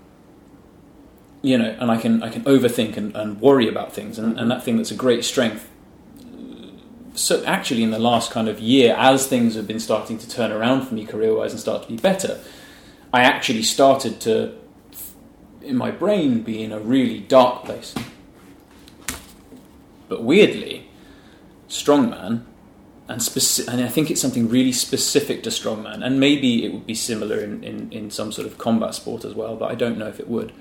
you 1.42 1.58
know, 1.58 1.76
and 1.80 1.90
I 1.90 1.96
can 2.00 2.22
I 2.22 2.28
can 2.28 2.44
overthink 2.44 2.96
and, 2.96 3.16
and 3.16 3.40
worry 3.40 3.68
about 3.68 3.92
things, 3.92 4.18
and, 4.18 4.38
and 4.38 4.48
that 4.50 4.62
thing 4.62 4.76
that's 4.76 4.92
a 4.92 5.00
great 5.06 5.24
strength. 5.24 5.68
So 7.14 7.44
actually, 7.44 7.82
in 7.82 7.90
the 7.90 7.98
last 7.98 8.30
kind 8.30 8.48
of 8.48 8.60
year, 8.60 8.94
as 8.96 9.26
things 9.26 9.56
have 9.56 9.66
been 9.66 9.80
starting 9.80 10.18
to 10.18 10.28
turn 10.28 10.52
around 10.52 10.86
for 10.86 10.94
me 10.94 11.04
career-wise 11.04 11.52
and 11.52 11.60
start 11.60 11.82
to 11.82 11.88
be 11.88 11.96
better, 11.96 12.38
I 13.12 13.22
actually 13.22 13.62
started 13.62 14.20
to, 14.22 14.54
in 15.60 15.76
my 15.76 15.90
brain, 15.90 16.42
be 16.42 16.62
in 16.62 16.72
a 16.72 16.80
really 16.80 17.20
dark 17.20 17.64
place. 17.64 17.94
But 20.08 20.22
weirdly, 20.22 20.88
strongman, 21.68 22.44
and 23.08 23.20
speci- 23.20 23.68
and 23.68 23.82
I 23.82 23.88
think 23.88 24.10
it's 24.10 24.20
something 24.20 24.48
really 24.48 24.72
specific 24.72 25.42
to 25.42 25.50
strongman, 25.50 26.04
and 26.04 26.18
maybe 26.18 26.64
it 26.64 26.72
would 26.72 26.86
be 26.86 26.94
similar 26.94 27.40
in, 27.40 27.62
in, 27.62 27.92
in 27.92 28.10
some 28.10 28.32
sort 28.32 28.46
of 28.46 28.56
combat 28.56 28.94
sport 28.94 29.24
as 29.24 29.34
well, 29.34 29.56
but 29.56 29.70
I 29.70 29.74
don't 29.74 29.98
know 29.98 30.06
if 30.08 30.18
it 30.18 30.28
would. 30.28 30.52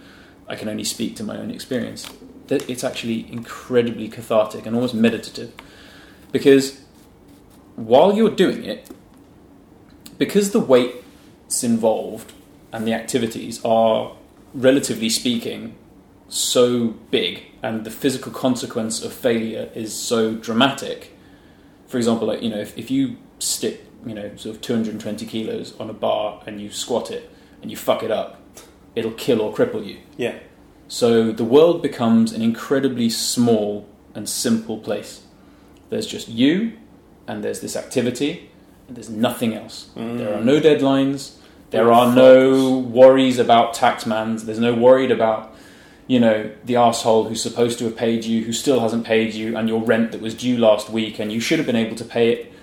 I 0.47 0.55
can 0.55 0.67
only 0.67 0.83
speak 0.83 1.15
to 1.17 1.23
my 1.23 1.37
own 1.37 1.51
experience. 1.51 2.05
That 2.47 2.69
it's 2.69 2.83
actually 2.83 3.31
incredibly 3.31 4.09
cathartic 4.09 4.65
and 4.65 4.75
almost 4.75 4.93
meditative, 4.93 5.53
because 6.33 6.81
while 7.77 8.13
you're 8.13 8.35
doing 8.35 8.65
it, 8.65 8.89
because 10.17 10.51
the 10.51 10.59
weights 10.59 11.63
involved 11.63 12.33
and 12.71 12.87
the 12.87 12.93
activities 12.93 13.63
are 13.65 14.15
relatively 14.53 15.09
speaking 15.09 15.75
so 16.27 16.87
big 17.09 17.43
and 17.61 17.83
the 17.85 17.91
physical 17.91 18.31
consequence 18.31 19.03
of 19.03 19.11
failure 19.13 19.69
is 19.75 19.93
so 19.93 20.33
dramatic 20.35 21.15
for 21.87 21.97
example 21.97 22.27
like 22.27 22.41
you 22.41 22.49
know 22.49 22.59
if, 22.59 22.77
if 22.77 22.89
you 22.89 23.17
stick 23.39 23.85
you 24.05 24.13
know 24.13 24.33
sort 24.35 24.55
of 24.55 24.61
220 24.61 25.25
kilos 25.25 25.77
on 25.79 25.89
a 25.89 25.93
bar 25.93 26.41
and 26.45 26.61
you 26.61 26.69
squat 26.71 27.11
it 27.11 27.29
and 27.61 27.69
you 27.69 27.77
fuck 27.77 28.01
it 28.03 28.11
up 28.11 28.41
it'll 28.95 29.11
kill 29.11 29.41
or 29.41 29.53
cripple 29.53 29.85
you 29.85 29.97
Yeah. 30.17 30.35
so 30.87 31.31
the 31.31 31.43
world 31.43 31.81
becomes 31.81 32.31
an 32.31 32.41
incredibly 32.41 33.09
small 33.09 33.87
and 34.15 34.27
simple 34.27 34.77
place 34.77 35.23
there's 35.89 36.07
just 36.07 36.29
you 36.29 36.77
and 37.27 37.43
there's 37.43 37.61
this 37.61 37.75
activity, 37.75 38.49
and 38.87 38.97
there's 38.97 39.09
nothing 39.09 39.53
else. 39.53 39.89
Mm. 39.95 40.17
There 40.17 40.33
are 40.33 40.41
no 40.41 40.59
deadlines. 40.59 41.35
There 41.71 41.91
are 41.91 42.13
no 42.13 42.77
worries 42.79 43.39
about 43.39 43.73
taxmans. 43.73 44.43
There's 44.43 44.59
no 44.59 44.73
worried 44.73 45.09
about, 45.09 45.55
you 46.07 46.19
know, 46.19 46.51
the 46.65 46.75
asshole 46.75 47.23
who's 47.25 47.41
supposed 47.41 47.79
to 47.79 47.85
have 47.85 47.95
paid 47.95 48.25
you, 48.25 48.43
who 48.43 48.53
still 48.53 48.81
hasn't 48.81 49.05
paid 49.05 49.33
you, 49.33 49.57
and 49.57 49.67
your 49.69 49.81
rent 49.81 50.11
that 50.11 50.21
was 50.21 50.33
due 50.35 50.57
last 50.57 50.89
week, 50.89 51.17
and 51.19 51.31
you 51.31 51.39
should 51.39 51.59
have 51.59 51.65
been 51.65 51.75
able 51.77 51.95
to 51.95 52.05
pay 52.05 52.31
it. 52.33 52.53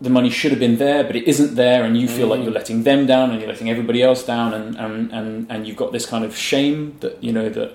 The 0.00 0.10
money 0.10 0.30
should 0.30 0.50
have 0.50 0.58
been 0.58 0.78
there, 0.78 1.04
but 1.04 1.14
it 1.14 1.28
isn't 1.28 1.54
there, 1.54 1.84
and 1.84 1.96
you 1.96 2.08
feel 2.08 2.26
like 2.26 2.40
Mm. 2.40 2.44
you're 2.44 2.52
letting 2.52 2.82
them 2.82 3.06
down, 3.06 3.30
and 3.30 3.38
you're 3.40 3.48
letting 3.48 3.70
everybody 3.70 4.02
else 4.02 4.24
down, 4.24 4.52
and, 4.52 4.74
and, 4.76 5.12
and, 5.12 5.46
and 5.48 5.66
you've 5.66 5.76
got 5.76 5.92
this 5.92 6.06
kind 6.06 6.24
of 6.24 6.36
shame 6.36 6.96
that 7.00 7.22
you 7.22 7.32
know 7.32 7.48
that 7.48 7.72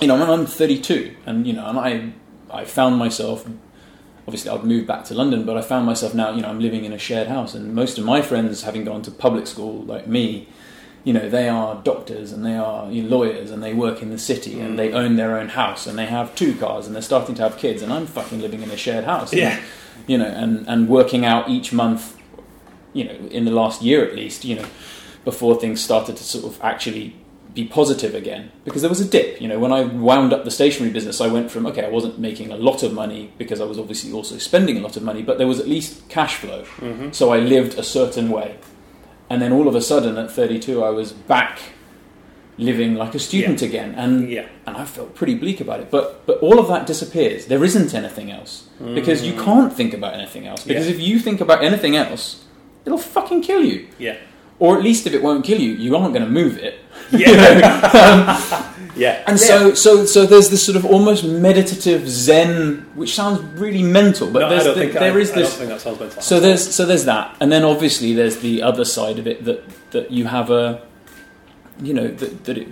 you 0.00 0.06
know. 0.06 0.14
I'm, 0.14 0.30
I'm 0.30 0.46
32, 0.46 1.16
and 1.26 1.44
you 1.44 1.52
know, 1.54 1.66
and 1.66 1.76
I 1.76 2.12
I 2.60 2.64
found 2.64 2.98
myself 2.98 3.44
obviously 4.26 4.50
I'd 4.50 4.64
moved 4.64 4.86
back 4.86 5.04
to 5.06 5.14
London, 5.14 5.44
but 5.44 5.56
I 5.56 5.62
found 5.62 5.86
myself 5.86 6.14
now, 6.14 6.32
you 6.32 6.42
know, 6.42 6.48
I'm 6.48 6.60
living 6.60 6.84
in 6.84 6.92
a 6.92 6.98
shared 6.98 7.28
house, 7.28 7.54
and 7.54 7.74
most 7.74 7.98
of 7.98 8.04
my 8.04 8.22
friends, 8.22 8.62
having 8.62 8.84
gone 8.84 9.02
to 9.02 9.10
public 9.10 9.46
school 9.46 9.82
like 9.82 10.06
me, 10.06 10.48
you 11.04 11.12
know, 11.12 11.28
they 11.28 11.48
are 11.48 11.76
doctors 11.84 12.32
and 12.32 12.44
they 12.44 12.56
are 12.56 12.90
you 12.90 13.02
know, 13.02 13.08
lawyers 13.16 13.52
and 13.52 13.62
they 13.62 13.72
work 13.72 14.02
in 14.02 14.10
the 14.10 14.18
city 14.18 14.58
and 14.58 14.74
mm. 14.74 14.76
they 14.76 14.92
own 14.92 15.14
their 15.14 15.38
own 15.38 15.50
house 15.50 15.86
and 15.86 15.96
they 15.96 16.06
have 16.06 16.34
two 16.34 16.56
cars 16.56 16.84
and 16.86 16.96
they're 16.96 17.02
starting 17.02 17.36
to 17.36 17.42
have 17.42 17.56
kids, 17.56 17.82
and 17.82 17.92
I'm 17.92 18.06
fucking 18.06 18.40
living 18.40 18.62
in 18.62 18.70
a 18.70 18.76
shared 18.76 19.04
house. 19.04 19.32
And, 19.32 19.40
you 20.06 20.18
know, 20.18 20.26
and 20.26 20.68
and 20.68 20.88
working 20.88 21.24
out 21.24 21.48
each 21.48 21.72
month, 21.72 22.16
you 22.92 23.04
know, 23.04 23.14
in 23.30 23.44
the 23.44 23.50
last 23.50 23.82
year 23.82 24.04
at 24.04 24.14
least, 24.14 24.44
you 24.44 24.56
know, 24.56 24.66
before 25.24 25.58
things 25.60 25.82
started 25.82 26.16
to 26.16 26.24
sort 26.24 26.44
of 26.44 26.60
actually 26.62 27.14
be 27.56 27.64
positive 27.64 28.14
again. 28.22 28.42
Because 28.66 28.82
there 28.82 28.88
was 28.96 29.00
a 29.00 29.08
dip 29.16 29.40
you 29.42 29.48
know. 29.50 29.58
When 29.64 29.72
i 29.72 29.80
wound 30.08 30.30
up 30.34 30.42
the 30.44 30.50
stationery 30.60 30.92
business 30.92 31.16
i 31.26 31.28
went 31.36 31.50
from 31.52 31.62
okay 31.70 31.84
i 31.90 31.92
wasn't 31.98 32.16
making 32.28 32.48
a 32.52 32.58
lot 32.68 32.80
of 32.86 32.90
money 33.02 33.22
because 33.42 33.58
i 33.64 33.64
was 33.72 33.78
obviously 33.82 34.10
also 34.18 34.36
spending 34.50 34.76
a 34.80 34.82
lot 34.86 34.94
of 34.98 35.02
money 35.10 35.22
but 35.28 35.34
there 35.38 35.50
was 35.52 35.58
at 35.64 35.68
least 35.76 35.90
cash 36.16 36.34
flow. 36.42 36.60
Mhm. 36.80 37.14
so 37.18 37.24
i 37.36 37.38
lived 37.54 37.72
a 37.78 37.82
certain 37.98 38.28
way. 38.38 38.48
And 39.30 39.36
then 39.42 39.52
all 39.56 39.66
of 39.70 39.74
a 39.74 39.80
sudden 39.92 40.12
at 40.22 40.30
32 40.30 40.84
i 40.84 40.90
was 41.00 41.08
back 41.34 41.54
living 42.58 42.94
like 43.02 43.14
a 43.14 43.18
student 43.18 43.60
again. 43.62 43.94
And 44.02 44.12
Yeah. 44.30 44.46
and 44.66 44.76
i 44.76 44.84
felt 44.84 45.14
pretty 45.14 45.34
bleak 45.42 45.58
about 45.60 45.80
it. 45.80 45.88
But 45.96 46.06
but 46.28 46.36
all 46.46 46.58
of 46.58 46.68
that 46.72 46.86
disappears. 46.86 47.46
There 47.52 47.64
isn't 47.64 47.90
anything 47.94 48.30
else. 48.38 48.52
Because 48.98 49.18
you 49.26 49.34
can't 49.48 49.72
think 49.78 49.92
about 49.94 50.12
anything 50.20 50.46
else. 50.46 50.62
Because 50.64 50.86
Yeah. 50.88 50.94
if 50.96 51.00
you 51.08 51.18
think 51.26 51.40
about 51.40 51.60
anything 51.70 51.94
else 51.96 52.24
it'll 52.86 52.98
fucking 53.18 53.40
kill 53.42 53.62
you. 53.72 53.78
Yeah. 53.98 54.16
Or 54.58 54.76
at 54.76 54.82
least 54.82 55.06
if 55.06 55.12
it 55.14 55.22
won't 55.22 55.44
kill 55.44 55.60
you 55.60 55.72
you 55.72 55.96
aren't 55.96 56.12
going 56.14 56.24
to 56.24 56.30
move 56.30 56.58
it 56.58 56.80
Yeah. 57.10 57.82
Um, 57.96 58.72
yeah. 58.96 59.22
and 59.26 59.38
so, 59.38 59.74
so, 59.74 60.06
so 60.06 60.24
there's 60.26 60.48
this 60.48 60.64
sort 60.64 60.76
of 60.76 60.84
almost 60.86 61.22
meditative 61.24 62.08
Zen, 62.08 62.86
which 62.94 63.14
sounds 63.14 63.40
really 63.60 63.82
mental, 63.82 64.30
but 64.30 64.40
no, 64.40 64.46
I 64.46 64.48
there's 64.50 64.64
don't 64.64 64.74
the, 64.74 64.80
think 64.80 64.92
there 64.94 65.12
I, 65.12 65.18
is 65.18 65.32
this. 65.32 65.54
think 65.56 65.68
that 65.70 65.80
sounds 65.82 66.00
mental. 66.00 66.22
So 66.22 66.40
there's 66.40 66.74
so 66.74 66.86
there's 66.86 67.04
that, 67.04 67.36
and 67.40 67.52
then 67.52 67.62
obviously 67.64 68.14
there's 68.14 68.38
the 68.38 68.62
other 68.62 68.84
side 68.84 69.18
of 69.18 69.26
it 69.26 69.44
that 69.44 69.62
that 69.90 70.10
you 70.10 70.24
have 70.26 70.50
a, 70.50 70.82
you 71.82 71.92
know, 71.94 72.08
that, 72.08 72.44
that 72.44 72.58
it 72.58 72.68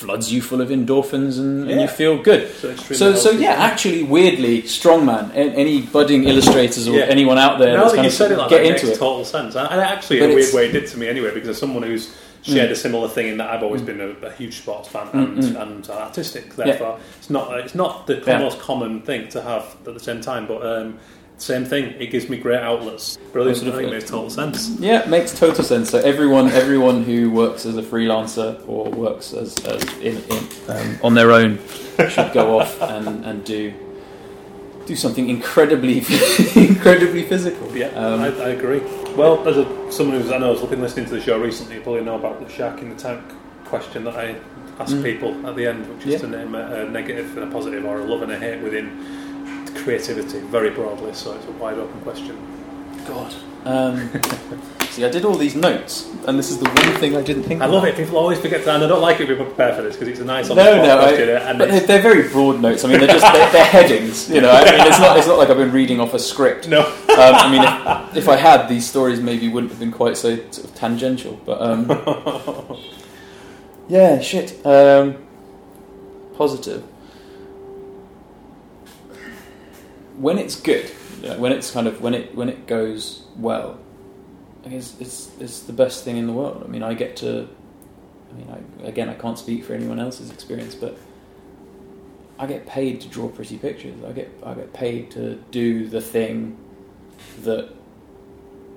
floods 0.00 0.32
you 0.32 0.40
full 0.40 0.60
of 0.62 0.70
endorphins 0.70 1.38
and, 1.38 1.70
and 1.70 1.80
you 1.80 1.86
feel 1.86 2.22
good. 2.22 2.48
so, 2.54 2.74
So, 2.76 3.14
so 3.14 3.30
yeah, 3.30 3.50
actually, 3.52 4.02
weirdly, 4.02 4.62
strongman. 4.62 5.30
Any 5.34 5.82
budding 5.82 6.24
illustrators 6.24 6.88
or 6.88 6.96
Yeah. 6.96 7.04
anyone 7.04 7.38
out 7.38 7.58
there 7.58 7.74
now 7.76 7.82
that's 7.82 7.92
that 7.92 7.96
kind 7.96 8.04
you 8.06 8.08
of 8.08 8.14
said 8.14 8.32
it 8.32 8.38
like 8.38 8.48
get 8.50 8.58
that, 8.58 8.64
it 8.66 8.72
into 8.72 8.86
makes 8.86 8.96
it. 8.96 9.00
total 9.00 9.24
sense. 9.24 9.54
And 9.56 9.68
actually, 9.80 10.20
But 10.20 10.24
in 10.26 10.30
a 10.32 10.34
weird 10.34 10.54
way, 10.54 10.68
it 10.68 10.72
did 10.72 10.86
to 10.88 10.98
me 10.98 11.08
anyway, 11.08 11.32
because 11.34 11.50
as 11.50 11.58
someone 11.58 11.82
who's 11.82 12.14
shared 12.42 12.70
a 12.70 12.74
similar 12.76 13.06
thing 13.06 13.26
in 13.28 13.36
that 13.36 13.50
I've 13.50 13.62
always 13.62 13.82
been 13.82 14.00
a, 14.00 14.08
a 14.26 14.32
huge 14.32 14.56
sports 14.62 14.88
fan 14.88 15.08
and, 15.12 15.36
Mm, 15.38 15.60
and 15.60 15.90
artistic. 15.90 16.56
Therefore, 16.56 16.98
it's 17.18 17.28
not 17.28 17.58
it's 17.58 17.74
not 17.74 18.06
the 18.06 18.22
Yeah. 18.26 18.38
most 18.38 18.58
common 18.60 19.02
thing 19.02 19.28
to 19.28 19.42
have 19.42 19.76
at 19.86 19.92
the 19.92 20.00
same 20.00 20.22
time, 20.22 20.46
but 20.46 20.64
um, 20.64 20.98
same 21.40 21.64
thing. 21.64 21.94
It 21.98 22.10
gives 22.10 22.28
me 22.28 22.36
great 22.36 22.60
outlets. 22.60 23.16
Brilliant. 23.32 23.58
Sort 23.58 23.68
of- 23.68 23.74
I 23.74 23.78
think 23.78 23.88
it 23.88 23.94
makes 23.94 24.10
total 24.10 24.30
sense. 24.30 24.68
Yeah, 24.78 25.00
it 25.02 25.08
makes 25.08 25.36
total 25.38 25.64
sense. 25.64 25.90
So 25.90 25.98
everyone, 25.98 26.48
everyone 26.50 27.02
who 27.04 27.30
works 27.30 27.64
as 27.66 27.76
a 27.76 27.82
freelancer 27.82 28.60
or 28.68 28.90
works 28.90 29.32
as, 29.32 29.56
as 29.64 29.82
in, 30.00 30.18
in, 30.18 30.46
um, 30.68 30.98
on 31.02 31.14
their 31.14 31.32
own 31.32 31.58
should 32.08 32.32
go 32.32 32.58
off 32.60 32.80
and, 32.82 33.24
and 33.24 33.44
do 33.44 33.72
do 34.86 34.96
something 34.96 35.28
incredibly 35.28 35.98
incredibly 36.56 37.22
physical. 37.22 37.76
Yeah, 37.76 37.88
Um, 37.88 38.20
I, 38.20 38.26
I 38.28 38.48
agree. 38.50 38.80
Well, 39.14 39.46
as 39.48 39.56
a, 39.56 39.92
someone 39.92 40.20
who's 40.20 40.32
I 40.32 40.38
know 40.38 40.52
has 40.56 40.68
been 40.68 40.80
listening 40.80 41.06
to 41.06 41.12
the 41.12 41.20
show 41.20 41.38
recently, 41.38 41.76
you 41.76 41.80
probably 41.82 42.02
know 42.02 42.16
about 42.16 42.44
the 42.44 42.52
shark 42.52 42.80
in 42.80 42.88
the 42.90 42.96
tank 42.96 43.20
question 43.66 44.04
that 44.04 44.16
I 44.16 44.36
ask 44.80 44.94
Mm. 44.96 45.02
people 45.04 45.46
at 45.46 45.54
the 45.56 45.66
end, 45.66 45.86
which 45.94 46.06
is 46.06 46.12
Yeah. 46.14 46.18
to 46.20 46.26
name 46.28 46.54
a, 46.54 46.86
a 46.86 46.90
negative 46.90 47.36
and 47.36 47.48
a 47.48 47.52
positive, 47.52 47.84
or 47.84 48.00
a 48.00 48.04
love 48.04 48.22
and 48.22 48.32
a 48.32 48.38
hate 48.38 48.62
within 48.62 49.29
creativity, 49.80 50.38
very 50.40 50.70
broadly. 50.70 51.12
So 51.14 51.34
it's 51.34 51.46
a 51.46 51.52
wide 51.52 51.78
open 51.78 52.00
question. 52.02 52.36
God. 53.06 53.34
Um, 53.64 54.10
see, 54.90 55.04
I 55.04 55.10
did 55.10 55.24
all 55.26 55.34
these 55.34 55.54
notes, 55.54 56.08
and 56.26 56.38
this 56.38 56.50
is 56.50 56.58
the 56.58 56.64
one 56.70 56.94
thing 56.98 57.14
I 57.16 57.20
didn't 57.22 57.42
think. 57.42 57.60
I 57.60 57.66
about. 57.66 57.74
love 57.74 57.84
it. 57.84 57.96
People 57.96 58.16
always 58.16 58.38
forget 58.40 58.64
to, 58.64 58.72
and 58.74 58.82
I 58.82 58.86
don't 58.88 59.02
like 59.02 59.16
it 59.20 59.28
when 59.28 59.36
people 59.36 59.44
prepare 59.46 59.74
for 59.74 59.82
this 59.82 59.94
because 59.96 60.08
it's 60.08 60.20
a 60.20 60.24
nice. 60.24 60.48
No, 60.48 60.54
no, 60.54 60.98
I, 60.98 61.12
but 61.12 61.14
it's- 61.14 61.58
they're, 61.68 61.86
they're 61.86 62.02
very 62.02 62.28
broad 62.30 62.60
notes. 62.60 62.84
I 62.84 62.88
mean, 62.88 63.00
they're 63.00 63.08
just 63.08 63.30
they're, 63.32 63.52
they're 63.52 63.64
headings. 63.64 64.30
You 64.30 64.40
know, 64.40 64.50
I 64.50 64.64
mean, 64.64 64.86
it's 64.86 64.98
not 64.98 65.18
it's 65.18 65.26
not 65.26 65.36
like 65.38 65.50
I've 65.50 65.58
been 65.58 65.72
reading 65.72 66.00
off 66.00 66.14
a 66.14 66.18
script. 66.18 66.68
no, 66.68 66.80
Um, 66.86 66.94
I 67.08 67.50
mean, 67.50 68.08
if, 68.12 68.24
if 68.24 68.28
I 68.28 68.36
had, 68.36 68.66
these 68.68 68.88
stories 68.88 69.20
maybe 69.20 69.48
wouldn't 69.48 69.70
have 69.72 69.80
been 69.80 69.92
quite 69.92 70.16
so 70.16 70.36
sort 70.50 70.64
of 70.64 70.74
tangential. 70.74 71.38
But 71.44 71.60
um, 71.60 71.86
yeah, 73.88 74.20
shit. 74.20 74.64
Um, 74.64 75.16
positive. 76.36 76.82
When 80.20 80.36
it's 80.38 80.60
good, 80.60 80.90
know, 81.22 81.38
when 81.38 81.52
it's 81.52 81.70
kind 81.70 81.86
of 81.86 82.00
when 82.02 82.14
it 82.14 82.34
when 82.34 82.48
it 82.48 82.66
goes 82.66 83.22
well, 83.38 83.78
I 84.66 84.68
guess 84.68 84.94
it's 85.00 85.30
it's 85.40 85.60
the 85.60 85.72
best 85.72 86.04
thing 86.04 86.16
in 86.18 86.26
the 86.26 86.32
world. 86.34 86.62
I 86.64 86.68
mean, 86.68 86.82
I 86.82 86.94
get 86.94 87.16
to. 87.16 87.48
I 88.30 88.32
mean, 88.38 88.48
I, 88.50 88.86
again, 88.86 89.08
I 89.08 89.14
can't 89.14 89.38
speak 89.38 89.64
for 89.64 89.72
anyone 89.72 89.98
else's 89.98 90.30
experience, 90.30 90.74
but 90.74 90.96
I 92.38 92.46
get 92.46 92.66
paid 92.66 93.00
to 93.00 93.08
draw 93.08 93.28
pretty 93.28 93.56
pictures. 93.58 93.96
I 94.06 94.12
get 94.12 94.30
I 94.44 94.54
get 94.54 94.72
paid 94.72 95.10
to 95.12 95.36
do 95.50 95.88
the 95.88 96.00
thing 96.00 96.56
that 97.42 97.70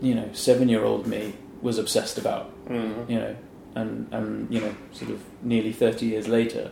you 0.01 0.15
know 0.15 0.29
seven 0.33 0.69
year 0.69 0.83
old 0.85 1.07
me 1.07 1.33
was 1.61 1.77
obsessed 1.77 2.17
about. 2.17 2.51
Mhm. 2.67 3.09
You 3.09 3.19
know, 3.19 3.35
and 3.75 4.07
and 4.11 4.53
you 4.53 4.61
know, 4.61 4.73
sort 4.93 5.11
of 5.11 5.21
nearly 5.41 5.73
thirty 5.73 6.05
years 6.07 6.27
later, 6.27 6.71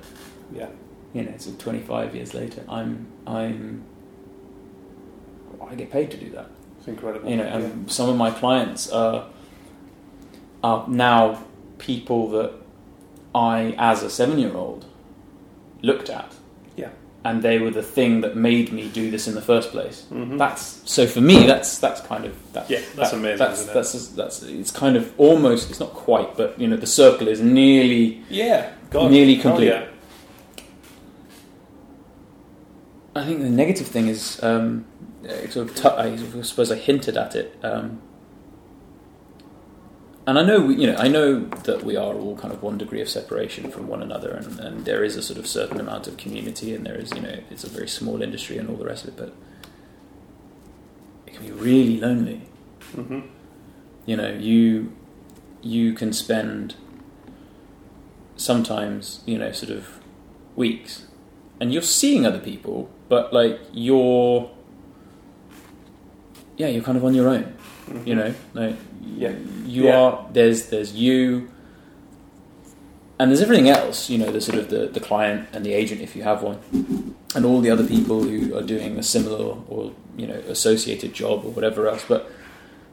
yeah, 0.53 0.69
you 1.13 1.23
know, 1.23 1.33
so 1.37 1.51
twenty 1.59 1.79
five 1.81 2.15
years 2.15 2.33
later, 2.33 2.63
I'm 2.69 3.07
I'm 3.27 3.83
I 5.71 5.75
get 5.75 5.89
paid 5.91 6.11
to 6.11 6.17
do 6.17 6.29
that 6.31 6.47
it's 6.79 6.87
incredible. 6.87 7.29
you 7.29 7.37
know, 7.37 7.43
and 7.45 7.89
some 7.91 8.09
of 8.09 8.17
my 8.17 8.29
clients 8.31 8.89
are 8.91 9.25
are 10.63 10.85
now 10.87 11.41
people 11.79 12.29
that 12.31 12.51
I, 13.33 13.73
as 13.77 14.03
a 14.03 14.09
seven-year-old, 14.09 14.85
looked 15.81 16.09
at, 16.09 16.31
Yeah. 16.75 16.89
and 17.23 17.41
they 17.41 17.57
were 17.57 17.71
the 17.71 17.81
thing 17.81 18.21
that 18.21 18.35
made 18.35 18.71
me 18.71 18.87
do 18.89 19.09
this 19.09 19.27
in 19.27 19.33
the 19.33 19.41
first 19.41 19.71
place. 19.71 20.05
Mhm. 20.11 20.37
That's 20.37 20.81
so 20.85 21.07
for 21.07 21.21
me. 21.21 21.47
That's 21.47 21.79
that's 21.79 22.01
kind 22.01 22.25
of 22.25 22.33
that's, 22.53 22.69
Yeah, 22.69 22.79
that's 22.95 23.11
that- 23.11 23.17
amazing, 23.17 23.37
That's 23.39 23.61
it? 23.67 23.73
that's 23.73 24.07
that's 24.09 24.43
it's 24.43 24.71
kind 24.71 24.95
of 24.97 25.11
almost 25.17 25.69
it's 25.71 25.79
not 25.79 25.93
quite, 25.93 26.35
but 26.37 26.59
you 26.59 26.67
know, 26.67 26.77
the 26.77 26.85
circle 26.87 27.27
is 27.27 27.39
nearly 27.41 28.21
yeah, 28.29 28.71
God, 28.91 29.09
Nearly 29.11 29.35
hell 29.35 29.43
complete. 29.53 29.67
yeah. 29.69 29.85
I 33.15 33.25
think 33.25 33.41
the 33.41 33.49
negative 33.49 33.87
thing 33.87 34.07
is, 34.07 34.41
um, 34.43 34.85
sort 35.49 35.69
of, 35.69 35.75
t- 35.75 35.87
I 35.87 36.15
suppose 36.41 36.71
I 36.71 36.75
hinted 36.75 37.17
at 37.17 37.35
it, 37.35 37.57
um, 37.63 38.01
and 40.27 40.37
I 40.37 40.43
know, 40.43 40.61
we, 40.61 40.75
you 40.75 40.87
know, 40.87 40.95
I 40.97 41.07
know 41.07 41.45
that 41.45 41.83
we 41.83 41.95
are 41.95 42.13
all 42.13 42.37
kind 42.37 42.53
of 42.53 42.61
one 42.61 42.77
degree 42.77 43.01
of 43.01 43.09
separation 43.09 43.71
from 43.71 43.87
one 43.87 44.01
another, 44.03 44.29
and, 44.31 44.59
and 44.59 44.85
there 44.85 45.03
is 45.03 45.15
a 45.15 45.21
sort 45.23 45.39
of 45.39 45.47
certain 45.47 45.79
amount 45.79 46.07
of 46.07 46.17
community, 46.17 46.73
and 46.75 46.85
there 46.85 46.95
is, 46.95 47.11
you 47.13 47.21
know, 47.21 47.39
it's 47.49 47.63
a 47.63 47.69
very 47.69 47.87
small 47.87 48.21
industry 48.21 48.57
and 48.57 48.69
all 48.69 48.75
the 48.77 48.85
rest 48.85 49.03
of 49.05 49.09
it, 49.09 49.17
but 49.17 49.33
it 51.25 51.33
can 51.33 51.43
be 51.45 51.51
really 51.51 51.99
lonely. 51.99 52.43
Mhm. 52.93 53.23
You 54.05 54.17
know, 54.17 54.31
you 54.33 54.91
you 55.63 55.93
can 55.93 56.11
spend 56.11 56.75
sometimes, 58.35 59.21
you 59.25 59.37
know, 59.37 59.51
sort 59.51 59.71
of 59.71 59.99
weeks, 60.55 61.05
and 61.59 61.71
you're 61.73 61.81
seeing 61.81 62.25
other 62.25 62.39
people, 62.39 62.89
but 63.09 63.31
like 63.33 63.59
you're, 63.71 64.49
yeah, 66.61 66.67
you're 66.67 66.83
kind 66.83 66.97
of 66.97 67.03
on 67.03 67.15
your 67.15 67.27
own. 67.27 67.43
You 68.05 68.13
know, 68.15 68.29
mm-hmm. 68.29 68.57
like 68.57 68.75
Yeah. 69.17 69.33
you 69.65 69.85
Yeah. 69.85 69.99
are. 69.99 70.27
There's 70.31 70.67
there's 70.67 70.93
you, 70.93 71.49
and 73.17 73.29
there's 73.31 73.41
everything 73.41 73.67
else. 73.69 74.09
You 74.11 74.19
know, 74.19 74.31
the 74.31 74.39
sort 74.41 74.59
of 74.59 74.69
the, 74.69 74.81
the 74.87 74.99
client 74.99 75.49
and 75.53 75.65
the 75.65 75.73
agent 75.73 76.01
if 76.01 76.15
you 76.15 76.21
have 76.23 76.43
one, 76.43 76.59
and 77.35 77.45
all 77.45 77.61
the 77.61 77.71
other 77.71 77.85
people 77.95 78.21
who 78.23 78.55
are 78.55 78.61
doing 78.61 78.99
a 78.99 79.03
similar 79.03 79.55
or 79.67 79.91
you 80.15 80.27
know 80.27 80.39
associated 80.55 81.13
job 81.13 81.43
or 81.45 81.51
whatever 81.51 81.87
else. 81.87 82.05
But 82.07 82.29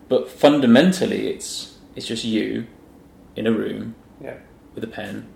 but 0.09 0.31
fundamentally, 0.31 1.29
it's 1.29 1.77
it's 1.95 2.07
just 2.07 2.25
you 2.25 2.67
in 3.37 3.47
a 3.47 3.53
room 3.53 3.95
Yeah. 4.25 4.39
with 4.75 4.83
a 4.85 4.93
pen. 4.99 5.27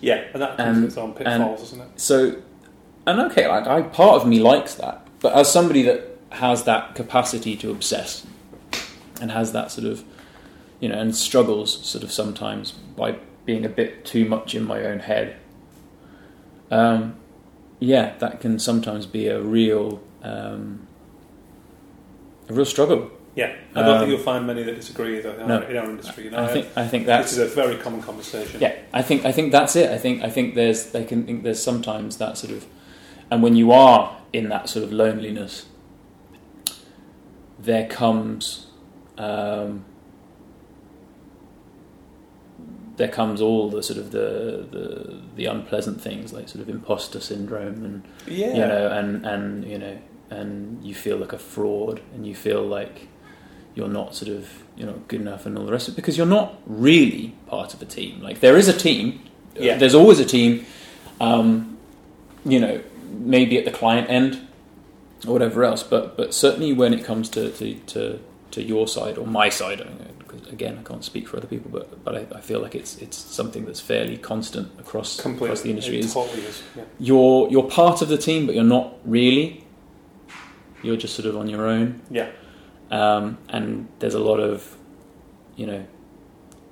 Yeah, 0.00 0.20
and 0.32 0.40
that 0.42 0.56
comes 0.56 0.84
its 0.84 0.96
own 0.96 1.12
pitfalls, 1.12 1.60
doesn't 1.60 1.80
it? 1.80 1.88
So, 2.00 2.36
and 3.04 3.20
okay, 3.28 3.48
like 3.48 3.66
I 3.66 3.82
part 3.82 4.22
of 4.22 4.28
me 4.28 4.38
likes 4.38 4.74
that 4.76 5.08
but 5.20 5.32
as 5.34 5.50
somebody 5.52 5.82
that 5.82 6.17
has 6.32 6.64
that 6.64 6.94
capacity 6.94 7.56
to 7.56 7.70
obsess 7.70 8.26
and 9.20 9.30
has 9.32 9.52
that 9.52 9.70
sort 9.70 9.86
of, 9.86 10.04
you 10.80 10.88
know, 10.88 10.98
and 10.98 11.14
struggles 11.16 11.84
sort 11.86 12.04
of 12.04 12.12
sometimes 12.12 12.72
by 12.72 13.16
being 13.44 13.64
a 13.64 13.68
bit 13.68 14.04
too 14.04 14.24
much 14.26 14.54
in 14.54 14.64
my 14.64 14.84
own 14.84 15.00
head. 15.00 15.36
Um, 16.70 17.16
yeah, 17.80 18.14
that 18.18 18.40
can 18.40 18.58
sometimes 18.58 19.06
be 19.06 19.28
a 19.28 19.40
real, 19.40 20.02
um, 20.22 20.86
a 22.48 22.52
real 22.52 22.64
struggle. 22.66 23.10
Yeah, 23.34 23.54
I 23.74 23.82
don't 23.82 23.94
Um, 23.94 23.98
think 24.00 24.10
you'll 24.10 24.18
find 24.18 24.46
many 24.46 24.64
that 24.64 24.74
disagree 24.74 25.14
with 25.14 25.22
that 25.24 25.38
in, 25.38 25.46
no. 25.48 25.56
our, 25.58 25.62
in 25.62 25.76
our 25.76 25.84
industry. 25.88 26.24
You 26.24 26.30
know, 26.30 26.38
I 26.44 26.48
think 26.48 26.66
I 26.76 26.88
think 26.88 27.06
this 27.06 27.08
that's 27.16 27.32
is 27.32 27.38
a 27.38 27.46
very 27.46 27.76
common 27.76 28.02
conversation. 28.02 28.60
yeah. 28.60 28.74
I 28.92 29.00
think 29.00 29.24
I 29.24 29.30
think 29.32 29.52
that's 29.52 29.76
it. 29.76 29.90
I 29.90 29.98
think 29.98 30.22
I 30.24 30.28
think 30.28 30.54
there's 30.56 30.86
they 30.90 31.04
can 31.04 31.24
think 31.24 31.44
there's 31.44 31.62
sometimes 31.62 32.16
that 32.18 32.36
sort 32.36 32.52
of, 32.52 32.66
and 33.30 33.40
when 33.42 33.54
you 33.54 33.70
are 33.70 34.16
in 34.32 34.48
that 34.48 34.68
sort 34.68 34.84
of 34.84 34.92
loneliness, 34.92 35.66
there 37.68 37.86
comes, 37.86 38.66
um, 39.18 39.84
there 42.96 43.08
comes 43.08 43.40
all 43.42 43.68
the 43.68 43.82
sort 43.82 43.98
of 43.98 44.10
the, 44.10 44.66
the 44.70 45.20
the 45.36 45.44
unpleasant 45.44 46.00
things 46.00 46.32
like 46.32 46.48
sort 46.48 46.62
of 46.62 46.68
imposter 46.68 47.20
syndrome 47.20 47.84
and 47.84 48.02
yeah, 48.26 48.48
you 48.54 48.60
know, 48.60 48.90
and 48.90 49.24
and 49.26 49.64
you 49.64 49.78
know, 49.78 49.98
and 50.30 50.82
you 50.82 50.94
feel 50.94 51.18
like 51.18 51.32
a 51.34 51.38
fraud, 51.38 52.00
and 52.14 52.26
you 52.26 52.34
feel 52.34 52.62
like 52.62 53.06
you're 53.74 53.86
not 53.88 54.14
sort 54.14 54.30
of 54.32 54.48
you're 54.76 54.88
not 54.88 55.06
good 55.08 55.20
enough, 55.20 55.44
and 55.46 55.58
all 55.58 55.66
the 55.66 55.72
rest 55.72 55.88
of 55.88 55.94
it, 55.94 55.96
because 55.96 56.16
you're 56.16 56.26
not 56.26 56.58
really 56.66 57.34
part 57.46 57.74
of 57.74 57.82
a 57.82 57.86
team. 57.86 58.20
Like 58.22 58.40
there 58.40 58.56
is 58.56 58.66
a 58.68 58.72
team, 58.76 59.20
Yeah. 59.56 59.76
there's 59.76 59.94
always 59.94 60.18
a 60.20 60.24
team. 60.24 60.64
Um, 61.20 61.76
you 62.46 62.60
know, 62.60 62.80
maybe 63.10 63.58
at 63.58 63.64
the 63.64 63.72
client 63.72 64.08
end 64.08 64.40
or 65.26 65.32
whatever 65.32 65.64
else, 65.64 65.82
but 65.82 66.16
but 66.16 66.34
certainly 66.34 66.72
when 66.72 66.94
it 66.94 67.04
comes 67.04 67.28
to 67.30 67.50
to 67.52 67.74
to, 67.74 68.20
to 68.50 68.62
your 68.62 68.88
side 68.88 69.18
or 69.18 69.26
my 69.26 69.48
side. 69.48 69.80
I 69.80 69.88
again, 70.50 70.78
I 70.78 70.82
can't 70.82 71.04
speak 71.04 71.28
for 71.28 71.36
other 71.36 71.46
people, 71.46 71.70
but 71.70 72.04
but 72.04 72.14
I, 72.14 72.38
I 72.38 72.40
feel 72.40 72.60
like 72.60 72.74
it's 72.74 72.96
it's 72.98 73.16
something 73.16 73.64
that's 73.64 73.80
fairly 73.80 74.16
constant 74.16 74.68
across 74.78 75.20
completely. 75.20 75.48
across 75.48 75.62
the 75.62 75.70
industry. 75.70 75.98
Is 76.00 76.14
totally 76.14 76.42
is. 76.42 76.62
Yeah. 76.76 76.84
you're 76.98 77.50
you're 77.50 77.68
part 77.68 78.02
of 78.02 78.08
the 78.08 78.18
team, 78.18 78.46
but 78.46 78.54
you're 78.54 78.64
not 78.64 78.94
really. 79.04 79.64
You're 80.82 80.96
just 80.96 81.14
sort 81.14 81.26
of 81.26 81.36
on 81.36 81.48
your 81.48 81.66
own, 81.66 82.00
yeah, 82.08 82.30
um, 82.92 83.38
and 83.48 83.88
there's 83.98 84.14
a 84.14 84.20
lot 84.20 84.38
of, 84.38 84.76
you 85.56 85.66
know, 85.66 85.84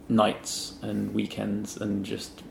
nights 0.09 0.75
and 0.81 1.13
weekends 1.13 1.77
and 1.77 2.05
just 2.05 2.45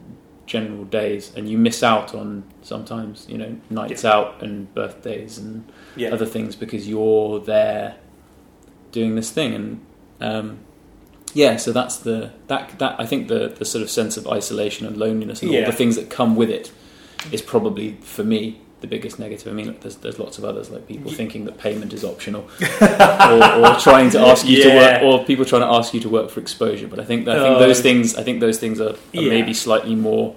general 0.56 0.84
days, 0.86 1.24
and 1.36 1.44
you 1.52 1.58
miss 1.58 1.80
out 1.84 2.10
on 2.22 2.28
sometimes, 2.62 3.26
you 3.32 3.38
know, 3.42 3.52
nights 3.70 4.04
out 4.06 4.30
and 4.44 4.54
birthdays 4.80 5.38
and 5.42 5.54
yeah, 5.96 6.14
other 6.16 6.26
things 6.36 6.56
because 6.64 6.84
you're 6.92 7.40
there 7.54 7.88
doing 8.92 9.16
this 9.16 9.30
thing, 9.32 9.52
and 9.60 9.68
um, 10.22 10.48
yeah, 11.34 11.58
so 11.58 11.72
that's 11.72 11.98
the 12.08 12.32
that 12.48 12.64
that 12.80 12.94
I 13.04 13.06
think 13.06 13.28
the 13.28 13.42
the 13.60 13.66
sort 13.66 13.82
of 13.86 13.90
sense 13.90 14.18
of 14.20 14.24
isolation 14.28 14.88
and 14.88 14.96
loneliness 14.98 15.42
and 15.42 15.50
all 15.56 15.66
the 15.72 15.78
things 15.82 15.96
that 15.98 16.10
come 16.20 16.36
with 16.42 16.50
it 16.50 16.72
is 17.32 17.42
probably 17.42 17.88
for 18.02 18.24
me 18.24 18.42
the 18.82 18.88
biggest 18.88 19.20
negative. 19.20 19.48
I 19.52 19.56
mean, 19.56 19.68
look, 19.68 19.80
there's 19.82 19.96
there's 20.04 20.20
lots 20.20 20.38
of 20.38 20.44
others 20.46 20.70
like 20.70 20.84
people 20.88 21.12
thinking 21.12 21.46
that 21.46 21.58
payment 21.58 21.92
is 21.94 22.04
optional, 22.04 22.44
or, 22.82 23.44
or 23.66 23.76
trying 23.88 24.10
to 24.12 24.20
ask 24.20 24.46
you 24.46 24.64
to 24.64 24.70
work, 24.82 25.02
or 25.04 25.26
people 25.26 25.46
trying 25.46 25.62
to 25.68 25.72
ask 25.80 25.94
you 25.94 26.00
to 26.02 26.10
work 26.18 26.30
for 26.30 26.40
exposure. 26.40 26.88
But 26.88 27.00
I 27.00 27.06
think 27.10 27.28
I 27.28 27.36
think 27.44 27.56
Oh. 27.58 27.60
those 27.68 27.82
things 27.82 28.16
I 28.16 28.24
think 28.24 28.40
those 28.42 28.60
things 28.64 28.80
are, 28.80 28.92
are 28.92 29.24
Yeah. 29.24 29.30
maybe 29.36 29.54
slightly 29.54 29.96
more 29.96 30.36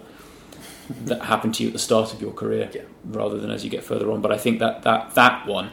that 1.05 1.23
happen 1.23 1.53
to 1.53 1.63
you 1.63 1.69
at 1.69 1.73
the 1.73 1.79
start 1.79 2.13
of 2.13 2.21
your 2.21 2.33
career 2.33 2.71
Yeah. 2.73 2.83
rather 3.05 3.39
than 3.39 3.51
as 3.51 3.65
you 3.65 3.71
get 3.71 3.85
further 3.85 4.11
on. 4.11 4.21
But 4.21 4.33
I 4.33 4.39
think 4.39 4.59
that 4.61 4.83
that 4.83 5.15
that 5.15 5.47
one, 5.47 5.71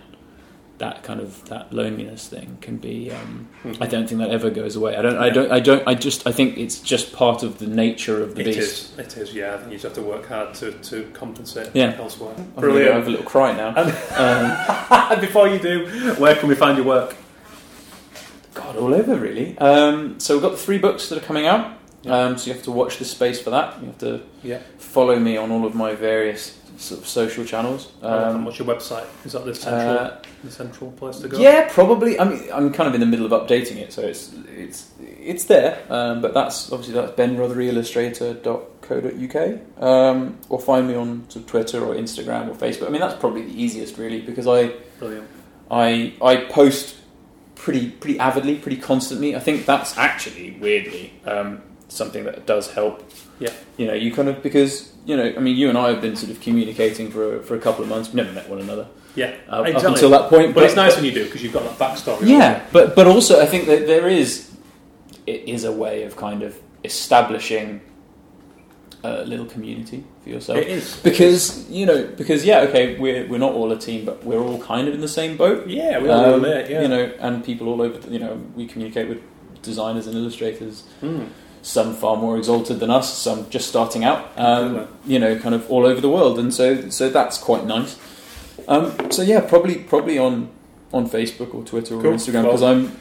that 0.78 1.04
kind 1.04 1.22
of 1.22 1.46
that 1.48 1.72
loneliness 1.72 2.28
thing 2.28 2.58
can 2.60 2.76
be. 2.78 3.10
Um, 3.12 3.48
Mhm. 3.64 3.78
I 3.82 3.88
don't 3.88 4.08
think 4.10 4.20
that 4.20 4.30
ever 4.32 4.50
goes 4.50 4.76
away. 4.76 4.96
I 4.98 5.02
don't. 5.02 5.18
I 5.18 5.30
don't. 5.30 5.52
I 5.52 5.60
don't. 5.62 5.84
I 5.88 5.94
just. 5.96 6.28
I 6.28 6.32
think 6.34 6.58
it's 6.58 6.80
just 6.80 7.14
part 7.14 7.44
of 7.44 7.60
the 7.60 7.68
nature 7.68 8.22
of 8.22 8.36
the 8.36 8.42
It 8.42 8.46
beast. 8.46 8.60
is. 8.60 8.92
It 9.00 9.18
is. 9.18 9.34
Yeah, 9.34 9.54
I 9.54 9.58
think 9.58 9.68
you 9.72 9.78
just 9.78 9.84
have 9.86 9.94
to 9.94 10.02
work 10.02 10.28
hard 10.28 10.54
to, 10.56 10.72
to 10.74 11.04
compensate 11.14 11.70
Yeah. 11.74 11.96
elsewhere. 11.98 12.34
I'm 12.58 12.62
gonna 12.62 12.92
have 12.92 13.08
a 13.08 13.10
little 13.10 13.26
cry 13.26 13.56
now. 13.56 13.70
um, 14.18 15.20
before 15.22 15.48
you 15.48 15.60
do, 15.60 15.86
where 16.18 16.36
can 16.36 16.50
we 16.50 16.56
find 16.56 16.78
your 16.78 16.86
work? 16.88 17.16
God, 18.54 18.76
all 18.78 18.94
over 18.94 19.16
really. 19.16 19.58
Um, 19.58 20.20
so 20.20 20.36
we've 20.36 20.42
got 20.44 20.52
the 20.52 20.58
three 20.58 20.78
books 20.78 21.10
that 21.10 21.18
are 21.18 21.26
coming 21.26 21.46
out. 21.46 21.72
Yeah. 22.06 22.18
Um, 22.26 22.38
so 22.38 22.48
you 22.48 22.54
have 22.54 22.64
to 22.64 22.72
watch 22.72 22.98
this 23.00 23.10
space 23.12 23.42
for 23.42 23.50
that. 23.50 23.76
You 23.82 23.88
have 23.88 23.98
to 24.00 24.22
Yeah. 24.44 24.60
follow 24.78 25.18
me 25.20 25.36
on 25.38 25.52
all 25.52 25.66
of 25.66 25.74
my 25.76 25.96
various 25.96 26.54
sort 26.78 27.00
of 27.02 27.08
social 27.08 27.44
channels. 27.46 27.88
Um, 28.04 28.12
Um, 28.36 28.46
what's 28.46 28.60
your 28.60 28.68
website? 28.68 29.06
Is 29.26 29.32
that 29.32 29.46
the 29.46 29.56
central, 29.56 29.98
uh, 29.98 30.12
the 30.44 30.52
central 30.52 30.92
place 30.92 31.20
to 31.20 31.28
go? 31.30 31.38
Yeah, 31.40 31.68
probably. 31.72 32.20
I 32.20 32.26
mean, 32.26 32.44
I'm 32.54 32.72
kind 32.74 32.88
of 32.88 32.94
in 32.94 33.00
the 33.00 33.06
middle 33.08 33.26
of 33.26 33.32
updating 33.32 33.78
it, 33.78 33.94
so 33.94 34.02
it's 34.02 34.32
it's 34.58 34.88
it's 35.22 35.46
there. 35.46 35.80
Um, 35.90 36.22
but 36.22 36.34
that's 36.34 36.70
obviously 36.72 36.94
that's 36.96 37.12
benrotheryillustrator.co.uk, 37.14 39.84
um, 39.84 40.38
or 40.50 40.60
find 40.60 40.88
me 40.88 40.96
on 40.96 41.24
sort 41.30 41.44
of 41.46 41.50
Twitter 41.50 41.84
or 41.86 41.96
Instagram 41.96 42.50
or 42.50 42.56
Facebook. 42.56 42.88
I 42.88 42.90
mean, 42.90 43.02
that's 43.02 43.16
probably 43.20 43.44
the 43.44 43.62
easiest, 43.64 43.98
really, 43.98 44.22
because 44.22 44.48
I 44.48 44.72
Brilliant. 45.00 45.28
I 45.72 46.14
I 46.22 46.36
post 46.38 46.96
pretty 47.56 47.90
pretty 47.90 48.20
avidly, 48.20 48.56
pretty 48.56 48.78
constantly. 48.78 49.36
I 49.36 49.40
think 49.40 49.66
that's 49.66 49.98
actually 49.98 50.58
weirdly 50.62 51.14
um, 51.26 51.62
something 51.88 52.24
that 52.26 52.46
does 52.46 52.72
help. 52.74 53.04
Yeah. 53.40 53.52
You 53.78 53.88
know, 53.88 53.94
you 53.94 54.14
kind 54.14 54.30
of 54.30 54.42
because 54.44 54.92
you 55.06 55.16
know, 55.16 55.34
I 55.36 55.40
mean, 55.40 55.56
you 55.56 55.70
and 55.70 55.78
I 55.78 55.90
have 55.90 56.02
been 56.02 56.16
sort 56.16 56.32
of 56.32 56.42
communicating 56.42 57.12
for 57.12 57.38
a, 57.38 57.44
for 57.44 57.56
a 57.56 57.60
couple 57.60 57.84
of 57.84 57.90
months. 57.90 58.10
We've 58.10 58.16
never 58.16 58.32
met 58.34 58.50
one 58.50 58.60
another 58.60 58.88
Yeah. 59.16 59.36
uh, 59.48 59.62
up 59.62 59.68
until 59.86 60.10
that 60.10 60.30
point. 60.30 60.56
But, 60.56 60.64
it's 60.64 60.76
nice 60.76 60.96
when 60.96 61.06
you 61.06 61.12
do 61.12 61.26
because 61.26 61.44
you've 61.44 61.54
got 61.54 61.64
that 61.64 61.78
backstory. 61.78 62.28
yeah, 62.28 62.66
but 62.72 62.96
but 62.96 63.06
also 63.08 63.40
I 63.42 63.46
think 63.46 63.68
that 63.68 63.86
there 63.88 64.08
is 64.08 64.52
it 65.28 65.44
is 65.48 65.64
a 65.64 65.72
way 65.72 66.04
of 66.04 66.16
kind 66.16 66.42
of 66.44 66.58
establishing 66.84 67.82
a 69.04 69.24
little 69.26 69.46
community 69.46 70.04
for 70.24 70.30
yourself 70.30 70.58
It 70.58 70.68
is. 70.68 70.96
because 71.04 71.70
you 71.70 71.86
know 71.86 72.08
because 72.18 72.44
yeah 72.44 72.62
okay 72.62 72.98
we're 72.98 73.28
we're 73.28 73.38
not 73.48 73.54
all 73.54 73.72
a 73.72 73.78
team 73.78 74.04
but 74.06 74.24
we're 74.24 74.42
all 74.42 74.60
kind 74.60 74.88
of 74.88 74.96
in 74.96 75.02
the 75.02 75.08
same 75.08 75.38
boat 75.38 75.68
Yeah, 75.68 76.00
we 76.00 76.10
all 76.10 76.26
Um, 76.26 76.42
relate. 76.42 76.70
Yeah. 76.72 76.82
you 76.82 76.88
know 76.88 77.12
and 77.20 77.44
people 77.46 77.68
all 77.70 77.82
over 77.84 77.98
the- 78.00 78.12
you 78.12 78.18
know 78.20 78.42
we 78.56 78.66
communicate 78.66 79.08
with 79.08 79.20
designers 79.62 80.08
and 80.08 80.16
illustrators 80.16 80.84
Mm. 81.04 81.28
Some 81.66 81.96
far 81.96 82.16
more 82.16 82.38
exalted 82.38 82.80
than 82.80 82.92
us 82.92 83.12
some 83.18 83.50
just 83.50 83.68
starting 83.68 84.04
out 84.04 84.32
um, 84.38 84.88
you 85.04 85.18
know 85.18 85.36
kind 85.40 85.56
of 85.56 85.68
all 85.72 85.84
over 85.84 86.00
the 86.00 86.10
world 86.10 86.38
and 86.38 86.54
so 86.54 86.90
so 86.92 87.10
that's 87.10 87.40
quite 87.40 87.66
nice 87.66 87.98
um, 88.68 88.94
so 89.12 89.24
yeah 89.24 89.40
probably 89.42 89.76
probably 89.76 90.20
on 90.20 90.48
on 90.94 91.10
Facebook 91.10 91.56
or 91.56 91.64
Twitter 91.64 91.96
or 91.96 92.02
Cool. 92.04 92.14
Instagram 92.14 92.44
because 92.44 92.62
I'm 92.62 92.96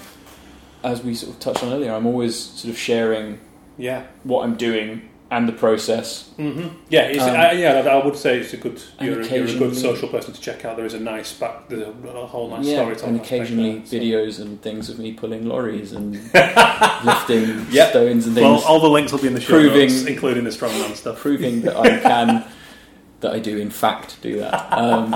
as 0.82 1.02
we 1.02 1.14
sort 1.14 1.34
of 1.34 1.40
touched 1.40 1.62
on 1.62 1.72
earlier 1.74 1.92
I'm 1.92 2.06
always 2.06 2.34
sort 2.38 2.72
of 2.72 2.78
sharing 2.78 3.38
Yeah. 3.76 4.04
what 4.22 4.44
I'm 4.44 4.56
doing 4.56 5.10
and 5.30 5.48
the 5.48 5.52
process 5.52 6.28
hmm 6.36 6.68
Yeah, 6.90 7.06
Um, 7.20 7.30
I, 7.30 7.52
yeah. 7.52 7.72
I 7.80 7.98
I 7.98 8.04
would 8.04 8.14
say 8.16 8.38
it's 8.38 8.52
a 8.52 8.56
good. 8.56 8.80
You're, 9.00 9.20
a- 9.20 9.26
you're 9.26 9.46
a 9.46 9.58
good 9.58 9.74
social 9.76 10.08
person 10.08 10.32
to 10.34 10.40
check 10.40 10.64
out. 10.64 10.76
There 10.76 10.86
is 10.86 10.94
a 10.94 11.00
nice 11.00 11.32
back. 11.32 11.68
There's 11.68 11.82
a, 11.82 11.90
a 12.08 12.26
whole 12.26 12.48
nice 12.50 12.66
yeah, 12.66 12.82
storytelling. 12.82 13.14
and 13.16 13.24
occasionally 13.24 13.78
there, 13.78 13.86
so. 13.86 13.96
videos 13.96 14.40
and 14.40 14.60
things 14.62 14.88
of 14.90 14.98
me 14.98 15.12
pulling 15.14 15.46
lorries 15.48 15.92
and 15.92 16.12
lifting 17.04 17.66
Yep. 17.70 17.90
stones 17.90 18.26
and 18.26 18.34
things 18.34 18.44
Well, 18.44 18.62
all 18.64 18.80
the 18.80 18.88
links 18.90 19.12
will 19.12 19.20
be 19.20 19.28
in 19.28 19.34
the 19.34 19.40
show 19.40 19.54
Proving- 19.58 19.88
notes, 19.88 20.04
including 20.06 20.44
the 20.44 20.50
strongman 20.50 20.94
stuff. 20.94 21.18
proving 21.20 21.62
that 21.62 21.76
I 21.76 21.98
can 22.00 22.44
that 23.20 23.32
I 23.32 23.38
do 23.38 23.56
in 23.58 23.70
fact 23.70 24.20
do 24.22 24.38
that 24.40 24.72
um, 24.72 25.14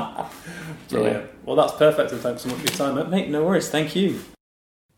Brilliant. 0.89 1.31
Well, 1.45 1.57
that's 1.57 1.73
perfect, 1.75 2.13
and 2.13 2.21
thanks 2.21 2.43
so 2.43 2.49
much 2.49 2.59
for 2.59 2.65
your 2.67 2.77
time, 2.77 2.95
mate. 2.97 3.09
Mate, 3.09 3.29
no 3.31 3.45
worries. 3.45 3.69
Thank 3.69 3.95
you. 3.95 4.21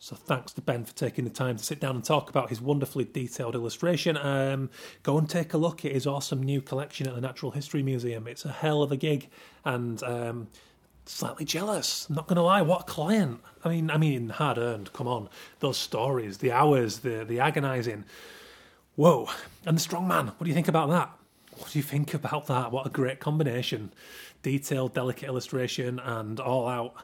So 0.02 0.16
thanks 0.16 0.54
to 0.54 0.62
Ben 0.62 0.86
for 0.86 0.94
taking 0.94 1.24
the 1.24 1.30
time 1.30 1.58
to 1.58 1.62
sit 1.62 1.78
down 1.78 1.94
and 1.94 2.02
talk 2.02 2.30
about 2.30 2.48
his 2.48 2.58
wonderfully 2.58 3.04
detailed 3.04 3.54
illustration. 3.54 4.16
Um, 4.16 4.70
go 5.02 5.18
and 5.18 5.28
take 5.28 5.52
a 5.52 5.58
look 5.58 5.84
at 5.84 5.92
his 5.92 6.06
awesome 6.06 6.42
new 6.42 6.62
collection 6.62 7.06
at 7.06 7.14
the 7.14 7.20
Natural 7.20 7.52
History 7.52 7.82
Museum. 7.82 8.26
It's 8.26 8.46
a 8.46 8.50
hell 8.50 8.82
of 8.82 8.90
a 8.92 8.96
gig, 8.96 9.28
and 9.62 10.02
um, 10.02 10.48
slightly 11.04 11.44
jealous. 11.44 12.06
I'm 12.08 12.14
not 12.14 12.28
going 12.28 12.36
to 12.36 12.42
lie. 12.42 12.62
What 12.62 12.80
a 12.80 12.84
client! 12.84 13.42
I 13.62 13.68
mean, 13.68 13.90
I 13.90 13.98
mean, 13.98 14.30
hard 14.30 14.56
earned. 14.56 14.90
Come 14.94 15.06
on, 15.06 15.28
those 15.58 15.76
stories, 15.76 16.38
the 16.38 16.50
hours, 16.50 17.00
the 17.00 17.22
the 17.22 17.38
agonising. 17.38 18.06
Whoa! 18.96 19.28
And 19.66 19.76
the 19.76 19.82
strong 19.82 20.08
man. 20.08 20.28
What 20.28 20.44
do 20.44 20.48
you 20.48 20.54
think 20.54 20.68
about 20.68 20.88
that? 20.88 21.10
What 21.58 21.72
do 21.72 21.78
you 21.78 21.82
think 21.82 22.14
about 22.14 22.46
that? 22.46 22.72
What 22.72 22.86
a 22.86 22.90
great 22.90 23.20
combination! 23.20 23.92
Detailed, 24.42 24.94
delicate 24.94 25.26
illustration, 25.26 25.98
and 25.98 26.40
all 26.40 26.66
out 26.66 26.94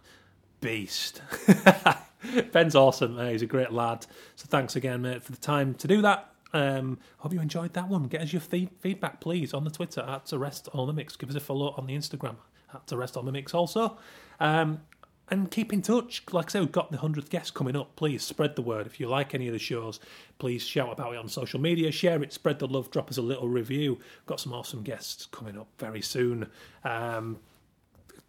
beast. 0.62 1.20
Ben's 2.52 2.74
awesome. 2.74 3.18
Uh, 3.18 3.30
he's 3.30 3.42
a 3.42 3.46
great 3.46 3.72
lad. 3.72 4.06
So 4.36 4.46
thanks 4.48 4.76
again, 4.76 5.02
mate, 5.02 5.22
for 5.22 5.32
the 5.32 5.38
time 5.38 5.74
to 5.74 5.88
do 5.88 6.02
that. 6.02 6.32
Um, 6.52 6.98
hope 7.18 7.32
you 7.32 7.40
enjoyed 7.40 7.74
that 7.74 7.88
one. 7.88 8.04
Get 8.04 8.22
us 8.22 8.32
your 8.32 8.40
feed- 8.40 8.70
feedback, 8.80 9.20
please, 9.20 9.52
on 9.52 9.64
the 9.64 9.70
Twitter 9.70 10.00
at 10.00 10.32
Arrest 10.32 10.68
All 10.72 10.86
Mimics. 10.86 11.18
Give 11.18 11.28
us 11.28 11.36
a 11.36 11.40
follow 11.40 11.74
on 11.76 11.86
the 11.86 11.94
Instagram 11.94 12.36
at 12.72 12.90
Arrest 12.92 13.16
All 13.16 13.22
Mimics 13.22 13.54
also. 13.54 13.98
Um, 14.40 14.80
and 15.28 15.50
keep 15.50 15.72
in 15.72 15.82
touch. 15.82 16.22
Like 16.30 16.46
I 16.46 16.48
said, 16.52 16.60
we've 16.60 16.72
got 16.72 16.92
the 16.92 16.98
100th 16.98 17.30
guest 17.30 17.52
coming 17.54 17.76
up. 17.76 17.96
Please 17.96 18.22
spread 18.22 18.54
the 18.54 18.62
word. 18.62 18.86
If 18.86 19.00
you 19.00 19.08
like 19.08 19.34
any 19.34 19.48
of 19.48 19.52
the 19.52 19.58
shows, 19.58 19.98
please 20.38 20.62
shout 20.62 20.92
about 20.92 21.14
it 21.14 21.18
on 21.18 21.28
social 21.28 21.60
media, 21.60 21.90
share 21.90 22.22
it, 22.22 22.32
spread 22.32 22.60
the 22.60 22.68
love, 22.68 22.90
drop 22.90 23.10
us 23.10 23.16
a 23.16 23.22
little 23.22 23.48
review. 23.48 23.98
Got 24.26 24.40
some 24.40 24.52
awesome 24.52 24.82
guests 24.82 25.26
coming 25.26 25.58
up 25.58 25.66
very 25.78 26.00
soon. 26.00 26.46
Um, 26.84 27.40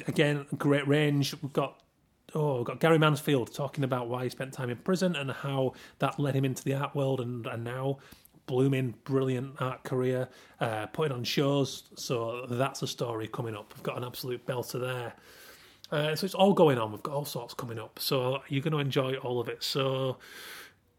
again, 0.07 0.45
great 0.57 0.87
range. 0.87 1.35
We've 1.41 1.53
got 1.53 1.79
oh, 2.35 2.57
we've 2.57 2.65
got 2.65 2.79
Gary 2.79 2.97
Mansfield 2.97 3.53
talking 3.53 3.83
about 3.83 4.07
why 4.07 4.23
he 4.23 4.29
spent 4.29 4.53
time 4.53 4.69
in 4.69 4.77
prison 4.77 5.15
and 5.15 5.31
how 5.31 5.73
that 5.99 6.19
led 6.19 6.35
him 6.35 6.45
into 6.45 6.63
the 6.63 6.73
art 6.73 6.95
world, 6.95 7.21
and, 7.21 7.45
and 7.47 7.63
now 7.63 7.97
blooming, 8.47 8.95
brilliant 9.03 9.55
art 9.59 9.83
career, 9.83 10.27
uh, 10.59 10.87
putting 10.87 11.15
on 11.15 11.23
shows. 11.23 11.83
So 11.95 12.45
that's 12.49 12.81
a 12.81 12.87
story 12.87 13.27
coming 13.27 13.55
up. 13.55 13.73
We've 13.75 13.83
got 13.83 13.97
an 13.97 14.03
absolute 14.03 14.45
belter 14.45 14.79
there. 14.79 15.13
Uh, 15.91 16.15
so 16.15 16.25
it's 16.25 16.35
all 16.35 16.53
going 16.53 16.77
on. 16.77 16.91
We've 16.91 17.03
got 17.03 17.13
all 17.13 17.25
sorts 17.25 17.53
coming 17.53 17.79
up. 17.79 17.99
So 17.99 18.41
you're 18.47 18.61
going 18.61 18.73
to 18.73 18.79
enjoy 18.79 19.15
all 19.15 19.39
of 19.39 19.47
it. 19.47 19.63
So 19.63 20.17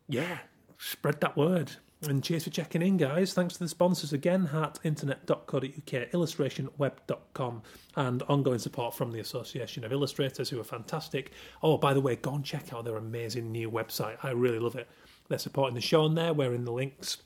yeah, 0.09 0.38
spread 0.78 1.20
that 1.20 1.36
word. 1.36 1.72
And 2.06 2.22
cheers 2.22 2.44
for 2.44 2.50
checking 2.50 2.80
in, 2.80 2.96
guys. 2.96 3.34
Thanks 3.34 3.54
to 3.54 3.60
the 3.60 3.68
sponsors 3.68 4.12
again, 4.12 4.50
heartinternet.co.uk, 4.52 6.12
illustrationweb.com, 6.12 7.62
and 7.96 8.22
ongoing 8.22 8.60
support 8.60 8.94
from 8.94 9.10
the 9.10 9.18
Association 9.18 9.84
of 9.84 9.90
Illustrators, 9.90 10.48
who 10.48 10.60
are 10.60 10.64
fantastic. 10.64 11.32
Oh, 11.60 11.76
by 11.76 11.94
the 11.94 12.00
way, 12.00 12.14
go 12.14 12.34
and 12.34 12.44
check 12.44 12.72
out 12.72 12.84
their 12.84 12.96
amazing 12.96 13.50
new 13.50 13.68
website. 13.68 14.16
I 14.22 14.30
really 14.30 14.60
love 14.60 14.76
it. 14.76 14.88
They're 15.28 15.38
supporting 15.38 15.74
the 15.74 15.80
show 15.80 16.02
on 16.02 16.14
there, 16.14 16.32
we're 16.32 16.54
in 16.54 16.64
the 16.64 16.72
links 16.72 17.18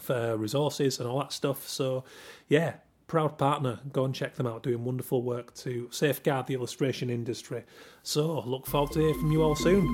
for 0.00 0.36
resources 0.36 1.00
and 1.00 1.08
all 1.08 1.18
that 1.18 1.32
stuff. 1.32 1.66
So, 1.66 2.04
yeah, 2.48 2.74
proud 3.08 3.38
partner. 3.38 3.80
Go 3.92 4.04
and 4.04 4.14
check 4.14 4.36
them 4.36 4.46
out, 4.46 4.62
doing 4.62 4.84
wonderful 4.84 5.22
work 5.22 5.52
to 5.56 5.88
safeguard 5.90 6.46
the 6.46 6.54
illustration 6.54 7.10
industry. 7.10 7.64
So, 8.04 8.40
look 8.40 8.66
forward 8.66 8.92
to 8.92 9.00
hearing 9.00 9.18
from 9.18 9.32
you 9.32 9.42
all 9.42 9.56
soon. 9.56 9.84